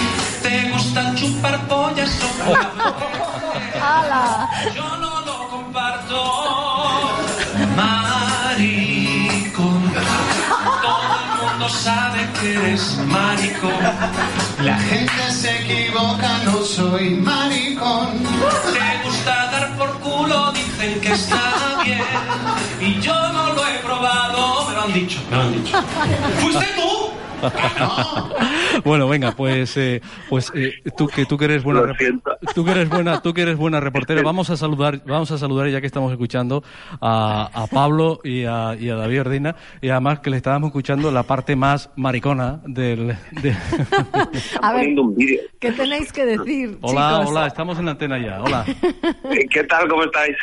Te 0.43 0.71
gusta 0.73 1.15
chupar 1.17 1.69
pollas 1.69 2.19
o 2.49 2.55
Yo 4.75 4.97
no. 4.99 5.08
Maricón. 8.49 9.93
Todo 10.83 11.09
el 11.21 11.29
mundo 11.41 11.69
sabe 11.69 12.21
que 12.41 12.55
eres 12.55 12.99
maricón. 13.07 13.71
La 14.63 14.79
gente 14.79 15.33
se 15.33 15.51
equivoca, 15.63 16.39
no 16.45 16.63
soy 16.65 17.11
maricón. 17.11 18.23
Te 18.73 19.05
gusta 19.05 19.51
dar 19.53 19.77
por 19.77 19.99
culo, 20.01 20.53
dicen 20.53 21.01
que 21.01 21.13
está 21.13 21.83
bien. 21.85 22.03
Y 22.81 23.01
yo 23.01 23.15
no 23.33 23.53
lo 23.53 23.67
he 23.69 23.79
probado, 23.81 24.67
me 24.69 24.75
lo 24.75 24.83
han 24.85 24.93
dicho, 24.93 25.21
me 25.31 25.37
lo 25.37 25.43
han 25.43 25.53
dicho. 25.53 25.83
¿Fuiste 26.41 26.67
tú? 26.77 27.11
bueno, 28.85 29.09
venga, 29.09 29.33
pues, 29.33 29.77
eh, 29.77 30.01
pues 30.29 30.53
eh, 30.55 30.75
tú 30.97 31.07
que 31.09 31.27
tú 31.27 31.37
que 31.37 31.45
eres 31.47 31.63
buena, 31.63 31.93
tú 32.55 32.65
que 32.65 32.71
eres 32.71 32.89
buena, 32.89 33.21
tú 33.21 33.35
que 33.35 33.43
eres 33.43 33.57
buena 33.57 33.81
reportera, 33.81 34.23
vamos 34.25 34.51
a 34.51 34.57
saludar, 34.57 35.01
vamos 35.07 35.31
a 35.31 35.39
saludar 35.39 35.69
ya 35.69 35.81
que 35.81 35.87
estamos 35.87 36.11
escuchando 36.13 36.63
a, 37.01 37.51
a 37.53 37.67
Pablo 37.67 38.21
y 38.25 38.45
a, 38.45 38.75
y 38.79 38.91
a 38.91 38.97
David 38.97 39.21
Ordina 39.21 39.57
y 39.81 39.89
además 39.89 40.21
que 40.21 40.31
le 40.31 40.37
estábamos 40.37 40.69
escuchando 40.69 41.11
la 41.11 41.23
parte 41.25 41.57
más 41.57 41.91
maricona 41.97 42.61
del. 42.67 43.17
de- 43.43 43.57
A 44.63 44.73
ver, 44.73 44.89
¿qué 45.61 45.73
tenéis 45.73 46.13
que 46.13 46.25
decir, 46.27 46.79
hola, 46.81 47.19
chicos? 47.19 47.31
hola, 47.31 47.47
estamos 47.47 47.79
en 47.79 47.85
la 47.87 47.91
antena 47.93 48.19
ya, 48.19 48.43
hola. 48.43 48.65
¿Qué 49.51 49.65
tal? 49.65 49.89
¿Cómo 49.89 50.05
estáis? 50.05 50.37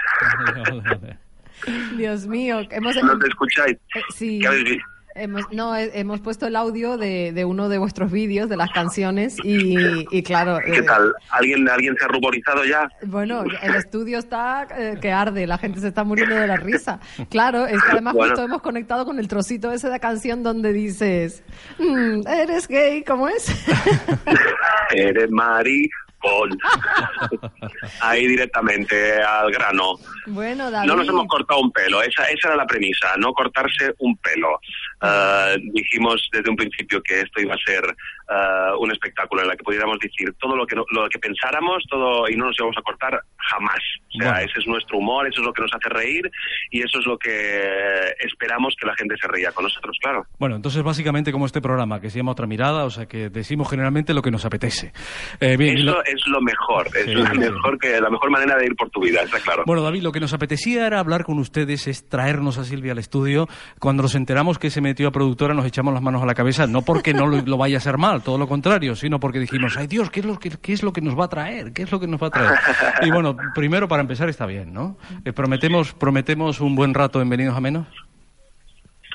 Dios 1.98 2.28
mío, 2.28 2.60
hemos... 2.70 2.96
¿No 2.98 3.18
te 3.18 3.28
escucháis? 3.28 3.78
Eh, 3.96 4.02
sí. 4.14 4.40
¿Qué 4.40 4.48
habéis 4.48 4.64
visto? 4.66 4.86
Hemos, 5.18 5.44
no, 5.52 5.74
he- 5.78 5.98
hemos 5.98 6.20
puesto 6.20 6.46
el 6.46 6.58
audio 6.58 6.98
de, 6.98 7.32
de 7.32 7.46
uno 7.46 7.70
de 7.70 7.78
vuestros 7.78 8.12
vídeos, 8.12 8.50
de 8.50 8.58
las 8.58 8.70
canciones, 8.72 9.38
y, 9.46 10.06
y 10.12 10.24
claro, 10.24 10.60
¿Qué 10.66 10.80
eh, 10.80 10.84
tal? 10.84 11.14
¿Alguien, 11.30 11.70
¿Alguien 11.70 11.96
se 11.98 12.04
ha 12.04 12.10
ruborizado 12.10 12.66
ya? 12.66 12.90
bueno, 13.04 13.44
el 13.62 13.76
estudio 13.76 14.20
está 14.20 14.68
eh, 14.78 14.98
que 15.02 15.14
arde, 15.14 15.48
la 15.48 15.58
gente 15.58 15.80
se 15.80 15.88
está 15.88 16.04
muriendo 16.04 16.36
de 16.36 16.48
la 16.48 16.58
risa. 16.58 17.00
Claro, 17.30 17.66
es 17.66 17.82
que 17.82 17.92
además 17.92 18.14
Bueno. 18.14 18.32
justo 18.34 18.46
hemos 18.46 18.62
conectado 18.62 19.06
con 19.06 19.18
el 19.18 19.30
trocito 19.30 19.72
ese 19.72 19.90
de 19.90 20.00
canción 20.02 20.44
donde 20.44 20.74
dices, 20.74 21.44
"Mm, 21.80 22.28
¿eres 22.28 22.68
gay? 22.68 23.02
¿Cómo 23.06 23.30
es? 23.30 23.48
Eres 24.92 25.32
maricón. 25.32 25.92
Ahí 28.02 28.28
directamente 28.28 29.22
al 29.22 29.52
grano. 29.52 29.96
bueno, 30.28 30.72
David. 30.72 30.88
No 30.88 30.96
nos 30.96 31.08
hemos 31.08 31.28
cortado 31.28 31.60
un 31.62 31.72
pelo, 31.72 32.02
esa, 32.02 32.24
esa 32.26 32.48
era 32.50 32.56
la 32.58 32.66
premisa, 32.66 33.10
no 33.18 33.32
cortarse 33.34 33.94
un 34.00 34.18
pelo. 34.18 34.60
Eh, 35.06 35.58
dijimos 35.74 36.28
desde 36.32 36.50
un 36.50 36.56
principio 36.56 37.02
que 37.04 37.22
esto 37.22 37.42
iba 37.42 37.54
a 37.54 37.58
ser 37.66 37.84
eh, 37.86 38.72
un 38.80 38.92
espectáculo 38.92 39.44
en 39.44 39.52
el 39.52 39.58
que 39.58 39.64
pudiéramos 39.64 40.00
decir 40.00 40.34
todo 40.40 40.56
lo 40.56 40.66
que, 40.66 40.76
no- 40.76 40.86
lo 40.92 41.08
que 41.10 41.20
pensáramos 41.20 41.84
todo 41.90 42.28
y 42.30 42.36
no 42.36 42.46
nos 42.48 42.58
íbamos 42.58 42.78
a 42.78 42.82
cortar 42.82 43.20
jamás. 43.38 43.80
O 44.16 44.18
sea, 44.18 44.32
Bueno. 44.32 44.46
ese 44.50 44.60
es 44.60 44.68
nuestro 44.68 44.98
humor, 44.98 45.28
eso 45.28 45.42
es 45.42 45.46
lo 45.46 45.54
que 45.54 45.62
nos 45.62 45.72
hace 45.74 45.90
reír 45.90 46.32
y 46.72 46.80
eso 46.82 47.00
es 47.00 47.06
lo 47.06 47.18
que 47.20 48.14
esperamos 48.20 48.76
que 48.80 48.88
la 48.88 48.96
gente 48.96 49.16
se 49.22 49.28
ría 49.28 49.52
con 49.52 49.64
nosotros, 49.66 49.98
claro. 50.02 50.24
Bueno, 50.40 50.56
entonces 50.56 50.82
básicamente 50.84 51.32
como 51.32 51.46
este 51.46 51.62
programa 51.62 52.00
que 52.02 52.10
se 52.10 52.18
llama 52.18 52.32
Otra 52.32 52.48
Mirada, 52.48 52.86
o 52.86 52.90
sea 52.90 53.06
que 53.06 53.30
decimos 53.30 53.70
generalmente 53.70 54.14
lo 54.14 54.22
que 54.22 54.32
nos 54.32 54.46
apetece. 54.46 54.92
Eh, 55.40 55.58
bien, 55.58 55.76
Eso 55.78 55.86
lo- 55.86 56.04
es 56.04 56.28
lo 56.28 56.42
mejor, 56.42 56.88
es 56.96 57.06
Sí, 57.06 57.14
la 57.16 57.30
sí. 57.32 57.38
mejor 57.38 57.78
que 57.78 58.00
la 58.00 58.10
mejor 58.10 58.32
manera 58.32 58.58
de 58.58 58.66
ir 58.66 58.76
por 58.76 58.90
tu 58.90 59.02
vida, 59.02 59.22
está 59.22 59.40
claro. 59.40 59.64
Bueno, 59.66 59.82
David, 59.84 60.02
lo 60.02 60.12
que 60.12 60.20
nos 60.20 60.34
apetecía 60.34 60.88
era 60.88 61.00
hablar 61.00 61.24
con 61.26 61.38
ustedes, 61.40 61.88
es 61.88 62.08
traernos 62.10 62.58
a 62.58 62.64
Silvia 62.64 62.94
al 62.94 62.98
estudio. 63.00 63.48
Cuando 63.80 64.04
nos 64.04 64.16
enteramos 64.16 64.58
que 64.60 64.70
se 64.70 64.82
metió 64.82 64.95
productora, 65.12 65.54
nos 65.54 65.66
echamos 65.66 65.94
las 65.94 66.02
manos 66.02 66.22
a 66.22 66.26
la 66.26 66.34
cabeza, 66.34 66.68
no 66.68 66.82
porque 66.82 67.14
no 67.14 67.28
lo, 67.28 67.42
lo 67.42 67.58
vaya 67.58 67.78
a 67.78 67.80
hacer 67.80 67.98
mal, 67.98 68.22
todo 68.22 68.38
lo 68.38 68.48
contrario, 68.48 68.96
sino 68.96 69.20
porque 69.20 69.40
dijimos, 69.40 69.78
ay 69.78 69.88
Dios, 69.88 70.10
¿qué 70.10 70.22
es, 70.22 70.26
lo 70.26 70.40
que, 70.40 70.50
¿qué 70.50 70.74
es 70.74 70.84
lo 70.84 70.94
que 70.94 71.02
nos 71.02 71.18
va 71.18 71.26
a 71.26 71.30
traer? 71.30 71.74
¿Qué 71.74 71.84
es 71.84 71.92
lo 71.92 72.00
que 72.00 72.08
nos 72.08 72.22
va 72.22 72.28
a 72.28 72.32
traer? 72.32 72.60
Y 73.02 73.12
bueno, 73.12 73.36
primero 73.54 73.88
para 73.88 74.02
empezar 74.02 74.30
está 74.30 74.46
bien, 74.46 74.74
¿no? 74.74 74.98
Eh, 75.24 75.34
prometemos, 75.34 75.94
prometemos 75.94 76.62
un 76.62 76.76
buen 76.76 76.94
rato 76.94 77.22
en 77.22 77.30
Venidos 77.30 77.56
a 77.56 77.62
Menos. 77.62 77.88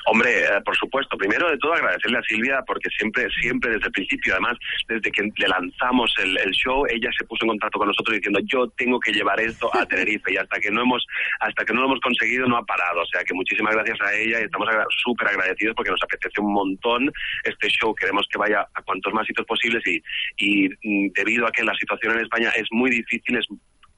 Hombre, 0.05 0.43
eh, 0.43 0.61
por 0.65 0.75
supuesto, 0.75 1.17
primero 1.17 1.49
de 1.49 1.57
todo 1.57 1.73
agradecerle 1.73 2.17
a 2.17 2.23
Silvia 2.23 2.63
porque 2.65 2.89
siempre, 2.89 3.27
siempre 3.41 3.71
desde 3.71 3.85
el 3.85 3.91
principio, 3.91 4.33
además, 4.33 4.57
desde 4.87 5.11
que 5.11 5.23
le 5.23 5.47
lanzamos 5.47 6.13
el, 6.21 6.51
show, 6.51 6.85
ella 6.89 7.09
se 7.17 7.25
puso 7.25 7.45
en 7.45 7.49
contacto 7.49 7.79
con 7.79 7.87
nosotros 7.87 8.15
diciendo 8.15 8.39
yo 8.45 8.67
tengo 8.77 8.99
que 8.99 9.11
llevar 9.11 9.39
esto 9.39 9.69
a 9.75 9.85
Tenerife 9.85 10.33
y 10.33 10.37
hasta 10.37 10.59
que 10.59 10.71
no 10.71 10.81
hemos, 10.81 11.05
hasta 11.39 11.65
que 11.65 11.73
no 11.73 11.81
lo 11.81 11.87
hemos 11.87 11.99
conseguido 12.01 12.47
no 12.47 12.57
ha 12.57 12.65
parado. 12.65 13.01
O 13.01 13.05
sea 13.05 13.23
que 13.23 13.33
muchísimas 13.33 13.75
gracias 13.75 13.99
a 14.01 14.13
ella 14.13 14.41
y 14.41 14.43
estamos 14.43 14.69
súper 15.03 15.27
agradecidos 15.29 15.75
porque 15.75 15.91
nos 15.91 16.03
apetece 16.03 16.41
un 16.41 16.53
montón 16.53 17.11
este 17.43 17.69
show. 17.69 17.93
Queremos 17.95 18.27
que 18.31 18.37
vaya 18.37 18.67
a 18.73 18.81
cuantos 18.81 19.13
más 19.13 19.25
sitios 19.27 19.45
posibles 19.45 19.83
y, 19.85 20.01
y 20.37 20.69
mm, 20.69 21.11
debido 21.13 21.47
a 21.47 21.51
que 21.51 21.63
la 21.63 21.75
situación 21.75 22.13
en 22.13 22.23
España 22.23 22.49
es 22.55 22.67
muy 22.71 22.89
difícil, 22.89 23.37
es 23.37 23.47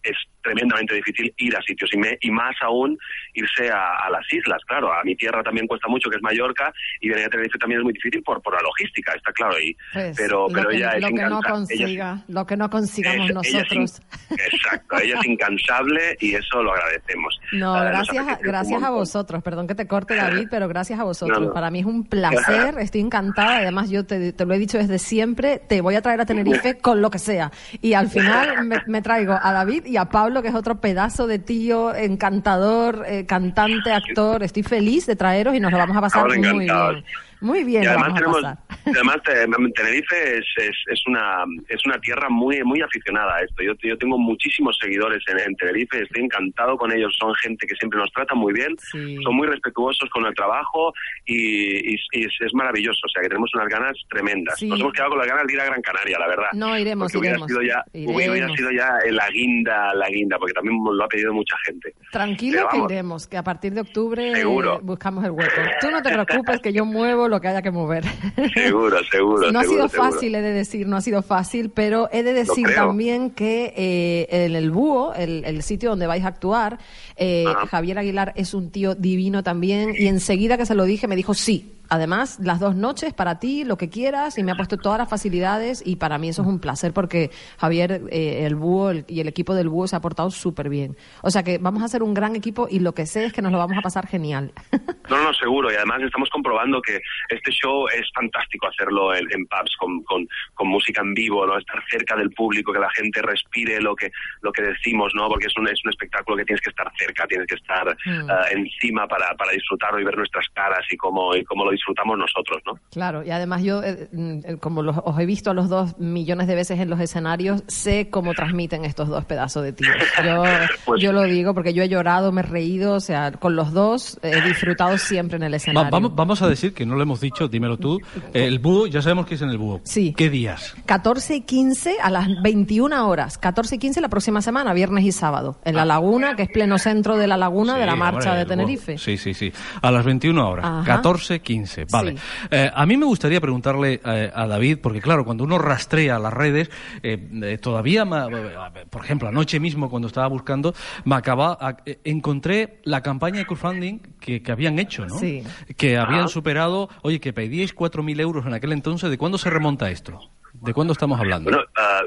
es 0.03 0.17
tremendamente 0.44 0.94
difícil 0.95 1.34
ir 1.38 1.56
a 1.57 1.61
sitios 1.61 1.90
y, 1.94 1.98
me- 1.98 2.18
y 2.22 2.30
más 2.30 2.56
aún 2.61 2.98
irse 3.34 3.72
a, 3.72 3.95
a 4.06 4.10
las 4.11 4.32
islas, 4.32 4.61
claro. 4.68 4.94
A 4.94 5.03
mi 5.03 5.15
tierra 5.15 5.41
también 5.44 5.65
cuesta 5.68 5.88
mucho, 5.88 6.10
que 6.10 6.18
es 6.18 6.22
Mallorca, 6.22 6.72
y 7.02 7.10
venir 7.10 7.26
a 7.26 7.30
Tenerife 7.30 7.57
también 7.57 7.80
es 7.82 7.84
muy 7.86 7.94
difícil 7.94 8.22
por, 8.24 8.41
por 8.41 8.53
la 8.53 8.61
logística, 8.61 9.14
está 9.14 9.32
claro. 9.32 9.60
Y, 9.60 9.76
Pues, 9.94 10.15
pero 10.18 10.48
pero 10.53 10.70
que, 10.70 10.76
ella 10.78 10.91
es 10.91 11.02
lo 11.02 11.07
que 11.07 11.14
no 11.14 11.40
ella 11.40 11.49
consiga, 11.49 12.18
lo 12.28 12.45
que 12.45 12.57
no 12.57 12.70
consigamos 12.70 13.30
es- 13.30 13.53
ella 13.53 13.61
es 13.61 13.76
nosotros. 13.76 14.02
Exacto, 14.32 14.98
ella 14.99 15.15
es 15.20 15.26
incansable 15.26 16.18
y 16.20 16.36
eso 16.36 16.61
lo 16.64 16.74
agradecemos. 16.74 17.40
No, 17.53 17.74
gracias, 17.74 18.28
a, 18.28 18.36
gracias 18.41 18.84
a 18.84 18.90
vosotros. 18.90 19.44
Perdón 19.44 19.68
que 19.68 19.76
te 19.76 19.88
corte, 19.88 20.15
David, 20.15 20.48
pero 20.49 20.68
gracias 20.68 20.99
a 20.99 21.03
vosotros. 21.03 21.40
No, 21.40 21.48
no. 21.48 21.53
Para 21.53 21.70
mí 21.72 21.80
es 21.80 21.86
un 21.86 22.03
placer, 22.07 22.76
estoy 22.80 23.02
encantada. 23.02 23.57
Además, 23.57 23.90
yo 23.90 24.06
te, 24.06 24.34
te 24.34 24.45
lo 24.45 24.53
he 24.53 24.57
dicho 24.60 24.78
desde 24.78 24.99
siempre, 24.99 25.60
te 25.60 25.82
voy 25.82 25.95
a 25.95 26.02
traer 26.02 26.20
a 26.22 26.26
Tenerife 26.26 26.78
con 26.80 27.02
lo 27.02 27.10
que 27.11 27.20
sea. 27.20 27.52
Y 27.82 27.94
al 27.94 28.10
final 28.10 28.65
me, 28.65 28.82
me 28.88 29.02
traigo 29.02 29.34
a 29.41 29.52
David 29.52 29.86
y 29.86 29.98
a 29.98 30.06
Pablo, 30.06 30.32
que 30.41 30.47
es 30.49 30.55
otro 30.55 30.81
pedazo 30.81 31.27
de 31.27 31.39
tío, 31.39 31.93
encantador, 31.95 33.03
eh, 33.07 33.26
cantante, 33.26 33.91
actor. 33.91 34.43
Estoy 34.43 34.64
feliz 34.64 35.05
de 35.05 35.15
traeros 35.15 35.55
y 35.55 35.60
nos 35.60 35.72
lo 35.72 35.77
vamos 35.77 35.95
a 35.97 36.01
pasar 36.01 36.27
Estamos 36.27 36.53
muy 36.53 36.64
encantados. 36.65 36.93
bien. 36.95 37.05
Muy 37.44 37.64
bien, 37.64 37.84
y 37.84 37.88
además 37.88 38.14
tenemos, 38.15 38.41
además 38.86 39.18
te- 39.24 39.72
Tenerife 39.76 40.38
es, 40.38 40.45
es, 40.57 40.76
es 40.91 41.03
una 41.07 41.44
es 41.68 41.86
una 41.86 41.99
tierra 41.99 42.30
muy 42.30 42.64
muy 42.64 42.82
aficionada 42.82 43.36
a 43.36 43.41
esto. 43.41 43.61
Yo, 43.64 43.74
yo 43.84 43.98
tengo 43.98 44.18
muchísimos 44.18 44.78
seguidores 44.82 45.22
en, 45.28 45.40
en 45.40 45.56
Tenerife, 45.57 46.02
estoy 46.03 46.24
encantado 46.24 46.78
con 46.78 46.91
ellos. 46.91 47.15
Son 47.20 47.34
gente 47.36 47.68
que 47.68 47.76
siempre 47.76 47.99
nos 47.99 48.11
trata 48.11 48.34
muy 48.34 48.53
bien, 48.53 48.76
son 49.24 49.36
muy 49.36 49.48
respetuosos 49.48 50.10
con 50.10 50.26
el 50.26 50.34
trabajo 50.34 50.94
y, 51.26 51.94
y- 51.94 51.99
y 52.14 52.26
es, 52.26 52.34
es 52.40 52.53
maravilloso. 52.53 52.99
O 53.06 53.10
sea 53.10 53.22
que 53.22 53.28
tenemos 53.30 53.53
unas 53.56 53.68
ganas 53.68 53.94
tremendas. 54.10 54.57
Sí. 54.57 54.68
Nos 54.68 54.80
hemos 54.80 54.94
quedado 54.94 55.10
con 55.11 55.20
las 55.20 55.28
ganas 55.28 55.45
de 55.48 55.53
ir 55.53 55.60
a 55.61 55.65
Gran 55.65 55.82
Canaria, 55.82 56.18
la 56.20 56.28
verdad. 56.28 56.48
No, 56.53 56.78
iremos, 56.78 57.06
porque 57.11 57.18
hubiera 57.18 57.36
iremos. 57.36 57.52
sido 57.52 57.61
ya 57.61 57.84
hubiera 58.32 58.48
sido 58.56 58.72
ya 58.72 58.98
la 59.11 59.30
guinda, 59.30 59.94
la 59.95 60.07
guinda, 60.10 60.38
porque 60.38 60.53
también 60.53 60.78
lo 60.84 61.03
ha 61.03 61.07
pedido 61.07 61.34
mucha 61.34 61.56
gente. 61.65 61.94
Tranquilo 62.11 62.68
que 62.72 62.78
iremos, 62.80 63.28
que 63.28 63.38
a 63.38 63.44
partir 63.44 63.74
de 63.74 63.82
octubre 63.82 64.32
eh, 64.32 64.45
buscamos 64.82 65.26
el 65.26 65.32
hueco. 65.32 65.52
Tú 65.82 65.91
no 65.91 66.02
te 66.02 66.11
preocupes 66.14 66.61
que 66.61 66.72
yo 66.72 66.86
muevo 66.86 67.28
lo 67.34 67.41
que 67.41 67.47
haya 67.47 67.61
que 67.61 67.72
mover. 67.72 68.03
Seguro, 68.53 68.97
seguro. 69.11 69.51
No 69.51 69.60
ha 69.60 69.64
sido 69.64 69.89
seguro. 69.89 70.11
fácil, 70.11 70.35
he 70.35 70.41
de 70.41 70.53
decir, 70.53 70.88
no 70.88 70.97
ha 70.97 71.01
sido 71.01 71.22
fácil, 71.22 71.69
pero 71.69 72.10
he 72.11 72.23
de 72.23 72.34
decir 72.34 72.68
también 72.76 73.31
que 73.31 73.73
eh, 73.76 74.27
en 74.45 74.55
el 74.55 74.72
Búho, 74.72 75.14
el, 75.15 75.43
el 75.45 75.64
sitio 75.64 75.89
donde 75.89 76.07
vais 76.07 76.23
a 76.23 76.27
actuar, 76.27 76.77
eh, 77.18 77.45
Javier 77.69 77.99
Aguilar 77.99 78.34
es 78.35 78.53
un 78.53 78.69
tío 78.69 78.95
divino 78.95 79.43
también 79.43 79.93
y 79.97 80.07
enseguida 80.07 80.57
que 80.57 80.65
se 80.65 80.76
lo 80.76 80.85
dije 80.85 81.07
me 81.07 81.15
dijo 81.15 81.34
sí. 81.34 81.72
Además, 81.89 82.39
las 82.41 82.60
dos 82.60 82.76
noches 82.76 83.14
para 83.14 83.39
ti, 83.39 83.64
lo 83.65 83.77
que 83.77 83.89
quieras, 83.89 84.38
y 84.38 84.43
me 84.43 84.51
ha 84.51 84.55
puesto 84.55 84.77
todas 84.77 84.97
las 84.99 85.10
facilidades 85.10 85.84
y 85.85 85.97
para 85.97 86.18
mí 86.18 86.30
eso 86.30 86.41
es 86.41 86.47
un 86.47 86.60
placer 86.60 86.93
porque 86.93 87.30
Javier, 87.60 88.01
eh, 88.10 88.45
el 88.45 88.55
Búho 88.55 88.89
el- 88.91 89.05
y 89.07 89.19
el 89.19 89.27
equipo 89.27 89.53
del 89.53 89.69
Búho 89.69 89.88
se 89.88 89.95
ha 89.95 90.01
portado 90.01 90.31
súper 90.31 90.69
bien. 90.69 90.95
O 91.22 91.30
sea 91.30 91.43
que 91.43 91.57
vamos 91.60 91.81
a 91.81 91.85
hacer 91.85 92.01
un 92.01 92.14
gran 92.14 92.35
equipo 92.35 92.68
y 92.69 92.80
lo 92.80 92.93
que 92.93 93.05
sé 93.05 93.26
es 93.26 93.34
que 93.34 93.41
nos 93.41 93.51
lo 93.51 93.57
vamos 93.60 93.77
a 93.77 93.81
pasar 93.81 94.07
genial. 94.07 94.51
No, 95.10 95.22
no, 95.22 95.34
seguro. 95.34 95.69
Y 95.69 95.76
además 95.76 96.01
estamos 96.01 96.30
comprobando 96.30 96.81
que 96.81 96.97
este 97.30 97.51
show 97.51 97.88
es 97.89 98.10
fantástico 98.15 98.68
hacerlo 98.68 99.14
en, 99.14 99.26
en 99.34 99.45
pubs 99.47 99.76
con, 99.77 100.01
con, 100.03 100.26
con 100.53 100.69
música 100.69 101.01
en 101.01 101.14
vivo, 101.14 101.45
¿no? 101.45 101.57
Estar 101.57 101.84
cerca 101.91 102.15
del 102.15 102.31
público, 102.31 102.72
que 102.72 102.80
la 102.80 102.89
gente 102.91 103.22
respire 103.22 103.81
lo 103.81 103.95
que, 103.97 104.10
lo 104.41 104.51
que 104.53 104.61
decimos, 104.61 105.11
¿no? 105.14 105.27
Porque 105.27 105.47
es 105.47 105.57
un, 105.57 105.68
es 105.68 105.80
un 105.84 105.89
espectáculo 105.91 106.38
que 106.38 106.45
tienes 106.45 106.61
que 106.61 106.69
estar 106.69 106.89
cerca, 106.97 107.27
tienes 107.27 107.47
que 107.47 107.55
estar 107.55 107.95
Mm. 108.05 108.30
ah, 108.30 108.45
encima 108.51 109.07
para, 109.07 109.35
para 109.35 109.51
disfrutarlo 109.51 109.99
y 109.99 110.05
ver 110.05 110.18
nuestras 110.18 110.47
caras 110.53 110.85
y 110.89 110.95
cómo, 110.95 111.35
y 111.35 111.43
cómo 111.43 111.65
lo 111.65 111.73
disfrutamos 111.74 112.18
nosotros, 112.18 112.62
¿no? 112.66 112.80
Claro, 112.91 113.24
y 113.24 113.32
además 113.32 113.62
yo, 113.64 113.84
eh, 113.84 114.08
mm, 114.12 114.56
como 114.60 114.82
los, 114.82 114.95
os 115.04 115.20
he 115.20 115.26
visto 115.26 115.52
a 115.52 115.54
los 115.54 115.70
dos 115.70 115.98
millones 116.00 116.48
de 116.48 116.56
veces 116.56 116.80
en 116.80 116.90
los 116.90 117.00
escenarios, 117.00 117.64
sé 117.68 118.10
cómo 118.10 118.34
transmiten 118.34 118.86
estos 118.86 119.10
dos 119.10 119.26
pedazos 119.26 119.64
de 119.64 119.74
tíos. 119.74 119.94
Yo, 120.26 120.44
Pues- 120.86 121.02
yo 121.02 121.12
lo 121.12 121.24
digo 121.24 121.54
porque 121.54 121.74
yo 121.74 121.84
he 121.84 121.90
llorado, 121.90 122.32
me 122.32 122.41
he 122.41 122.44
reído, 122.45 122.94
o 122.94 123.00
sea, 123.00 123.32
con 123.32 123.56
los 123.56 123.74
dos 123.74 124.20
he 124.24 124.41
disfrutado 124.41 124.98
siempre 124.98 125.38
en 125.38 125.44
el 125.44 125.54
Va- 125.54 125.58
escenario. 125.58 125.91
vamos, 125.91 126.16
vamos 126.16 126.41
a 126.41 126.48
decir 126.48 126.74
que 126.74 126.86
no 126.86 126.95
lo 126.95 127.04
hemos 127.04 127.20
dicho, 127.20 127.48
dímelo 127.48 127.78
tú. 127.78 128.00
Eh, 128.34 128.45
El 128.48 128.60
búho, 128.60 128.88
ya 128.88 129.02
sabemos 129.02 129.26
que 129.26 129.36
es 129.36 129.41
en 129.41 129.50
el 129.50 129.58
búho. 129.58 129.82
Sí. 129.84 130.14
¿Qué 130.16 130.30
días? 130.30 130.76
14 130.86 131.36
y 131.36 131.41
15 131.41 131.98
a 132.02 132.10
las 132.10 132.28
21 132.41 133.08
horas. 133.08 133.38
14 133.38 133.76
y 133.76 133.80
15 133.80 134.02
la 134.02 134.10
próxima 134.10 134.41
semana, 134.41 134.74
viernes 134.74 135.04
y 135.06 135.12
sábado. 135.12 135.58
En 135.66 135.76
La 135.76 135.86
Laguna, 135.86 136.36
que 136.36 136.44
es 136.44 136.50
pleno 136.50 136.78
centro 136.78 137.18
de 137.18 137.28
La 137.28 137.38
Laguna, 137.38 137.78
de 137.78 137.86
la 137.86 137.95
marcha 137.95 138.30
hombre, 138.32 138.32
de 138.40 138.44
búho. 138.45 138.50
Tenerife. 138.50 138.98
Sí, 138.98 139.18
sí, 139.18 139.34
sí. 139.34 139.52
A 139.82 139.91
las 139.91 140.06
21 140.06 140.48
horas. 140.50 140.66
Ajá. 140.66 140.84
14, 140.86 141.40
15. 141.41 141.62
Vale. 141.91 142.18
Sí. 142.18 142.23
Eh, 142.52 142.72
a 142.73 142.85
mí 142.85 142.98
me 142.98 143.06
gustaría 143.06 143.40
preguntarle 143.41 144.02
eh, 144.06 144.31
a 144.34 144.48
David, 144.48 144.80
porque 144.81 145.02
claro, 145.02 145.26
cuando 145.26 145.44
uno 145.44 145.57
rastrea 145.57 146.19
las 146.19 146.34
redes, 146.34 146.69
eh, 147.02 147.18
eh, 147.44 147.57
todavía, 147.57 148.06
ma- 148.06 148.27
eh, 148.31 148.85
por 148.90 149.03
ejemplo, 149.03 149.27
anoche 149.30 149.60
mismo 149.60 149.90
cuando 149.90 150.07
estaba 150.07 150.27
buscando, 150.27 150.73
me 151.06 151.15
acaba, 151.15 151.57
a- 151.60 151.77
eh, 151.85 151.99
encontré 152.03 152.80
la 152.84 153.02
campaña 153.02 153.38
de 153.40 153.45
crowdfunding 153.45 153.99
que, 154.19 154.41
que 154.41 154.52
habían 154.52 154.80
hecho, 154.80 155.06
¿no? 155.06 155.18
Sí. 155.18 155.44
Que 155.77 155.98
habían 155.98 156.26
Ah. 156.26 156.27
superado, 156.27 156.90
oye, 157.02 157.19
que 157.19 157.34
pedíais 157.34 157.73
4.000 157.73 158.19
euros 158.19 158.45
en 158.45 158.53
aquel 158.53 158.72
entonces. 158.73 159.10
¿De 159.10 159.18
cuándo 159.18 159.38
se 159.38 159.49
remonta 159.49 159.90
esto? 159.91 160.19
¿De 160.53 160.72
cuándo 160.73 160.94
estamos 160.94 161.19
hablando? 161.19 161.49
Bueno, 161.49 161.64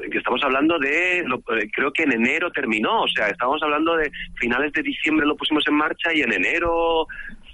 que 0.09 0.17
estamos 0.17 0.41
hablando 0.41 0.79
de, 0.79 1.23
lo- 1.27 1.37
eh, 1.57 1.69
creo 1.73 1.91
que 1.91 2.03
en 2.03 2.13
enero 2.13 2.49
terminó, 2.51 3.01
o 3.03 3.07
sea, 3.07 3.27
estamos 3.27 3.61
hablando 3.61 3.95
de 3.97 4.09
finales 4.35 4.71
de 4.73 4.81
diciembre 4.83 5.25
lo 5.27 5.35
pusimos 5.35 5.67
en 5.67 5.75
marcha 5.75 6.13
y 6.13 6.21
en 6.21 6.31
enero, 6.31 7.07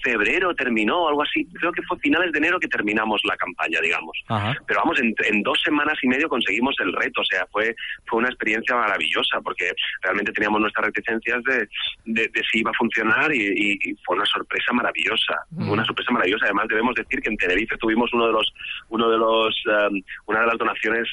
febrero 0.03 0.53
terminó, 0.53 1.07
algo 1.07 1.23
así. 1.23 1.45
Creo 1.59 1.71
que 1.71 1.81
fue 1.83 1.97
finales 1.99 2.31
de 2.31 2.37
enero 2.39 2.59
que 2.59 2.67
terminamos 2.67 3.21
la 3.23 3.35
campaña, 3.37 3.79
digamos. 3.81 4.15
Ajá. 4.27 4.53
Pero 4.67 4.81
vamos, 4.81 4.99
en, 4.99 5.15
en 5.25 5.41
dos 5.41 5.59
semanas 5.63 5.97
y 6.03 6.07
medio 6.07 6.29
conseguimos 6.29 6.75
el 6.79 6.93
reto, 6.93 7.21
o 7.21 7.25
sea, 7.25 7.45
fue, 7.51 7.75
fue 8.05 8.19
una 8.19 8.29
experiencia 8.29 8.75
maravillosa 8.75 9.39
porque 9.41 9.71
realmente 10.01 10.31
teníamos 10.33 10.61
nuestras 10.61 10.85
reticencias 10.87 11.41
de, 11.43 11.67
de, 12.05 12.27
de 12.27 12.41
si 12.51 12.59
iba 12.59 12.69
a 12.71 12.77
funcionar 12.77 13.33
y, 13.33 13.41
y- 13.41 13.79
y 13.89 13.95
fue 14.05 14.15
una 14.17 14.25
sorpresa 14.25 14.71
maravillosa, 14.73 15.35
Mm. 15.51 15.69
una 15.71 15.85
sorpresa 15.85 16.11
maravillosa. 16.11 16.45
Además 16.45 16.67
debemos 16.67 16.95
decir 16.95 17.19
que 17.21 17.29
en 17.29 17.37
Tenerife 17.37 17.77
tuvimos 17.77 18.11
uno 18.13 18.27
de 18.27 18.33
los, 18.33 18.53
uno 18.89 19.09
de 19.09 19.17
los, 19.17 19.55
um, 19.67 20.01
una 20.27 20.41
de 20.41 20.47
las 20.47 20.57
donaciones 20.57 21.07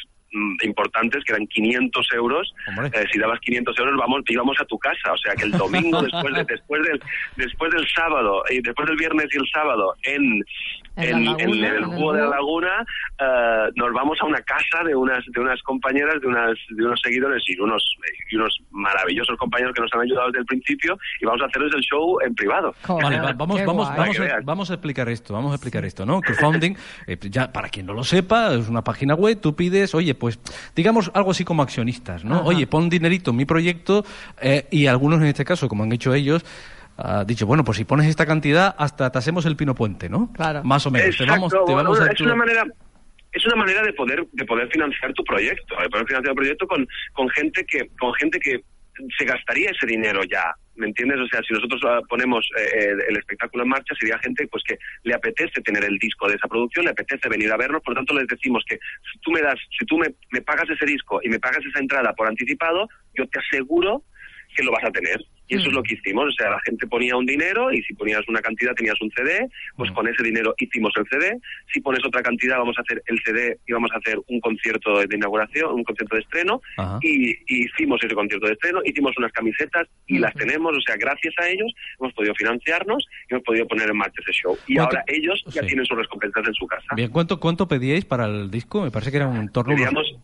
importantes 0.62 1.24
que 1.24 1.32
eran 1.32 1.46
500 1.46 2.06
euros. 2.14 2.54
Eh, 2.92 3.04
si 3.12 3.18
dabas 3.18 3.40
500 3.40 3.78
euros 3.78 3.96
vamos 3.98 4.22
íbamos 4.28 4.56
a 4.60 4.64
tu 4.64 4.78
casa. 4.78 5.12
O 5.12 5.16
sea 5.18 5.34
que 5.34 5.44
el 5.44 5.50
domingo 5.52 6.02
después 6.02 6.34
de- 6.34 6.44
después 6.44 6.82
del 6.84 7.00
después 7.36 7.70
del 7.72 7.86
sábado 7.94 8.42
y 8.50 8.60
después 8.62 8.86
del 8.88 8.96
viernes 8.96 9.26
y 9.32 9.38
el 9.38 9.48
sábado 9.52 9.94
en 10.02 10.44
En 10.96 11.16
el 11.16 11.28
en 11.40 11.64
el 11.64 11.84
juego 11.84 12.12
de 12.12 12.20
la 12.20 12.28
laguna 12.28 12.84
eh, 13.18 13.70
nos 13.76 13.92
vamos 13.92 14.18
a 14.20 14.26
una 14.26 14.40
casa 14.42 14.84
de 14.84 14.94
unas 14.94 15.24
de 15.26 15.40
unas 15.40 15.62
compañeras 15.62 16.20
de 16.20 16.26
unas 16.26 16.58
de 16.68 16.84
unos 16.84 17.00
seguidores 17.02 17.42
y 17.46 17.58
unos 17.60 17.82
y 18.30 18.36
unos 18.36 18.58
maravillosos 18.70 19.36
compañeros 19.38 19.72
que 19.74 19.80
nos 19.82 19.90
han 19.94 20.00
ayudado 20.00 20.26
desde 20.28 20.40
el 20.40 20.46
principio 20.46 20.98
y 21.20 21.24
vamos 21.26 21.40
a 21.42 21.46
hacerles 21.46 21.72
el 21.74 21.80
show 21.82 22.18
en 22.26 22.34
privado 22.34 22.74
Vale, 22.88 23.18
va- 23.20 23.32
vamos, 23.32 23.64
vamos, 23.64 23.88
vamos, 23.96 24.18
a, 24.20 24.40
vamos 24.42 24.70
a 24.70 24.74
explicar 24.74 25.08
esto, 25.08 25.32
vamos 25.32 25.52
a 25.52 25.54
explicar 25.54 25.84
esto, 25.84 26.04
¿no? 26.04 26.20
Crowdfunding, 26.20 26.74
eh, 27.06 27.16
ya 27.30 27.52
para 27.52 27.68
quien 27.68 27.86
no 27.86 27.94
lo 27.94 28.04
sepa, 28.04 28.54
es 28.54 28.68
una 28.68 28.82
página 28.82 29.14
web, 29.14 29.40
tú 29.40 29.54
pides, 29.56 29.94
oye, 29.94 30.14
pues, 30.14 30.38
digamos 30.74 31.10
algo 31.14 31.30
así 31.30 31.44
como 31.44 31.62
accionistas, 31.62 32.24
¿no? 32.24 32.36
Ajá. 32.36 32.44
Oye, 32.44 32.66
pon 32.66 32.88
dinerito 32.90 33.30
en 33.30 33.36
mi 33.36 33.44
proyecto 33.44 34.04
eh, 34.42 34.66
y 34.70 34.86
algunos 34.86 35.20
en 35.20 35.26
este 35.28 35.44
caso, 35.44 35.68
como 35.68 35.84
han 35.84 35.92
hecho 35.92 36.12
ellos, 36.14 36.44
ha 37.02 37.24
dicho, 37.24 37.46
bueno, 37.46 37.64
pues 37.64 37.78
si 37.78 37.84
pones 37.84 38.06
esta 38.06 38.26
cantidad, 38.26 38.74
hasta 38.78 39.10
te 39.10 39.18
hacemos 39.18 39.46
el 39.46 39.56
pino 39.56 39.74
puente, 39.74 40.08
¿no? 40.08 40.32
Claro. 40.32 40.62
Más 40.64 40.86
o 40.86 40.90
menos. 40.90 41.16
Te 41.16 41.24
vamos, 41.24 41.52
te 41.52 41.58
bueno, 41.58 41.90
vamos 41.90 42.00
a 42.00 42.10
es 42.10 42.20
una 42.20 42.34
manera 42.34 42.64
es 43.32 43.46
una 43.46 43.56
manera 43.56 43.82
de 43.82 43.92
poder 43.92 44.26
de 44.32 44.44
poder 44.44 44.68
financiar 44.72 45.12
tu 45.12 45.22
proyecto 45.22 45.76
de 45.80 45.88
poder 45.88 46.06
financiar 46.06 46.34
tu 46.34 46.36
proyecto 46.36 46.66
con, 46.66 46.86
con 47.12 47.28
gente 47.30 47.64
que 47.64 47.88
con 47.96 48.12
gente 48.14 48.40
que 48.40 48.60
se 49.16 49.24
gastaría 49.24 49.70
ese 49.70 49.86
dinero 49.86 50.22
ya 50.24 50.52
¿me 50.80 50.86
entiendes? 50.86 51.20
O 51.20 51.28
sea, 51.28 51.40
si 51.46 51.52
nosotros 51.52 51.80
ah, 51.86 52.00
ponemos 52.08 52.44
eh, 52.58 52.88
el, 52.90 53.00
el 53.08 53.16
espectáculo 53.18 53.62
en 53.62 53.68
marcha, 53.68 53.94
sería 53.98 54.18
gente 54.18 54.48
pues 54.48 54.64
que 54.66 54.78
le 55.04 55.14
apetece 55.14 55.60
tener 55.60 55.84
el 55.84 55.98
disco 55.98 56.26
de 56.26 56.34
esa 56.34 56.48
producción, 56.48 56.86
le 56.86 56.92
apetece 56.92 57.28
venir 57.28 57.52
a 57.52 57.56
vernos, 57.56 57.82
por 57.82 57.94
lo 57.94 57.98
tanto 58.00 58.14
les 58.14 58.26
decimos 58.26 58.64
que 58.66 58.76
si 59.12 59.18
tú 59.20 59.30
me 59.30 59.42
das, 59.42 59.58
si 59.78 59.84
tú 59.86 59.98
me, 59.98 60.08
me 60.30 60.40
pagas 60.40 60.68
ese 60.70 60.86
disco 60.86 61.20
y 61.22 61.28
me 61.28 61.38
pagas 61.38 61.64
esa 61.64 61.78
entrada 61.78 62.12
por 62.14 62.26
anticipado, 62.26 62.88
yo 63.14 63.28
te 63.28 63.38
aseguro 63.38 64.02
que 64.56 64.64
lo 64.64 64.72
vas 64.72 64.84
a 64.84 64.90
tener. 64.90 65.20
Y 65.50 65.56
eso 65.56 65.68
es 65.68 65.74
lo 65.74 65.82
que 65.82 65.94
hicimos, 65.94 66.26
o 66.28 66.30
sea, 66.32 66.50
la 66.50 66.60
gente 66.64 66.86
ponía 66.86 67.16
un 67.16 67.26
dinero 67.26 67.72
y 67.72 67.82
si 67.82 67.92
ponías 67.94 68.22
una 68.28 68.40
cantidad 68.40 68.72
tenías 68.74 69.00
un 69.00 69.10
CD, 69.10 69.48
pues 69.76 69.90
con 69.90 70.06
ese 70.08 70.22
dinero 70.22 70.54
hicimos 70.58 70.92
el 70.96 71.04
CD. 71.10 71.36
Si 71.72 71.80
pones 71.80 72.04
otra 72.06 72.22
cantidad 72.22 72.56
vamos 72.58 72.78
a 72.78 72.82
hacer 72.82 73.02
el 73.06 73.18
CD 73.24 73.58
y 73.66 73.72
vamos 73.72 73.90
a 73.92 73.98
hacer 73.98 74.18
un 74.28 74.40
concierto 74.40 74.98
de 75.06 75.16
inauguración, 75.16 75.74
un 75.74 75.84
concierto 75.84 76.14
de 76.16 76.22
estreno 76.22 76.62
y, 77.02 77.30
y 77.48 77.64
hicimos 77.66 78.00
ese 78.02 78.14
concierto 78.14 78.46
de 78.46 78.52
estreno, 78.52 78.80
hicimos 78.84 79.12
unas 79.18 79.32
camisetas 79.32 79.88
y 80.06 80.18
las 80.18 80.32
tenemos, 80.34 80.76
o 80.76 80.80
sea, 80.80 80.96
gracias 80.96 81.34
a 81.38 81.48
ellos 81.48 81.72
hemos 82.00 82.12
podido 82.14 82.34
financiarnos 82.34 83.04
y 83.28 83.34
hemos 83.34 83.44
podido 83.44 83.66
poner 83.66 83.90
en 83.90 83.96
marcha 83.96 84.22
ese 84.22 84.32
show. 84.32 84.56
Y 84.66 84.78
ahora 84.78 85.02
ellos 85.06 85.42
ya 85.46 85.60
Sí. 85.62 85.66
tienen 85.66 85.84
sus 85.84 85.98
recompensas 85.98 86.46
en 86.46 86.54
su 86.54 86.66
casa. 86.66 86.94
Bien, 86.94 87.10
¿cuánto, 87.10 87.40
¿cuánto 87.40 87.66
pedíais 87.68 88.04
para 88.04 88.26
el 88.26 88.50
disco? 88.50 88.82
Me 88.82 88.90
parece 88.90 89.10
que 89.10 89.16
era 89.18 89.26
un 89.26 89.50
torno... 89.50 89.74
Pedíamos, 89.74 90.16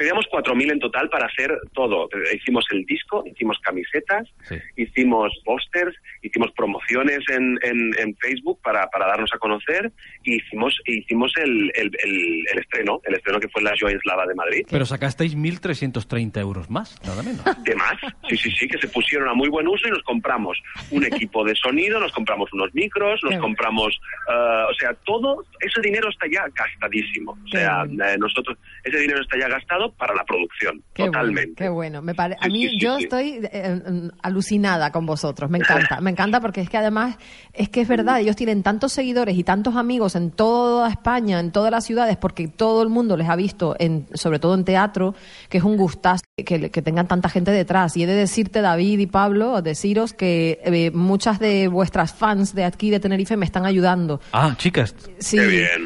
pedíamos 0.00 0.24
4.000 0.32 0.72
en 0.72 0.78
total 0.80 1.10
para 1.10 1.26
hacer 1.26 1.52
todo. 1.74 2.06
Eh, 2.06 2.36
Hicimos 2.40 2.64
el 2.72 2.84
disco, 2.86 3.22
hicimos 3.26 3.58
camisetas, 3.58 4.26
Sí. 4.48 4.56
hicimos 4.76 5.30
pósters, 5.44 5.94
hicimos 6.22 6.50
promociones 6.56 7.18
en, 7.28 7.58
en, 7.62 7.90
en 7.98 8.16
Facebook 8.16 8.58
para, 8.62 8.86
para 8.88 9.06
darnos 9.08 9.30
a 9.34 9.38
conocer 9.38 9.92
y 10.24 10.36
hicimos, 10.36 10.74
hicimos 10.86 11.32
el, 11.36 11.70
el, 11.74 11.90
el, 12.02 12.44
el 12.50 12.58
estreno, 12.58 13.00
el 13.04 13.14
estreno 13.14 13.38
que 13.40 13.48
fue 13.48 13.60
la 13.62 13.74
Joy 13.78 13.98
Slava 14.02 14.24
de 14.26 14.34
Madrid. 14.34 14.66
Pero 14.70 14.86
sacasteis 14.86 15.36
1.330 15.36 16.40
euros 16.40 16.70
más, 16.70 16.98
nada 17.04 17.22
menos. 17.22 17.44
de 17.64 17.76
más, 17.76 17.96
sí, 18.30 18.36
sí, 18.38 18.50
sí, 18.52 18.66
que 18.68 18.78
se 18.78 18.88
pusieron 18.88 19.28
a 19.28 19.34
muy 19.34 19.50
buen 19.50 19.68
uso 19.68 19.86
y 19.86 19.90
nos 19.90 20.02
compramos 20.04 20.56
un 20.90 21.04
equipo 21.04 21.44
de 21.44 21.54
sonido, 21.56 22.00
nos 22.00 22.12
compramos 22.12 22.50
unos 22.54 22.72
micros, 22.74 23.20
nos 23.22 23.38
compramos, 23.38 24.00
eh, 24.30 24.64
o 24.70 24.74
sea, 24.78 24.94
todo, 25.04 25.44
ese 25.60 25.80
dinero 25.82 26.08
está 26.08 26.26
ya 26.32 26.46
gastadísimo. 26.54 27.32
O 27.44 27.48
sea, 27.48 27.84
eh, 27.84 28.16
nosotros, 28.18 28.56
ese 28.84 28.98
dinero 28.98 29.20
está 29.20 29.38
ya 29.38 29.48
gastado, 29.48 29.89
todo 29.90 29.96
para 29.98 30.14
la 30.14 30.24
producción, 30.24 30.82
Qué 30.94 31.04
totalmente. 31.06 31.42
Bueno, 31.42 31.56
qué 31.56 31.68
bueno. 31.68 32.02
Me 32.02 32.14
pare- 32.14 32.36
a 32.40 32.46
mí 32.48 32.62
sí, 32.62 32.68
sí, 32.70 32.78
yo 32.80 32.96
sí. 32.98 33.04
estoy 33.04 33.28
eh, 33.42 33.50
eh, 33.52 34.10
alucinada 34.22 34.90
con 34.92 35.06
vosotros. 35.06 35.50
Me 35.50 35.58
encanta, 35.58 36.00
me 36.00 36.10
encanta 36.10 36.40
porque 36.40 36.60
es 36.60 36.68
que 36.70 36.76
además 36.76 37.16
es 37.52 37.68
que 37.68 37.80
es 37.82 37.88
verdad, 37.88 38.20
ellos 38.20 38.36
tienen 38.36 38.62
tantos 38.62 38.92
seguidores 38.92 39.36
y 39.36 39.44
tantos 39.44 39.76
amigos 39.76 40.16
en 40.16 40.30
toda 40.30 40.88
España, 40.88 41.40
en 41.40 41.50
todas 41.52 41.70
las 41.70 41.84
ciudades, 41.84 42.16
porque 42.16 42.48
todo 42.48 42.82
el 42.82 42.88
mundo 42.88 43.16
les 43.16 43.28
ha 43.28 43.36
visto, 43.36 43.76
en, 43.78 44.06
sobre 44.14 44.38
todo 44.38 44.54
en 44.54 44.64
teatro, 44.64 45.14
que 45.48 45.58
es 45.58 45.64
un 45.64 45.76
gustazo 45.76 46.22
que, 46.36 46.70
que 46.70 46.82
tengan 46.82 47.08
tanta 47.08 47.28
gente 47.28 47.50
detrás. 47.50 47.96
Y 47.96 48.04
he 48.04 48.06
de 48.06 48.14
decirte, 48.14 48.60
David 48.60 48.98
y 48.98 49.06
Pablo, 49.06 49.60
deciros 49.62 50.12
que 50.12 50.60
eh, 50.64 50.90
muchas 50.92 51.38
de 51.38 51.68
vuestras 51.68 52.14
fans 52.14 52.54
de 52.54 52.64
aquí 52.64 52.90
de 52.90 53.00
Tenerife 53.00 53.36
me 53.36 53.44
están 53.44 53.66
ayudando. 53.66 54.20
Ah, 54.32 54.54
chicas. 54.56 54.94
Sí, 55.18 55.38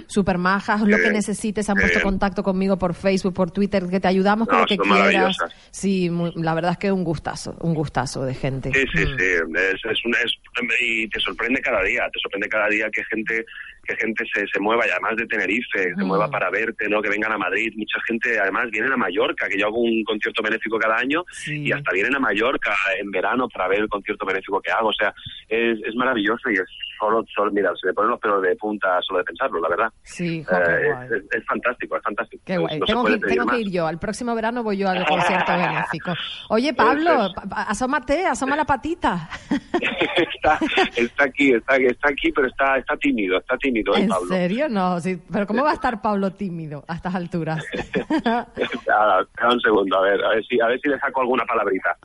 super 0.06 0.38
majas, 0.38 0.80
lo 0.82 0.96
que 0.98 1.10
necesites, 1.10 1.68
han 1.68 1.76
qué 1.76 1.82
puesto 1.82 1.98
bien. 1.98 2.04
contacto 2.04 2.42
conmigo 2.42 2.78
por 2.78 2.94
Facebook, 2.94 3.34
por 3.34 3.50
Twitter, 3.50 3.86
que 3.94 4.00
te 4.00 4.08
ayudamos 4.08 4.48
con 4.48 4.56
No, 4.56 4.62
lo 4.62 4.66
que 4.66 4.76
quieras. 4.76 5.36
Sí, 5.70 6.10
muy- 6.10 6.32
la 6.36 6.52
verdad 6.54 6.72
es 6.72 6.78
que 6.78 6.90
un 6.92 7.04
gustazo, 7.04 7.56
un 7.60 7.74
gustazo 7.74 8.24
de 8.24 8.34
gente. 8.34 8.70
Sí, 8.74 8.84
sí, 8.92 9.04
Mm. 9.06 9.18
sí. 9.18 9.24
Es, 9.56 9.84
es 9.84 10.04
una, 10.04 10.18
es- 10.20 10.36
y 10.80 11.08
te 11.08 11.20
sorprende 11.20 11.60
cada 11.60 11.82
día, 11.82 12.08
te 12.12 12.18
sorprende 12.20 12.48
cada 12.48 12.68
día 12.68 12.90
que 12.90 13.04
gente 13.04 13.44
que 13.86 13.94
gente 13.96 14.24
se, 14.34 14.46
se 14.46 14.58
mueva, 14.60 14.86
y 14.86 14.90
además 14.90 15.14
de 15.16 15.26
Tenerife, 15.26 15.92
se 15.94 16.02
Mm. 16.02 16.06
mueva 16.06 16.30
para 16.30 16.48
verte, 16.48 16.88
¿no? 16.88 17.02
Que 17.02 17.10
vengan 17.10 17.32
a 17.32 17.36
Madrid. 17.36 17.70
Mucha 17.76 18.00
gente, 18.08 18.38
además, 18.40 18.70
vienen 18.70 18.90
a 18.90 18.96
Mallorca, 18.96 19.46
que 19.46 19.58
yo 19.58 19.66
hago 19.66 19.78
un 19.78 20.02
concierto 20.04 20.42
benéfico 20.42 20.78
cada 20.78 20.96
año, 20.96 21.22
y 21.46 21.70
hasta 21.70 21.92
vienen 21.92 22.16
a 22.16 22.18
Mallorca 22.18 22.74
en 22.98 23.10
verano 23.10 23.46
para 23.46 23.68
ver 23.68 23.80
el 23.80 23.88
concierto 23.90 24.24
benéfico 24.24 24.58
que 24.62 24.70
hago. 24.70 24.88
O 24.88 24.92
sea, 24.94 25.12
es, 25.50 25.78
es 25.86 25.94
maravilloso 25.96 26.50
y 26.50 26.54
es 26.54 26.64
solo, 27.04 27.24
solo, 27.34 27.50
mira, 27.52 27.70
se 27.80 27.86
me 27.88 27.92
ponen 27.94 28.10
los 28.12 28.20
pelos 28.20 28.42
de 28.42 28.56
punta 28.56 29.00
solo 29.02 29.18
de 29.18 29.24
pensarlo, 29.24 29.60
la 29.60 29.68
verdad. 29.68 29.92
Sí, 30.02 30.42
jo, 30.44 30.56
Eh, 30.56 30.92
guay. 30.92 31.06
es, 31.06 31.12
es- 31.12 31.24
es 31.34 31.46
fantástico, 31.46 31.96
es 31.96 32.02
fantástico. 32.02 32.42
Qué 32.46 32.56
guay. 32.58 32.78
No 32.80 32.86
tengo 32.86 33.04
que, 33.04 33.18
tengo 33.18 33.46
que 33.46 33.58
ir 33.60 33.70
yo. 33.70 33.86
Al 33.86 33.98
próximo 33.98 34.34
verano 34.34 34.62
voy 34.62 34.78
yo 34.78 34.88
al 34.88 35.04
concierto 35.06 35.52
benéfico. 35.52 36.14
Oye, 36.48 36.72
Pablo, 36.74 37.28
pa- 37.34 37.42
pa- 37.42 37.62
asómate, 37.62 38.26
asoma 38.26 38.56
la 38.56 38.64
patita. 38.64 39.28
está, 40.34 40.58
está 40.96 41.24
aquí, 41.24 41.52
está, 41.52 41.76
está 41.76 42.08
aquí, 42.08 42.32
pero 42.32 42.46
está, 42.48 42.78
está 42.78 42.96
tímido, 42.96 43.38
está 43.38 43.56
tímido, 43.58 43.94
¿eh, 43.96 44.00
¿En 44.02 44.08
Pablo. 44.08 44.28
serio? 44.28 44.68
No, 44.68 45.00
sí. 45.00 45.20
Pero 45.32 45.46
¿cómo 45.46 45.62
va 45.64 45.70
a 45.70 45.74
estar 45.74 46.00
Pablo 46.00 46.32
tímido 46.32 46.84
a 46.88 46.94
estas 46.94 47.14
alturas? 47.14 47.64
Nada, 48.24 49.22
espera 49.22 49.48
un 49.52 49.60
segundo, 49.60 49.98
a 49.98 50.02
ver, 50.02 50.24
a 50.24 50.28
ver 50.30 50.44
si, 50.44 50.60
a 50.60 50.66
ver 50.66 50.80
si 50.80 50.88
le 50.88 50.98
saco 50.98 51.20
alguna 51.20 51.44
palabrita. 51.44 51.96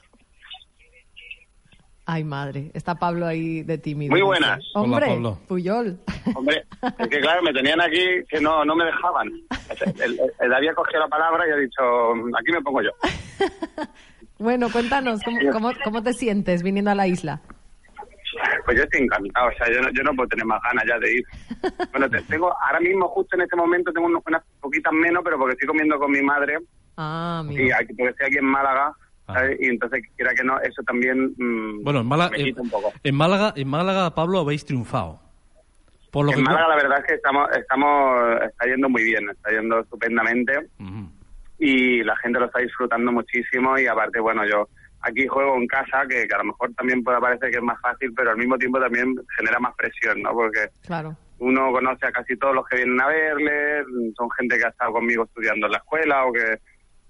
Ay, 2.12 2.24
madre, 2.24 2.72
está 2.74 2.96
Pablo 2.96 3.28
ahí 3.28 3.62
de 3.62 3.78
tímido. 3.78 4.10
Muy 4.10 4.22
buenas. 4.22 4.60
Hola, 4.74 4.84
Hombre, 4.96 5.08
Pablo. 5.10 5.38
Puyol. 5.48 6.00
Hombre, 6.34 6.66
es 6.98 7.08
que 7.08 7.20
claro, 7.20 7.44
me 7.44 7.54
tenían 7.54 7.80
aquí 7.80 8.04
que 8.28 8.42
no, 8.42 8.66
no 8.66 8.76
me 8.76 8.86
dejaban. 8.86 9.28
El, 9.28 10.02
el- 10.02 10.20
el 10.40 10.54
había 10.56 10.74
cogido 10.74 11.02
la 11.02 11.08
palabra 11.08 11.48
y 11.48 11.52
ha 11.52 11.56
dicho, 11.58 11.82
aquí 12.36 12.52
me 12.52 12.62
pongo 12.62 12.82
yo. 12.82 12.90
Bueno, 14.40 14.72
cuéntanos, 14.72 15.22
¿cómo, 15.22 15.38
cómo, 15.52 15.72
cómo 15.84 16.02
te 16.02 16.14
sientes 16.14 16.64
viniendo 16.64 16.90
a 16.92 16.96
la 16.96 17.08
isla? 17.08 17.42
Pues 18.64 18.78
yo 18.78 18.84
estoy 18.86 19.02
encantado, 19.02 19.50
o 19.50 19.52
sea, 19.52 19.68
yo 19.72 19.82
no, 19.82 19.90
yo 19.92 20.02
no 20.02 20.14
puedo 20.16 20.30
tener 20.30 20.46
más 20.46 20.62
ganas 20.64 20.86
ya 20.88 20.98
de 20.98 21.14
ir. 21.16 21.24
Bueno, 21.92 22.10
te- 22.10 22.22
tengo, 22.22 22.50
ahora 22.66 22.80
mismo, 22.80 23.10
justo 23.10 23.36
en 23.36 23.42
este 23.42 23.58
momento, 23.58 23.92
tengo 23.92 24.08
unas 24.08 24.42
poquitas 24.62 24.94
menos, 24.94 25.22
pero 25.26 25.38
porque 25.38 25.54
estoy 25.54 25.68
comiendo 25.68 26.00
con 26.00 26.10
mi 26.10 26.22
madre 26.22 26.58
Ah, 26.96 27.44
y 27.50 27.54
mira. 27.54 27.78
aquí, 27.82 27.94
porque 27.94 28.12
estoy 28.12 28.28
aquí 28.28 28.38
en 28.38 28.46
Málaga, 28.46 28.94
¿sabes? 29.34 29.58
Y 29.62 29.68
entonces, 29.68 30.04
quiera 30.16 30.34
que 30.34 30.44
no, 30.44 30.60
eso 30.62 30.82
también 30.84 31.34
mm, 31.38 31.84
Bueno, 31.84 32.00
en 32.02 32.08
Málaga, 32.08 32.32
me 32.32 32.38
en, 32.40 32.46
quita 32.46 32.62
un 32.62 32.70
poco. 32.70 32.94
en 33.04 33.16
Málaga, 33.16 33.54
en 33.56 33.68
Málaga, 33.68 34.14
Pablo, 34.16 34.40
habéis 34.40 34.66
triunfado. 34.66 35.20
Por 36.12 36.26
lo 36.26 36.32
en 36.32 36.38
que 36.38 36.44
Málaga 36.44 36.68
la 36.70 36.76
verdad 36.76 37.00
es 37.00 37.06
que 37.06 37.14
estamos, 37.16 37.50
estamos, 37.56 38.42
está 38.44 38.66
yendo 38.66 38.90
muy 38.90 39.04
bien, 39.04 39.30
está 39.30 39.52
yendo 39.52 39.80
estupendamente 39.82 40.54
y 41.60 42.04
la 42.04 42.16
gente 42.18 42.40
lo 42.40 42.46
está 42.46 42.60
disfrutando 42.60 43.12
muchísimo 43.12 43.78
y 43.78 43.86
aparte, 43.86 44.20
bueno, 44.20 44.46
yo 44.48 44.68
aquí 45.02 45.28
juego 45.28 45.56
en 45.58 45.68
casa, 45.68 46.06
que, 46.10 46.28
que 46.28 46.34
a 46.36 46.40
lo 46.40 46.46
mejor 46.46 46.74
también 46.74 47.04
puede 47.04 47.20
parecer 47.20 47.52
que 47.52 47.58
es 47.58 47.64
más 47.64 47.80
fácil, 47.82 48.14
pero 48.16 48.32
al 48.32 48.38
mismo 48.38 48.58
tiempo 48.58 48.80
también 48.80 49.14
genera 49.38 49.60
más 49.60 49.74
presión, 49.76 50.22
¿no? 50.22 50.32
Porque 50.32 50.68
Claro. 50.86 51.16
uno 51.40 51.72
conoce 51.72 52.06
a 52.08 52.12
casi 52.12 52.36
todos 52.38 52.56
los 52.56 52.66
que 52.68 52.78
vienen 52.78 53.00
a 53.02 53.08
verle, 53.08 53.84
son 54.18 54.30
gente 54.32 54.58
que 54.58 54.66
ha 54.66 54.70
estado 54.70 54.94
conmigo 54.94 55.24
estudiando 55.26 55.66
en 55.68 55.72
la 55.74 55.78
escuela 55.78 56.26
o 56.26 56.34
que 56.34 56.60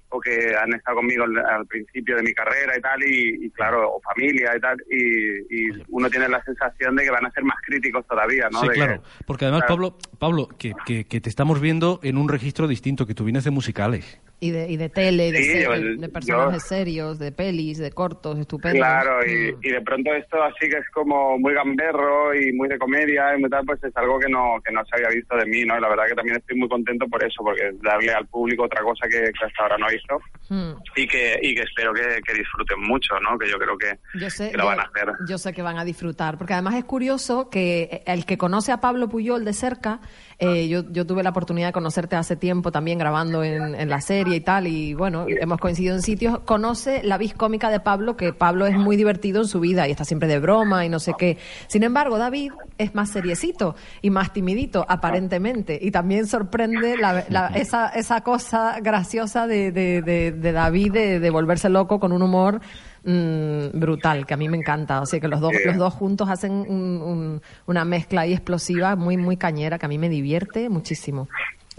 o 0.09 0.19
que 0.19 0.55
han 0.55 0.73
estado 0.73 0.97
conmigo 0.97 1.23
al, 1.23 1.65
principio 1.67 2.15
de 2.15 2.23
mi 2.23 2.33
carrera 2.33 2.73
y 2.77 2.81
tal, 2.81 3.03
y, 3.03 3.45
y 3.45 3.49
claro, 3.51 3.93
o 3.93 4.01
familia 4.01 4.55
y 4.55 4.59
tal, 4.59 4.77
y, 4.89 5.67
y 5.67 5.83
uno 5.89 6.09
tiene 6.09 6.27
la 6.27 6.43
sensación 6.43 6.95
de 6.95 7.03
que 7.03 7.11
van 7.11 7.25
a 7.25 7.31
ser 7.31 7.43
más 7.43 7.57
críticos 7.65 8.05
todavía, 8.07 8.49
¿no? 8.51 8.61
Sí, 8.61 8.67
De 8.67 8.73
que- 8.73 8.79
claro. 8.79 9.03
Porque 9.25 9.45
además, 9.45 9.61
claro. 9.61 9.75
Pablo, 9.75 9.97
Pablo 10.17 10.47
que, 10.57 10.73
que, 10.85 11.05
que 11.05 11.21
te 11.21 11.29
estamos 11.29 11.61
viendo 11.61 11.99
en 12.03 12.17
un 12.17 12.27
registro 12.29 12.67
distinto, 12.67 13.05
que 13.05 13.13
tú 13.13 13.23
vienes 13.23 13.43
de 13.43 13.51
musicales. 13.51 14.19
Y 14.41 14.51
de, 14.51 14.69
y 14.71 14.77
de 14.77 14.87
tele, 14.87 15.27
y 15.27 15.31
de, 15.33 15.43
Sí, 15.43 15.51
el- 15.63 15.97
de 15.99 16.07
yo- 16.07 16.13
personajes 16.13 16.63
serios, 16.63 17.19
de 17.19 17.33
pelis, 17.33 17.77
de 17.77 17.91
cortos, 17.91 18.39
estupendos. 18.39 18.79
Claro, 18.79 19.19
y, 19.27 19.51
Mm. 19.51 19.59
y 19.63 19.69
de 19.71 19.81
pronto 19.81 20.13
esto 20.13 20.41
así 20.41 20.69
que 20.69 20.77
es 20.77 20.89
como 20.93 21.37
muy 21.37 21.53
gamberro 21.53 22.33
y 22.33 22.53
muy 22.53 22.69
de 22.69 22.77
comedia 22.79 23.35
y 23.35 23.41
muy 23.41 23.49
tal, 23.49 23.65
pues 23.65 23.83
es 23.83 23.95
algo 23.97 24.17
que 24.17 24.29
no 24.29 24.61
que 24.65 24.71
no 24.71 24.81
se 24.85 24.95
había 24.95 25.09
visto 25.09 25.35
de 25.35 25.45
mí, 25.45 25.65
¿no? 25.65 25.77
Y 25.77 25.81
la 25.81 25.89
verdad 25.89 26.05
que 26.07 26.15
también 26.15 26.37
estoy 26.37 26.57
muy 26.57 26.69
contento 26.69 27.05
por 27.07 27.21
eso, 27.21 27.43
porque 27.43 27.71
darle 27.83 28.13
al 28.13 28.27
público 28.27 28.63
otra 28.63 28.81
cosa 28.81 29.07
que, 29.09 29.19
que 29.23 29.45
hasta 29.45 29.63
ahora 29.63 29.77
no 29.77 29.87
ha 29.87 29.91
visto 29.91 30.19
Mm. 30.49 30.71
y 30.95 31.05
que, 31.07 31.39
y 31.41 31.53
que 31.55 31.61
espero 31.63 31.93
que, 31.93 32.21
que 32.25 32.33
disfruten 32.33 32.79
mucho, 32.81 33.19
¿no? 33.19 33.37
Que 33.37 33.49
yo 33.49 33.59
creo 33.59 33.77
que, 33.77 33.99
Yo 34.17 34.29
sé, 34.29 34.51
que 34.51 34.57
lo 34.57 34.63
yo, 34.63 34.67
van 34.69 34.79
a 34.79 34.83
hacer. 34.83 35.13
yo 35.27 35.37
sé 35.37 35.53
que 35.53 35.61
van 35.61 35.77
a 35.77 35.83
disfrutar, 35.83 36.37
porque 36.37 36.53
además 36.53 36.75
es 36.75 36.85
curioso 36.85 37.49
que 37.49 38.03
el 38.07 38.25
que 38.25 38.37
conoce 38.37 38.71
a 38.71 38.79
Pablo 38.79 39.09
Puyol 39.09 39.43
de 39.45 39.53
cerca, 39.53 39.99
eh, 40.39 40.67
yo, 40.69 40.83
yo 40.91 41.05
tuve 41.05 41.21
la 41.21 41.31
oportunidad 41.31 41.67
de 41.67 41.73
conocerte 41.73 42.15
hace 42.15 42.35
tiempo 42.37 42.71
también 42.71 42.97
grabando 42.97 43.43
en, 43.43 43.75
en 43.75 43.89
la 43.89 43.99
serie 43.99 44.37
y 44.37 44.39
tal, 44.39 44.67
y 44.67 44.93
bueno, 44.93 45.25
hemos 45.27 45.59
coincidido 45.59 45.95
en 45.95 46.01
sitios, 46.01 46.39
conoce 46.39 47.01
la 47.03 47.17
vis 47.17 47.33
cómica 47.33 47.69
de 47.69 47.79
Pablo, 47.81 48.15
que 48.15 48.31
Pablo 48.31 48.65
es 48.65 48.77
muy 48.77 48.95
divertido 48.95 49.41
en 49.41 49.47
su 49.47 49.59
vida 49.59 49.87
y 49.87 49.91
está 49.91 50.05
siempre 50.05 50.27
de 50.29 50.39
broma 50.39 50.85
y 50.85 50.89
no 50.89 50.99
sé 50.99 51.13
qué. 51.17 51.37
Sin 51.67 51.83
embargo, 51.83 52.17
David 52.17 52.53
es 52.77 52.95
más 52.95 53.09
seriecito 53.11 53.75
y 54.01 54.09
más 54.11 54.31
timidito, 54.31 54.85
aparentemente, 54.87 55.77
y 55.81 55.91
también 55.91 56.25
sorprende 56.25 56.95
la- 56.97 57.25
la- 57.29 57.47
esa, 57.49 57.89
esa 57.89 58.21
cosa 58.21 58.77
graciosa 58.81 59.45
de, 59.47 59.71
de, 59.73 60.01
de- 60.01 60.31
de 60.31 60.51
David 60.53 60.93
de, 60.93 61.19
de 61.19 61.29
volverse 61.29 61.67
loco 61.69 61.99
con 61.99 62.11
un 62.13 62.21
humor 62.21 62.61
mm, 63.03 63.79
brutal, 63.79 64.25
que 64.25 64.33
a 64.33 64.37
mí 64.37 64.49
me 64.49 64.57
encanta. 64.57 65.01
O 65.01 65.05
sea, 65.05 65.19
que 65.19 65.27
los 65.27 65.39
dos, 65.39 65.51
los 65.65 65.77
dos 65.77 65.93
juntos 65.93 66.29
hacen 66.29 66.51
un- 66.51 67.01
un- 67.01 67.41
una 67.67 67.85
mezcla 67.85 68.21
ahí 68.21 68.33
explosiva, 68.33 68.95
muy, 68.95 69.17
muy 69.17 69.37
cañera, 69.37 69.77
que 69.79 69.85
a 69.85 69.89
mí 69.89 69.97
me 69.97 70.09
divierte 70.09 70.69
muchísimo. 70.69 71.27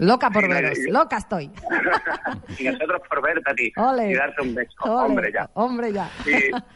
Loca 0.01 0.31
por 0.31 0.47
veros, 0.49 0.77
loca 0.89 1.17
estoy. 1.17 1.51
y 2.59 2.63
nosotros 2.63 3.01
por 3.07 3.21
verte 3.21 3.51
a 3.51 3.53
ti 3.53 3.71
Ole. 3.77 4.09
y 4.11 4.15
darte 4.15 4.41
un 4.41 4.55
beso, 4.55 4.73
hombre, 4.83 5.31
ya. 5.31 5.47
Hombre, 5.53 5.93
ya. 5.93 6.09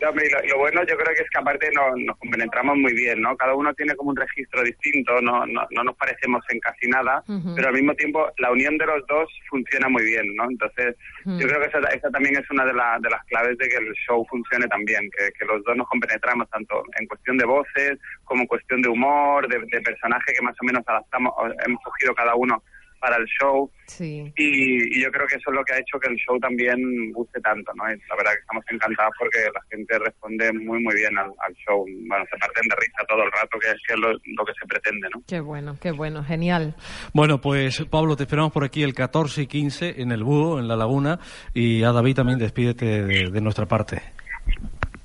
No, 0.02 0.10
hombre, 0.10 0.28
y 0.28 0.32
lo, 0.32 0.44
y 0.44 0.48
lo 0.50 0.58
bueno 0.60 0.82
yo 0.84 0.96
creo 0.96 1.16
que 1.16 1.24
es 1.24 1.30
que 1.32 1.40
aparte 1.40 1.70
nos, 1.74 1.98
nos 2.06 2.18
compenetramos 2.20 2.78
muy 2.78 2.94
bien, 2.94 3.22
¿no? 3.22 3.36
Cada 3.36 3.56
uno 3.56 3.74
tiene 3.74 3.96
como 3.96 4.12
un 4.12 4.16
registro 4.16 4.62
distinto, 4.62 5.20
no, 5.22 5.46
no, 5.48 5.66
no 5.72 5.84
nos 5.84 5.96
parecemos 5.98 6.44
en 6.50 6.60
casi 6.60 6.88
nada, 6.88 7.24
pero 7.56 7.70
al 7.70 7.74
mismo 7.74 7.94
tiempo 7.96 8.30
la 8.38 8.52
unión 8.52 8.78
de 8.78 8.86
los 8.86 9.06
dos 9.08 9.28
funciona 9.50 9.90
muy 9.90 10.04
bien, 10.04 10.36
¿no? 10.36 10.44
Entonces 10.50 10.96
yo 11.26 11.48
creo 11.48 11.60
que 11.62 11.68
esa, 11.68 11.80
esa 11.90 12.10
también 12.12 12.38
es 12.38 12.50
una 12.52 12.64
de, 12.66 12.74
la- 12.74 13.00
de 13.02 13.10
las 13.10 13.24
claves 13.26 13.58
de 13.58 13.68
que 13.68 13.78
el 13.78 13.92
show 14.08 14.24
funcione 14.30 14.68
también, 14.68 15.10
que, 15.18 15.32
que 15.38 15.46
los 15.46 15.64
dos 15.64 15.76
nos 15.76 15.88
compenetramos 15.90 16.48
tanto 16.52 16.84
en 17.00 17.08
cuestión 17.08 17.38
de 17.38 17.46
voces 17.46 17.98
como 18.24 18.42
en 18.42 18.48
cuestión 18.48 18.82
de 18.84 18.90
humor, 18.90 19.48
de, 19.48 19.58
de 19.60 19.82
personaje 19.82 20.32
que 20.34 20.44
más 20.44 20.56
o 20.62 20.66
menos 20.66 20.84
adaptamos, 20.86 21.34
hemos 21.66 21.82
cogido 21.84 22.14
cada 22.14 22.36
uno 22.36 22.62
para 23.00 23.18
el 23.18 23.26
show. 23.26 23.70
Sí. 23.88 24.32
Y, 24.36 24.98
y 24.98 25.04
yo 25.04 25.12
creo 25.12 25.28
que 25.28 25.36
eso 25.36 25.52
es 25.52 25.56
lo 25.56 25.64
que 25.64 25.74
ha 25.74 25.80
hecho 25.80 26.00
que 26.00 26.10
el 26.10 26.18
show 26.18 26.40
también 26.40 27.12
guste 27.12 27.40
tanto, 27.42 27.72
¿no? 27.76 27.84
Y 27.92 27.98
la 28.10 28.16
verdad 28.16 28.32
que 28.34 28.40
estamos 28.40 28.66
encantados 28.72 29.14
porque 29.20 29.40
la 29.54 29.62
gente 29.70 30.00
responde 30.00 30.52
muy, 30.54 30.82
muy 30.82 30.96
bien 30.96 31.18
al, 31.18 31.32
al 31.40 31.54
show. 31.56 31.86
Bueno, 32.08 32.26
se 32.32 32.38
parten 32.38 32.68
de 32.68 32.76
risa 32.76 33.06
todo 33.08 33.24
el 33.24 33.32
rato, 33.32 33.60
que 33.60 33.68
es, 33.68 33.78
que 33.88 33.94
es 33.94 34.00
lo, 34.00 34.12
lo 34.12 34.46
que 34.46 34.54
se 34.60 34.68
pretende, 34.68 35.08
¿no? 35.14 35.22
Qué 35.28 35.40
bueno, 35.40 35.78
qué 35.82 35.92
bueno, 35.92 36.24
genial. 36.24 36.76
Bueno, 37.14 37.40
pues 37.42 37.84
Pablo, 37.90 38.16
te 38.16 38.24
esperamos 38.24 38.52
por 38.52 38.64
aquí 38.64 38.84
el 38.84 38.94
14 38.94 39.44
y 39.44 39.48
15 39.48 40.02
en 40.02 40.12
el 40.12 40.24
Búho, 40.24 40.60
en 40.60 40.68
La 40.68 40.76
Laguna. 40.76 41.20
Y 41.54 41.84
a 41.84 41.92
David 41.92 42.16
también 42.16 42.40
despídete 42.40 43.04
de, 43.04 43.30
de 43.32 43.42
nuestra 43.42 43.66
parte. 43.66 44.02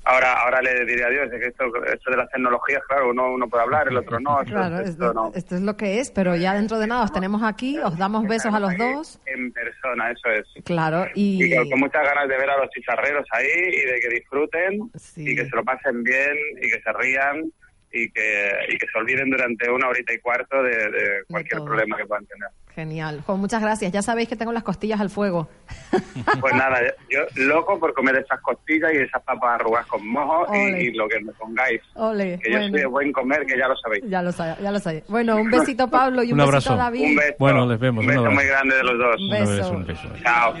Ahora 0.03 0.33
ahora 0.33 0.61
le 0.61 0.83
diré 0.85 1.03
adiós, 1.03 1.31
es 1.31 1.39
que 1.39 1.47
esto, 1.47 1.65
esto 1.85 2.09
de 2.11 2.17
las 2.17 2.29
tecnologías, 2.31 2.81
claro, 2.87 3.11
uno, 3.11 3.31
uno 3.31 3.47
puede 3.47 3.63
hablar, 3.63 3.87
el 3.87 3.97
otro 3.97 4.19
no. 4.19 4.41
Esto, 4.41 4.51
Claro, 4.53 4.79
esto 4.79 4.89
esto, 4.89 5.13
no. 5.13 5.31
esto 5.35 5.55
es 5.55 5.61
lo 5.61 5.77
que 5.77 5.99
es, 5.99 6.09
pero 6.09 6.35
ya 6.35 6.55
dentro 6.55 6.79
de 6.79 6.87
nada 6.87 7.03
os 7.03 7.13
tenemos 7.13 7.43
aquí, 7.43 7.77
os 7.77 7.97
damos 7.97 8.27
besos 8.27 8.51
a 8.53 8.59
los 8.59 8.75
dos. 8.77 9.19
En 9.27 9.51
persona, 9.51 10.09
eso 10.11 10.29
es. 10.29 10.63
Claro, 10.65 11.05
y, 11.13 11.45
Y 11.45 11.69
con, 11.69 11.79
muchas 11.79 12.03
ganas 12.03 12.27
de 12.27 12.35
ver 12.35 12.49
a 12.49 12.57
los 12.57 12.69
chicharreros 12.71 13.27
ahí 13.31 13.45
y 13.47 13.85
de 13.85 13.99
que 13.99 14.09
disfruten 14.09 14.91
y 15.17 15.35
que 15.35 15.45
se 15.45 15.55
lo 15.55 15.63
pasen 15.63 16.03
bien 16.03 16.35
y 16.61 16.69
que 16.69 16.81
se 16.81 16.93
rían 16.93 17.51
y 17.91 18.09
que, 18.09 18.51
y 18.69 18.77
que 18.77 18.87
se 18.87 18.97
olviden 18.97 19.29
durante 19.29 19.69
una 19.69 19.87
horita 19.87 20.13
y 20.13 20.19
cuarto 20.19 20.63
de, 20.63 20.71
de 20.71 21.23
cualquier 21.27 21.61
problema 21.61 21.97
que 21.97 22.05
puedan 22.05 22.25
tener. 22.25 22.49
Genial. 22.75 23.21
Juan, 23.25 23.39
muchas 23.39 23.61
gracias. 23.61 23.91
Ya 23.91 24.01
sabéis 24.01 24.29
que 24.29 24.35
tengo 24.37 24.53
las 24.53 24.63
costillas 24.63 25.01
al 25.01 25.09
fuego. 25.09 25.49
Pues 26.39 26.53
nada, 26.55 26.79
yo 27.09 27.19
loco 27.35 27.77
por 27.79 27.93
comer 27.93 28.15
esas 28.17 28.39
costillas 28.41 28.91
y 28.93 28.97
esas 28.97 29.21
papas 29.23 29.55
arrugadas 29.59 29.85
con 29.87 30.07
mojo 30.07 30.45
y, 30.55 30.87
y 30.87 30.91
lo 30.93 31.07
que 31.07 31.19
me 31.19 31.31
pongáis. 31.33 31.81
Ole, 31.95 32.39
Que 32.41 32.51
yo 32.51 32.57
bueno. 32.57 32.71
soy 32.71 32.79
de 32.79 32.85
buen 32.87 33.11
comer, 33.11 33.45
que 33.45 33.57
ya 33.57 33.67
lo 33.67 33.75
sabéis. 33.77 34.03
Ya 34.07 34.21
lo 34.21 34.31
sabéis, 34.31 34.57
ya 34.61 34.71
lo 34.71 34.79
sabéis. 34.79 35.03
Bueno, 35.07 35.35
un 35.37 35.49
besito 35.51 35.87
Pablo 35.89 36.23
y 36.23 36.27
un, 36.31 36.39
Un 36.39 36.49
besito 36.49 36.71
abrazo. 36.71 36.73
a 36.73 36.77
David. 36.77 37.05
Un 37.09 37.15
beso. 37.15 37.35
Bueno, 37.39 37.65
les 37.67 37.79
vemos. 37.79 38.01
Un 38.01 38.07
beso 38.07 38.19
abrazo. 38.21 38.35
muy 38.35 38.45
grande 38.45 38.75
de 38.75 38.83
los 38.83 38.97
dos. 38.97 39.15
Un 39.21 39.29
beso. 39.29 39.71
Un 39.71 39.85
beso. 39.85 40.07
Chao. 40.23 40.53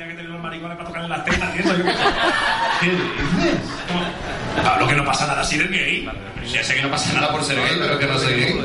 Pablo, 4.63 4.87
que 4.87 4.95
no 4.95 5.05
pasa 5.05 5.27
nada 5.27 5.43
si 5.43 5.55
eres 5.57 5.71
gay. 5.71 6.09
Ya 6.51 6.63
sé 6.63 6.75
que 6.75 6.81
no 6.81 6.89
pasa 6.91 7.13
nada 7.13 7.31
por 7.31 7.43
ser 7.43 7.57
gay, 7.57 7.77
pero 7.79 7.97
que 7.97 8.05
no 8.07 8.17
soy 8.17 8.33
gay. 8.33 8.53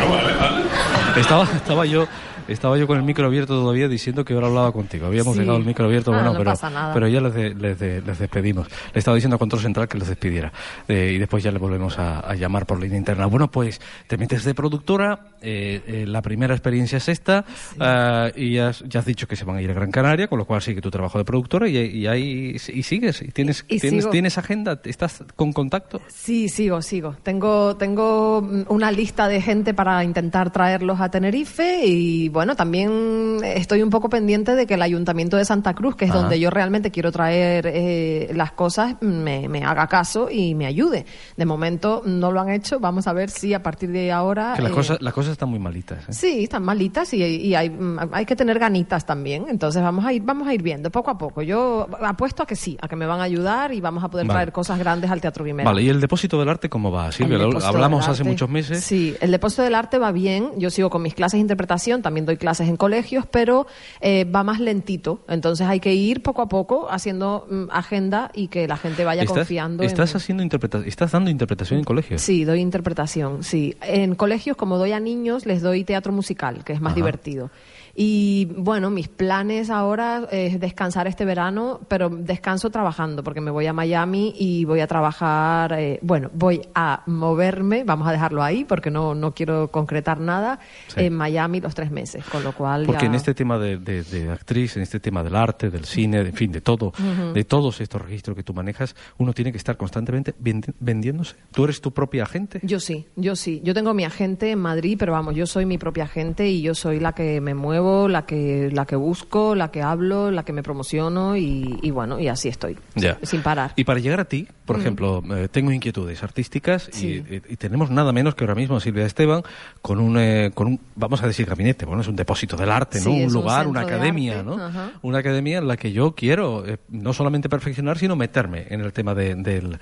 Bueno, 0.00 0.14
vale, 0.14 0.34
vale. 0.34 1.20
Estaba, 1.20 1.44
estaba 1.44 1.84
yo 1.84 2.06
estaba 2.52 2.76
yo 2.78 2.86
con 2.86 2.98
el 2.98 3.04
micro 3.04 3.26
abierto 3.26 3.54
todavía 3.54 3.88
diciendo 3.88 4.24
que 4.24 4.34
ahora 4.34 4.48
hablaba 4.48 4.72
contigo. 4.72 5.06
Habíamos 5.06 5.34
Sí. 5.34 5.40
dejado 5.40 5.58
el 5.58 5.64
micro 5.64 5.84
abierto, 5.86 6.12
Ah, 6.12 6.16
bueno, 6.16 6.32
no 6.32 6.38
pero, 6.38 6.54
pero 6.94 7.08
ya 7.08 7.20
les, 7.20 7.34
de- 7.34 7.54
les, 7.54 7.78
de- 7.78 8.02
les 8.02 8.18
despedimos. 8.18 8.68
Le 8.92 8.98
estaba 8.98 9.14
diciendo 9.14 9.36
a 9.36 9.38
Control 9.38 9.62
Central 9.62 9.88
que 9.88 9.98
les 9.98 10.08
despidiera. 10.08 10.52
Eh, 10.88 11.12
y 11.14 11.18
después 11.18 11.42
ya 11.42 11.50
le 11.50 11.58
volvemos 11.58 11.98
a, 11.98 12.20
a 12.20 12.34
llamar 12.34 12.66
por 12.66 12.80
línea 12.80 12.98
interna. 12.98 13.26
Bueno, 13.26 13.50
pues 13.50 13.80
te 14.06 14.16
metes 14.16 14.44
de 14.44 14.54
productora. 14.54 15.20
eh, 15.42 15.80
eh, 15.86 16.04
la 16.06 16.20
primera 16.22 16.54
experiencia 16.54 16.98
es 16.98 17.08
esta. 17.08 17.44
ah, 17.78 18.28
y 18.36 18.54
ya 18.54 18.68
has, 18.68 18.84
ya 18.86 19.00
has 19.00 19.06
dicho 19.06 19.26
que 19.26 19.36
se 19.36 19.44
van 19.44 19.56
a 19.56 19.62
ir 19.62 19.70
a 19.70 19.74
Gran 19.74 19.90
Canaria, 19.90 20.28
con 20.28 20.38
lo 20.38 20.44
cual 20.44 20.60
sigue 20.62 20.80
tu 20.80 20.90
trabajo 20.90 21.18
de 21.18 21.24
productora 21.24 21.68
y, 21.68 21.76
y 21.76 22.06
ahí 22.06 22.56
y 22.72 22.82
sigues. 22.82 23.22
Y 23.22 23.28
tienes, 23.28 23.64
Y 23.68 23.78
tienes, 23.80 24.00
sigo. 24.04 24.10
tienes 24.10 24.38
agenda, 24.38 24.80
estás 24.84 25.24
con 25.36 25.52
contacto. 25.52 26.00
Sí, 26.08 26.48
sigo, 26.48 26.82
sigo. 26.82 27.16
Tengo, 27.22 27.76
tengo 27.76 28.38
una 28.68 28.90
lista 28.92 29.28
de 29.28 29.40
gente 29.40 29.72
para 29.74 30.02
intentar 30.04 30.50
traerlos 30.52 31.00
a 31.00 31.10
Tenerife 31.10 31.86
y 31.86 32.28
bueno, 32.28 32.39
también 32.56 33.38
estoy 33.44 33.82
un 33.82 33.90
poco 33.90 34.08
pendiente 34.08 34.54
de 34.54 34.66
que 34.66 34.74
el 34.74 34.82
Ayuntamiento 34.82 35.36
de 35.36 35.44
Santa 35.44 35.74
Cruz, 35.74 35.96
que 35.96 36.04
es 36.04 36.10
Ajá. 36.10 36.20
donde 36.20 36.40
yo 36.40 36.50
realmente 36.50 36.90
quiero 36.90 37.12
traer 37.12 37.66
eh, 37.66 38.30
las 38.34 38.52
cosas, 38.52 38.96
me, 39.00 39.48
me 39.48 39.64
haga 39.64 39.86
caso 39.86 40.28
y 40.30 40.54
me 40.54 40.66
ayude. 40.66 41.06
De 41.36 41.46
momento 41.46 42.02
no 42.04 42.32
lo 42.32 42.40
han 42.40 42.50
hecho. 42.50 42.80
Vamos 42.80 43.06
a 43.06 43.12
ver 43.12 43.30
si 43.30 43.54
a 43.54 43.62
partir 43.62 43.90
de 43.90 44.12
ahora. 44.12 44.54
Que 44.56 44.62
las 44.62 44.72
eh, 44.72 44.74
cosas, 44.74 44.98
las 45.00 45.14
cosas 45.14 45.32
están 45.32 45.48
muy 45.48 45.58
malitas. 45.58 46.08
¿eh? 46.08 46.12
Sí, 46.12 46.44
están 46.44 46.62
malitas 46.62 47.12
y, 47.14 47.22
y 47.22 47.54
hay, 47.54 47.70
mm, 47.70 47.98
hay 48.12 48.26
que 48.26 48.36
tener 48.36 48.58
ganitas 48.58 49.06
también. 49.06 49.46
Entonces 49.48 49.82
vamos 49.82 50.04
a 50.04 50.12
ir, 50.12 50.22
vamos 50.22 50.48
a 50.48 50.54
ir 50.54 50.62
viendo 50.62 50.90
poco 50.90 51.10
a 51.10 51.18
poco. 51.18 51.42
Yo 51.42 51.86
apuesto 52.02 52.42
a 52.42 52.46
que 52.46 52.56
sí, 52.56 52.76
a 52.80 52.88
que 52.88 52.96
me 52.96 53.06
van 53.06 53.20
a 53.20 53.24
ayudar 53.24 53.72
y 53.72 53.80
vamos 53.80 54.04
a 54.04 54.08
poder 54.08 54.26
Vale. 54.26 54.36
traer 54.36 54.52
cosas 54.52 54.78
grandes 54.78 55.10
al 55.10 55.20
Teatro 55.20 55.44
Guimerá. 55.44 55.70
Vale, 55.70 55.82
¿y 55.82 55.88
el 55.88 56.00
depósito 56.00 56.38
del 56.38 56.48
arte 56.48 56.68
cómo 56.68 56.90
va, 56.90 57.12
Silvia? 57.12 57.38
Hablamos 57.64 58.08
hace 58.08 58.24
muchos 58.24 58.48
meses. 58.48 58.84
Sí, 58.84 59.14
el 59.20 59.30
depósito 59.30 59.62
del 59.62 59.74
arte 59.74 59.98
va 59.98 60.12
bien. 60.12 60.52
Yo 60.56 60.70
sigo 60.70 60.90
con 60.90 61.02
mis 61.02 61.14
clases 61.14 61.38
de 61.38 61.42
interpretación, 61.42 62.02
también 62.02 62.19
doy 62.26 62.36
clases 62.36 62.68
en 62.68 62.76
colegios, 62.76 63.24
pero 63.30 63.66
eh, 64.00 64.24
va 64.24 64.42
más 64.44 64.60
lentito. 64.60 65.20
Entonces 65.28 65.66
hay 65.66 65.80
que 65.80 65.94
ir 65.94 66.22
poco 66.22 66.42
a 66.42 66.48
poco 66.48 66.88
haciendo 66.90 67.46
mm, 67.50 67.64
agenda 67.70 68.30
y 68.34 68.48
que 68.48 68.66
la 68.68 68.76
gente 68.76 69.04
vaya 69.04 69.22
¿Estás, 69.22 69.36
confiando. 69.38 69.82
estás 69.82 70.10
en... 70.12 70.16
haciendo 70.16 70.42
interpreta- 70.42 70.84
estás 70.86 71.12
dando 71.12 71.30
interpretación 71.30 71.78
en 71.78 71.84
colegios. 71.84 72.22
Sí, 72.22 72.44
doy 72.44 72.60
interpretación, 72.60 73.42
sí. 73.44 73.76
En 73.82 74.14
colegios, 74.14 74.56
como 74.56 74.78
doy 74.78 74.92
a 74.92 75.00
niños, 75.00 75.46
les 75.46 75.62
doy 75.62 75.84
teatro 75.84 76.12
musical, 76.12 76.64
que 76.64 76.72
es 76.72 76.80
más 76.80 76.92
Ajá. 76.92 76.96
divertido. 76.96 77.50
Y 77.94 78.46
bueno, 78.56 78.90
mis 78.90 79.08
planes 79.08 79.70
ahora 79.70 80.28
es 80.30 80.58
descansar 80.60 81.06
este 81.06 81.24
verano, 81.24 81.80
pero 81.88 82.08
descanso 82.08 82.70
trabajando, 82.70 83.22
porque 83.24 83.40
me 83.40 83.50
voy 83.50 83.66
a 83.66 83.72
Miami 83.72 84.34
y 84.38 84.64
voy 84.64 84.80
a 84.80 84.86
trabajar, 84.86 85.72
eh, 85.78 85.98
bueno, 86.02 86.30
voy 86.34 86.62
a 86.74 87.02
moverme, 87.06 87.84
vamos 87.84 88.06
a 88.08 88.12
dejarlo 88.12 88.42
ahí, 88.42 88.64
porque 88.64 88.90
no, 88.90 89.14
no 89.14 89.32
quiero 89.32 89.68
concretar 89.70 90.20
nada, 90.20 90.58
Sí. 90.88 91.00
en 91.04 91.14
Miami 91.14 91.60
los 91.60 91.74
tres 91.74 91.90
meses, 91.90 92.24
con 92.24 92.42
lo 92.42 92.52
cual 92.52 92.84
Porque 92.86 93.02
ya... 93.02 93.06
en 93.08 93.14
este 93.14 93.34
tema 93.34 93.58
de, 93.58 93.78
de- 93.78 94.02
de 94.02 94.30
actriz, 94.30 94.76
en 94.76 94.82
este 94.82 95.00
tema 95.00 95.22
del 95.22 95.36
arte, 95.36 95.70
del 95.70 95.84
cine, 95.84 96.22
de, 96.22 96.30
en 96.30 96.34
fin, 96.36 96.52
de 96.52 96.60
todo, 96.60 96.92
de 97.34 97.44
todos 97.44 97.80
estos 97.80 98.00
registros 98.02 98.36
que 98.36 98.42
tú 98.42 98.54
manejas, 98.54 98.94
uno 99.18 99.32
tiene 99.32 99.52
que 99.52 99.58
estar 99.58 99.76
constantemente 99.76 100.34
vendi- 100.42 100.72
vendiéndose. 100.80 101.36
¿Tú 101.52 101.64
eres 101.64 101.80
tu 101.80 101.92
propia 101.92 102.22
agente? 102.24 102.60
Yo 102.62 102.80
sí, 102.80 103.06
yo 103.16 103.36
sí. 103.36 103.60
Yo 103.64 103.74
tengo 103.74 103.94
mi 103.94 104.04
agente 104.04 104.50
en 104.50 104.58
Madrid, 104.58 104.96
pero 104.98 105.12
vamos, 105.12 105.34
yo 105.34 105.46
soy 105.46 105.66
mi 105.66 105.78
propia 105.78 106.04
agente 106.04 106.48
y 106.48 106.62
yo 106.62 106.74
soy 106.74 107.00
la 107.00 107.12
que 107.12 107.40
me 107.40 107.54
muevo, 107.80 108.08
la 108.08 108.26
que, 108.26 108.70
la 108.72 108.84
que 108.86 108.96
busco, 108.96 109.54
la 109.54 109.70
que 109.70 109.82
hablo, 109.82 110.30
la 110.30 110.42
que 110.44 110.52
me 110.52 110.62
promociono 110.62 111.36
y, 111.36 111.78
y 111.82 111.90
bueno, 111.90 112.18
y 112.20 112.28
así 112.28 112.48
estoy, 112.48 112.76
Ya. 112.94 113.18
sin 113.22 113.42
parar. 113.42 113.72
Y 113.76 113.84
para 113.84 114.00
llegar 114.00 114.20
a 114.20 114.24
ti, 114.24 114.46
por 114.66 114.76
Mm. 114.76 114.80
ejemplo, 114.80 115.22
eh, 115.36 115.48
tengo 115.50 115.72
inquietudes 115.72 116.22
artísticas 116.22 116.88
y- 116.88 116.92
Sí. 116.92 117.24
y, 117.30 117.52
y 117.52 117.56
tenemos 117.56 117.90
nada 117.90 118.12
menos 118.12 118.34
que 118.34 118.44
ahora 118.44 118.54
mismo 118.54 118.76
a 118.76 118.80
Silvia 118.80 119.06
Esteban 119.06 119.42
con 119.82 119.98
un, 120.00 120.18
eh, 120.18 120.50
con 120.54 120.66
un, 120.68 120.80
vamos 120.96 121.22
a 121.22 121.26
decir 121.26 121.46
gabinete, 121.46 121.84
bueno, 121.86 122.02
es 122.02 122.08
un 122.08 122.16
depósito 122.16 122.56
del 122.56 122.70
arte, 122.70 122.98
¿no? 122.98 123.04
Sí, 123.04 123.24
un 123.24 123.32
lugar, 123.32 123.66
una 123.66 123.80
de 123.84 123.86
academia, 123.86 124.42
¿no? 124.42 124.54
ajá. 124.62 124.92
Una 125.02 125.18
academia 125.18 125.58
en 125.58 125.68
la 125.68 125.76
que 125.76 125.92
yo 125.92 126.14
quiero 126.14 126.66
eh, 126.66 126.78
no 126.88 127.12
solamente 127.12 127.48
perfeccionar, 127.48 127.98
sino 127.98 128.16
meterme 128.16 128.66
en 128.70 128.80
el 128.80 128.92
tema 128.92 129.14
de- 129.14 129.34
del, 129.34 129.78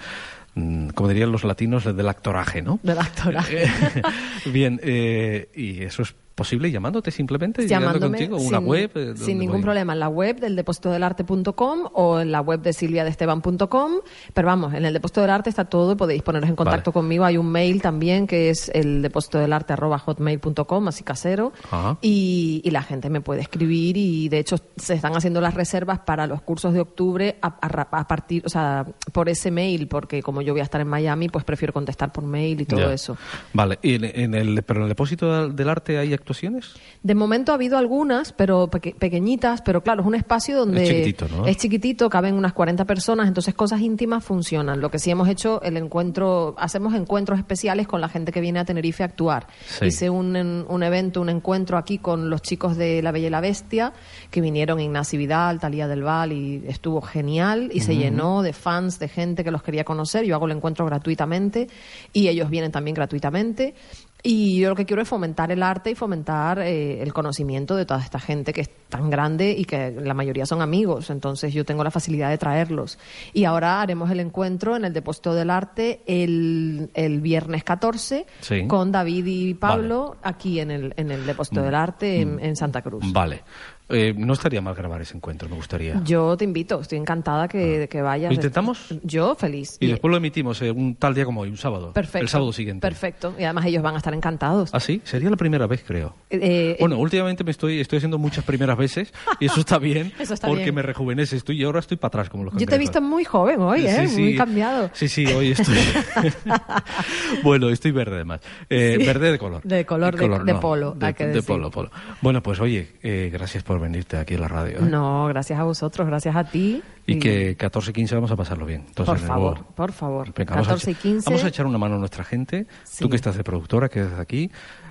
mm, 0.54 0.88
como 0.90 1.08
dirían 1.08 1.30
los 1.32 1.44
latinos, 1.44 1.84
del 1.84 2.08
actoraje, 2.08 2.62
¿no? 2.62 2.78
Del 2.82 2.98
actoraje. 2.98 3.64
Bien, 4.46 4.80
eh, 4.82 5.48
y 5.54 5.82
eso 5.82 6.02
es 6.02 6.14
posible 6.38 6.70
llamándote 6.70 7.10
simplemente, 7.10 7.62
llegando 7.62 7.86
Llamándome 7.88 8.18
contigo, 8.28 8.36
una 8.48 8.58
sin- 8.58 8.66
web. 8.66 8.90
eh, 8.94 9.04
¿dónde 9.06 9.24
Sin 9.24 9.38
ningún 9.38 9.60
problema, 9.60 9.92
en 9.92 10.00
la 10.00 10.08
web 10.08 10.40
del 10.40 10.56
depósito 10.56 10.90
del 10.90 11.02
arte.com 11.02 11.80
o 11.92 12.20
en 12.20 12.32
la 12.32 12.40
web 12.40 12.62
de 12.62 12.72
silviadesteban.com. 12.72 13.92
Pero 14.32 14.46
vamos, 14.46 14.72
en 14.74 14.84
el 14.86 14.92
depósito 14.92 15.20
del 15.20 15.30
arte 15.30 15.50
está 15.50 15.64
todo, 15.66 15.96
podéis 15.96 16.22
poneros 16.22 16.48
en 16.48 16.56
contacto 16.56 16.92
conmigo. 16.92 17.24
Hay 17.24 17.36
un 17.36 17.50
mail 17.50 17.82
también 17.82 18.26
que 18.26 18.50
es 18.50 18.70
el 18.74 19.02
depósito 19.02 19.38
del 19.38 19.52
arte 19.52 19.74
hotmail.com, 19.76 20.88
así 20.88 21.02
casero. 21.04 21.52
Y, 22.00 22.60
y 22.64 22.70
la 22.70 22.82
gente 22.82 23.10
me 23.10 23.20
puede 23.20 23.40
escribir 23.42 23.96
y 23.96 24.28
de 24.28 24.38
hecho 24.38 24.56
se 24.76 24.94
están 24.94 25.16
haciendo 25.16 25.40
las 25.40 25.54
reservas 25.54 25.98
para 26.00 26.26
los 26.26 26.40
cursos 26.42 26.72
de 26.72 26.80
octubre 26.80 27.36
a, 27.42 27.48
a 27.60 27.88
a 27.98 28.06
partir, 28.08 28.42
o 28.44 28.48
sea, 28.48 28.86
por 29.12 29.28
ese 29.28 29.50
mail, 29.50 29.88
porque 29.88 30.22
como 30.22 30.42
yo 30.42 30.52
voy 30.52 30.60
a 30.60 30.64
estar 30.64 30.80
en 30.80 30.88
Miami, 30.88 31.28
pues 31.28 31.44
prefiero 31.44 31.72
contestar 31.72 32.12
por 32.12 32.24
mail 32.24 32.60
y 32.60 32.64
todo 32.64 32.80
Ya. 32.80 32.92
eso. 32.92 33.16
Vale, 33.52 33.78
¿y 33.82 33.94
en, 33.94 34.04
en 34.04 34.34
el, 34.34 34.62
pero 34.62 34.80
en 34.80 34.84
el 34.84 34.88
depósito 34.90 35.32
del- 35.32 35.56
del 35.56 35.68
arte 35.68 35.98
hay 35.98 36.12
actuaciones? 36.28 36.74
De 37.02 37.14
momento 37.14 37.52
ha 37.52 37.54
habido 37.54 37.78
algunas, 37.78 38.32
pero 38.32 38.68
peque- 38.68 38.94
pequeñitas, 38.98 39.62
pero 39.62 39.82
claro, 39.82 40.02
es 40.02 40.06
un 40.06 40.14
espacio 40.14 40.58
donde 40.58 40.82
Es 40.82 40.88
chiquitito, 40.88 41.28
¿no? 41.28 41.46
es 41.46 41.56
chiquitito, 41.56 42.10
caben 42.10 42.34
unas 42.34 42.52
40 42.52 42.84
personas, 42.84 43.28
entonces 43.28 43.54
cosas 43.54 43.80
íntimas 43.80 44.22
funcionan. 44.24 44.80
Lo 44.80 44.90
que 44.90 44.98
sí 44.98 45.10
hemos 45.10 45.28
hecho, 45.28 45.62
el 45.62 45.76
encuentro, 45.76 46.54
hacemos 46.58 46.94
encuentros 46.94 47.38
especiales 47.38 47.88
con 47.88 48.00
la 48.00 48.08
gente 48.08 48.30
que 48.32 48.40
viene 48.40 48.58
a 48.58 48.64
Tenerife 48.64 49.02
a 49.02 49.06
actuar. 49.06 49.46
Sí. 49.66 49.86
Hice 49.86 50.10
un, 50.10 50.36
un 50.68 50.82
evento, 50.82 51.20
un 51.22 51.30
encuentro 51.30 51.78
aquí 51.78 51.98
con 51.98 52.28
los 52.28 52.42
chicos 52.42 52.76
de 52.76 53.00
La 53.02 53.10
Bella 53.12 53.28
y 53.28 53.30
la 53.30 53.40
Bestia, 53.40 53.92
que 54.30 54.40
vinieron 54.40 54.80
Ignacio 54.80 55.18
Vidal, 55.18 55.58
Talía 55.60 55.88
del 55.88 56.02
Val, 56.02 56.32
y 56.32 56.62
estuvo 56.68 57.00
genial, 57.00 57.70
y 57.72 57.80
se 57.80 57.96
llenó 57.96 58.42
de 58.42 58.52
fans, 58.52 58.98
de 58.98 59.08
gente 59.08 59.44
que 59.44 59.50
los 59.50 59.62
quería 59.62 59.84
conocer. 59.84 60.24
Yo 60.24 60.34
hago 60.34 60.46
el 60.46 60.52
encuentro 60.52 60.84
gratuitamente, 60.84 61.68
y 62.12 62.28
ellos 62.28 62.50
vienen 62.50 62.70
también 62.72 62.94
gratuitamente. 62.94 63.74
Y 64.22 64.58
yo 64.58 64.70
lo 64.70 64.74
que 64.74 64.84
quiero 64.84 65.00
es 65.00 65.08
fomentar 65.08 65.52
el 65.52 65.62
arte 65.62 65.92
y 65.92 65.94
fomentar 65.94 66.58
eh, 66.58 67.00
el 67.02 67.12
conocimiento 67.12 67.76
de 67.76 67.86
toda 67.86 68.00
esta 68.00 68.18
gente 68.18 68.52
que 68.52 68.62
es 68.62 68.70
tan 68.88 69.10
grande 69.10 69.52
y 69.56 69.64
que 69.64 69.92
la 69.92 70.12
mayoría 70.12 70.44
son 70.44 70.60
amigos. 70.60 71.10
Entonces 71.10 71.54
yo 71.54 71.64
tengo 71.64 71.84
la 71.84 71.90
facilidad 71.92 72.28
de 72.30 72.36
traerlos. 72.38 72.98
Y 73.32 73.44
ahora 73.44 73.80
haremos 73.80 74.10
el 74.10 74.18
encuentro 74.18 74.74
en 74.76 74.84
el 74.84 74.92
Depósito 74.92 75.34
del 75.34 75.50
Arte 75.50 76.02
el, 76.06 76.90
el 76.94 77.20
viernes 77.20 77.62
14 77.62 78.26
Sí. 78.40 78.66
con 78.66 78.90
David 78.90 79.26
y 79.26 79.54
Pablo 79.54 80.16
aquí 80.22 80.58
en 80.58 80.70
el, 80.72 80.94
en 80.96 81.12
el 81.12 81.24
Depósito 81.24 81.62
del 81.62 81.74
Arte 81.76 82.20
en, 82.20 82.40
en 82.40 82.56
Santa 82.56 82.82
Cruz. 82.82 83.04
Vale. 83.12 83.42
Eh, 83.90 84.14
no 84.16 84.34
estaría 84.34 84.60
mal 84.60 84.74
grabar 84.74 85.00
ese 85.00 85.16
encuentro, 85.16 85.48
me 85.48 85.56
gustaría. 85.56 86.00
Yo 86.04 86.36
te 86.36 86.44
invito, 86.44 86.80
estoy 86.80 86.98
encantada 86.98 87.48
que, 87.48 87.78
de 87.78 87.88
que 87.88 88.02
vayas. 88.02 88.28
¿Lo 88.30 88.34
intentamos? 88.34 88.94
Yo 89.02 89.34
feliz. 89.34 89.76
Y 89.80 89.86
después 89.86 90.10
lo 90.10 90.16
emitimos 90.18 90.60
eh, 90.62 90.70
un 90.70 90.94
tal 90.96 91.14
día 91.14 91.24
como 91.24 91.40
hoy, 91.40 91.48
un 91.48 91.56
sábado. 91.56 91.92
Perfecto. 91.94 92.18
El 92.24 92.28
sábado 92.28 92.52
siguiente. 92.52 92.80
Perfecto. 92.86 93.34
Y 93.38 93.44
además 93.44 93.64
ellos 93.66 93.82
van 93.82 93.94
a 93.94 93.98
estar 93.98 94.12
encantados. 94.12 94.70
¿Ah, 94.74 94.80
sí? 94.80 95.00
Sería 95.04 95.30
la 95.30 95.36
primera 95.36 95.66
vez, 95.66 95.82
creo. 95.86 96.14
Eh, 96.30 96.76
Bueno, 96.80 96.98
últimamente 96.98 97.44
me 97.44 97.50
estoy, 97.50 97.80
estoy 97.80 97.96
haciendo 97.98 98.18
muchas 98.18 98.44
primeras 98.44 98.76
veces 98.76 99.12
y 99.40 99.46
eso 99.46 99.60
está 99.60 99.78
bien 99.78 100.12
Eso 100.18 100.34
está 100.34 100.48
porque 100.48 100.64
bien. 100.64 100.74
me 100.74 100.82
rejuvenece. 100.82 101.36
Estoy, 101.36 101.60
y 101.60 101.64
ahora 101.64 101.80
estoy 101.80 101.96
para 101.96 102.08
atrás 102.08 102.28
como 102.30 102.44
los 102.44 102.54
yo 102.56 102.66
te 102.66 102.74
he 102.74 102.78
visto 102.78 103.00
muy 103.00 103.24
joven 103.24 103.60
hoy, 103.60 103.86
¿eh? 103.86 104.06
Sí, 104.08 104.20
Muy 104.20 104.36
cambiado. 104.36 104.90
Sí, 104.92 105.08
sí, 105.08 105.24
hoy 105.26 105.52
estoy. 105.52 105.76
bueno, 107.42 107.68
estoy 107.70 107.90
verde 107.92 108.16
además. 108.16 108.40
Eh, 108.68 108.96
Sí. 108.98 109.06
Verde 109.06 109.30
de 109.32 109.38
color. 109.38 109.62
De 109.62 109.84
color, 109.86 110.16
de- 110.16 110.52
de 110.52 110.54
polo, 110.58 110.92
De, 110.92 111.14
que 111.14 111.26
de 111.26 111.42
polo, 111.42 111.70
polo. 111.70 111.90
Bueno, 112.20 112.42
pues 112.42 112.58
oye, 112.60 112.88
eh, 113.02 113.30
gracias 113.32 113.62
por 113.62 113.77
venirte 113.80 114.16
aquí 114.16 114.34
a 114.34 114.38
la 114.38 114.48
radio. 114.48 114.78
¿eh? 114.78 114.82
No, 114.82 115.26
gracias 115.26 115.58
a 115.58 115.64
vosotros, 115.64 116.06
gracias 116.06 116.34
a 116.36 116.44
ti. 116.44 116.82
Y 117.06 117.14
Sí. 117.14 117.18
que 117.20 117.56
14 117.56 117.90
y 117.90 117.94
15 117.94 118.14
vamos 118.16 118.30
a 118.30 118.36
pasarlo 118.36 118.66
bien. 118.66 118.84
Entonces, 118.86 119.06
por 119.06 119.18
favor, 119.26 119.64
por 119.74 119.92
favor. 119.92 120.32
Venga, 120.34 120.54
vamos 120.56 120.68
a 120.68 120.72
14 120.72 120.90
y 120.90 120.94
echar- 120.94 121.00
15. 121.02 121.24
Vamos 121.30 121.44
a 121.44 121.48
echar 121.48 121.64
una 121.66 121.78
mano 121.78 121.94
a 121.94 121.98
nuestra 121.98 122.22
gente. 122.22 122.66
Tú 122.98 123.08
que 123.08 123.16
estás 123.16 123.36
de 123.36 123.44
productora, 123.44 123.88
que 123.88 124.02
estás 124.02 124.20
aquí. 124.20 124.50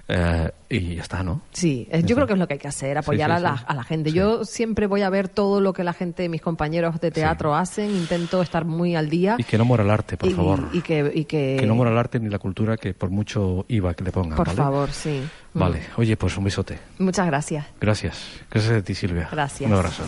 Eh, 0.10 0.52
y 0.70 0.96
ya 0.96 1.02
está, 1.02 1.24
¿no? 1.24 1.42
Sí, 1.52 1.88
eh, 1.92 2.02
yo 2.06 2.16
creo 2.16 2.28
que 2.28 2.34
es 2.34 2.40
lo 2.40 2.48
que 2.48 2.54
hay 2.56 2.60
que 2.60 2.68
hacer, 2.68 2.98
apoyar 2.98 3.30
sí, 3.30 3.36
a, 3.36 3.40
la, 3.40 3.58
sí. 3.58 3.64
a 3.68 3.76
la 3.76 3.84
gente. 3.84 4.12
Yo 4.12 4.46
siempre 4.46 4.88
voy 4.88 5.02
a 5.02 5.10
ver 5.10 5.28
todo 5.30 5.60
lo 5.62 5.74
que 5.74 5.84
la 5.84 5.94
gente, 5.94 6.30
mis 6.30 6.42
compañeros 6.42 7.00
de 7.02 7.12
teatro 7.12 7.56
hacen, 7.56 7.92
intento 7.92 8.42
estar 8.42 8.66
muy 8.66 8.96
al 8.96 9.10
día. 9.10 9.36
Y 9.38 9.44
que 9.44 9.58
no 9.58 9.66
muera 9.66 9.84
el 9.84 9.90
arte, 9.90 10.18
por 10.18 10.30
y, 10.30 10.34
favor. 10.34 10.70
y 10.74 10.82
que, 10.82 11.12
y 11.14 11.26
que, 11.26 11.58
Que 11.60 11.66
no 11.66 11.76
muera 11.76 11.92
el 11.92 11.98
arte 11.98 12.20
ni 12.20 12.30
la 12.30 12.40
cultura, 12.40 12.78
que 12.78 12.94
por 12.94 13.10
mucho 13.10 13.66
IVA 13.68 13.94
que 13.94 14.04
le 14.04 14.12
pongan. 14.12 14.38
por 14.38 14.48
¿vale? 14.48 14.58
favor, 14.58 14.92
sí. 14.92 15.22
Vale, 15.54 15.82
oye, 15.98 16.16
pues 16.18 16.38
un 16.38 16.44
besote. 16.44 16.78
Muchas 17.00 17.26
gracias. 17.26 17.66
Gracias. 17.82 18.18
Gracias 18.52 18.74
a 18.74 18.82
ti, 18.82 18.94
Silvia. 18.94 19.28
Gracias. 19.32 19.70
Un 19.70 19.76
abrazo. 19.76 20.04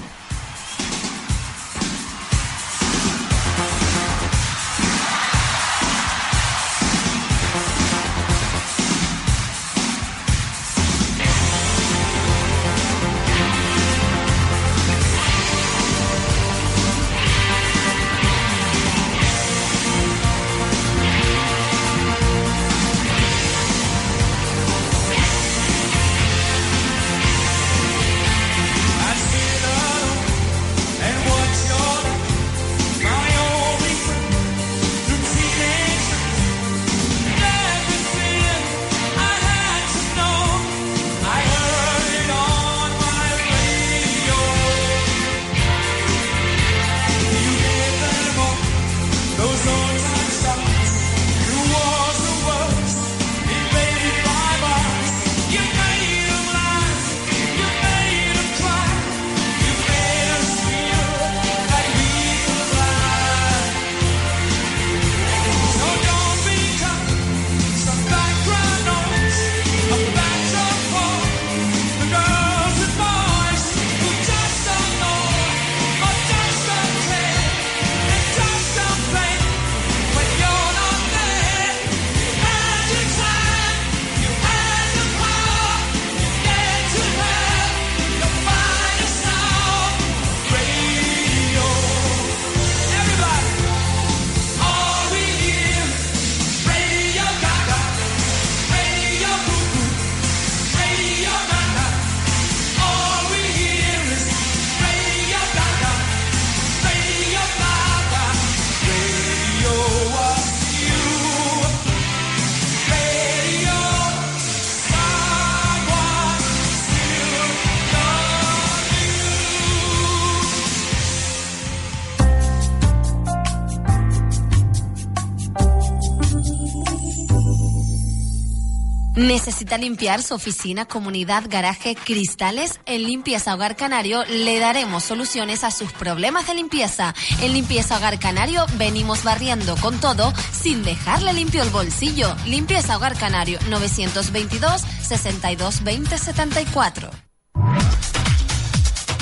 ¿Necesita 129.39 129.77
limpiar 129.77 130.21
su 130.21 130.33
oficina, 130.33 130.83
comunidad, 130.83 131.45
garaje, 131.47 131.95
cristales? 131.95 132.81
En 132.85 133.03
Limpieza 133.03 133.55
Hogar 133.55 133.77
Canario 133.77 134.25
le 134.25 134.59
daremos 134.59 135.05
soluciones 135.05 135.63
a 135.63 135.71
sus 135.71 135.93
problemas 135.93 136.45
de 136.45 136.55
limpieza. 136.55 137.15
En 137.41 137.53
Limpieza 137.53 137.95
Hogar 137.95 138.19
Canario 138.19 138.65
venimos 138.77 139.23
barriendo 139.23 139.77
con 139.77 139.97
todo 140.01 140.33
sin 140.51 140.83
dejarle 140.83 141.31
limpio 141.31 141.63
el 141.63 141.69
bolsillo. 141.69 142.35
Limpieza 142.47 142.97
Hogar 142.97 143.17
Canario 143.17 143.59
922 143.69 144.81
62 145.07 145.85
20 145.85 146.17
74. 146.17 147.09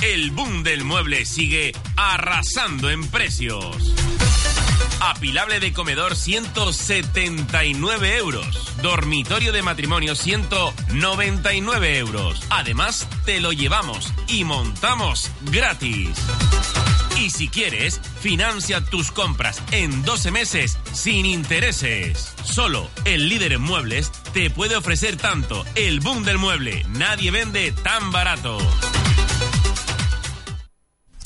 El 0.02 0.32
boom 0.32 0.64
del 0.64 0.84
mueble 0.84 1.26
sigue 1.26 1.74
arrasando 1.96 2.90
en 2.90 3.08
precios. 3.08 3.94
Apilable 5.00 5.60
de 5.60 5.74
comedor 5.74 6.16
179 6.16 8.18
euros. 8.18 8.74
Dormitorio 8.82 9.52
de 9.52 9.62
matrimonio 9.62 10.16
199 10.16 11.98
euros. 11.98 12.42
Además, 12.50 13.08
te 13.26 13.40
lo 13.40 13.52
llevamos 13.52 14.12
y 14.28 14.44
montamos 14.44 15.32
gratis. 15.52 16.18
Y 17.20 17.30
si 17.30 17.48
quieres, 17.48 18.02
financia 18.22 18.84
tus 18.84 19.12
compras 19.12 19.62
en 19.72 20.04
12 20.04 20.32
meses 20.32 20.78
sin 20.94 21.26
intereses. 21.26 22.34
Solo 22.44 22.90
el 23.06 23.30
líder 23.30 23.54
en 23.54 23.62
muebles 23.62 24.12
te 24.34 24.50
puede 24.50 24.76
ofrecer 24.76 25.18
tanto 25.18 25.66
el 25.76 26.00
boom 26.00 26.24
del 26.24 26.38
mueble. 26.38 26.86
Nadie 26.90 27.32
vende 27.32 27.72
tan 27.72 28.12
barato. 28.12 28.58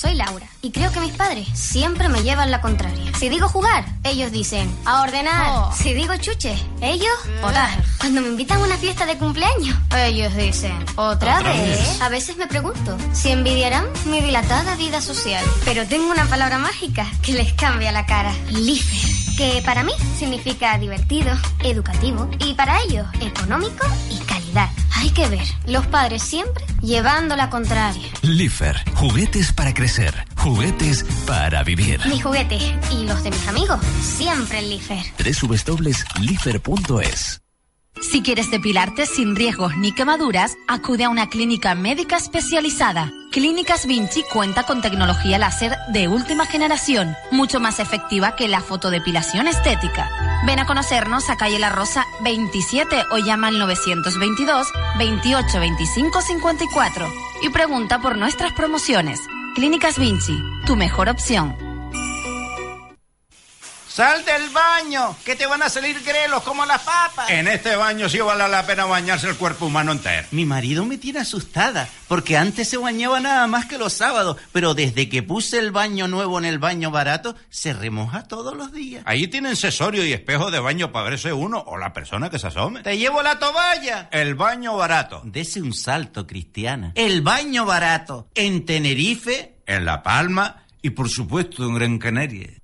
Soy 0.01 0.15
Laura 0.15 0.47
y 0.63 0.71
creo 0.71 0.91
que 0.91 0.99
mis 0.99 1.13
padres 1.13 1.47
siempre 1.53 2.09
me 2.09 2.23
llevan 2.23 2.49
la 2.49 2.59
contraria. 2.59 3.11
Si 3.19 3.29
digo 3.29 3.47
jugar, 3.47 3.85
ellos 4.03 4.31
dicen 4.31 4.67
a 4.83 5.03
ordenar. 5.03 5.71
Si 5.75 5.93
digo 5.93 6.17
chuche, 6.17 6.55
ellos 6.81 7.13
orar. 7.43 7.83
Cuando 7.99 8.21
me 8.21 8.29
invitan 8.29 8.59
a 8.59 8.63
una 8.63 8.77
fiesta 8.77 9.05
de 9.05 9.19
cumpleaños, 9.19 9.77
ellos 9.95 10.35
dicen 10.35 10.73
otra, 10.95 11.37
¿Otra 11.37 11.43
vez. 11.43 11.77
vez? 11.77 12.01
A 12.01 12.09
veces 12.09 12.35
me 12.37 12.47
pregunto 12.47 12.97
si 13.13 13.29
envidiarán 13.29 13.85
mi 14.05 14.21
dilatada 14.21 14.75
vida 14.75 15.01
social. 15.01 15.45
Pero 15.65 15.85
tengo 15.85 16.09
una 16.09 16.25
palabra 16.25 16.57
mágica 16.57 17.05
que 17.21 17.33
les 17.33 17.53
cambia 17.53 17.91
la 17.91 18.07
cara. 18.07 18.33
Lifer. 18.49 19.20
Que 19.41 19.63
para 19.65 19.83
mí 19.83 19.91
significa 20.19 20.77
divertido, 20.77 21.31
educativo 21.63 22.29
y 22.45 22.53
para 22.53 22.79
ellos 22.83 23.07
económico 23.21 23.87
y 24.11 24.19
calidad. 24.19 24.69
Hay 24.97 25.09
que 25.09 25.27
ver, 25.29 25.47
los 25.65 25.87
padres 25.87 26.21
siempre 26.21 26.63
llevando 26.79 27.35
la 27.35 27.49
contraria. 27.49 28.07
Lifer, 28.21 28.75
juguetes 28.93 29.51
para 29.51 29.73
crecer, 29.73 30.13
juguetes 30.37 31.03
para 31.25 31.63
vivir. 31.63 32.05
Mi 32.05 32.19
juguete 32.19 32.59
y 32.91 33.05
los 33.05 33.23
de 33.23 33.31
mis 33.31 33.47
amigos, 33.47 33.79
siempre 33.99 34.59
en 34.59 34.69
Lifer. 34.69 35.03
www.lifer.es 35.17 37.41
Si 37.99 38.21
quieres 38.21 38.49
depilarte 38.49 39.05
sin 39.05 39.35
riesgos 39.35 39.75
ni 39.77 39.91
quemaduras, 39.91 40.57
acude 40.67 41.03
a 41.03 41.09
una 41.09 41.29
clínica 41.29 41.75
médica 41.75 42.17
especializada. 42.17 43.11
Clínicas 43.31 43.85
Vinci 43.85 44.23
cuenta 44.31 44.63
con 44.63 44.81
tecnología 44.81 45.37
láser 45.37 45.77
de 45.89 46.07
última 46.07 46.45
generación, 46.45 47.15
mucho 47.31 47.59
más 47.59 47.79
efectiva 47.79 48.35
que 48.35 48.47
la 48.47 48.61
fotodepilación 48.61 49.47
estética. 49.47 50.09
Ven 50.45 50.59
a 50.59 50.65
conocernos 50.65 51.29
a 51.29 51.37
calle 51.37 51.59
La 51.59 51.69
Rosa 51.69 52.05
27 52.23 53.03
o 53.11 53.17
llama 53.17 53.47
al 53.47 53.59
922 53.59 54.67
28 54.97 55.59
25 55.59 56.21
54 56.21 57.13
y 57.43 57.49
pregunta 57.49 57.99
por 58.01 58.17
nuestras 58.17 58.53
promociones. 58.53 59.19
Clínicas 59.53 59.99
Vinci, 59.99 60.41
tu 60.65 60.75
mejor 60.75 61.09
opción. 61.09 61.70
Sal 63.91 64.23
del 64.23 64.49
baño, 64.51 65.17
que 65.25 65.35
te 65.35 65.45
van 65.45 65.61
a 65.63 65.67
salir 65.67 66.01
grelos 66.01 66.43
como 66.43 66.65
las 66.65 66.81
papas. 66.81 67.29
En 67.29 67.45
este 67.49 67.75
baño 67.75 68.07
sí 68.07 68.19
vale 68.19 68.47
la 68.47 68.65
pena 68.65 68.85
bañarse 68.85 69.27
el 69.27 69.35
cuerpo 69.35 69.65
humano 69.65 69.91
entero. 69.91 70.25
Mi 70.31 70.45
marido 70.45 70.85
me 70.85 70.97
tiene 70.97 71.19
asustada, 71.19 71.89
porque 72.07 72.37
antes 72.37 72.69
se 72.69 72.77
bañaba 72.77 73.19
nada 73.19 73.47
más 73.47 73.65
que 73.65 73.77
los 73.77 73.91
sábados, 73.91 74.37
pero 74.53 74.75
desde 74.75 75.09
que 75.09 75.23
puse 75.23 75.59
el 75.59 75.71
baño 75.71 76.07
nuevo 76.07 76.39
en 76.39 76.45
el 76.45 76.57
baño 76.57 76.89
barato, 76.89 77.35
se 77.49 77.73
remoja 77.73 78.23
todos 78.23 78.55
los 78.55 78.71
días. 78.71 79.03
Ahí 79.05 79.27
tienen 79.27 79.57
sesorio 79.57 80.05
y 80.05 80.13
espejo 80.13 80.51
de 80.51 80.61
baño 80.61 80.93
para 80.93 81.09
verse 81.09 81.33
uno 81.33 81.61
o 81.67 81.77
la 81.77 81.91
persona 81.91 82.29
que 82.29 82.39
se 82.39 82.47
asome. 82.47 82.83
¡Te 82.83 82.97
llevo 82.97 83.21
la 83.21 83.39
toalla! 83.39 84.07
El 84.13 84.35
baño 84.35 84.77
barato. 84.77 85.21
Dese 85.25 85.61
un 85.61 85.73
salto, 85.73 86.25
Cristiana. 86.25 86.93
El 86.95 87.23
baño 87.23 87.65
barato. 87.65 88.29
En 88.35 88.65
Tenerife. 88.65 89.55
En 89.65 89.83
La 89.83 90.01
Palma 90.01 90.63
y 90.81 90.91
por 90.91 91.09
supuesto 91.09 91.65
en 91.65 91.75
Gran 91.75 91.99
Canaria. 91.99 92.60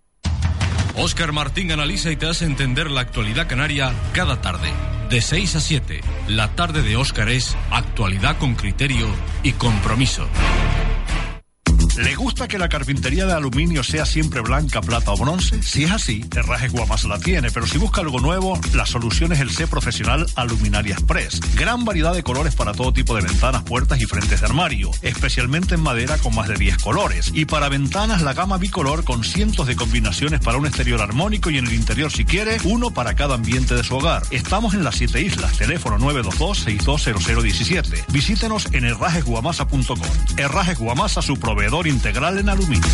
Óscar 1.00 1.32
Martín 1.32 1.72
analiza 1.72 2.10
y 2.10 2.16
te 2.16 2.28
hace 2.28 2.46
entender 2.46 2.90
la 2.90 3.02
actualidad 3.02 3.48
canaria 3.48 3.94
cada 4.14 4.42
tarde. 4.42 4.74
De 5.12 5.22
6 5.22 5.56
a 5.56 5.60
7, 5.60 6.02
la 6.28 6.56
tarde 6.56 6.82
de 6.82 6.96
Óscar 6.96 7.30
es 7.30 7.56
actualidad 7.70 8.40
con 8.40 8.56
criterio 8.56 9.08
y 9.44 9.52
compromiso. 9.52 10.28
¿Le 11.98 12.14
gusta 12.14 12.48
que 12.48 12.60
la 12.60 12.70
carpintería 12.70 13.26
de 13.26 13.34
aluminio 13.34 13.84
sea 13.84 14.06
siempre 14.06 14.42
blanca, 14.42 14.82
plata 14.82 15.12
o 15.12 15.18
bronce? 15.18 15.64
Si 15.64 15.84
es 15.84 15.92
así, 15.92 16.24
Herrajes 16.36 16.72
Guamasa 16.72 17.08
la 17.08 17.18
tiene, 17.18 17.50
pero 17.50 17.66
si 17.66 17.80
busca 17.80 18.02
algo 18.02 18.20
nuevo, 18.20 18.60
la 18.76 18.86
solución 18.86 19.32
es 19.32 19.40
el 19.40 19.50
C 19.50 19.66
Profesional 19.66 20.28
Aluminaria 20.36 20.94
Express. 20.94 21.40
Gran 21.56 21.86
variedad 21.86 22.14
de 22.14 22.22
colores 22.22 22.54
para 22.54 22.74
todo 22.74 22.94
tipo 22.94 23.16
de 23.16 23.24
ventanas, 23.24 23.64
puertas 23.64 24.00
y 24.00 24.06
frentes 24.06 24.42
de 24.42 24.46
armario, 24.46 24.92
especialmente 25.02 25.74
en 25.74 25.82
madera 25.82 26.20
con 26.20 26.36
más 26.36 26.48
de 26.48 26.54
10 26.54 26.78
colores. 26.78 27.32
Y 27.34 27.46
para 27.46 27.68
ventanas, 27.68 28.22
la 28.22 28.34
gama 28.34 28.60
bicolor 28.60 29.04
con 29.04 29.24
cientos 29.24 29.66
de 29.66 29.76
combinaciones 29.76 30.40
para 30.40 30.60
un 30.60 30.68
exterior 30.68 31.02
armónico 31.02 31.50
y 31.50 31.58
en 31.58 31.66
el 31.66 31.74
interior, 31.74 32.12
si 32.12 32.26
quiere, 32.26 32.58
uno 32.64 32.92
para 32.92 33.16
cada 33.16 33.34
ambiente 33.34 33.74
de 33.74 33.84
su 33.84 33.96
hogar. 33.96 34.22
Estamos 34.30 34.76
en 34.76 34.84
las 34.84 34.98
siete 34.98 35.24
islas, 35.24 35.58
teléfono 35.58 35.98
922-620017. 35.98 38.06
Visítenos 38.10 38.68
en 38.72 38.86
herrajesguamasa.com. 38.86 39.98
Herrajes 40.38 40.78
Guamasa, 40.78 41.24
su 41.24 41.40
proveedor 41.40 41.87
integral 41.88 42.38
en 42.40 42.50
aluminio. 42.50 42.90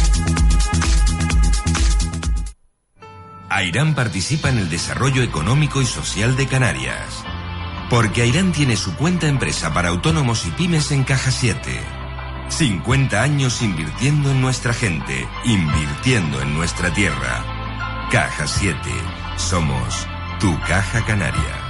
Airán 3.50 3.94
participa 3.94 4.50
en 4.50 4.58
el 4.58 4.70
desarrollo 4.70 5.22
económico 5.22 5.82
y 5.82 5.86
social 5.86 6.36
de 6.36 6.48
Canarias. 6.48 7.24
Porque 7.90 8.24
Airán 8.24 8.52
tiene 8.52 8.76
su 8.76 8.96
cuenta 8.96 9.28
empresa 9.28 9.74
para 9.74 9.90
autónomos 9.90 10.46
y 10.48 10.52
pymes 10.52 10.92
en 10.92 11.04
Caja 11.04 11.30
7. 11.30 11.80
50 12.50 13.22
años 13.22 13.62
invirtiendo 13.62 14.32
en 14.32 14.42
nuestra 14.42 14.74
gente, 14.74 15.28
invirtiendo 15.46 16.42
en 16.42 16.54
nuestra 16.56 16.92
tierra. 16.94 18.08
Caja 18.12 18.48
7. 18.48 18.78
Somos 19.38 20.08
tu 20.40 20.60
Caja 20.62 21.06
Canaria. 21.06 21.63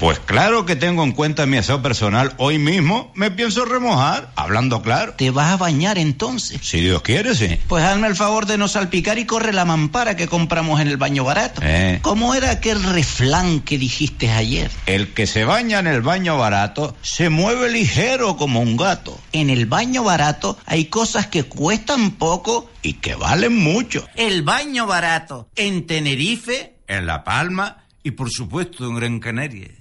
Pues 0.00 0.18
claro 0.18 0.64
que 0.64 0.76
tengo 0.76 1.04
en 1.04 1.12
cuenta 1.12 1.44
mi 1.44 1.58
aseo 1.58 1.82
personal. 1.82 2.32
Hoy 2.38 2.56
mismo 2.56 3.12
me 3.14 3.30
pienso 3.30 3.66
remojar, 3.66 4.32
hablando 4.34 4.80
claro. 4.80 5.12
¿Te 5.12 5.30
vas 5.30 5.52
a 5.52 5.58
bañar 5.58 5.98
entonces? 5.98 6.58
Si 6.62 6.80
Dios 6.80 7.02
quiere, 7.02 7.34
sí. 7.34 7.58
Pues 7.68 7.84
hazme 7.84 8.06
el 8.06 8.16
favor 8.16 8.46
de 8.46 8.56
no 8.56 8.66
salpicar 8.66 9.18
y 9.18 9.26
corre 9.26 9.52
la 9.52 9.66
mampara 9.66 10.16
que 10.16 10.26
compramos 10.26 10.80
en 10.80 10.88
el 10.88 10.96
baño 10.96 11.22
barato. 11.22 11.60
Eh. 11.62 11.98
¿Cómo 12.00 12.34
era 12.34 12.50
aquel 12.50 12.82
reflán 12.82 13.60
que 13.60 13.76
dijiste 13.76 14.30
ayer? 14.30 14.70
El 14.86 15.12
que 15.12 15.26
se 15.26 15.44
baña 15.44 15.80
en 15.80 15.86
el 15.86 16.00
baño 16.00 16.38
barato 16.38 16.96
se 17.02 17.28
mueve 17.28 17.70
ligero 17.70 18.38
como 18.38 18.62
un 18.62 18.78
gato. 18.78 19.20
En 19.32 19.50
el 19.50 19.66
baño 19.66 20.02
barato 20.02 20.56
hay 20.64 20.86
cosas 20.86 21.26
que 21.26 21.42
cuestan 21.42 22.12
poco 22.12 22.70
y 22.80 22.94
que 22.94 23.16
valen 23.16 23.54
mucho. 23.54 24.08
El 24.16 24.44
baño 24.44 24.86
barato 24.86 25.50
en 25.56 25.86
Tenerife. 25.86 26.76
En 26.88 27.04
La 27.04 27.22
Palma 27.22 27.84
y 28.02 28.12
por 28.12 28.30
supuesto 28.30 28.86
en 28.86 28.94
Gran 28.94 29.20
Canaria. 29.20 29.79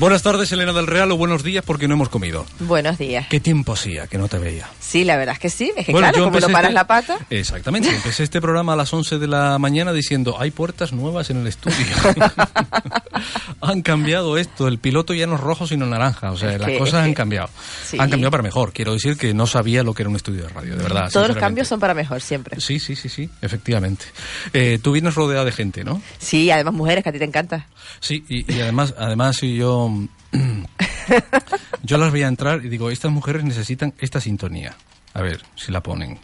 Buenas 0.00 0.22
tardes, 0.22 0.50
Elena 0.50 0.72
del 0.72 0.86
Real, 0.86 1.12
o 1.12 1.16
buenos 1.18 1.42
días 1.44 1.62
porque 1.62 1.86
no 1.86 1.92
hemos 1.92 2.08
comido. 2.08 2.46
Buenos 2.60 2.96
días. 2.96 3.26
¿Qué 3.28 3.38
tiempo 3.38 3.74
hacía 3.74 4.06
que 4.06 4.16
no 4.16 4.28
te 4.28 4.38
veía? 4.38 4.66
Sí, 4.80 5.04
la 5.04 5.18
verdad 5.18 5.34
es 5.34 5.38
que 5.40 5.50
sí. 5.50 5.70
Es 5.76 5.84
que 5.84 5.92
Bueno, 5.92 6.06
claro, 6.08 6.24
como 6.24 6.38
empecé 6.38 6.50
paras 6.50 6.70
este- 6.70 6.74
la 6.74 6.86
pata. 6.86 7.18
Exactamente, 7.28 7.90
empecé 7.94 8.22
este 8.22 8.40
programa 8.40 8.72
a 8.72 8.76
las 8.76 8.90
11 8.94 9.18
de 9.18 9.26
la 9.26 9.58
mañana 9.58 9.92
diciendo, 9.92 10.36
hay 10.40 10.52
puertas 10.52 10.94
nuevas 10.94 11.28
en 11.28 11.42
el 11.42 11.46
estudio. 11.48 11.76
han 13.60 13.82
cambiado 13.82 14.38
esto, 14.38 14.68
el 14.68 14.78
piloto 14.78 15.12
ya 15.12 15.26
no 15.26 15.34
es 15.34 15.40
rojo 15.42 15.66
sino 15.66 15.84
naranja, 15.84 16.32
o 16.32 16.36
sea, 16.38 16.54
Es 16.54 16.60
las 16.60 16.70
que- 16.70 16.78
cosas 16.78 17.02
han 17.04 17.10
que- 17.10 17.14
cambiado. 17.16 17.50
sí. 17.84 17.98
Han 18.00 18.08
cambiado 18.08 18.30
para 18.30 18.42
mejor, 18.42 18.72
quiero 18.72 18.94
decir 18.94 19.18
que 19.18 19.34
no 19.34 19.46
sabía 19.46 19.82
lo 19.82 19.92
que 19.92 20.02
era 20.04 20.08
un 20.08 20.16
estudio 20.16 20.44
de 20.44 20.48
radio, 20.48 20.76
de 20.76 20.82
verdad. 20.82 21.10
Todos 21.12 21.28
los 21.28 21.36
cambios 21.36 21.68
son 21.68 21.78
para 21.78 21.92
mejor 21.92 22.22
siempre. 22.22 22.58
Sí, 22.58 22.78
sí, 22.78 22.96
sí, 22.96 23.10
sí, 23.10 23.28
efectivamente. 23.42 24.06
Eh, 24.54 24.78
tú 24.82 24.92
vienes 24.92 25.14
rodeada 25.14 25.44
de 25.44 25.52
gente, 25.52 25.84
¿no? 25.84 26.00
Sí, 26.18 26.50
además 26.50 26.72
mujeres 26.72 27.04
que 27.04 27.10
a 27.10 27.12
ti 27.12 27.18
te 27.18 27.26
encanta. 27.26 27.66
Sí, 28.00 28.24
y, 28.30 28.50
y 28.50 28.60
además, 28.62 28.94
además 28.96 29.38
yo, 29.42 29.89
yo 31.82 31.98
las 31.98 32.12
veía 32.12 32.28
entrar 32.28 32.64
y 32.64 32.68
digo, 32.68 32.90
estas 32.90 33.10
mujeres 33.10 33.44
necesitan 33.44 33.94
esta 33.98 34.20
sintonía. 34.20 34.74
A 35.14 35.22
ver 35.22 35.40
si 35.56 35.72
la 35.72 35.82
ponen. 35.82 36.18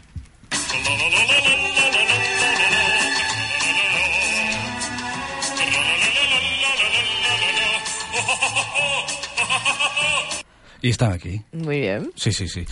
Y 10.83 10.91
están 10.91 11.13
aquí. 11.13 11.43
Muy 11.53 11.81
bien. 11.81 12.13
Sí, 12.15 12.33
sí, 12.33 12.49
sí. 12.49 12.65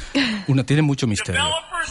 Una 0.47 0.63
tiene 0.65 0.83
mucho 0.83 1.07
misterio. 1.07 1.43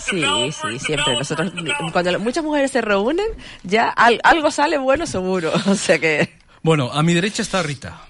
Sí, 0.10 0.24
sí, 0.52 0.80
siempre. 0.80 1.14
Nosotros, 1.18 1.52
cuando 1.92 2.20
muchas 2.20 2.44
mujeres 2.44 2.72
se 2.72 2.82
reúnen, 2.82 3.26
ya 3.64 3.90
al- 3.90 4.22
algo 4.24 4.52
sale 4.52 4.78
bueno 4.78 5.06
seguro. 5.06 5.52
O 5.68 5.76
sea 5.76 6.00
que. 6.00 6.30
Bueno, 6.62 6.92
a 6.94 7.04
mi 7.04 7.14
derecha 7.14 7.42
está 7.42 7.62
Rita. 7.64 8.02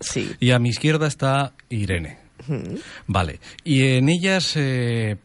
Sí. 0.00 0.30
Y 0.40 0.50
a 0.52 0.58
mi 0.58 0.68
izquierda 0.70 1.06
está 1.06 1.52
Irene. 1.68 2.18
Vale. 3.06 3.40
Y 3.64 3.82
en 3.96 4.08
ellas 4.08 4.52
eh, 4.56 5.16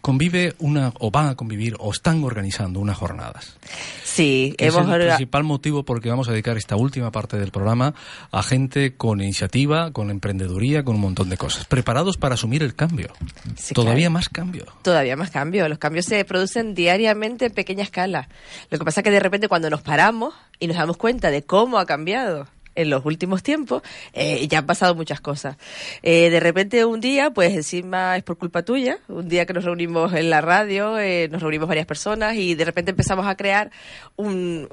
convive 0.00 0.54
una, 0.58 0.92
o 0.98 1.10
van 1.10 1.28
a 1.28 1.34
convivir, 1.34 1.74
o 1.78 1.90
están 1.92 2.22
organizando 2.24 2.80
unas 2.80 2.96
jornadas. 2.96 3.56
Sí, 4.04 4.54
Que 4.56 4.66
es 4.68 4.74
hemos 4.74 4.88
el 4.88 4.94
orga- 5.02 5.16
principal 5.16 5.44
motivo 5.44 5.84
porque 5.84 6.08
vamos 6.10 6.28
a 6.28 6.32
dedicar 6.32 6.56
esta 6.56 6.76
última 6.76 7.10
parte 7.12 7.38
del 7.38 7.50
programa 7.50 7.94
a 8.30 8.42
gente 8.42 8.94
con 8.96 9.20
iniciativa, 9.20 9.92
con 9.92 10.10
emprendeduría, 10.10 10.82
con 10.84 10.96
un 10.96 11.00
montón 11.02 11.28
de 11.28 11.36
cosas. 11.36 11.64
Preparados 11.66 12.16
para 12.16 12.34
asumir 12.34 12.62
el 12.62 12.74
cambio. 12.74 13.12
Sí, 13.56 13.74
Todavía 13.74 14.04
claro. 14.04 14.10
más 14.12 14.28
cambio. 14.28 14.66
Todavía 14.82 15.16
más 15.16 15.30
cambios. 15.30 15.68
Los 15.68 15.78
cambios 15.78 16.06
se 16.06 16.24
producen 16.24 16.74
diariamente 16.74 17.46
en 17.46 17.52
pequeña 17.52 17.82
escala. 17.82 18.28
Lo 18.70 18.78
que 18.78 18.84
pasa 18.84 19.00
es 19.00 19.04
que 19.04 19.10
de 19.10 19.20
repente 19.20 19.48
cuando 19.48 19.70
nos 19.70 19.82
paramos 19.82 20.34
y 20.58 20.66
nos 20.66 20.76
damos 20.76 20.96
cuenta 20.96 21.30
de 21.30 21.42
cómo 21.42 21.78
ha 21.78 21.86
cambiado 21.86 22.48
en 22.74 22.90
los 22.90 23.04
últimos 23.04 23.42
tiempos, 23.42 23.82
eh, 24.12 24.46
ya 24.48 24.58
han 24.58 24.66
pasado 24.66 24.94
muchas 24.94 25.20
cosas. 25.20 25.56
Eh, 26.02 26.30
de 26.30 26.40
repente 26.40 26.84
un 26.84 27.00
día, 27.00 27.30
pues 27.30 27.52
encima 27.54 28.16
es 28.16 28.22
por 28.22 28.38
culpa 28.38 28.62
tuya, 28.62 28.98
un 29.08 29.28
día 29.28 29.44
que 29.46 29.52
nos 29.52 29.64
reunimos 29.64 30.12
en 30.14 30.30
la 30.30 30.40
radio, 30.40 30.98
eh, 30.98 31.28
nos 31.30 31.42
reunimos 31.42 31.68
varias 31.68 31.86
personas 31.86 32.36
y 32.36 32.54
de 32.54 32.64
repente 32.64 32.90
empezamos 32.92 33.26
a 33.26 33.34
crear 33.36 33.70
un, 34.16 34.68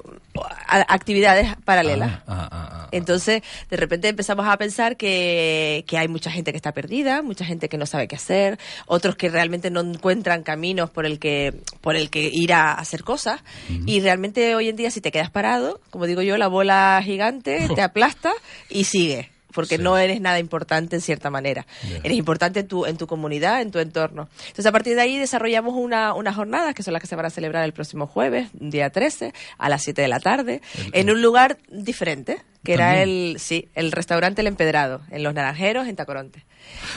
a- 0.66 0.94
actividades 0.94 1.54
paralelas. 1.64 2.22
Ah, 2.26 2.88
Entonces, 2.92 3.42
de 3.70 3.76
repente 3.76 4.08
empezamos 4.08 4.46
a 4.46 4.56
pensar 4.56 4.96
que, 4.96 5.84
que 5.86 5.98
hay 5.98 6.08
mucha 6.08 6.30
gente 6.30 6.52
que 6.52 6.56
está 6.56 6.72
perdida, 6.72 7.22
mucha 7.22 7.44
gente 7.44 7.68
que 7.68 7.76
no 7.78 7.86
sabe 7.86 8.08
qué 8.08 8.16
hacer, 8.16 8.58
otros 8.86 9.16
que 9.16 9.28
realmente 9.28 9.70
no 9.70 9.80
encuentran 9.80 10.42
caminos 10.42 10.90
por 10.90 11.04
el 11.06 11.18
que, 11.18 11.54
por 11.80 11.96
el 11.96 12.10
que 12.10 12.28
ir 12.32 12.52
a 12.52 12.72
hacer 12.74 13.02
cosas. 13.04 13.40
Y 13.86 14.00
realmente 14.00 14.54
hoy 14.54 14.68
en 14.68 14.76
día, 14.76 14.90
si 14.90 15.00
te 15.00 15.10
quedas 15.12 15.30
parado, 15.30 15.80
como 15.90 16.06
digo 16.06 16.22
yo, 16.22 16.36
la 16.38 16.48
bola 16.48 17.00
gigante 17.04 17.68
te 17.74 17.82
aplasta 17.88 18.32
y 18.68 18.84
sigue. 18.84 19.30
Porque 19.52 19.78
no 19.78 19.96
eres 19.96 20.20
nada 20.20 20.38
importante 20.38 20.94
en 20.94 21.02
cierta 21.02 21.30
manera. 21.30 21.66
Eres 22.04 22.18
importante 22.18 22.60
en 22.60 22.68
tu, 22.68 22.84
en 22.84 22.98
tu 22.98 23.06
comunidad, 23.06 23.62
en 23.62 23.70
tu 23.70 23.78
entorno. 23.78 24.28
Entonces, 24.40 24.66
a 24.66 24.72
partir 24.72 24.94
de 24.94 25.00
ahí 25.00 25.16
desarrollamos 25.16 25.74
una, 25.74 26.12
unas 26.12 26.36
jornadas 26.36 26.74
que 26.74 26.82
son 26.82 26.92
las 26.92 27.00
que 27.00 27.08
se 27.08 27.16
van 27.16 27.24
a 27.24 27.30
celebrar 27.30 27.64
el 27.64 27.72
próximo 27.72 28.06
jueves, 28.06 28.50
día 28.52 28.90
13, 28.90 29.32
a 29.56 29.68
las 29.70 29.82
7 29.82 30.02
de 30.02 30.08
la 30.08 30.20
tarde, 30.20 30.60
en 30.92 31.10
un 31.10 31.22
lugar 31.22 31.58
diferente. 31.70 32.42
Que 32.64 32.74
era 32.74 33.02
el, 33.02 33.36
sí, 33.38 33.68
el 33.74 33.92
restaurante 33.92 34.40
El 34.40 34.46
Empedrado, 34.48 35.00
en 35.10 35.22
Los 35.22 35.34
Naranjeros, 35.34 35.86
en 35.88 35.96
Tacoronte. 35.96 36.44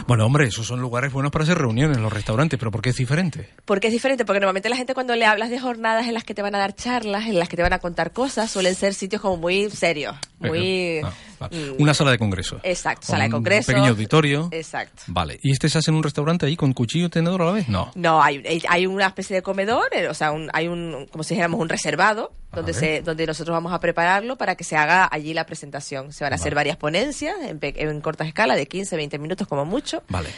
Bueno, 0.08 0.26
hombre, 0.26 0.48
esos 0.48 0.68
son 0.68 0.82
lugares 0.82 1.14
buenos 1.14 1.32
para 1.32 1.44
hacer 1.44 1.58
reuniones, 1.58 1.98
los 1.98 2.12
restaurantes, 2.12 2.60
pero 2.60 2.72
¿por 2.72 2.82
qué 2.82 2.90
es 2.90 2.96
diferente? 2.98 3.48
Porque 3.64 3.88
es 3.88 3.94
diferente, 3.94 4.26
porque 4.26 4.40
normalmente 4.40 4.68
la 4.70 4.76
gente 4.76 4.94
cuando 4.94 5.16
le 5.16 5.26
hablas 5.26 5.50
de 5.50 5.60
jornadas 5.60 6.08
en 6.08 6.14
las 6.14 6.24
que 6.26 6.34
te 6.34 6.42
van 6.42 6.56
a 6.56 6.58
dar 6.58 6.76
charlas, 6.76 7.26
en 7.28 7.40
las 7.40 7.48
que 7.48 7.56
te 7.56 7.62
van 7.62 7.72
a 7.74 7.80
contar 7.80 8.12
cosas, 8.12 8.52
suelen 8.52 8.76
ser 8.76 8.94
sitios 8.94 9.22
como 9.22 9.38
muy 9.38 9.70
serios, 9.70 10.16
muy... 10.40 11.00
Ah, 11.04 11.14
vale. 11.40 11.72
Una 11.80 11.94
sala 11.94 12.12
de 12.12 12.18
congreso. 12.18 12.60
Exacto, 12.64 13.08
sala 13.08 13.24
de 13.24 13.28
un 13.28 13.32
congreso. 13.34 13.68
pequeño 13.68 13.88
auditorio. 13.92 14.50
Exacto. 14.52 15.04
Vale. 15.08 15.40
¿Y 15.42 15.52
este 15.52 15.70
se 15.70 15.78
hace 15.78 15.90
en 15.92 15.96
un 15.98 16.04
restaurante 16.04 16.46
ahí 16.48 16.58
con 16.58 16.74
cuchillo 16.74 17.06
y 17.06 17.10
tenedor 17.10 17.42
a 17.44 17.46
la 17.46 17.52
vez? 17.52 17.70
No. 17.70 17.92
No, 17.96 18.22
hay, 18.22 18.44
hay- 18.46 18.64
hay 18.68 18.86
una 18.88 19.08
especie 19.08 19.36
de 19.38 19.42
comedor, 19.42 19.86
eh, 19.94 20.08
o 20.10 20.14
sea, 20.14 20.32
un- 20.32 20.50
hay 20.54 20.68
un, 20.68 21.08
como 21.12 21.24
si 21.24 21.36
dijéramos, 21.36 21.60
un 21.62 21.70
reservado, 21.70 22.34
donde, 22.54 22.74
se, 22.74 23.02
donde 23.02 23.26
nosotros 23.26 23.54
vamos 23.54 23.74
a 23.74 23.80
prepararlo 23.80 24.36
para 24.38 24.56
que 24.56 24.64
se 24.64 24.76
haga 24.76 25.08
allí 25.12 25.34
la 25.34 25.46
presentación. 25.46 26.12
Se 26.14 26.24
van 26.24 26.34
a 26.34 26.36
hacer 26.36 26.54
varias 26.56 26.78
ponencias 26.78 27.36
en, 27.42 27.60
en 27.62 28.02
corta 28.02 28.26
escala, 28.26 28.56
de 28.56 28.68
15, 28.68 28.96
20 28.96 29.20
minutos 29.20 29.48
como 29.48 29.66
mucho, 29.66 30.04
Vale. 30.10 30.30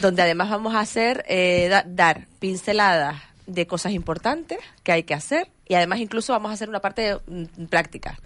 donde 0.00 0.22
además 0.22 0.50
vamos 0.50 0.74
a 0.74 0.80
hacer, 0.80 1.24
eh, 1.28 1.68
da- 1.70 1.84
dar 1.86 2.26
pinceladas 2.38 3.16
de 3.46 3.66
cosas 3.66 3.92
importantes 3.92 4.58
que 4.82 4.92
hay 4.92 5.02
que 5.04 5.14
hacer 5.14 5.48
y 5.68 5.74
además 5.74 6.00
incluso 6.00 6.32
vamos 6.32 6.50
a 6.50 6.54
hacer 6.54 6.68
una 6.68 6.80
parte 6.80 7.16
mm, 7.26 7.64
práctica. 7.70 8.18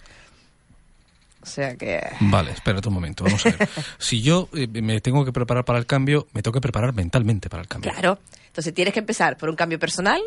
O 1.40 1.46
sea 1.46 1.76
que... 1.76 2.02
Vale, 2.20 2.50
espérate 2.50 2.88
un 2.88 2.94
momento, 2.94 3.24
vamos 3.24 3.46
a 3.46 3.50
ver. 3.50 3.68
si 3.98 4.20
yo 4.22 4.48
eh, 4.54 4.66
me 4.66 5.00
tengo 5.00 5.24
que 5.24 5.32
preparar 5.32 5.64
para 5.64 5.78
el 5.78 5.86
cambio, 5.86 6.26
me 6.32 6.42
tengo 6.42 6.52
que 6.52 6.60
preparar 6.60 6.92
mentalmente 6.92 7.48
para 7.48 7.62
el 7.62 7.68
cambio. 7.68 7.92
Claro. 7.92 8.18
Entonces 8.48 8.74
tienes 8.74 8.92
que 8.92 9.00
empezar 9.00 9.36
por 9.36 9.48
un 9.48 9.54
cambio 9.56 9.78
personal, 9.78 10.20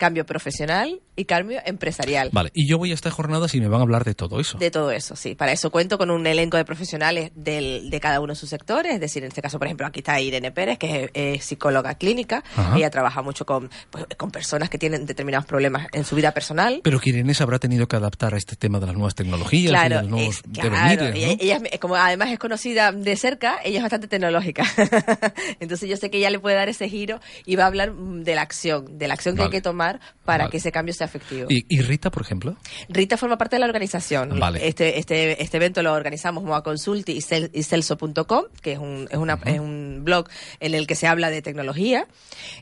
cambio 0.00 0.24
profesional 0.26 1.00
y 1.14 1.26
cambio 1.26 1.60
empresarial. 1.66 2.30
Vale, 2.32 2.50
y 2.54 2.66
yo 2.66 2.78
voy 2.78 2.90
a 2.90 2.94
esta 2.94 3.10
jornada 3.10 3.46
si 3.48 3.60
me 3.60 3.68
van 3.68 3.80
a 3.80 3.82
hablar 3.82 4.04
de 4.04 4.14
todo 4.14 4.40
eso. 4.40 4.56
De 4.58 4.70
todo 4.70 4.90
eso, 4.90 5.14
sí. 5.14 5.34
Para 5.34 5.52
eso 5.52 5.70
cuento 5.70 5.98
con 5.98 6.10
un 6.10 6.26
elenco 6.26 6.56
de 6.56 6.64
profesionales 6.64 7.30
del, 7.34 7.90
de 7.90 8.00
cada 8.00 8.20
uno 8.20 8.32
de 8.32 8.36
sus 8.36 8.48
sectores. 8.48 8.94
Es 8.94 9.00
decir, 9.00 9.22
en 9.22 9.28
este 9.28 9.42
caso, 9.42 9.58
por 9.58 9.66
ejemplo, 9.68 9.86
aquí 9.86 10.00
está 10.00 10.18
Irene 10.20 10.50
Pérez, 10.50 10.78
que 10.78 11.10
es, 11.12 11.44
psicóloga 11.44 11.94
clínica. 11.96 12.42
Ajá. 12.56 12.76
Ella 12.78 12.88
trabaja 12.90 13.20
mucho 13.22 13.44
con, 13.44 13.68
pues, 13.90 14.06
con 14.16 14.30
personas 14.30 14.70
que 14.70 14.78
tienen 14.78 15.04
determinados 15.04 15.44
problemas 15.46 15.86
en 15.92 16.04
su 16.04 16.16
vida 16.16 16.32
personal. 16.32 16.80
Pero 16.82 16.98
que 16.98 17.10
Irene 17.10 17.34
se 17.34 17.42
habrá 17.42 17.58
tenido 17.58 17.86
que 17.86 17.96
adaptar 17.96 18.32
a 18.34 18.38
este 18.38 18.56
tema 18.56 18.80
de 18.80 18.86
las 18.86 18.94
nuevas 18.94 19.14
tecnologías 19.14 19.62
y 19.62 19.66
de 19.66 19.70
Claro, 19.88 20.00
los 20.02 20.10
nuevos 20.10 20.36
es- 20.36 20.42
claro, 20.54 20.70
¿no? 21.04 21.14
ella, 21.14 21.36
ella 21.38 21.60
es- 21.70 21.78
como 21.78 21.96
además 21.96 22.30
es 22.30 22.38
conocida 22.38 22.92
de 22.92 23.16
cerca, 23.16 23.58
ella 23.62 23.76
es 23.78 23.82
bastante 23.82 24.08
tecnológica. 24.08 24.64
Entonces 25.60 25.88
yo 25.88 25.96
sé 25.96 26.10
que 26.10 26.18
ella 26.18 26.30
le 26.30 26.38
puede 26.38 26.56
dar 26.56 26.68
ese 26.68 26.88
giro 26.88 27.20
y 27.44 27.56
va 27.56 27.64
a 27.64 27.66
hablar 27.66 27.92
de 27.94 28.34
la 28.34 28.42
acción, 28.42 28.98
de 28.98 29.08
la 29.08 29.14
acción 29.14 29.34
que 29.34 29.40
Vale. 29.42 29.48
hay 29.48 29.58
que 29.58 29.62
tomar 29.62 29.89
para 30.24 30.44
Vale. 30.44 30.50
que 30.52 30.58
ese 30.58 30.70
cambio 30.70 30.94
sea 30.94 31.06
efectivo. 31.06 31.46
¿Y, 31.48 31.64
y 31.68 31.80
Rita, 31.80 32.10
por 32.10 32.22
ejemplo? 32.22 32.56
Rita 32.88 33.16
forma 33.16 33.36
parte 33.38 33.56
de 33.56 33.60
la 33.60 33.66
organización. 33.66 34.38
Vale. 34.38 34.66
Este, 34.68 34.98
este, 34.98 35.42
este 35.42 35.56
evento 35.56 35.82
lo 35.82 35.92
organizamos 35.94 36.44
Moa 36.44 36.62
Consulti 36.62 37.12
y, 37.12 37.20
Cel- 37.20 37.50
y 37.52 37.62
Celso.com, 37.62 38.44
que 38.62 38.72
es 38.72 38.78
un, 38.78 39.08
es, 39.10 39.16
una, 39.16 39.38
es 39.46 39.58
un 39.58 40.00
blog 40.04 40.28
en 40.60 40.74
el 40.74 40.86
que 40.86 40.94
se 40.94 41.06
habla 41.06 41.30
de 41.30 41.42
tecnología. 41.42 42.06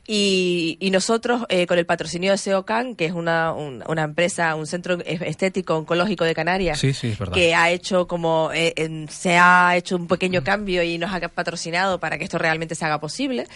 Y, 0.07 0.77
y 0.79 0.91
nosotros, 0.91 1.43
eh, 1.49 1.67
con 1.67 1.77
el 1.77 1.85
patrocinio 1.85 2.31
de 2.31 2.37
SEOCAN, 2.37 2.95
que 2.95 3.05
es 3.05 3.11
una, 3.13 3.51
un- 3.53 3.83
una 3.87 4.03
empresa, 4.03 4.55
un 4.55 4.67
centro 4.67 4.97
estético 5.05 5.75
oncológico 5.75 6.23
de 6.25 6.33
Canarias, 6.35 6.79
Sí, 6.79 6.93
sí, 6.93 7.15
que 7.33 7.53
ha 7.55 7.69
hecho 7.71 8.07
como, 8.07 8.51
eh, 8.53 8.73
en- 8.77 9.07
se 9.09 9.37
ha 9.37 9.75
hecho 9.75 9.95
un 9.95 10.07
pequeño 10.07 10.43
cambio 10.43 10.83
y 10.83 10.97
nos 10.97 11.11
ha 11.13 11.19
patrocinado 11.29 11.99
para 11.99 12.17
que 12.17 12.23
esto 12.23 12.37
realmente 12.37 12.75
se 12.75 12.85
haga 12.85 12.99
posible, 12.99 13.47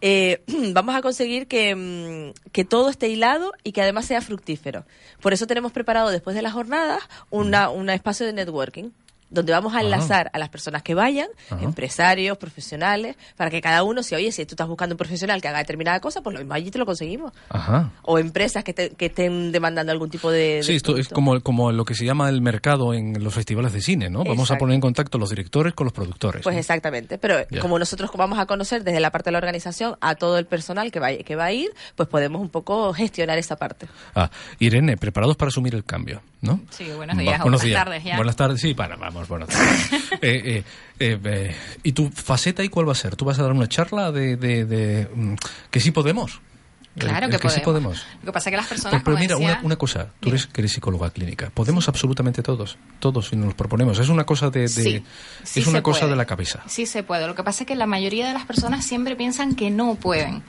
eh, 0.00 0.42
vamos 0.72 0.94
a 0.94 1.02
conseguir 1.02 1.46
que, 1.46 1.74
mm, 1.74 2.50
que 2.52 2.64
todo 2.64 2.88
esté 2.90 3.08
hilado 3.08 3.21
y 3.62 3.72
que 3.72 3.82
además 3.82 4.06
sea 4.06 4.20
fructífero. 4.20 4.84
Por 5.20 5.32
eso 5.32 5.46
tenemos 5.46 5.72
preparado 5.72 6.10
después 6.10 6.34
de 6.34 6.42
las 6.42 6.52
jornadas 6.52 7.02
una, 7.30 7.70
un 7.70 7.90
espacio 7.90 8.26
de 8.26 8.32
networking 8.32 8.90
donde 9.32 9.52
vamos 9.52 9.74
a 9.74 9.80
enlazar 9.80 10.30
a 10.32 10.38
las 10.38 10.48
personas 10.48 10.82
que 10.82 10.94
vayan, 10.94 11.28
Ajá. 11.50 11.62
empresarios, 11.62 12.38
profesionales, 12.38 13.16
para 13.36 13.50
que 13.50 13.60
cada 13.60 13.82
uno, 13.82 14.02
si 14.02 14.14
oye, 14.14 14.30
si 14.32 14.44
tú 14.46 14.52
estás 14.54 14.68
buscando 14.68 14.94
un 14.94 14.98
profesional 14.98 15.40
que 15.40 15.48
haga 15.48 15.58
determinada 15.58 16.00
cosa, 16.00 16.20
pues 16.22 16.34
lo 16.34 16.40
mismo 16.40 16.54
allí 16.54 16.70
te 16.70 16.78
lo 16.78 16.86
conseguimos. 16.86 17.32
Ajá. 17.48 17.90
O 18.02 18.18
empresas 18.18 18.62
que, 18.64 18.72
te- 18.74 18.90
que 18.90 19.06
estén 19.06 19.52
demandando 19.52 19.90
algún 19.92 20.10
tipo 20.10 20.30
de... 20.30 20.56
de 20.56 20.62
Sí, 20.62 20.74
esto 20.76 20.96
es 20.96 21.08
como, 21.08 21.40
como 21.40 21.72
lo 21.72 21.84
que 21.84 21.94
se 21.94 22.04
llama 22.04 22.28
el 22.28 22.40
mercado 22.42 22.94
en 22.94 23.22
los 23.22 23.34
festivales 23.34 23.72
de 23.72 23.80
cine, 23.80 24.10
¿no? 24.10 24.22
Vamos 24.24 24.50
a 24.50 24.56
poner 24.56 24.74
en 24.74 24.80
contacto 24.80 25.18
los 25.18 25.30
directores 25.30 25.74
con 25.74 25.84
los 25.86 25.92
productores. 25.92 26.42
Pues 26.42 26.54
¿no? 26.54 26.60
exactamente, 26.60 27.18
pero 27.18 27.36
Ya. 27.50 27.60
como 27.60 27.78
nosotros 27.78 28.10
vamos 28.14 28.38
a 28.38 28.46
conocer 28.46 28.84
desde 28.84 29.00
la 29.00 29.10
parte 29.10 29.28
de 29.28 29.32
la 29.32 29.38
organización 29.38 29.96
a 30.00 30.14
todo 30.14 30.38
el 30.38 30.46
personal 30.46 30.90
que 30.92 31.00
va, 31.00 31.08
que 31.14 31.36
va 31.36 31.46
a 31.46 31.52
ir, 31.52 31.70
pues 31.96 32.08
podemos 32.08 32.40
un 32.40 32.48
poco 32.50 32.92
gestionar 32.92 33.38
esa 33.38 33.56
parte. 33.56 33.86
Ah, 34.14 34.30
Irene, 34.58 34.96
preparados 34.96 35.36
para 35.36 35.48
asumir 35.48 35.74
el 35.74 35.84
cambio, 35.84 36.20
¿no? 36.40 36.60
Sí, 36.70 36.88
buenos 36.96 37.16
días, 37.18 37.40
buenas 37.42 37.62
días. 37.62 37.84
tardes 37.84 38.04
ya. 38.04 38.16
Buenas 38.16 38.36
tardes, 38.36 38.60
sí, 38.60 38.74
para, 38.74 38.96
vamos, 38.96 39.21
tardes. 39.26 39.56
Eh, 40.22 40.42
eh, 40.44 40.64
eh, 41.00 41.18
eh, 41.24 41.54
¿Y 41.82 41.92
tu 41.92 42.08
faceta 42.10 42.62
y 42.62 42.68
cuál 42.68 42.86
va 42.86 42.92
a 42.92 42.94
ser? 42.94 43.16
¿Tú 43.16 43.24
vas 43.24 43.38
a 43.38 43.42
dar 43.42 43.50
una 43.52 43.68
charla 43.68 44.12
de, 44.12 44.36
de, 44.36 44.64
de, 44.64 45.08
mm, 45.12 45.34
que 45.70 45.80
sí 45.80 45.90
podemos? 45.90 46.40
Claro 46.98 47.24
El- 47.26 47.30
que, 47.30 47.36
el 47.36 47.42
que 47.42 47.48
sí 47.48 47.60
podemos. 47.60 48.00
podemos. 48.00 48.16
Lo 48.20 48.26
que 48.26 48.32
pasa 48.32 48.50
es 48.50 48.52
que 48.52 48.56
las 48.58 48.66
personas, 48.66 48.92
Pero, 48.92 49.04
pero 49.04 49.16
mira, 49.18 49.34
decía, 49.36 49.54
una, 49.56 49.64
una 49.66 49.76
cosa, 49.76 50.08
tú 50.20 50.28
eres, 50.28 50.46
que 50.46 50.60
eres 50.60 50.72
psicóloga 50.72 51.08
clínica. 51.10 51.50
Podemos 51.54 51.88
absolutamente 51.88 52.42
todos, 52.42 52.76
todos 53.00 53.28
si 53.28 53.36
nos 53.36 53.46
lo 53.46 53.56
proponemos. 53.56 53.98
Es 53.98 54.10
una 54.10 54.24
cosa 54.24 54.50
de, 54.50 54.60
de- 54.60 54.68
Sí, 54.68 55.04
sí 55.42 55.60
es 55.60 55.66
una 55.66 55.82
cosa 55.82 56.00
puede. 56.00 56.10
de 56.12 56.16
la 56.16 56.26
cabeza. 56.26 56.60
Sí 56.66 56.84
se 56.84 57.02
puede. 57.02 57.26
Lo 57.26 57.34
que 57.34 57.42
pasa 57.42 57.62
es 57.64 57.66
que 57.66 57.76
la 57.76 57.86
mayoría 57.86 58.26
de 58.28 58.34
las 58.34 58.44
personas 58.44 58.84
siempre 58.84 59.16
piensan 59.16 59.54
que 59.54 59.70
no 59.70 59.94
pueden. 59.94 60.42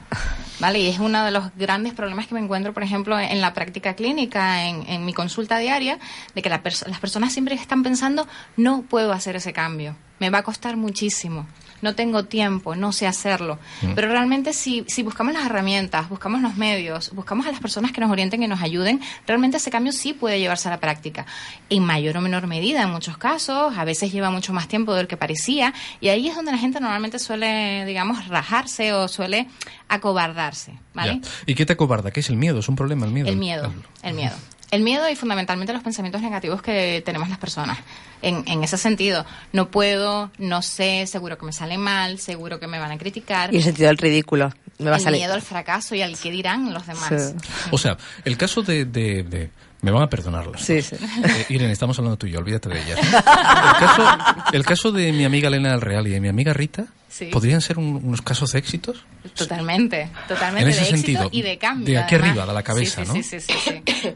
¿Vale? 0.60 0.80
Y 0.80 0.88
es 0.88 1.00
uno 1.00 1.24
de 1.26 1.32
los 1.32 1.46
grandes 1.56 1.94
problemas 1.94 2.28
que 2.28 2.36
me 2.36 2.42
encuentro, 2.42 2.74
por 2.74 2.84
ejemplo, 2.84 3.18
en 3.20 3.42
la 3.42 3.54
práctica 3.54 3.96
clínica, 3.96 4.66
en, 4.66 4.88
en 4.88 5.06
mi 5.06 5.14
consulta 5.14 5.58
diaria, 5.58 5.98
de 6.36 6.42
que 6.42 6.50
la 6.50 6.62
perso- 6.62 6.86
las 6.88 7.00
personas 7.00 7.34
siempre 7.34 7.56
están 7.56 7.84
pensando, 7.84 8.28
no 8.58 8.82
puedo 8.84 9.14
hacer 9.14 9.36
ese 9.36 9.52
cambio. 9.54 9.96
Me 10.20 10.30
va 10.30 10.40
a 10.40 10.44
costar 10.44 10.78
muchísimo. 10.78 11.46
No 11.82 11.96
tengo 11.96 12.24
tiempo, 12.24 12.76
no 12.76 12.94
sé 12.94 13.08
hacerlo. 13.08 13.60
Mm. 13.82 13.94
Pero 13.94 14.08
realmente 14.08 14.54
si, 14.54 14.86
si 14.88 15.04
buscamos 15.04 15.34
las 15.34 15.46
herramientas, 15.46 16.08
buscamos 16.08 16.42
los 16.42 16.56
medios, 16.56 17.12
buscamos 17.14 17.46
a 17.46 17.52
las 17.52 17.60
personas 17.60 17.92
que 17.92 18.00
nos 18.00 18.10
orienten 18.10 18.42
y 18.42 18.48
nos 18.48 18.62
ayuden, 18.62 19.02
realmente 19.28 19.58
ese 19.58 19.70
cambio 19.70 19.92
sí 19.92 20.14
puede 20.14 20.40
llevarse 20.40 20.70
a 20.70 20.72
la 20.72 20.80
práctica. 20.80 21.26
En 21.70 21.84
mayor 21.84 22.16
o 22.16 22.22
menor 22.22 22.48
medida 22.48 22.84
en 22.84 22.90
muchos 22.90 23.18
casos, 23.18 23.78
a 23.78 23.84
veces 23.84 24.14
lleva 24.14 24.32
mucho 24.32 24.54
más 24.54 24.70
tiempo 24.70 24.94
del 24.94 25.08
que 25.08 25.18
parecía, 25.18 25.74
y 26.00 26.08
ahí 26.08 26.30
es 26.30 26.36
donde 26.36 26.54
la 26.54 26.58
gente 26.58 26.80
normalmente 26.80 27.20
suele, 27.20 27.84
digamos, 27.86 28.30
rajarse 28.30 28.94
o 28.94 29.10
suele 29.10 29.50
acobardarse, 29.90 30.80
¿vale? 30.94 31.20
Ya. 31.22 31.30
¿Y 31.48 31.56
qué 31.56 31.66
te 31.66 31.74
acobarda? 31.74 32.12
¿Qué 32.12 32.22
es 32.22 32.30
el 32.30 32.38
miedo? 32.38 32.60
¿Es 32.60 32.70
un 32.70 32.78
problema 32.78 33.06
el 33.06 33.12
miedo? 33.12 33.28
El 33.28 33.36
miedo, 33.36 33.74
el 34.04 34.14
miedo. 34.14 34.36
El 34.74 34.82
miedo 34.82 35.08
y 35.10 35.16
fundamentalmente 35.16 35.72
los 35.74 35.84
pensamientos 35.84 36.22
negativos 36.22 36.62
que 36.62 37.02
tenemos 37.06 37.30
las 37.30 37.38
personas. 37.38 37.78
En, 38.22 38.44
en 38.48 38.64
ese 38.64 38.78
sentido, 38.78 39.26
no 39.52 39.70
puedo, 39.70 40.32
no 40.38 40.62
sé, 40.62 41.06
seguro 41.08 41.38
que 41.38 41.46
me 41.46 41.52
sale 41.54 41.78
mal, 41.78 42.20
seguro 42.20 42.60
que 42.60 42.68
me 42.68 42.80
van 42.80 42.92
a 42.92 42.98
criticar. 42.98 43.54
Y 43.54 43.58
el 43.58 43.64
sentido 43.64 43.88
del 43.88 43.98
ridículo. 43.98 44.52
Me 44.80 44.86
va 44.90 44.96
a 44.96 44.98
el 44.98 45.04
salir. 45.04 45.20
miedo 45.22 45.34
al 45.34 45.42
fracaso 45.42 45.94
y 45.96 46.02
al 46.02 46.18
que 46.18 46.32
dirán 46.32 46.74
los 46.74 46.88
demás. 46.88 47.34
O 47.72 47.78
sea, 47.78 47.98
el 48.26 48.36
caso 48.38 48.62
de... 48.62 48.86
de- 48.86 49.24
de- 49.24 49.50
me 49.84 49.92
van 49.92 50.04
a 50.04 50.08
perdonar 50.10 50.48
las 50.48 50.62
Sí, 50.62 50.76
dos. 50.76 50.94
Eh, 50.94 51.46
Irene, 51.50 51.74
estamos 51.74 52.00
hablando 52.00 52.18
tú 52.18 52.26
y 52.26 52.32
yo, 52.32 52.40
olvídate 52.40 52.70
de 52.70 52.82
ella. 52.82 52.96
El 52.96 53.78
caso, 53.80 54.18
el 54.54 54.66
caso 54.66 54.92
de 54.94 55.12
mi 55.12 55.26
amiga 55.26 55.50
Elena 55.50 55.72
del 55.72 55.82
Real 55.82 56.08
y 56.08 56.12
de 56.12 56.22
mi 56.22 56.30
amiga 56.30 56.54
Rita, 56.54 56.86
Sí. 57.10 57.26
¿podrían 57.26 57.60
ser 57.60 57.78
un- 57.78 58.00
unos 58.02 58.22
casos 58.22 58.54
de 58.54 58.60
éxitos? 58.60 59.04
Totalmente, 59.36 60.10
totalmente 60.30 60.64
En 60.64 60.70
ese 60.70 60.80
de 60.86 60.90
éxito 60.90 61.20
sentido, 61.24 61.30
y 61.34 61.42
de 61.42 61.58
cambio. 61.58 61.86
de 61.94 61.98
aquí 62.00 62.16
además. 62.16 62.30
arriba, 62.32 62.46
de 62.48 62.54
la 62.54 62.64
cabeza, 62.64 63.02
Sí, 63.04 63.12
sí, 63.12 63.18
¿no? 63.18 63.24
Sí, 63.24 63.40
sí, 63.42 63.54
sí, 64.02 64.14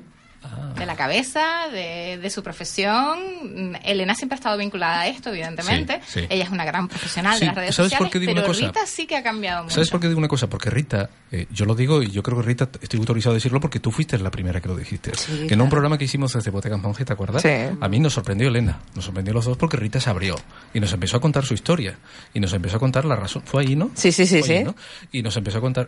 De 0.77 0.85
la 0.85 0.95
cabeza, 0.95 1.67
de, 1.71 2.17
de 2.21 2.29
su 2.29 2.43
profesión. 2.43 3.77
Elena 3.83 4.13
siempre 4.15 4.35
ha 4.35 4.39
estado 4.39 4.57
vinculada 4.57 5.01
a 5.01 5.07
esto, 5.07 5.29
evidentemente. 5.29 6.01
Sí, 6.07 6.21
sí. 6.21 6.27
Ella 6.29 6.43
es 6.43 6.49
una 6.49 6.65
gran 6.65 6.87
profesional 6.87 7.33
Sí, 7.35 7.41
de 7.41 7.45
las 7.47 7.55
redes 7.55 7.75
¿sabes 7.75 7.91
por 7.93 7.97
sociales, 8.07 8.11
qué 8.13 8.19
digo 8.19 8.31
pero 8.33 8.45
una 8.45 8.47
cosa? 8.53 8.65
Rita 8.67 8.85
sí 8.85 9.07
que 9.07 9.15
ha 9.15 9.23
cambiado 9.23 9.63
mucho. 9.63 9.73
¿Sabes 9.75 9.89
por 9.89 9.99
qué 9.99 10.07
digo 10.07 10.19
una 10.19 10.27
cosa? 10.27 10.47
Porque 10.47 10.69
Rita, 10.69 11.09
eh, 11.31 11.47
yo 11.51 11.65
lo 11.65 11.75
digo 11.75 12.01
y 12.03 12.11
yo 12.11 12.21
creo 12.23 12.37
que 12.37 12.43
Rita, 12.43 12.69
estoy 12.81 12.99
autorizado 12.99 13.33
a 13.33 13.35
decirlo 13.35 13.59
porque 13.59 13.79
tú 13.79 13.91
fuiste 13.91 14.17
la 14.17 14.31
primera 14.31 14.61
que 14.61 14.67
lo 14.67 14.75
dijiste. 14.75 15.11
que 15.47 15.53
en 15.53 15.61
un 15.61 15.69
programa 15.69 15.97
que 15.97 16.05
hicimos 16.05 16.33
desde 16.33 16.51
Botegas 16.51 16.79
Monje, 16.81 17.05
¿te 17.05 17.13
acuerdas? 17.13 17.41
Sí. 17.41 17.49
A 17.79 17.87
mí 17.89 17.99
nos 17.99 18.13
sorprendió 18.13 18.47
Elena, 18.47 18.79
nos 18.95 19.05
sorprendió 19.05 19.33
los 19.33 19.45
dos 19.45 19.57
porque 19.57 19.77
Rita 19.77 19.99
se 19.99 20.09
abrió 20.09 20.35
y 20.73 20.79
nos 20.79 20.91
empezó 20.93 21.17
a 21.17 21.21
contar 21.21 21.45
su 21.45 21.53
historia 21.53 21.97
y 22.33 22.39
nos 22.39 22.53
empezó 22.53 22.77
a 22.77 22.79
contar 22.79 23.05
la 23.05 23.15
razón. 23.15 23.41
Fue 23.45 23.63
ahí, 23.63 23.75
¿no? 23.75 23.91
Sí, 23.95 24.11
sí, 24.11 24.25
sí, 24.25 24.35
ahí, 24.37 24.43
sí. 24.43 24.63
¿no? 24.63 24.75
Y 25.11 25.21
nos 25.23 25.35
empezó 25.37 25.57
a 25.57 25.61
contar. 25.61 25.87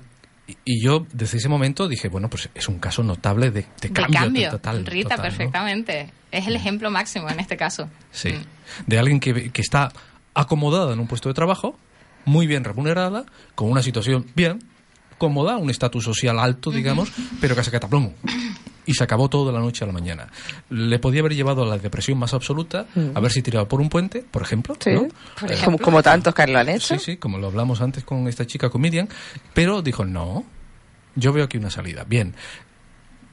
Y, 0.50 0.58
y 0.66 0.82
yo 0.84 1.06
desde 1.14 1.38
ese 1.38 1.48
momento 1.48 1.88
dije, 1.88 2.10
bueno, 2.10 2.30
pues 2.30 2.50
es 2.56 2.68
un 2.68 2.80
caso 2.80 3.04
notable 3.04 3.52
de, 3.52 3.62
de 3.62 3.68
de 3.82 3.92
cambio, 3.92 4.20
cambio. 4.20 4.50
total. 4.50 4.86
Rita, 4.86 5.10
total, 5.10 5.18
¿no? 5.18 5.24
perfectamente. 5.24 6.14
Es 6.32 6.48
el 6.48 6.56
ejemplo 6.56 6.90
máximo 6.90 7.30
en 7.30 7.40
este 7.40 7.56
caso. 7.56 7.90
Sí. 8.12 8.34
De 8.88 8.98
alguien 8.98 9.20
que, 9.20 9.52
que 9.52 9.62
está 9.62 9.92
acomodada 10.34 10.94
en 10.94 11.00
un 11.00 11.08
puesto 11.08 11.30
de 11.30 11.34
trabajo, 11.36 11.78
muy 12.26 12.48
bien 12.48 12.64
remunerada, 12.64 13.26
con 13.56 13.70
una 13.70 13.84
situación 13.84 14.26
bien, 14.36 14.60
cómoda, 15.18 15.58
un 15.58 15.70
estatus 15.70 16.04
social 16.04 16.40
alto, 16.40 16.72
digamos, 16.72 17.12
pero 17.42 17.56
que 17.56 17.64
se 17.64 17.72
cataplum. 17.72 18.12
Y 18.90 18.94
se 18.96 19.04
acabó 19.04 19.30
todo 19.30 19.46
de 19.46 19.54
la 19.54 19.60
noche 19.60 19.84
a 19.84 19.88
la 19.88 19.94
mañana. 19.94 20.28
Le 20.72 20.98
podía 20.98 21.20
haber 21.20 21.36
llevado 21.36 21.62
a 21.62 21.68
la 21.68 21.78
depresión 21.78 22.18
más 22.18 22.34
absoluta, 22.34 22.88
Mm. 22.96 23.12
haberse 23.14 23.44
tirado 23.44 23.68
por 23.68 23.80
un 23.82 23.88
puente, 23.90 24.26
por 24.32 24.42
ejemplo. 24.42 24.76
Sí, 24.80 24.90
¿no? 24.94 25.08
por 25.40 25.52
Eh, 25.52 25.54
ejemplo. 25.54 25.66
Como- 25.66 25.78
como 25.78 26.02
tantos 26.04 26.34
que 26.34 26.48
lo 26.48 26.58
han 26.58 26.70
hecho. 26.70 26.98
Sí, 26.98 27.00
sí, 27.00 27.18
como 27.18 27.38
lo 27.38 27.48
hablamos 27.48 27.82
antes 27.82 28.04
con 28.04 28.28
esta 28.28 28.48
chica 28.48 28.72
comedian. 28.72 29.08
Pero 29.54 29.84
dijo, 29.84 30.06
no, 30.06 30.44
yo 31.16 31.32
veo 31.34 31.44
aquí 31.46 31.58
una 31.60 31.70
salida. 31.70 32.04
Bien. 32.08 32.34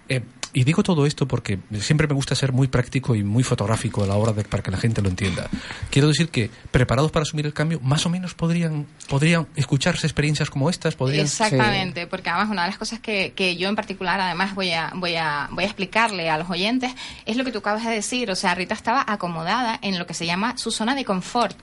Eh, 0.08 0.20
y 0.56 0.64
digo 0.64 0.82
todo 0.82 1.04
esto 1.04 1.28
porque 1.28 1.58
siempre 1.80 2.06
me 2.06 2.14
gusta 2.14 2.34
ser 2.34 2.50
muy 2.50 2.66
práctico 2.66 3.14
y 3.14 3.22
muy 3.22 3.42
fotográfico 3.42 4.02
a 4.02 4.06
la 4.06 4.14
hora 4.14 4.32
de 4.32 4.42
para 4.42 4.62
que 4.62 4.70
la 4.70 4.78
gente 4.78 5.02
lo 5.02 5.10
entienda. 5.10 5.50
Quiero 5.90 6.08
decir 6.08 6.30
que 6.30 6.48
preparados 6.70 7.10
para 7.10 7.24
asumir 7.24 7.44
el 7.44 7.52
cambio, 7.52 7.78
más 7.80 8.06
o 8.06 8.08
menos 8.08 8.32
podrían 8.32 8.86
podrían 9.06 9.46
escucharse 9.54 10.06
experiencias 10.06 10.48
como 10.48 10.70
estas, 10.70 10.94
podrían 10.94 11.26
Exactamente, 11.26 12.06
porque 12.06 12.30
además 12.30 12.48
una 12.50 12.62
de 12.62 12.68
las 12.70 12.78
cosas 12.78 13.00
que, 13.00 13.34
que 13.36 13.56
yo 13.56 13.68
en 13.68 13.76
particular 13.76 14.18
además 14.18 14.54
voy 14.54 14.70
a, 14.70 14.92
voy, 14.94 15.16
a, 15.16 15.50
voy 15.52 15.64
a 15.64 15.66
explicarle 15.66 16.30
a 16.30 16.38
los 16.38 16.48
oyentes 16.48 16.90
es 17.26 17.36
lo 17.36 17.44
que 17.44 17.52
tú 17.52 17.58
acabas 17.58 17.84
de 17.84 17.90
decir. 17.90 18.30
O 18.30 18.34
sea, 18.34 18.54
Rita 18.54 18.72
estaba 18.72 19.04
acomodada 19.06 19.78
en 19.82 19.98
lo 19.98 20.06
que 20.06 20.14
se 20.14 20.24
llama 20.24 20.56
su 20.56 20.70
zona 20.70 20.94
de 20.94 21.04
confort. 21.04 21.54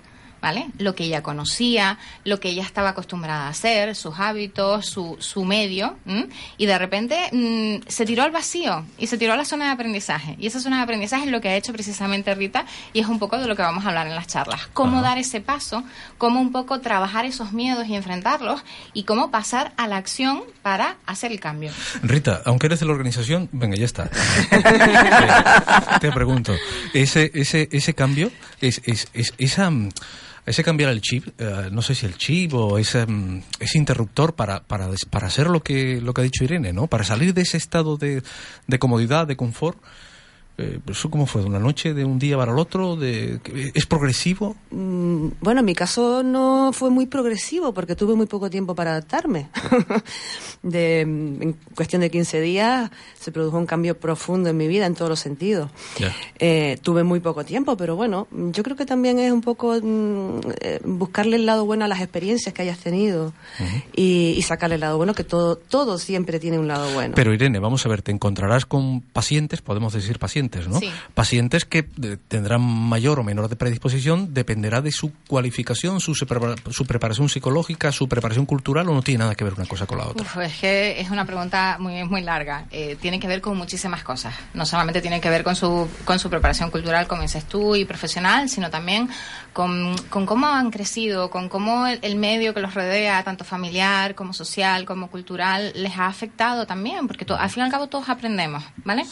¿Vale? 0.43 0.67
Lo 0.77 0.93
que 0.93 1.05
ella 1.05 1.23
conocía, 1.23 1.97
lo 2.25 2.41
que 2.41 2.49
ella 2.49 2.63
estaba 2.63 2.89
acostumbrada 2.89 3.47
a 3.47 3.49
hacer, 3.49 3.95
sus 3.95 4.19
hábitos, 4.19 4.85
su, 4.87 5.15
su 5.19 5.45
medio, 5.45 5.97
¿m? 6.05 6.27
y 6.57 6.65
de 6.65 6.77
repente 6.77 7.17
mm, 7.31 7.87
se 7.87 8.05
tiró 8.05 8.23
al 8.23 8.31
vacío 8.31 8.85
y 8.97 9.07
se 9.07 9.17
tiró 9.17 9.31
a 9.31 9.37
la 9.37 9.45
zona 9.45 9.67
de 9.67 9.71
aprendizaje. 9.71 10.35
Y 10.37 10.47
esa 10.47 10.59
zona 10.59 10.75
de 10.77 10.83
aprendizaje 10.83 11.23
es 11.23 11.31
lo 11.31 11.39
que 11.39 11.47
ha 11.47 11.55
hecho 11.55 11.71
precisamente 11.71 12.35
Rita 12.35 12.65
y 12.91 12.99
es 12.99 13.07
un 13.07 13.19
poco 13.19 13.37
de 13.37 13.47
lo 13.47 13.55
que 13.55 13.61
vamos 13.61 13.85
a 13.85 13.87
hablar 13.87 14.05
en 14.07 14.15
las 14.15 14.27
charlas. 14.27 14.67
Cómo 14.73 15.01
dar 15.01 15.17
ese 15.17 15.39
paso, 15.39 15.81
cómo 16.17 16.41
un 16.41 16.51
poco 16.51 16.81
trabajar 16.81 17.23
esos 17.23 17.53
miedos 17.53 17.87
y 17.87 17.95
enfrentarlos 17.95 18.65
y 18.93 19.03
cómo 19.05 19.31
pasar 19.31 19.71
a 19.77 19.87
la 19.87 19.95
acción 19.95 20.43
para 20.61 20.97
hacer 21.05 21.31
el 21.31 21.39
cambio. 21.39 21.71
Rita, 22.01 22.41
aunque 22.43 22.65
eres 22.65 22.81
de 22.81 22.85
la 22.85 22.91
organización, 22.91 23.47
venga, 23.53 23.77
ya 23.77 23.85
está. 23.85 24.09
te, 24.49 25.99
te 26.01 26.11
pregunto, 26.11 26.53
ese, 26.93 27.31
ese, 27.33 27.69
ese 27.71 27.93
cambio, 27.93 28.29
es, 28.59 28.81
es, 28.83 29.07
es- 29.13 29.33
esa, 29.37 29.69
mm, 29.69 29.89
ese 30.45 30.63
cambiar 30.63 30.91
el 30.91 31.01
chip, 31.01 31.27
eh, 31.39 31.69
no 31.71 31.81
sé 31.81 31.95
si 31.95 32.05
el 32.05 32.17
chip 32.17 32.53
o 32.53 32.77
ese, 32.77 33.05
mm, 33.05 33.43
ese 33.59 33.77
interruptor 33.77 34.35
para, 34.35 34.63
para, 34.63 34.89
para 35.09 35.27
hacer 35.27 35.47
lo 35.47 35.63
que, 35.63 36.01
lo 36.01 36.13
que 36.13 36.21
ha 36.21 36.23
dicho 36.23 36.43
Irene, 36.43 36.73
¿no? 36.73 36.87
Para 36.87 37.03
salir 37.03 37.33
de 37.33 37.41
ese 37.41 37.57
estado 37.57 37.97
de, 37.97 38.23
de 38.67 38.79
comodidad, 38.79 39.27
de 39.27 39.37
confort. 39.37 39.77
Eh, 40.57 40.79
¿Eso 40.87 41.09
cómo 41.09 41.25
fue? 41.25 41.41
¿De 41.41 41.47
una 41.47 41.57
noche, 41.59 41.93
de 41.95 42.05
un 42.05 42.19
día 42.19 42.37
para 42.37 42.51
el 42.51 42.59
otro? 42.59 42.95
De, 42.95 43.39
¿Es 43.73 43.85
progresivo? 43.87 44.55
Mm, 44.69 45.29
Bueno, 45.41 45.61
en 45.61 45.65
mi 45.65 45.73
caso 45.73 46.21
no 46.21 46.71
fue 46.73 46.91
muy 46.91 47.07
progresivo 47.07 47.73
porque 47.73 47.95
tuve 47.95 48.13
muy 48.15 48.27
poco 48.27 48.49
tiempo 48.49 48.75
para 48.75 48.91
adaptarme. 48.91 49.49
de, 50.63 51.01
en 51.01 51.55
cuestión 51.75 52.01
de 52.01 52.11
15 52.11 52.39
días 52.41 52.91
se 53.19 53.31
produjo 53.31 53.57
un 53.57 53.65
cambio 53.65 53.97
profundo 53.97 54.49
en 54.49 54.57
mi 54.57 54.67
vida 54.67 54.85
en 54.85 54.93
todos 54.93 55.09
los 55.09 55.19
sentidos. 55.19 55.71
Eh, 56.39 56.77
tuve 56.81 57.03
muy 57.03 57.19
poco 57.19 57.43
tiempo, 57.43 57.75
pero 57.75 57.95
bueno, 57.95 58.27
yo 58.31 58.61
creo 58.63 58.75
que 58.75 58.85
también 58.85 59.17
es 59.19 59.31
un 59.31 59.41
poco 59.41 59.73
mm, 59.81 60.39
eh, 60.61 60.79
buscarle 60.85 61.37
el 61.37 61.45
lado 61.45 61.65
bueno 61.65 61.85
a 61.85 61.87
las 61.87 61.99
experiencias 61.99 62.53
que 62.53 62.61
hayas 62.61 62.77
tenido 62.79 63.33
y, 63.95 64.35
y 64.37 64.41
sacarle 64.43 64.75
el 64.75 64.81
lado 64.81 64.97
bueno, 64.97 65.13
que 65.13 65.23
todo, 65.23 65.55
todo 65.55 65.97
siempre 65.97 66.39
tiene 66.39 66.59
un 66.59 66.67
lado 66.67 66.93
bueno. 66.93 67.13
Pero 67.15 67.33
Irene, 67.33 67.59
vamos 67.59 67.85
a 67.85 67.89
ver, 67.89 68.01
te 68.03 68.11
encontrarás 68.11 68.65
con 68.65 69.01
pacientes, 69.01 69.61
podemos 69.61 69.93
decir 69.93 70.19
pacientes, 70.19 70.42
¿no? 70.67 70.79
Sí. 70.79 70.91
Pacientes 71.13 71.65
que 71.65 71.79
eh, 72.01 72.17
tendrán 72.27 72.61
mayor 72.61 73.19
o 73.19 73.23
menor 73.23 73.49
de 73.49 73.55
predisposición, 73.55 74.33
dependerá 74.33 74.81
de 74.81 74.91
su 74.91 75.11
cualificación, 75.27 75.99
su, 75.99 76.15
su 76.15 76.85
preparación 76.85 77.29
psicológica, 77.29 77.91
su 77.91 78.07
preparación 78.07 78.45
cultural, 78.45 78.87
o 78.89 78.93
no 78.93 79.01
tiene 79.01 79.19
nada 79.19 79.35
que 79.35 79.43
ver 79.43 79.53
una 79.53 79.65
cosa 79.65 79.85
con 79.85 79.97
la 79.97 80.07
otra. 80.07 80.23
Uf, 80.23 80.37
es 80.37 80.57
que 80.59 80.99
es 81.01 81.09
una 81.09 81.25
pregunta 81.25 81.77
muy, 81.79 82.03
muy 82.03 82.21
larga. 82.21 82.65
Eh, 82.71 82.97
tiene 83.01 83.19
que 83.19 83.27
ver 83.27 83.41
con 83.41 83.57
muchísimas 83.57 84.03
cosas. 84.03 84.33
No 84.53 84.65
solamente 84.65 85.01
tiene 85.01 85.19
que 85.21 85.29
ver 85.29 85.43
con 85.43 85.55
su, 85.55 85.87
con 86.05 86.19
su 86.19 86.29
preparación 86.29 86.71
cultural, 86.71 87.07
como 87.07 87.21
dices 87.21 87.45
tú, 87.45 87.75
y 87.75 87.85
profesional, 87.85 88.49
sino 88.49 88.69
también 88.69 89.09
con, 89.53 89.95
con 90.09 90.25
cómo 90.25 90.47
han 90.47 90.71
crecido, 90.71 91.29
con 91.29 91.49
cómo 91.49 91.87
el, 91.87 91.99
el 92.01 92.15
medio 92.15 92.53
que 92.53 92.61
los 92.61 92.73
rodea, 92.73 93.23
tanto 93.23 93.43
familiar 93.43 94.15
como 94.15 94.33
social, 94.33 94.85
como 94.85 95.07
cultural, 95.09 95.71
les 95.75 95.97
ha 95.97 96.07
afectado 96.07 96.65
también, 96.65 97.07
porque 97.07 97.25
to- 97.25 97.35
al 97.37 97.49
fin 97.49 97.61
y 97.61 97.65
al 97.65 97.71
cabo 97.71 97.87
todos 97.87 98.09
aprendemos, 98.09 98.63
¿vale? 98.83 99.05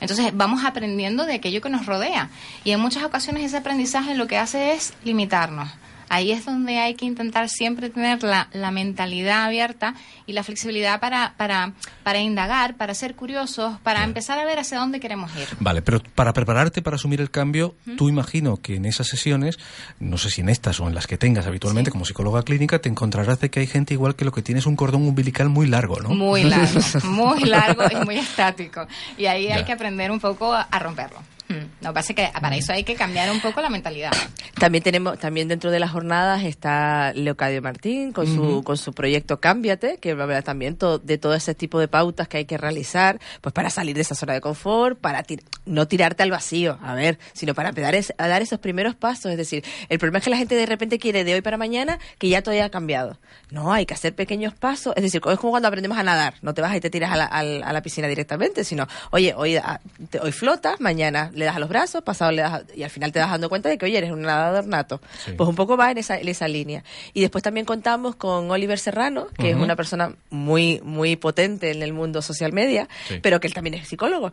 Entonces 0.00 0.32
vamos 0.34 0.64
aprendiendo 0.76 1.24
de 1.24 1.34
aquello 1.34 1.62
que 1.62 1.70
nos 1.70 1.86
rodea. 1.86 2.28
Y 2.62 2.72
en 2.72 2.80
muchas 2.80 3.02
ocasiones 3.02 3.44
ese 3.44 3.56
aprendizaje 3.56 4.14
lo 4.14 4.26
que 4.26 4.36
hace 4.36 4.74
es 4.74 4.92
limitarnos. 5.04 5.70
Ahí 6.08 6.32
es 6.32 6.44
donde 6.44 6.78
hay 6.78 6.94
que 6.94 7.04
intentar 7.04 7.48
siempre 7.48 7.90
tener 7.90 8.22
la, 8.22 8.48
la 8.52 8.70
mentalidad 8.70 9.44
abierta 9.44 9.94
y 10.26 10.32
la 10.32 10.42
flexibilidad 10.42 11.00
para, 11.00 11.34
para, 11.36 11.72
para 12.02 12.20
indagar, 12.20 12.76
para 12.76 12.94
ser 12.94 13.14
curiosos, 13.14 13.78
para 13.82 14.04
empezar 14.04 14.38
a 14.38 14.44
ver 14.44 14.58
hacia 14.58 14.78
dónde 14.78 15.00
queremos 15.00 15.34
ir. 15.36 15.48
Vale, 15.60 15.82
pero 15.82 16.00
para 16.14 16.32
prepararte 16.32 16.82
para 16.82 16.96
asumir 16.96 17.20
el 17.20 17.30
cambio, 17.30 17.74
tú 17.96 18.08
imagino 18.08 18.56
que 18.58 18.76
en 18.76 18.84
esas 18.84 19.08
sesiones, 19.08 19.58
no 19.98 20.18
sé 20.18 20.30
si 20.30 20.40
en 20.40 20.48
estas 20.48 20.80
o 20.80 20.88
en 20.88 20.94
las 20.94 21.06
que 21.06 21.18
tengas 21.18 21.46
habitualmente 21.46 21.90
como 21.90 22.04
psicóloga 22.04 22.42
clínica, 22.42 22.78
te 22.80 22.88
encontrarás 22.88 23.40
de 23.40 23.50
que 23.50 23.60
hay 23.60 23.66
gente 23.66 23.94
igual 23.94 24.14
que 24.14 24.24
lo 24.24 24.32
que 24.32 24.42
tiene 24.42 24.60
es 24.60 24.66
un 24.66 24.76
cordón 24.76 25.02
umbilical 25.02 25.48
muy 25.48 25.66
largo, 25.66 26.00
¿no? 26.00 26.10
Muy 26.10 26.44
largo, 26.44 26.80
muy 27.04 27.40
largo 27.44 27.82
y 27.90 28.04
muy 28.04 28.16
estático. 28.18 28.86
Y 29.16 29.26
ahí 29.26 29.48
hay 29.48 29.64
que 29.64 29.72
aprender 29.72 30.10
un 30.10 30.20
poco 30.20 30.52
a, 30.52 30.62
a 30.62 30.78
romperlo. 30.78 31.18
Lo 31.80 31.90
que 31.90 31.94
pasa 31.94 32.12
es 32.12 32.16
que 32.16 32.28
para 32.40 32.56
eso 32.56 32.72
hay 32.72 32.84
que 32.84 32.94
cambiar 32.94 33.30
un 33.30 33.40
poco 33.40 33.60
la 33.60 33.68
mentalidad. 33.70 34.10
También 34.58 34.82
tenemos, 34.82 35.18
también 35.18 35.48
dentro 35.48 35.70
de 35.70 35.78
las 35.78 35.90
jornadas 35.90 36.42
está 36.44 37.12
Leocadio 37.14 37.60
Martín 37.62 38.12
con 38.12 38.26
su, 38.26 38.62
con 38.64 38.76
su 38.76 38.92
proyecto 38.92 39.38
Cámbiate, 39.38 39.98
que 39.98 40.14
va 40.14 40.22
a 40.22 40.24
hablar 40.24 40.42
también 40.42 40.76
to- 40.76 40.98
de 40.98 41.18
todo 41.18 41.34
ese 41.34 41.54
tipo 41.54 41.78
de 41.78 41.88
pautas 41.88 42.26
que 42.28 42.38
hay 42.38 42.44
que 42.46 42.56
realizar, 42.58 43.20
pues 43.42 43.52
para 43.52 43.70
salir 43.70 43.94
de 43.94 44.00
esa 44.02 44.14
zona 44.14 44.32
de 44.32 44.40
confort, 44.40 44.98
para 44.98 45.22
tir- 45.22 45.42
no 45.66 45.86
tirarte 45.86 46.22
al 46.22 46.30
vacío, 46.30 46.78
a 46.82 46.94
ver, 46.94 47.18
sino 47.34 47.54
para 47.54 47.68
empezar 47.68 47.94
es- 47.94 48.14
a 48.18 48.28
dar 48.28 48.42
esos 48.42 48.58
primeros 48.58 48.94
pasos. 48.94 49.30
Es 49.30 49.36
decir, 49.36 49.62
el 49.88 49.98
problema 49.98 50.18
es 50.18 50.24
que 50.24 50.30
la 50.30 50.36
gente 50.38 50.54
de 50.54 50.66
repente 50.66 50.98
quiere 50.98 51.22
de 51.24 51.34
hoy 51.34 51.42
para 51.42 51.56
mañana 51.58 51.98
que 52.18 52.28
ya 52.28 52.42
todo 52.42 52.54
haya 52.54 52.70
cambiado. 52.70 53.18
No, 53.50 53.72
hay 53.72 53.86
que 53.86 53.94
hacer 53.94 54.14
pequeños 54.14 54.54
pasos. 54.54 54.94
Es 54.96 55.02
decir, 55.02 55.20
es 55.30 55.38
como 55.38 55.50
cuando 55.52 55.68
aprendemos 55.68 55.98
a 55.98 56.02
nadar. 56.02 56.34
No 56.42 56.54
te 56.54 56.62
vas 56.62 56.74
y 56.74 56.80
te 56.80 56.90
tiras 56.90 57.12
a 57.12 57.16
la, 57.16 57.24
al- 57.26 57.62
a 57.62 57.72
la 57.72 57.82
piscina 57.82 58.08
directamente, 58.08 58.64
sino, 58.64 58.86
oye, 59.10 59.34
hoy, 59.36 59.56
ah, 59.56 59.80
te- 60.10 60.18
hoy 60.20 60.32
flotas, 60.32 60.80
mañana 60.80 61.30
le 61.36 61.44
das 61.44 61.56
a 61.56 61.58
los 61.58 61.68
brazos, 61.68 62.02
pasado 62.02 62.32
le 62.32 62.42
das 62.42 62.52
a- 62.54 62.62
y 62.74 62.82
al 62.82 62.90
final 62.90 63.12
te 63.12 63.18
vas 63.20 63.30
dando 63.30 63.48
cuenta 63.48 63.68
de 63.68 63.78
que, 63.78 63.84
oye, 63.86 63.98
eres 63.98 64.10
un 64.10 64.22
nadador 64.22 64.66
nato. 64.66 65.00
Pues 65.36 65.48
un 65.48 65.54
poco 65.54 65.76
va 65.76 65.90
en 65.90 65.98
esa, 65.98 66.18
en 66.18 66.28
esa 66.28 66.48
línea. 66.48 66.82
Y 67.14 67.20
después 67.20 67.44
también 67.44 67.66
contamos 67.66 68.16
con 68.16 68.50
Oliver 68.50 68.78
Serrano, 68.78 69.28
que 69.38 69.50
es 69.50 69.56
una 69.56 69.76
persona 69.76 70.14
muy, 70.30 70.80
muy 70.82 71.16
potente 71.16 71.70
en 71.70 71.82
el 71.82 71.92
mundo 71.92 72.22
social 72.22 72.52
media, 72.52 72.88
Sí. 73.08 73.18
pero 73.22 73.38
que 73.40 73.46
él 73.46 73.54
también 73.54 73.74
es 73.74 73.86
psicólogo. 73.88 74.32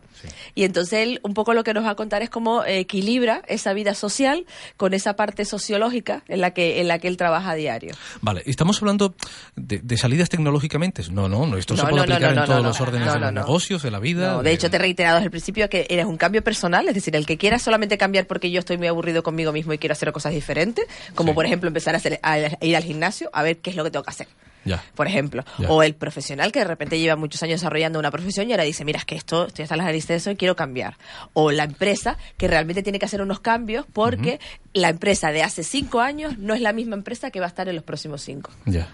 Y 0.54 0.64
entonces 0.64 1.00
él 1.00 1.20
un 1.22 1.34
poco 1.34 1.54
lo 1.54 1.62
que 1.64 1.74
nos 1.74 1.84
va 1.84 1.90
a 1.90 1.94
contar 1.94 2.22
es 2.22 2.30
cómo 2.30 2.64
equilibra 2.64 3.42
esa 3.46 3.72
vida 3.72 3.94
social 3.94 4.46
con 4.76 4.94
esa 4.94 5.14
parte 5.16 5.44
sociológica 5.44 6.22
en 6.28 6.40
la 6.40 6.52
que, 6.52 6.80
en 6.80 6.88
la 6.88 6.98
que 6.98 7.08
él 7.08 7.16
trabaja 7.16 7.50
a 7.50 7.54
diario. 7.54 7.94
Vale, 8.20 8.42
¿estamos 8.46 8.80
hablando 8.80 9.14
de, 9.56 9.78
de 9.78 9.96
salidas 9.98 10.28
tecnológicamente? 10.28 11.02
No, 11.10 11.28
no, 11.28 11.46
no, 11.46 11.56
esto 11.56 11.76
se 11.76 11.82
puede 11.82 11.96
no, 11.96 12.02
aplicar 12.02 12.34
no, 12.34 12.40
en 12.42 12.46
todos 12.46 12.62
los 12.62 12.80
órdenes 12.80 13.12
de 13.12 13.20
los 13.20 13.32
negocios, 13.32 13.82
de 13.82 13.90
la 13.90 13.98
vida. 13.98 14.42
De 14.42 14.52
hecho, 14.52 14.70
te 14.70 14.76
he 14.76 14.78
reiterado 14.80 15.16
desde 15.16 15.26
el 15.26 15.30
principio 15.30 15.68
que 15.68 15.86
eres 15.88 16.06
un 16.06 16.16
cambio 16.16 16.42
personal, 16.42 16.88
es 16.98 17.04
decir, 17.04 17.16
el 17.16 17.26
que 17.26 17.36
quiera 17.36 17.58
solamente 17.58 17.98
cambiar 17.98 18.26
porque 18.26 18.50
yo 18.50 18.60
estoy 18.60 18.78
muy 18.78 18.86
aburrido 18.86 19.22
conmigo 19.22 19.52
mismo 19.52 19.72
y 19.72 19.78
quiero 19.78 19.92
hacer 19.92 20.12
cosas 20.12 20.32
diferentes, 20.32 20.86
como 21.14 21.34
por 21.34 21.46
ejemplo 21.46 21.68
empezar 21.68 21.94
a, 21.94 21.98
hacer, 21.98 22.20
a 22.22 22.38
ir 22.60 22.76
al 22.76 22.84
gimnasio 22.84 23.30
a 23.32 23.42
ver 23.42 23.58
qué 23.58 23.70
es 23.70 23.76
lo 23.76 23.84
que 23.84 23.90
tengo 23.90 24.04
que 24.04 24.10
hacer. 24.10 24.28
Ya. 24.64 24.82
por 24.94 25.06
ejemplo. 25.06 25.44
Ya. 25.58 25.70
O 25.70 25.82
el 25.82 25.94
profesional 25.94 26.50
que 26.50 26.60
de 26.60 26.64
repente 26.64 26.98
lleva 26.98 27.16
muchos 27.16 27.42
años 27.42 27.60
desarrollando 27.60 27.98
una 27.98 28.10
profesión 28.10 28.48
y 28.48 28.52
ahora 28.52 28.64
dice, 28.64 28.84
mira, 28.84 28.98
es 28.98 29.04
que 29.04 29.14
esto, 29.14 29.46
estoy 29.46 29.64
hasta 29.64 29.76
las 29.76 29.84
narices 29.84 30.08
de 30.08 30.14
eso 30.14 30.30
y 30.30 30.36
quiero 30.36 30.56
cambiar. 30.56 30.96
O 31.34 31.50
la 31.50 31.64
empresa 31.64 32.16
que 32.38 32.48
realmente 32.48 32.82
tiene 32.82 32.98
que 32.98 33.04
hacer 33.04 33.20
unos 33.20 33.40
cambios 33.40 33.84
porque 33.92 34.40
la 34.72 34.88
empresa 34.88 35.32
de 35.32 35.42
hace 35.42 35.64
cinco 35.64 36.00
años 36.00 36.38
no 36.38 36.54
es 36.54 36.62
la 36.62 36.72
misma 36.72 36.96
empresa 36.96 37.30
que 37.30 37.40
va 37.40 37.46
a 37.46 37.48
estar 37.48 37.68
en 37.68 37.74
los 37.74 37.84
próximos 37.84 38.22
cinco. 38.22 38.50
Ya. 38.64 38.88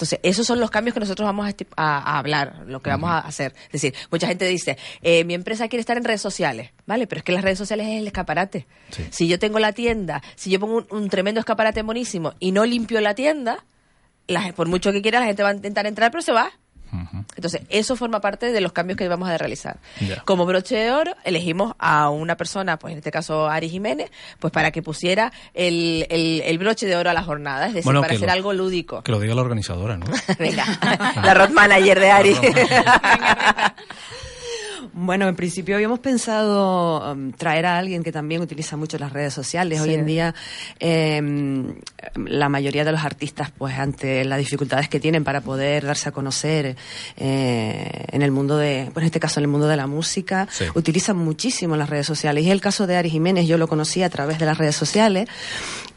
Entonces, 0.00 0.18
esos 0.22 0.46
son 0.46 0.60
los 0.60 0.70
cambios 0.70 0.94
que 0.94 1.00
nosotros 1.00 1.26
vamos 1.26 1.46
a, 1.46 1.50
esti- 1.50 1.66
a- 1.76 1.98
a 1.98 2.18
hablar, 2.18 2.62
lo 2.66 2.80
que 2.80 2.88
vamos 2.88 3.10
a 3.10 3.18
hacer. 3.18 3.52
Es 3.66 3.72
decir, 3.82 3.94
mucha 4.10 4.26
gente 4.26 4.46
dice, 4.46 4.78
eh, 5.02 5.24
mi 5.24 5.34
empresa 5.34 5.68
quiere 5.68 5.80
estar 5.80 5.98
en 5.98 6.04
redes 6.04 6.22
sociales, 6.22 6.70
¿vale? 6.86 7.06
Pero 7.06 7.18
es 7.18 7.24
que 7.24 7.32
las 7.32 7.44
redes 7.44 7.58
sociales 7.58 7.86
es 7.86 8.00
el 8.00 8.06
escaparate. 8.06 8.66
Si 9.10 9.28
yo 9.28 9.38
tengo 9.38 9.58
la 9.58 9.72
tienda, 9.74 10.22
si 10.36 10.48
yo 10.50 10.58
pongo 10.58 10.76
un, 10.78 10.86
un 10.90 11.10
tremendo 11.10 11.38
escaparate 11.40 11.82
buenísimo 11.82 12.32
y 12.40 12.52
no 12.52 12.64
limpio 12.64 12.98
la 13.02 13.14
tienda, 13.14 13.62
la- 14.26 14.52
por 14.54 14.68
mucho 14.68 14.90
que 14.90 15.02
quiera, 15.02 15.20
la 15.20 15.26
gente 15.26 15.42
va 15.42 15.50
a 15.50 15.54
intentar 15.54 15.86
entrar, 15.86 16.10
pero 16.10 16.22
se 16.22 16.32
va. 16.32 16.50
Entonces, 17.36 17.62
eso 17.68 17.94
forma 17.96 18.20
parte 18.20 18.52
de 18.52 18.60
los 18.60 18.72
cambios 18.72 18.96
que 18.96 19.06
vamos 19.08 19.28
a 19.28 19.38
realizar. 19.38 19.78
Como 20.24 20.44
broche 20.46 20.76
de 20.76 20.90
oro, 20.92 21.14
elegimos 21.24 21.74
a 21.78 22.08
una 22.10 22.36
persona, 22.36 22.78
pues 22.78 22.92
en 22.92 22.98
este 22.98 23.10
caso 23.10 23.48
Ari 23.48 23.68
Jiménez, 23.68 24.10
pues 24.38 24.52
para 24.52 24.70
que 24.70 24.82
pusiera 24.82 25.32
el, 25.54 26.06
el- 26.10 26.42
el 26.44 26.58
broche 26.58 26.86
de 26.86 26.96
oro 26.96 27.10
a 27.10 27.12
la 27.14 27.22
jornada, 27.22 27.66
es 27.68 27.74
decir, 27.74 27.84
Bueno, 27.84 28.00
para 28.00 28.14
hacer 28.14 28.26
lo- 28.26 28.32
algo 28.32 28.52
lúdico. 28.52 29.02
Que 29.02 29.12
lo 29.12 29.20
diga 29.20 29.34
la 29.34 29.42
organizadora, 29.42 29.96
¿no? 29.96 30.06
Venga, 30.38 30.64
la 31.22 31.34
road 31.34 31.50
manager 31.50 32.00
de 32.00 32.10
Ari. 32.10 32.36
Bueno, 34.92 35.28
en 35.28 35.36
principio 35.36 35.74
habíamos 35.76 35.98
pensado 36.00 37.12
um, 37.12 37.32
traer 37.32 37.66
a 37.66 37.78
alguien 37.78 38.02
que 38.02 38.12
también 38.12 38.40
utiliza 38.42 38.76
mucho 38.76 38.98
las 38.98 39.12
redes 39.12 39.32
sociales. 39.34 39.80
Hoy 39.80 39.94
en 39.94 40.06
día, 40.06 40.34
eh, 40.78 41.20
la 42.16 42.48
mayoría 42.48 42.84
de 42.84 42.92
los 42.92 43.04
artistas, 43.04 43.50
pues 43.56 43.78
ante 43.78 44.24
las 44.24 44.38
dificultades 44.38 44.88
que 44.88 45.00
tienen 45.00 45.24
para 45.24 45.40
poder 45.40 45.84
darse 45.86 46.08
a 46.08 46.12
conocer 46.12 46.76
eh, 47.16 48.04
en 48.12 48.22
el 48.22 48.30
mundo 48.30 48.56
de, 48.56 48.90
pues 48.92 49.02
en 49.02 49.06
este 49.06 49.20
caso 49.20 49.40
en 49.40 49.44
el 49.44 49.48
mundo 49.48 49.68
de 49.68 49.76
la 49.76 49.86
música, 49.86 50.48
Sí. 50.50 50.64
utilizan 50.74 51.16
muchísimo 51.16 51.76
las 51.76 51.88
redes 51.90 52.06
sociales. 52.06 52.44
Y 52.44 52.50
el 52.50 52.60
caso 52.60 52.86
de 52.86 52.96
Ari 52.96 53.10
Jiménez, 53.10 53.46
yo 53.46 53.58
lo 53.58 53.68
conocí 53.68 54.02
a 54.02 54.10
través 54.10 54.38
de 54.38 54.46
las 54.46 54.58
redes 54.58 54.76
sociales. 54.76 55.28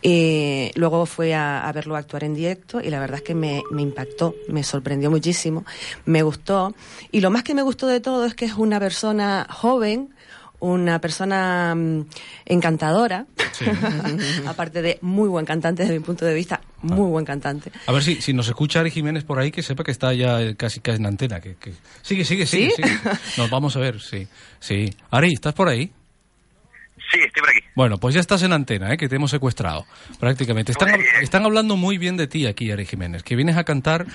Y 0.06 0.70
luego 0.76 1.06
fui 1.06 1.32
a, 1.32 1.66
a 1.66 1.72
verlo 1.72 1.96
actuar 1.96 2.26
en 2.26 2.34
directo 2.34 2.82
y 2.82 2.90
la 2.90 3.00
verdad 3.00 3.18
es 3.20 3.24
que 3.24 3.34
me, 3.36 3.64
me 3.72 3.82
impactó, 3.82 4.36
me 4.50 4.62
sorprendió 4.64 5.10
muchísimo, 5.10 5.66
me 6.06 6.22
gustó. 6.24 6.76
Y 7.12 7.22
lo 7.22 7.32
más 7.32 7.44
que 7.44 7.54
me 7.56 7.62
gustó 7.62 7.88
de 7.88 8.02
todo 8.02 8.26
es 8.26 8.34
que 8.36 8.44
es 8.44 8.54
una 8.56 8.82
persona 8.82 9.48
joven, 9.50 10.14
una 10.60 11.00
persona 11.00 11.74
mm, 11.76 12.06
encantadora, 12.46 13.26
aparte 14.48 14.82
de 14.82 14.98
muy 15.02 15.30
buen 15.30 15.46
cantante 15.46 15.84
desde 15.84 15.98
mi 16.00 16.04
punto 16.04 16.26
de 16.26 16.34
vista, 16.34 16.60
muy 16.82 17.10
buen 17.10 17.24
cantante. 17.26 17.72
A 17.86 17.92
ver 17.94 18.04
si, 18.04 18.22
si 18.22 18.34
nos 18.34 18.48
escucha 18.48 18.80
Ari 18.82 18.92
Jiménez 18.92 19.24
por 19.24 19.40
ahí, 19.40 19.52
que 19.52 19.62
sepa 19.64 19.84
que 19.86 19.92
está 19.92 20.14
ya 20.14 20.42
eh, 20.42 20.56
casi, 20.56 20.80
casi 20.82 20.98
en 21.00 21.06
antena. 21.06 21.40
Que, 21.40 21.56
que- 21.56 21.74
Sigue, 22.02 22.26
sigue, 22.26 22.46
sigue, 22.46 22.72
¿Sí? 22.72 22.82
sigue. 22.84 22.98
Nos 23.38 23.50
vamos 23.50 23.76
a 23.78 23.80
ver, 23.80 24.02
sí. 24.02 24.28
sí. 24.60 24.94
Ari, 25.12 25.32
¿estás 25.34 25.54
por 25.54 25.70
ahí? 25.70 25.92
Sí, 27.14 27.20
estoy 27.26 27.42
por 27.42 27.50
aquí. 27.52 27.60
Bueno, 27.76 27.98
pues 28.00 28.16
ya 28.16 28.22
estás 28.22 28.42
en 28.44 28.54
antena, 28.54 28.92
¿eh? 28.92 28.98
que 28.98 29.08
te 29.08 29.16
hemos 29.18 29.30
secuestrado, 29.32 29.86
prácticamente. 30.20 30.72
Están, 30.72 30.90
hab- 30.90 31.04
están 31.22 31.46
hablando 31.46 31.78
muy 31.78 31.98
bien 32.00 32.18
de 32.18 32.26
ti 32.28 32.48
aquí, 32.48 32.72
Ari 32.72 32.86
Jiménez, 32.88 33.22
que 33.24 33.36
vienes 33.36 33.56
a 33.58 33.64
cantar 33.64 34.06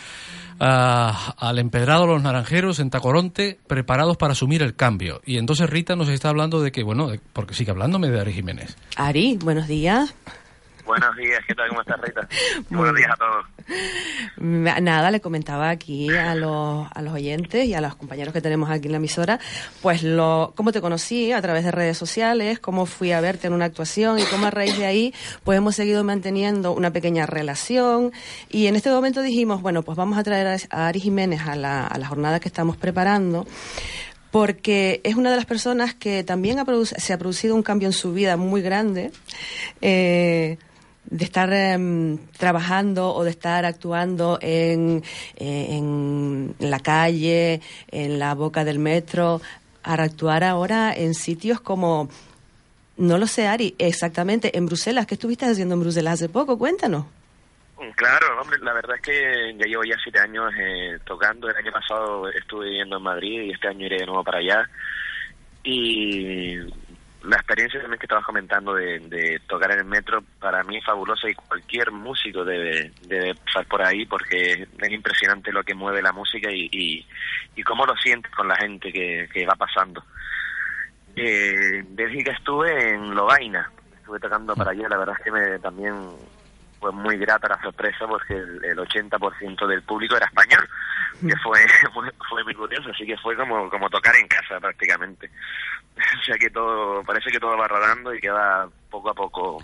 ah, 0.60 1.34
al 1.38 1.58
empedrado 1.58 2.02
de 2.06 2.14
los 2.14 2.22
naranjeros 2.22 2.80
en 2.80 2.90
Tacoronte, 2.90 3.58
preparados 3.66 4.16
para 4.16 4.32
asumir 4.32 4.62
el 4.62 4.74
cambio. 4.74 5.20
Y 5.24 5.38
entonces 5.38 5.70
Rita 5.70 5.96
nos 5.96 6.08
está 6.08 6.28
hablando 6.30 6.60
de 6.60 6.72
que, 6.72 6.82
bueno, 6.82 7.08
de- 7.08 7.20
porque 7.32 7.54
sigue 7.54 7.70
hablándome 7.70 8.08
de 8.10 8.20
Ari 8.20 8.32
Jiménez. 8.32 8.76
Ari, 8.96 9.36
buenos 9.42 9.68
días. 9.68 10.14
Buenos 10.88 11.14
días, 11.18 11.40
¿qué 11.46 11.54
tal? 11.54 11.68
¿Cómo 11.68 11.82
estás, 11.82 12.00
Rita? 12.00 12.26
Buenos 12.70 12.96
días 12.96 13.10
a 13.12 13.16
todos. 13.16 13.44
Mm, 14.38 14.82
Nada, 14.82 15.10
le 15.10 15.20
comentaba 15.20 15.68
aquí 15.68 16.08
a 16.08 16.34
los, 16.34 16.88
a 16.90 17.02
los 17.02 17.12
oyentes 17.12 17.66
y 17.66 17.74
a 17.74 17.82
los 17.82 17.94
compañeros 17.94 18.32
que 18.32 18.40
tenemos 18.40 18.70
aquí 18.70 18.86
en 18.86 18.92
la 18.92 18.96
emisora, 18.96 19.38
pues 19.82 20.02
lo, 20.02 20.54
cómo 20.56 20.72
te 20.72 20.80
conocí 20.80 21.30
a 21.32 21.42
través 21.42 21.64
de 21.64 21.72
redes 21.72 21.98
sociales, 21.98 22.58
cómo 22.58 22.86
fui 22.86 23.12
a 23.12 23.20
verte 23.20 23.48
en 23.48 23.52
una 23.52 23.66
actuación 23.66 24.18
y 24.18 24.22
cómo 24.22 24.46
a 24.46 24.50
raíz 24.50 24.78
de 24.78 24.86
ahí 24.86 25.14
pues 25.44 25.58
hemos 25.58 25.76
seguido 25.76 26.04
manteniendo 26.04 26.72
una 26.72 26.90
pequeña 26.90 27.26
relación 27.26 28.10
y 28.48 28.66
en 28.66 28.74
este 28.74 28.88
momento 28.88 29.20
dijimos, 29.20 29.60
bueno, 29.60 29.82
pues 29.82 29.98
vamos 29.98 30.16
a 30.16 30.22
traer 30.22 30.58
a, 30.70 30.86
Ari 30.88 31.00
Jiménez 31.00 31.42
a 31.42 31.54
la, 31.54 31.86
a 31.86 31.98
la 31.98 32.08
jornada 32.08 32.40
que 32.40 32.48
estamos 32.48 32.78
preparando 32.78 33.46
porque 34.30 35.02
es 35.04 35.16
una 35.16 35.30
de 35.30 35.36
las 35.36 35.46
personas 35.46 35.94
que 35.94 36.24
también 36.24 36.58
ha 36.58 36.64
se 36.84 37.12
ha 37.12 37.18
producido 37.18 37.54
un 37.54 37.62
cambio 37.62 37.88
en 37.88 37.92
su 37.92 38.14
vida 38.14 38.38
muy 38.38 38.62
grande. 38.62 39.10
eh, 39.82 40.56
de 41.10 41.24
estar 41.24 41.52
em, 41.52 42.18
trabajando 42.36 43.14
o 43.14 43.24
de 43.24 43.30
estar 43.30 43.64
actuando 43.64 44.38
en, 44.42 45.02
eh, 45.36 45.66
en 45.70 46.54
la 46.58 46.80
calle, 46.80 47.60
en 47.90 48.18
la 48.18 48.34
boca 48.34 48.64
del 48.64 48.78
metro, 48.78 49.40
a 49.82 49.94
actuar 49.94 50.44
ahora 50.44 50.92
en 50.94 51.14
sitios 51.14 51.60
como, 51.60 52.10
no 52.98 53.16
lo 53.16 53.26
sé, 53.26 53.46
Ari, 53.46 53.74
exactamente, 53.78 54.56
en 54.56 54.66
Bruselas. 54.66 55.06
¿Qué 55.06 55.14
estuviste 55.14 55.46
haciendo 55.46 55.74
en 55.74 55.80
Bruselas 55.80 56.14
hace 56.14 56.28
poco? 56.28 56.58
Cuéntanos. 56.58 57.06
Claro, 57.94 58.40
hombre, 58.40 58.58
la 58.60 58.72
verdad 58.74 58.96
es 58.96 59.02
que 59.02 59.56
ya 59.56 59.66
llevo 59.66 59.84
ya 59.84 59.96
siete 60.02 60.18
años 60.18 60.52
eh, 60.58 60.98
tocando. 61.04 61.48
El 61.48 61.56
año 61.56 61.72
pasado 61.72 62.28
estuve 62.28 62.66
viviendo 62.66 62.96
en 62.96 63.02
Madrid 63.02 63.42
y 63.42 63.52
este 63.52 63.68
año 63.68 63.86
iré 63.86 63.98
de 63.98 64.06
nuevo 64.06 64.24
para 64.24 64.38
allá. 64.38 64.68
Y 65.62 66.58
la 67.22 67.36
experiencia 67.36 67.80
también 67.80 67.98
que 67.98 68.06
estabas 68.06 68.24
comentando 68.24 68.74
de, 68.74 69.40
tocar 69.48 69.72
en 69.72 69.80
el 69.80 69.84
metro 69.84 70.22
para 70.38 70.62
mí 70.62 70.76
es 70.76 70.84
fabulosa 70.84 71.28
y 71.28 71.34
cualquier 71.34 71.90
músico 71.90 72.44
debe, 72.44 72.92
debe 73.06 73.34
pasar 73.34 73.66
por 73.66 73.82
ahí 73.82 74.06
porque 74.06 74.66
es 74.78 74.90
impresionante 74.90 75.52
lo 75.52 75.64
que 75.64 75.74
mueve 75.74 76.00
la 76.00 76.12
música 76.12 76.50
y, 76.50 76.68
y, 76.70 77.06
y 77.56 77.62
cómo 77.62 77.84
lo 77.84 77.96
sientes 77.96 78.30
con 78.32 78.46
la 78.46 78.56
gente 78.56 78.92
que, 78.92 79.28
que 79.32 79.46
va 79.46 79.54
pasando. 79.54 80.04
Eh, 81.16 81.78
en 81.78 81.96
Bélgica 81.96 82.32
estuve 82.32 82.94
en 82.94 83.14
Lovaina, 83.14 83.70
estuve 83.96 84.20
tocando 84.20 84.54
para 84.54 84.70
allá, 84.70 84.88
la 84.88 84.98
verdad 84.98 85.16
es 85.18 85.24
que 85.24 85.32
me 85.32 85.58
también 85.58 85.94
fue 86.78 86.92
muy 86.92 87.16
grata 87.18 87.48
la 87.48 87.60
sorpresa 87.60 88.06
porque 88.06 88.34
el, 88.34 88.64
el 88.64 88.78
80% 88.78 89.66
del 89.66 89.82
público 89.82 90.16
era 90.16 90.26
español, 90.26 90.68
que 91.20 91.36
fue, 91.42 91.58
fue, 91.92 92.10
fue 92.28 92.44
muy 92.44 92.54
curioso, 92.54 92.90
así 92.90 93.04
que 93.04 93.16
fue 93.18 93.36
como, 93.36 93.68
como 93.68 93.90
tocar 93.90 94.14
en 94.16 94.28
casa 94.28 94.60
prácticamente. 94.60 95.30
O 96.20 96.24
sea 96.24 96.36
que 96.38 96.50
todo, 96.50 97.02
parece 97.04 97.30
que 97.30 97.38
todo 97.40 97.56
va 97.56 97.66
rodando 97.68 98.14
y 98.14 98.20
que 98.20 98.30
va 98.30 98.68
poco 98.90 99.10
a 99.10 99.14
poco 99.14 99.58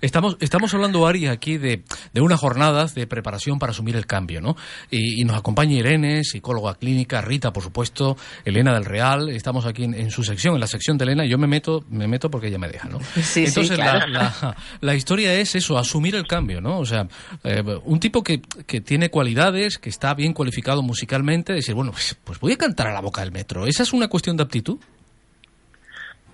Estamos, 0.00 0.36
estamos 0.40 0.74
hablando, 0.74 1.06
Ari, 1.06 1.28
aquí 1.28 1.56
de, 1.56 1.82
de 2.12 2.20
unas 2.20 2.38
jornadas 2.38 2.94
de 2.94 3.06
preparación 3.06 3.58
para 3.58 3.70
asumir 3.70 3.96
el 3.96 4.04
cambio, 4.04 4.42
¿no? 4.42 4.54
Y, 4.90 5.22
y 5.22 5.24
nos 5.24 5.38
acompaña 5.38 5.72
Irene, 5.78 6.24
psicóloga 6.24 6.74
clínica, 6.74 7.22
Rita, 7.22 7.54
por 7.54 7.62
supuesto, 7.62 8.14
Elena 8.44 8.74
del 8.74 8.84
Real. 8.84 9.30
Estamos 9.30 9.64
aquí 9.64 9.84
en, 9.84 9.94
en 9.94 10.10
su 10.10 10.22
sección, 10.22 10.54
en 10.56 10.60
la 10.60 10.66
sección 10.66 10.98
de 10.98 11.04
Elena. 11.04 11.24
y 11.24 11.30
Yo 11.30 11.38
me 11.38 11.46
meto, 11.46 11.84
me 11.88 12.06
meto 12.06 12.30
porque 12.30 12.48
ella 12.48 12.58
me 12.58 12.68
deja, 12.68 12.86
¿no? 12.86 12.98
Sí, 13.14 13.22
sí, 13.22 13.44
Entonces, 13.46 13.76
claro. 13.78 14.06
la, 14.08 14.20
la- 14.42 14.56
la 14.78 14.94
historia 14.94 15.32
es 15.36 15.54
eso, 15.54 15.78
asumir 15.78 16.16
el 16.16 16.26
cambio, 16.26 16.60
¿no? 16.60 16.80
O 16.80 16.84
sea, 16.84 17.08
eh, 17.42 17.62
un 17.84 17.98
tipo 17.98 18.22
que, 18.22 18.42
que 18.66 18.82
tiene 18.82 19.08
cualidades, 19.08 19.78
que 19.78 19.88
está 19.88 20.12
bien 20.12 20.34
cualificado 20.34 20.82
musicalmente, 20.82 21.54
decir, 21.54 21.74
bueno, 21.74 21.92
pues, 21.92 22.14
pues 22.24 22.38
voy 22.40 22.52
a 22.52 22.58
cantar 22.58 22.88
a 22.88 22.92
la 22.92 23.00
boca 23.00 23.22
del 23.22 23.32
metro. 23.32 23.66
¿Esa 23.66 23.84
es 23.84 23.94
una 23.94 24.08
cuestión 24.08 24.36
de 24.36 24.42
aptitud? 24.42 24.78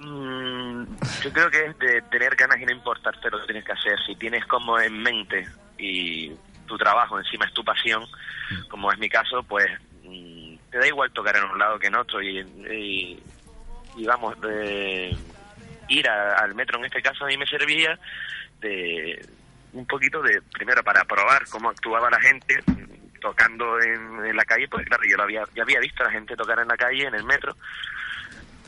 Mm, 0.00 0.84
yo 1.22 1.32
creo 1.32 1.50
que 1.50 1.66
es 1.66 1.78
de 1.78 2.02
tener 2.10 2.34
ganas 2.34 2.58
y 2.60 2.64
no 2.64 2.72
importarte 2.72 3.30
lo 3.30 3.38
que 3.40 3.46
tienes 3.46 3.64
que 3.64 3.72
hacer. 3.72 3.98
Si 4.06 4.14
tienes 4.16 4.44
como 4.46 4.78
en 4.80 5.02
mente 5.02 5.46
y 5.78 6.32
tu 6.66 6.78
trabajo 6.78 7.18
encima 7.18 7.44
es 7.46 7.52
tu 7.52 7.62
pasión, 7.64 8.04
como 8.68 8.90
es 8.90 8.98
mi 8.98 9.08
caso, 9.10 9.42
pues 9.42 9.66
mm, 10.04 10.54
te 10.70 10.78
da 10.78 10.86
igual 10.86 11.10
tocar 11.12 11.36
en 11.36 11.44
un 11.44 11.58
lado 11.58 11.78
que 11.78 11.88
en 11.88 11.96
otro 11.96 12.22
y, 12.22 12.38
y, 13.96 14.04
vamos, 14.06 14.40
de 14.40 15.14
ir 15.88 16.08
a- 16.08 16.36
al 16.38 16.54
metro 16.54 16.78
en 16.78 16.84
este 16.86 17.02
caso 17.02 17.24
a 17.24 17.28
mí 17.28 17.36
me 17.36 17.46
servía 17.46 17.98
de 18.60 19.24
un 19.72 19.86
poquito 19.86 20.22
de, 20.22 20.40
primero 20.52 20.82
para 20.82 21.04
probar 21.04 21.44
cómo 21.50 21.68
actuaba 21.70 22.08
la 22.10 22.20
gente 22.20 22.60
mm, 22.66 23.20
tocando 23.20 23.80
en, 23.82 24.24
en 24.26 24.36
la 24.36 24.44
calle, 24.44 24.66
pues 24.68 24.86
claro, 24.86 25.02
yo 25.08 25.16
lo 25.16 25.24
había, 25.24 25.44
ya 25.54 25.62
había 25.62 25.80
visto 25.80 26.02
a 26.02 26.06
la 26.06 26.12
gente 26.12 26.36
tocar 26.36 26.58
en 26.60 26.68
la 26.68 26.76
calle, 26.76 27.04
en 27.06 27.14
el 27.14 27.24
metro, 27.24 27.54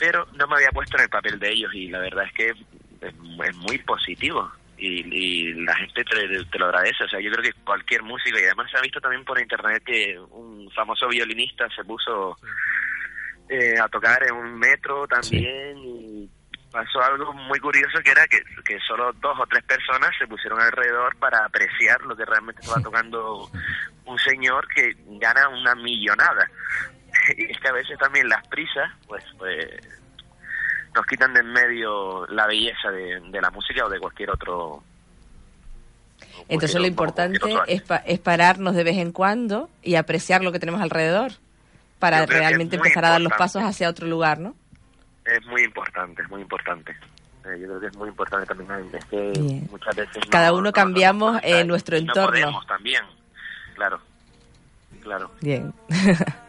pero 0.02 0.26
no 0.32 0.48
me 0.48 0.56
había 0.56 0.72
puesto 0.72 0.96
en 0.96 1.04
el 1.04 1.08
papel 1.08 1.38
de 1.38 1.52
ellos 1.52 1.72
y 1.72 1.86
la 1.86 2.00
verdad 2.00 2.24
es 2.24 2.32
que 2.32 2.48
es, 2.48 3.16
muy 3.54 3.78
positivo 3.78 4.50
y, 4.76 5.14
y 5.14 5.52
la 5.64 5.76
gente 5.76 6.02
te, 6.02 6.44
te 6.44 6.58
lo 6.58 6.64
agradece. 6.64 7.04
O 7.04 7.08
sea, 7.08 7.20
yo 7.20 7.30
creo 7.30 7.44
que 7.44 7.60
cualquier 7.62 8.02
músico, 8.02 8.36
y 8.36 8.42
además 8.42 8.68
se 8.68 8.78
ha 8.78 8.80
visto 8.80 9.00
también 9.00 9.24
por 9.24 9.40
internet 9.40 9.80
que 9.86 10.18
un 10.18 10.68
famoso 10.72 11.06
violinista 11.06 11.68
se 11.76 11.84
puso 11.84 12.36
eh, 13.48 13.78
a 13.78 13.86
tocar 13.86 14.24
en 14.24 14.34
un 14.34 14.58
metro 14.58 15.06
también 15.06 15.78
y 15.78 16.28
pasó 16.72 17.00
algo 17.00 17.32
muy 17.34 17.60
curioso 17.60 18.00
que 18.04 18.10
era 18.10 18.26
que, 18.26 18.42
que 18.64 18.80
solo 18.80 19.12
dos 19.20 19.38
o 19.38 19.46
tres 19.46 19.62
personas 19.62 20.10
se 20.18 20.26
pusieron 20.26 20.60
alrededor 20.60 21.14
para 21.18 21.44
apreciar 21.44 22.00
lo 22.02 22.16
que 22.16 22.24
realmente 22.24 22.60
estaba 22.60 22.82
tocando 22.82 23.48
un 24.04 24.18
señor 24.18 24.66
que 24.66 24.96
gana 25.20 25.48
una 25.48 25.76
millonada. 25.76 26.50
Y 27.36 27.44
es 27.52 27.58
que 27.60 27.68
a 27.68 27.72
veces 27.72 27.98
también 27.98 28.28
las 28.28 28.46
prisas, 28.48 28.90
pues, 29.06 29.24
pues 29.38 29.66
nos 30.94 31.06
quitan 31.06 31.32
de 31.32 31.40
en 31.40 31.52
medio 31.52 32.26
la 32.26 32.46
belleza 32.46 32.90
de, 32.90 33.20
de 33.30 33.40
la 33.40 33.50
música 33.50 33.84
o 33.86 33.88
de 33.88 33.98
cualquier 33.98 34.30
otro. 34.30 34.82
Entonces 36.48 36.80
lo 36.80 36.86
importante 36.86 37.38
es, 37.66 37.82
pa- 37.82 38.02
es 38.06 38.18
pararnos 38.18 38.74
de 38.74 38.84
vez 38.84 38.96
en 38.98 39.12
cuando 39.12 39.70
y 39.82 39.94
apreciar 39.96 40.42
lo 40.42 40.52
que 40.52 40.58
tenemos 40.58 40.80
alrededor 40.80 41.32
para 41.98 42.26
realmente 42.26 42.76
empezar 42.76 43.04
a 43.04 43.10
dar 43.10 43.20
los 43.20 43.32
pasos 43.34 43.62
hacia 43.62 43.88
otro 43.88 44.06
lugar, 44.06 44.38
¿no? 44.38 44.54
Es 45.24 45.44
muy 45.46 45.62
importante, 45.62 46.22
es 46.22 46.28
muy 46.30 46.42
importante. 46.42 46.92
Eh, 47.44 47.58
yo 47.60 47.66
creo 47.68 47.80
que 47.80 47.86
es 47.86 47.96
muy 47.96 48.08
importante 48.08 48.46
también. 48.46 48.90
Es 48.92 49.04
que 49.06 49.30
Bien. 49.38 49.68
muchas 49.70 49.94
veces. 49.96 50.16
no- 50.16 50.30
Cada 50.30 50.52
uno 50.52 50.62
no- 50.62 50.72
cambiamos 50.72 51.32
no- 51.34 51.40
eh, 51.42 51.64
nuestro 51.64 51.96
no 51.96 52.02
entorno. 52.02 52.30
podemos 52.30 52.66
también. 52.66 53.02
Claro. 53.74 54.00
Claro. 55.02 55.30
Bien. 55.40 55.72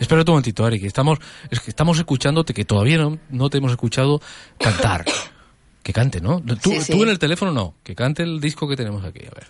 Espera 0.00 0.20
un 0.22 0.26
momentito, 0.28 0.64
Ari, 0.64 0.80
que 0.80 0.86
estamos, 0.86 1.18
es 1.50 1.60
que 1.60 1.70
estamos 1.70 1.98
escuchándote, 1.98 2.52
que 2.54 2.64
todavía 2.64 2.98
no, 2.98 3.18
no 3.30 3.50
te 3.50 3.58
hemos 3.58 3.70
escuchado 3.70 4.20
cantar. 4.58 5.04
Que 5.82 5.92
cante, 5.92 6.20
¿no? 6.20 6.40
Tú, 6.40 6.70
Sí, 6.70 6.80
sí. 6.80 6.92
tú 6.92 7.02
en 7.02 7.10
el 7.10 7.18
teléfono 7.18 7.52
no, 7.52 7.74
que 7.82 7.94
cante 7.94 8.22
el 8.22 8.40
disco 8.40 8.66
que 8.66 8.74
tenemos 8.76 9.04
aquí, 9.04 9.20
a 9.20 9.34
ver. 9.34 9.46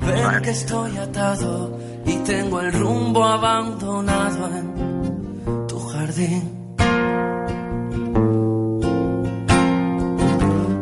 Ven 0.00 0.42
que 0.42 0.50
estoy 0.50 0.96
atado 0.96 1.78
y 2.04 2.16
tengo 2.24 2.60
el 2.60 2.72
rumbo 2.72 3.24
abandonado 3.24 4.48
en 4.48 5.66
tu 5.68 5.78
jardín. 5.80 6.74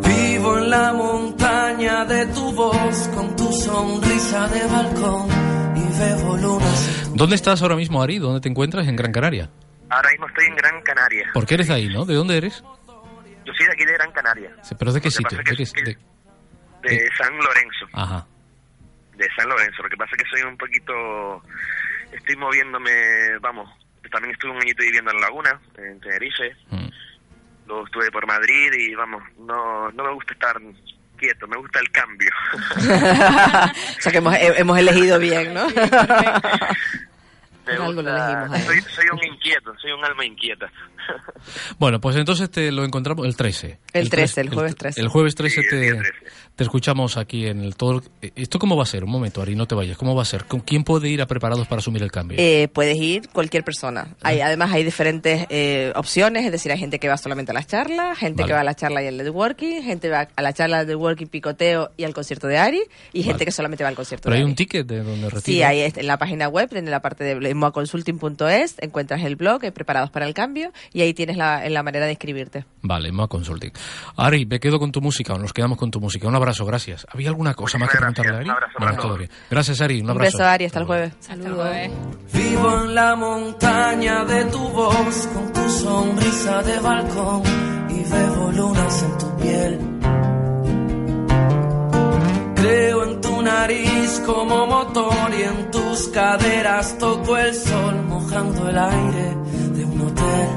Vivo 0.08 0.58
en 0.58 0.70
la 0.70 0.92
montaña 0.94 2.04
de 2.06 2.26
tu 2.26 2.52
voz 2.52 3.08
con 3.14 3.36
tu 3.36 3.52
sonrisa 3.52 4.48
de 4.48 4.66
balcón. 4.66 5.51
¿Dónde 7.14 7.36
estás 7.36 7.62
ahora 7.62 7.76
mismo, 7.76 8.02
Ari? 8.02 8.18
¿Dónde 8.18 8.40
te 8.40 8.48
encuentras? 8.48 8.86
En 8.88 8.96
Gran 8.96 9.12
Canaria. 9.12 9.48
Ahora 9.88 10.10
mismo 10.10 10.26
estoy 10.28 10.46
en 10.46 10.56
Gran 10.56 10.82
Canaria. 10.82 11.30
¿Por 11.32 11.46
qué 11.46 11.54
eres 11.54 11.68
de 11.68 11.74
ahí, 11.74 11.88
no? 11.88 12.04
¿De 12.04 12.14
dónde 12.14 12.36
eres? 12.36 12.62
Yo 13.44 13.52
soy 13.54 13.66
de 13.66 13.72
aquí 13.72 13.84
de 13.84 13.92
Gran 13.92 14.12
Canaria, 14.12 14.50
Sí, 14.62 14.74
¿Pero 14.78 14.92
de 14.92 15.00
qué 15.00 15.04
que 15.04 15.10
sitio? 15.10 15.38
pasa 15.38 15.50
¿De 15.50 15.56
qué- 15.56 15.62
es 15.62 15.72
que- 15.72 15.82
de- 15.82 15.96
de 16.82 17.08
San 17.16 17.36
Lorenzo. 17.36 17.86
Ajá. 17.92 18.26
de 19.16 19.28
San 19.36 19.48
Lorenzo. 19.48 19.82
Lo 19.82 19.88
que 19.88 19.96
pasa 19.96 20.10
es 20.16 20.22
que 20.24 20.30
soy 20.30 20.42
un 20.48 20.56
poquito, 20.56 21.42
estoy 22.12 22.34
moviéndome, 22.36 23.38
vamos, 23.40 23.70
también 24.10 24.32
estuve 24.34 24.50
un 24.52 24.60
añito 24.62 24.82
viviendo 24.82 25.10
en 25.12 25.20
Laguna, 25.20 25.60
en 25.78 26.00
Tenerife. 26.00 26.56
Mm. 26.70 26.88
Luego 27.66 27.84
estuve 27.86 28.10
por 28.10 28.26
Madrid 28.26 28.72
y 28.78 28.94
vamos, 28.94 29.22
no, 29.38 29.92
no 29.92 30.04
me 30.04 30.12
gusta 30.14 30.32
estar 30.32 30.56
inquieto, 31.22 31.46
me 31.46 31.56
gusta 31.56 31.78
el 31.80 31.90
cambio. 31.90 32.30
o 33.98 34.00
sea 34.00 34.10
que 34.12 34.18
hemos, 34.18 34.34
he- 34.34 34.58
hemos 34.60 34.78
elegido 34.78 35.18
bien, 35.18 35.54
¿no? 35.54 35.66
Gusta- 37.64 38.48
soy, 38.66 38.80
soy 38.82 39.04
un 39.12 39.24
inquieto, 39.24 39.72
soy 39.80 39.92
un 39.92 40.04
alma 40.04 40.24
inquieta. 40.24 40.70
Bueno, 41.80 42.00
pues 42.00 42.14
entonces 42.16 42.48
te 42.48 42.70
lo 42.70 42.84
encontramos 42.84 43.26
el 43.26 43.34
13. 43.34 43.78
El 43.92 44.08
13, 44.08 44.40
el 44.42 44.46
tres- 44.46 44.54
jueves 44.54 44.76
13. 44.76 45.00
El 45.00 45.08
jueves 45.08 45.34
13 45.34 45.62
te, 45.68 46.00
te 46.56 46.64
escuchamos 46.64 47.16
aquí 47.16 47.46
en 47.46 47.60
el 47.62 47.76
todo. 47.76 48.02
¿Esto 48.36 48.58
cómo 48.58 48.76
va 48.76 48.82
a 48.82 48.86
ser? 48.86 49.04
Un 49.04 49.10
momento, 49.10 49.40
Ari, 49.42 49.56
no 49.56 49.66
te 49.66 49.74
vayas. 49.74 49.96
¿Cómo 49.96 50.14
va 50.14 50.22
a 50.22 50.26
ser? 50.26 50.44
¿Con 50.44 50.60
quién 50.60 50.84
puede 50.84 51.08
ir 51.08 51.22
a 51.22 51.26
preparados 51.26 51.66
para 51.66 51.80
asumir 51.80 52.02
el 52.02 52.12
cambio? 52.12 52.36
Eh, 52.40 52.68
puedes 52.72 52.96
ir 52.98 53.28
cualquier 53.30 53.64
persona. 53.64 54.08
Hay, 54.22 54.40
además 54.40 54.70
hay 54.72 54.84
diferentes 54.84 55.46
eh, 55.48 55.92
opciones, 55.96 56.44
es 56.44 56.52
decir, 56.52 56.70
hay 56.70 56.78
gente 56.78 56.98
que 56.98 57.08
va 57.08 57.16
solamente 57.16 57.52
a 57.52 57.54
las 57.54 57.66
charlas, 57.66 58.18
gente 58.18 58.42
Vale. 58.42 58.50
que 58.50 58.54
va 58.54 58.60
a 58.60 58.64
la 58.64 58.74
charla 58.74 59.02
y 59.02 59.06
al 59.06 59.16
networking, 59.16 59.82
gente 59.82 60.08
va 60.10 60.28
a 60.36 60.42
la 60.42 60.52
charla 60.52 60.84
de 60.84 60.92
networking 60.94 61.26
picoteo 61.26 61.90
y 61.96 62.04
al 62.04 62.14
concierto 62.14 62.46
de 62.48 62.58
Ari, 62.58 62.82
y 63.12 63.22
gente 63.22 63.32
Vale. 63.34 63.44
que 63.46 63.52
solamente 63.52 63.82
va 63.84 63.88
al 63.88 63.96
concierto 63.96 64.24
Pero 64.24 64.34
de 64.34 64.38
hay 64.38 64.42
Ari. 64.42 64.50
un 64.50 64.56
ticket 64.56 64.86
de 64.86 65.02
donde 65.02 65.30
retira. 65.30 65.42
Sí, 65.42 65.62
ahí 65.62 65.80
es- 65.80 65.96
en 65.96 66.06
la 66.06 66.18
página 66.18 66.48
web, 66.48 66.68
en 66.74 66.90
la 66.90 67.00
parte 67.00 67.24
de 67.24 67.54
moaconsulting.es, 67.54 68.76
encuentras 68.78 69.22
el 69.24 69.36
blog, 69.36 69.64
eh, 69.64 69.72
preparados 69.72 70.10
para 70.10 70.26
el 70.26 70.34
cambio, 70.34 70.72
y 70.92 71.02
ahí 71.02 71.14
tienes 71.14 71.36
la, 71.36 71.68
la 71.68 71.82
manera 71.82 72.04
de 72.06 72.12
inscribirte. 72.12 72.64
Vale, 72.82 73.12
Moa 73.12 73.28
Consulting. 73.28 73.70
Ari, 74.16 74.46
me 74.46 74.58
quedo 74.60 74.78
con 74.78 74.92
tu 74.92 75.00
música, 75.00 75.34
o 75.34 75.38
nos 75.38 75.52
quedamos 75.52 75.78
con 75.78 75.90
tu 75.90 76.00
música. 76.00 76.26
Un 76.28 76.34
abrazo, 76.34 76.51
gracias. 76.60 77.06
¿Había 77.10 77.28
alguna 77.30 77.54
cosa 77.54 77.78
más 77.78 77.88
que 77.90 77.98
preguntarle 77.98 78.32
a 78.32 78.36
Ari? 78.36 78.44
Un 78.44 78.50
abrazo 78.50 78.72
No, 78.78 78.86
para 78.86 78.96
todo 78.96 79.16
bien. 79.16 79.30
Gracias, 79.50 79.80
Ari. 79.80 79.98
Un 80.00 80.04
Un 80.04 80.10
abrazo. 80.10 80.38
beso, 80.38 80.48
Ari, 80.48 80.64
hasta 80.66 80.78
el 80.80 80.84
jueves. 80.86 81.12
Saludos. 81.20 81.68
Vivo 82.32 82.82
en 82.84 82.94
la 82.94 83.16
montaña 83.16 84.24
de 84.24 84.44
tu 84.46 84.58
voz, 84.68 85.28
con 85.34 85.52
tu 85.52 85.68
sonrisa 85.70 86.62
de 86.62 86.78
balcón 86.80 87.42
y 87.90 88.02
bebo 88.10 88.52
lunas 88.52 89.02
en 89.02 89.18
tu 89.18 89.36
piel. 89.38 89.78
Creo 92.56 93.04
en 93.04 93.20
tu 93.20 93.42
nariz 93.42 94.22
como 94.24 94.66
motor 94.66 95.30
y 95.36 95.42
en 95.42 95.70
tus 95.70 96.08
caderas 96.08 96.96
toco 96.98 97.36
el 97.36 97.54
sol 97.54 98.02
mojando 98.06 98.68
el 98.68 98.78
aire 98.78 99.36
de 99.74 99.84
un 99.84 100.00
hotel. 100.00 100.48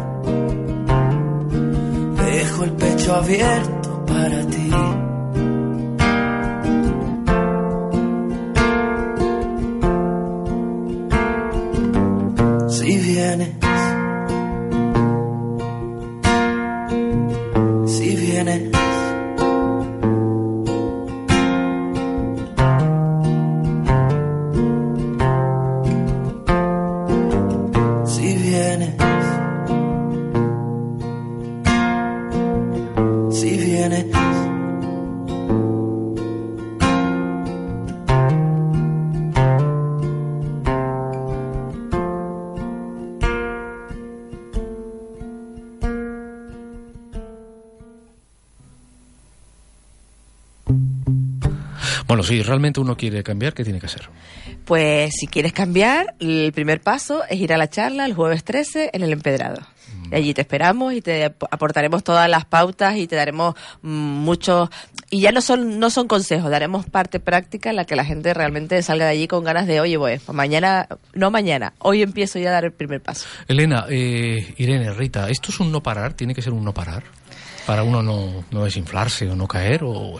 Dejo 2.26 2.64
el 2.64 2.72
pecho 2.74 3.16
abierto 3.16 4.06
para 4.06 4.46
ti. 4.48 4.70
Si 12.86 12.98
vienes, 12.98 13.50
si 17.88 18.16
vienes, 18.16 18.75
Bueno, 52.08 52.24
si 52.24 52.42
realmente 52.44 52.80
uno 52.80 52.96
quiere 52.96 53.24
cambiar, 53.24 53.54
¿qué 53.54 53.64
tiene 53.64 53.80
que 53.80 53.88
hacer? 53.88 54.10
Pues 54.66 55.14
si 55.20 55.28
quieres 55.28 55.54
cambiar, 55.54 56.16
el 56.20 56.52
primer 56.54 56.82
paso 56.82 57.24
es 57.30 57.40
ir 57.40 57.54
a 57.54 57.58
la 57.58 57.70
charla 57.70 58.06
el 58.06 58.14
jueves 58.14 58.44
13 58.44 58.92
en 58.94 59.04
el 59.04 59.12
Empedrado. 59.14 59.62
Mm. 60.08 60.14
Y 60.14 60.16
allí 60.16 60.34
te 60.34 60.42
esperamos 60.42 60.94
y 60.94 61.02
te 61.02 61.26
ap- 61.26 61.44
aportaremos 61.52 62.04
todas 62.04 62.30
las 62.30 62.46
pautas 62.46 62.96
y 62.98 63.08
te 63.08 63.16
daremos 63.16 63.56
mm, 63.82 63.90
muchos 63.90 64.70
y 65.10 65.22
ya 65.22 65.32
no 65.32 65.42
son 65.42 65.80
no 65.80 65.90
son 65.90 66.08
consejos, 66.08 66.50
daremos 66.50 66.86
parte 66.88 67.20
práctica 67.20 67.70
en 67.70 67.76
la 67.76 67.86
que 67.86 67.96
la 67.96 68.06
gente 68.06 68.34
realmente 68.34 68.82
salga 68.82 69.06
de 69.06 69.12
allí 69.12 69.28
con 69.28 69.44
ganas 69.44 69.68
de, 69.68 69.80
oye, 69.80 69.98
pues 70.00 70.28
mañana, 70.30 70.88
no 71.14 71.30
mañana, 71.32 71.74
hoy 71.80 72.02
empiezo 72.02 72.40
ya 72.40 72.50
a 72.50 72.54
dar 72.54 72.66
el 72.66 72.72
primer 72.72 73.02
paso. 73.02 73.26
Elena, 73.48 73.86
eh, 73.90 74.54
Irene, 74.58 74.92
Rita, 74.94 75.30
¿esto 75.30 75.52
es 75.52 75.60
un 75.60 75.72
no 75.72 75.82
parar? 75.82 76.14
¿Tiene 76.14 76.34
que 76.34 76.42
ser 76.42 76.54
un 76.54 76.64
no 76.64 76.74
parar? 76.74 77.04
Para 77.68 77.82
uno 77.84 78.04
no, 78.04 78.46
no 78.52 78.64
desinflarse 78.64 79.28
o 79.30 79.36
no 79.36 79.48
caer 79.48 79.82
o... 79.84 80.20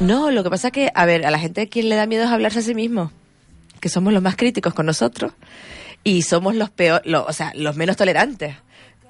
No, 0.00 0.30
lo 0.30 0.44
que 0.44 0.50
pasa 0.50 0.68
es 0.68 0.72
que, 0.72 0.90
a 0.94 1.06
ver, 1.06 1.26
a 1.26 1.30
la 1.30 1.38
gente 1.38 1.68
quien 1.68 1.88
le 1.88 1.96
da 1.96 2.06
miedo 2.06 2.24
es 2.24 2.30
hablarse 2.30 2.60
a 2.60 2.62
sí 2.62 2.74
mismo, 2.74 3.10
que 3.80 3.88
somos 3.88 4.12
los 4.12 4.22
más 4.22 4.36
críticos 4.36 4.74
con 4.74 4.86
nosotros 4.86 5.32
y 6.04 6.22
somos 6.22 6.54
los 6.54 6.70
peor, 6.70 7.02
lo- 7.04 7.24
o 7.26 7.32
sea, 7.32 7.52
los 7.54 7.76
menos 7.76 7.96
tolerantes. 7.96 8.54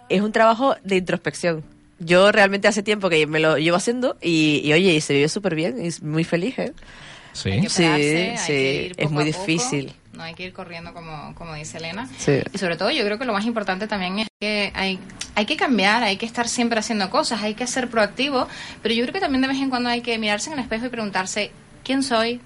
Es 0.08 0.22
un 0.22 0.32
trabajo 0.32 0.76
de 0.84 0.96
introspección. 0.96 1.62
Yo 1.98 2.32
realmente 2.32 2.68
hace 2.68 2.82
tiempo 2.82 3.10
que 3.10 3.26
me 3.26 3.40
lo 3.40 3.58
llevo 3.58 3.76
haciendo 3.76 4.16
y, 4.22 4.62
y, 4.64 4.72
oye, 4.72 4.94
y 4.94 5.00
se 5.00 5.12
vive 5.14 5.28
súper 5.28 5.54
bien, 5.54 5.84
y 5.84 5.88
es 5.88 6.02
muy 6.02 6.24
feliz, 6.24 6.58
¿eh? 6.58 6.72
Sí. 7.34 7.50
Hay 7.50 7.60
que 7.60 7.68
pararse, 7.68 8.30
hay 8.30 8.36
sí, 8.38 8.46
que 8.46 8.82
ir 8.86 8.94
es 8.96 9.10
muy 9.10 9.28
a 9.28 9.32
poco, 9.32 9.44
difícil. 9.46 9.92
No 10.18 10.24
hay 10.24 10.34
que 10.34 10.42
ir 10.42 10.52
corriendo 10.52 10.92
como, 10.92 11.32
como 11.36 11.54
dice 11.54 11.78
Elena. 11.78 12.08
Sí. 12.18 12.40
Y 12.52 12.58
sobre 12.58 12.76
todo 12.76 12.90
yo 12.90 13.04
creo 13.04 13.20
que 13.20 13.24
lo 13.24 13.32
más 13.32 13.44
importante 13.46 13.86
también 13.86 14.18
es 14.18 14.26
que 14.40 14.72
hay, 14.74 14.98
hay 15.36 15.46
que 15.46 15.56
cambiar, 15.56 16.02
hay 16.02 16.16
que 16.16 16.26
estar 16.26 16.48
siempre 16.48 16.80
haciendo 16.80 17.08
cosas, 17.08 17.40
hay 17.40 17.54
que 17.54 17.68
ser 17.68 17.88
proactivo, 17.88 18.48
pero 18.82 18.96
yo 18.96 19.02
creo 19.04 19.14
que 19.14 19.20
también 19.20 19.42
de 19.42 19.46
vez 19.46 19.58
en 19.58 19.70
cuando 19.70 19.88
hay 19.90 20.00
que 20.00 20.18
mirarse 20.18 20.50
en 20.50 20.54
el 20.58 20.64
espejo 20.64 20.86
y 20.86 20.88
preguntarse 20.88 21.52
quién 21.84 22.02
soy, 22.02 22.40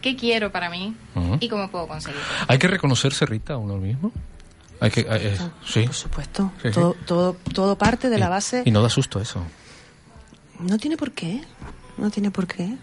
qué 0.00 0.14
quiero 0.14 0.52
para 0.52 0.70
mí 0.70 0.94
y 1.40 1.48
cómo 1.48 1.68
puedo 1.68 1.88
conseguirlo. 1.88 2.24
¿Hay 2.46 2.58
que 2.58 2.68
reconocerse, 2.68 3.26
Rita, 3.26 3.54
a 3.54 3.56
uno 3.56 3.76
mismo? 3.76 4.12
Hay 4.78 4.92
que... 4.92 5.00
eh, 5.10 5.36
sí. 5.66 5.82
Por 5.86 5.94
supuesto. 5.94 6.52
Sí, 6.62 6.68
sí. 6.68 6.74
Todo, 6.74 6.94
todo, 7.06 7.36
todo 7.52 7.76
parte 7.76 8.08
de 8.08 8.18
la 8.18 8.28
base. 8.28 8.62
Y 8.64 8.70
no 8.70 8.82
da 8.82 8.88
susto 8.88 9.20
eso. 9.20 9.42
No 10.60 10.78
tiene 10.78 10.96
por 10.96 11.10
qué. 11.10 11.42
No 11.98 12.08
tiene 12.08 12.30
por 12.30 12.46
qué. 12.46 12.76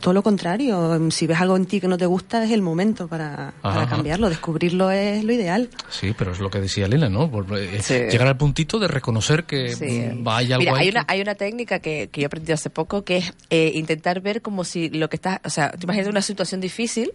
Todo 0.00 0.14
lo 0.14 0.22
contrario. 0.22 0.98
Si 1.10 1.26
ves 1.26 1.40
algo 1.40 1.56
en 1.56 1.66
ti 1.66 1.80
que 1.80 1.88
no 1.88 1.96
te 1.98 2.06
gusta, 2.06 2.44
es 2.44 2.50
el 2.50 2.62
momento 2.62 3.08
para, 3.08 3.54
para 3.62 3.82
Ajá. 3.82 3.88
cambiarlo. 3.96 4.28
Descubrirlo 4.28 4.90
es 4.90 5.24
lo 5.24 5.32
ideal. 5.32 5.70
Sí, 5.90 6.14
pero 6.16 6.32
es 6.32 6.40
lo 6.40 6.50
que 6.50 6.60
decía 6.60 6.86
Elena, 6.86 7.08
¿no? 7.08 7.30
Eh, 7.56 7.80
Sí. 7.82 7.94
Llegar 8.10 8.26
al 8.28 8.36
puntito 8.36 8.78
de 8.78 8.88
reconocer 8.88 9.44
que 9.44 9.74
Sí. 9.74 9.84
mm, 10.14 10.28
hay 10.28 10.52
algo 10.52 10.60
Mira, 10.60 10.72
ahí 10.72 10.78
hay 10.80 10.84
que- 10.86 10.90
una, 10.98 11.04
hay 11.08 11.20
una 11.22 11.34
técnica 11.34 11.78
que, 11.78 12.08
que 12.12 12.20
yo 12.20 12.26
aprendí 12.26 12.52
hace 12.52 12.70
poco 12.70 13.02
que 13.04 13.18
es 13.18 13.32
eh, 13.50 13.72
intentar 13.74 14.20
ver 14.20 14.42
como 14.42 14.64
si 14.64 14.90
lo 14.90 15.08
que 15.08 15.16
estás, 15.16 15.40
o 15.44 15.50
sea, 15.50 15.70
te 15.70 15.84
imaginas 15.84 16.08
una 16.08 16.22
situación 16.22 16.60
difícil, 16.60 17.12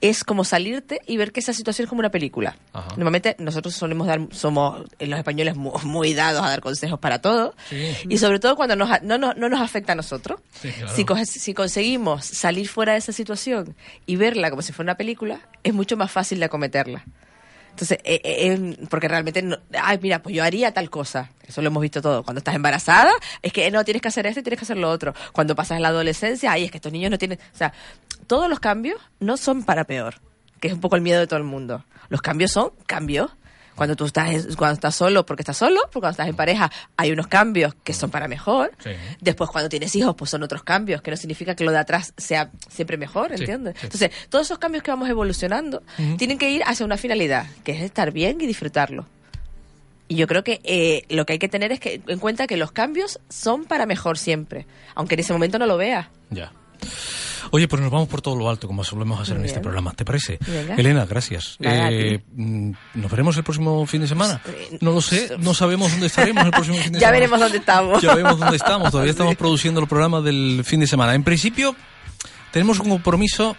es 0.00 0.24
como 0.24 0.44
salirte 0.44 1.00
y 1.06 1.16
ver 1.18 1.32
que 1.32 1.40
esa 1.40 1.52
situación 1.52 1.84
es 1.84 1.88
como 1.88 1.98
una 2.00 2.10
película. 2.10 2.56
Ajá. 2.72 2.88
Normalmente 2.96 3.36
nosotros 3.38 3.74
solemos 3.74 4.06
dar, 4.06 4.20
somos 4.30 4.84
los 4.98 5.18
españoles 5.18 5.56
mu- 5.56 5.72
muy, 5.84 6.14
dados 6.14 6.42
a 6.42 6.48
dar 6.48 6.60
consejos 6.60 6.98
para 6.98 7.20
todo 7.20 7.54
Sí. 7.68 7.92
y 8.08 8.16
sobre 8.18 8.38
todo 8.38 8.56
cuando 8.56 8.76
nos, 8.76 9.02
no, 9.02 9.18
nos- 9.18 9.36
no 9.36 9.48
nos 9.48 9.60
afecta 9.60 9.92
a 9.92 9.96
nosotros. 9.96 10.40
Sí, 10.60 10.70
claro. 10.70 10.94
Si, 10.94 11.04
coge- 11.04 11.26
si 11.26 11.52
conseguimos 11.54 11.89
salir 12.20 12.68
fuera 12.68 12.92
de 12.92 12.98
esa 12.98 13.12
situación 13.12 13.74
y 14.06 14.16
verla 14.16 14.50
como 14.50 14.62
si 14.62 14.72
fuera 14.72 14.92
una 14.92 14.96
película, 14.96 15.40
es 15.62 15.74
mucho 15.74 15.96
más 15.96 16.10
fácil 16.10 16.38
de 16.38 16.46
acometerla. 16.46 17.04
Entonces, 17.70 17.98
eh, 18.04 18.20
eh, 18.24 18.52
eh, 18.52 18.86
porque 18.90 19.08
realmente, 19.08 19.42
ay, 19.80 19.98
mira, 20.02 20.22
pues 20.22 20.34
yo 20.34 20.44
haría 20.44 20.72
tal 20.72 20.90
cosa. 20.90 21.30
Eso 21.46 21.62
lo 21.62 21.68
hemos 21.68 21.80
visto 21.80 22.02
todo. 22.02 22.22
Cuando 22.22 22.38
estás 22.38 22.54
embarazada, 22.54 23.12
es 23.42 23.52
que 23.52 23.70
no, 23.70 23.84
tienes 23.84 24.02
que 24.02 24.08
hacer 24.08 24.26
esto 24.26 24.40
y 24.40 24.42
tienes 24.42 24.58
que 24.58 24.64
hacer 24.64 24.76
lo 24.76 24.90
otro. 24.90 25.14
Cuando 25.32 25.54
pasas 25.54 25.80
la 25.80 25.88
adolescencia, 25.88 26.52
ay, 26.52 26.64
es 26.64 26.70
que 26.70 26.78
estos 26.78 26.92
niños 26.92 27.10
no 27.10 27.18
tienen... 27.18 27.38
O 27.38 27.56
sea, 27.56 27.72
todos 28.26 28.50
los 28.50 28.60
cambios 28.60 29.00
no 29.18 29.36
son 29.36 29.62
para 29.62 29.84
peor, 29.84 30.16
que 30.60 30.68
es 30.68 30.74
un 30.74 30.80
poco 30.80 30.96
el 30.96 31.02
miedo 31.02 31.20
de 31.20 31.26
todo 31.26 31.38
el 31.38 31.44
mundo. 31.44 31.84
Los 32.08 32.20
cambios 32.20 32.50
son 32.50 32.72
cambios. 32.86 33.30
Cuando 33.80 33.96
tú 33.96 34.04
estás, 34.04 34.54
cuando 34.58 34.74
estás 34.74 34.94
solo, 34.94 35.24
porque 35.24 35.40
estás 35.40 35.56
solo, 35.56 35.80
porque 35.84 36.00
cuando 36.00 36.10
estás 36.10 36.28
en 36.28 36.36
pareja, 36.36 36.70
hay 36.98 37.12
unos 37.12 37.28
cambios 37.28 37.74
que 37.82 37.94
son 37.94 38.10
para 38.10 38.28
mejor. 38.28 38.72
Después, 39.22 39.48
cuando 39.48 39.70
tienes 39.70 39.96
hijos, 39.96 40.14
pues 40.18 40.30
son 40.30 40.42
otros 40.42 40.62
cambios, 40.62 41.00
que 41.00 41.10
no 41.10 41.16
significa 41.16 41.54
que 41.54 41.64
lo 41.64 41.72
de 41.72 41.78
atrás 41.78 42.12
sea 42.18 42.50
siempre 42.68 42.98
mejor, 42.98 43.32
¿entiendes? 43.32 43.76
sí. 43.78 43.86
Entonces, 43.86 44.10
todos 44.28 44.48
esos 44.48 44.58
cambios 44.58 44.82
que 44.82 44.90
vamos 44.90 45.08
evolucionando 45.08 45.82
tienen 46.18 46.36
que 46.36 46.50
ir 46.50 46.62
hacia 46.66 46.84
una 46.84 46.98
finalidad, 46.98 47.46
que 47.64 47.72
es 47.72 47.80
estar 47.80 48.12
bien 48.12 48.38
y 48.42 48.46
disfrutarlo. 48.46 49.06
Y 50.08 50.16
yo 50.16 50.26
creo 50.26 50.44
que 50.44 50.60
eh, 50.62 51.04
lo 51.08 51.24
que 51.24 51.32
hay 51.32 51.38
que 51.38 51.48
tener 51.48 51.72
es 51.72 51.80
que 51.80 52.02
en 52.06 52.18
cuenta 52.18 52.46
que 52.46 52.58
los 52.58 52.72
cambios 52.72 53.18
son 53.30 53.64
para 53.64 53.86
mejor 53.86 54.18
siempre, 54.18 54.66
aunque 54.94 55.14
en 55.14 55.20
ese 55.20 55.32
momento 55.32 55.58
no 55.58 55.64
lo 55.64 55.78
veas. 55.78 56.06
Ya. 56.28 56.52
Oye, 57.52 57.66
pues 57.68 57.82
nos 57.82 57.90
vamos 57.90 58.08
por 58.08 58.22
todo 58.22 58.36
lo 58.36 58.48
alto, 58.48 58.66
como 58.68 58.84
solemos 58.84 59.20
hacer 59.20 59.36
en 59.36 59.44
este 59.44 59.60
programa. 59.60 59.92
¿Te 59.92 60.04
parece? 60.04 60.38
Venga. 60.46 60.74
Elena, 60.76 61.04
gracias. 61.04 61.56
Nada, 61.58 61.90
Eh, 61.90 62.20
mm, 62.34 62.72
¿Nos 62.94 63.10
veremos 63.10 63.36
el 63.36 63.42
próximo 63.42 63.84
fin 63.86 64.02
de 64.02 64.06
semana? 64.08 64.40
No 64.80 64.92
lo 64.92 65.00
sé, 65.00 65.32
no 65.38 65.52
sabemos 65.54 65.90
dónde 65.90 66.06
estaremos 66.06 66.44
el 66.44 66.50
próximo 66.52 66.76
fin 66.78 66.92
de 66.92 66.98
Ya 67.00 67.08
semana. 67.08 67.12
veremos 67.12 67.40
dónde 67.40 67.58
estamos. 67.58 68.02
Ya 68.02 68.10
veremos 68.14 68.38
dónde 68.38 68.56
estamos. 68.56 68.90
Todavía 68.92 69.10
estamos 69.10 69.36
produciendo 69.36 69.80
el 69.80 69.88
programa 69.88 70.20
del 70.20 70.62
fin 70.64 70.80
de 70.80 70.86
semana. 70.86 71.14
En 71.14 71.24
principio, 71.24 71.74
tenemos 72.52 72.78
un 72.78 72.88
compromiso. 72.90 73.56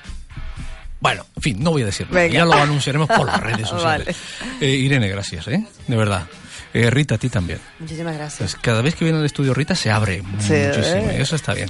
Bueno, 1.01 1.25
en 1.35 1.41
fin, 1.41 1.57
no 1.63 1.71
voy 1.71 1.81
a 1.81 1.85
decir 1.87 2.07
nada. 2.07 2.21
Venga. 2.21 2.33
Ya 2.35 2.45
lo 2.45 2.53
anunciaremos 2.53 3.07
por 3.09 3.25
las 3.25 3.39
redes 3.41 3.67
sociales. 3.67 4.15
Vale. 4.41 4.57
Eh, 4.61 4.75
Irene, 4.75 5.09
gracias, 5.09 5.47
¿eh? 5.47 5.65
De 5.87 5.95
verdad. 5.97 6.27
Eh, 6.73 6.89
Rita, 6.89 7.15
a 7.15 7.17
ti 7.17 7.27
también. 7.27 7.59
Muchísimas 7.79 8.15
gracias. 8.15 8.51
Pues 8.53 8.55
cada 8.63 8.81
vez 8.81 8.95
que 8.95 9.03
viene 9.03 9.19
al 9.19 9.25
estudio 9.25 9.53
Rita 9.53 9.75
se 9.75 9.91
abre 9.91 10.17
Sí, 10.39 10.53
muchísimo. 10.53 11.09
¿eh? 11.09 11.15
y 11.17 11.21
Eso 11.21 11.35
está 11.35 11.53
bien. 11.53 11.69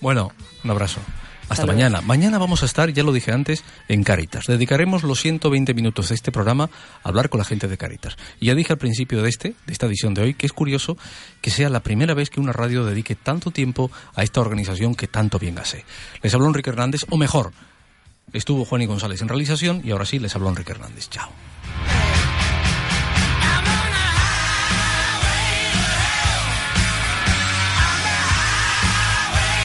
Bueno, 0.00 0.32
un 0.64 0.70
abrazo. 0.70 1.00
Hasta 1.48 1.66
mañana. 1.66 2.00
Mañana 2.00 2.38
vamos 2.38 2.62
a 2.62 2.66
estar, 2.66 2.92
ya 2.92 3.04
lo 3.04 3.12
dije 3.12 3.32
antes, 3.32 3.62
en 3.88 4.02
Caritas. 4.02 4.46
Dedicaremos 4.46 5.04
los 5.04 5.20
120 5.20 5.74
minutos 5.74 6.08
de 6.08 6.16
este 6.16 6.32
programa 6.32 6.70
a 7.04 7.08
hablar 7.08 7.28
con 7.28 7.38
la 7.38 7.44
gente 7.44 7.68
de 7.68 7.78
Caritas. 7.78 8.16
Y 8.40 8.46
ya 8.46 8.54
dije 8.54 8.72
al 8.72 8.78
principio 8.78 9.22
de 9.22 9.28
este, 9.28 9.54
de 9.64 9.72
esta 9.72 9.86
edición 9.86 10.12
de 10.14 10.22
hoy, 10.22 10.34
que 10.34 10.46
es 10.46 10.52
curioso 10.52 10.96
que 11.40 11.50
sea 11.50 11.70
la 11.70 11.80
primera 11.80 12.14
vez 12.14 12.30
que 12.30 12.40
una 12.40 12.52
radio 12.52 12.84
dedique 12.84 13.14
tanto 13.14 13.52
tiempo 13.52 13.90
a 14.14 14.24
esta 14.24 14.40
organización 14.40 14.94
que 14.94 15.06
tanto 15.06 15.38
bien 15.38 15.58
hace. 15.58 15.84
Les 16.22 16.34
habló 16.34 16.48
Enrique 16.48 16.70
Hernández, 16.70 17.02
o 17.10 17.16
mejor, 17.16 17.52
estuvo 18.32 18.64
Juan 18.64 18.82
y 18.82 18.86
González 18.86 19.22
en 19.22 19.28
realización 19.28 19.82
y 19.84 19.92
ahora 19.92 20.04
sí 20.04 20.18
les 20.18 20.34
habló 20.34 20.48
Enrique 20.48 20.72
Hernández. 20.72 21.08
Chao. 21.10 21.30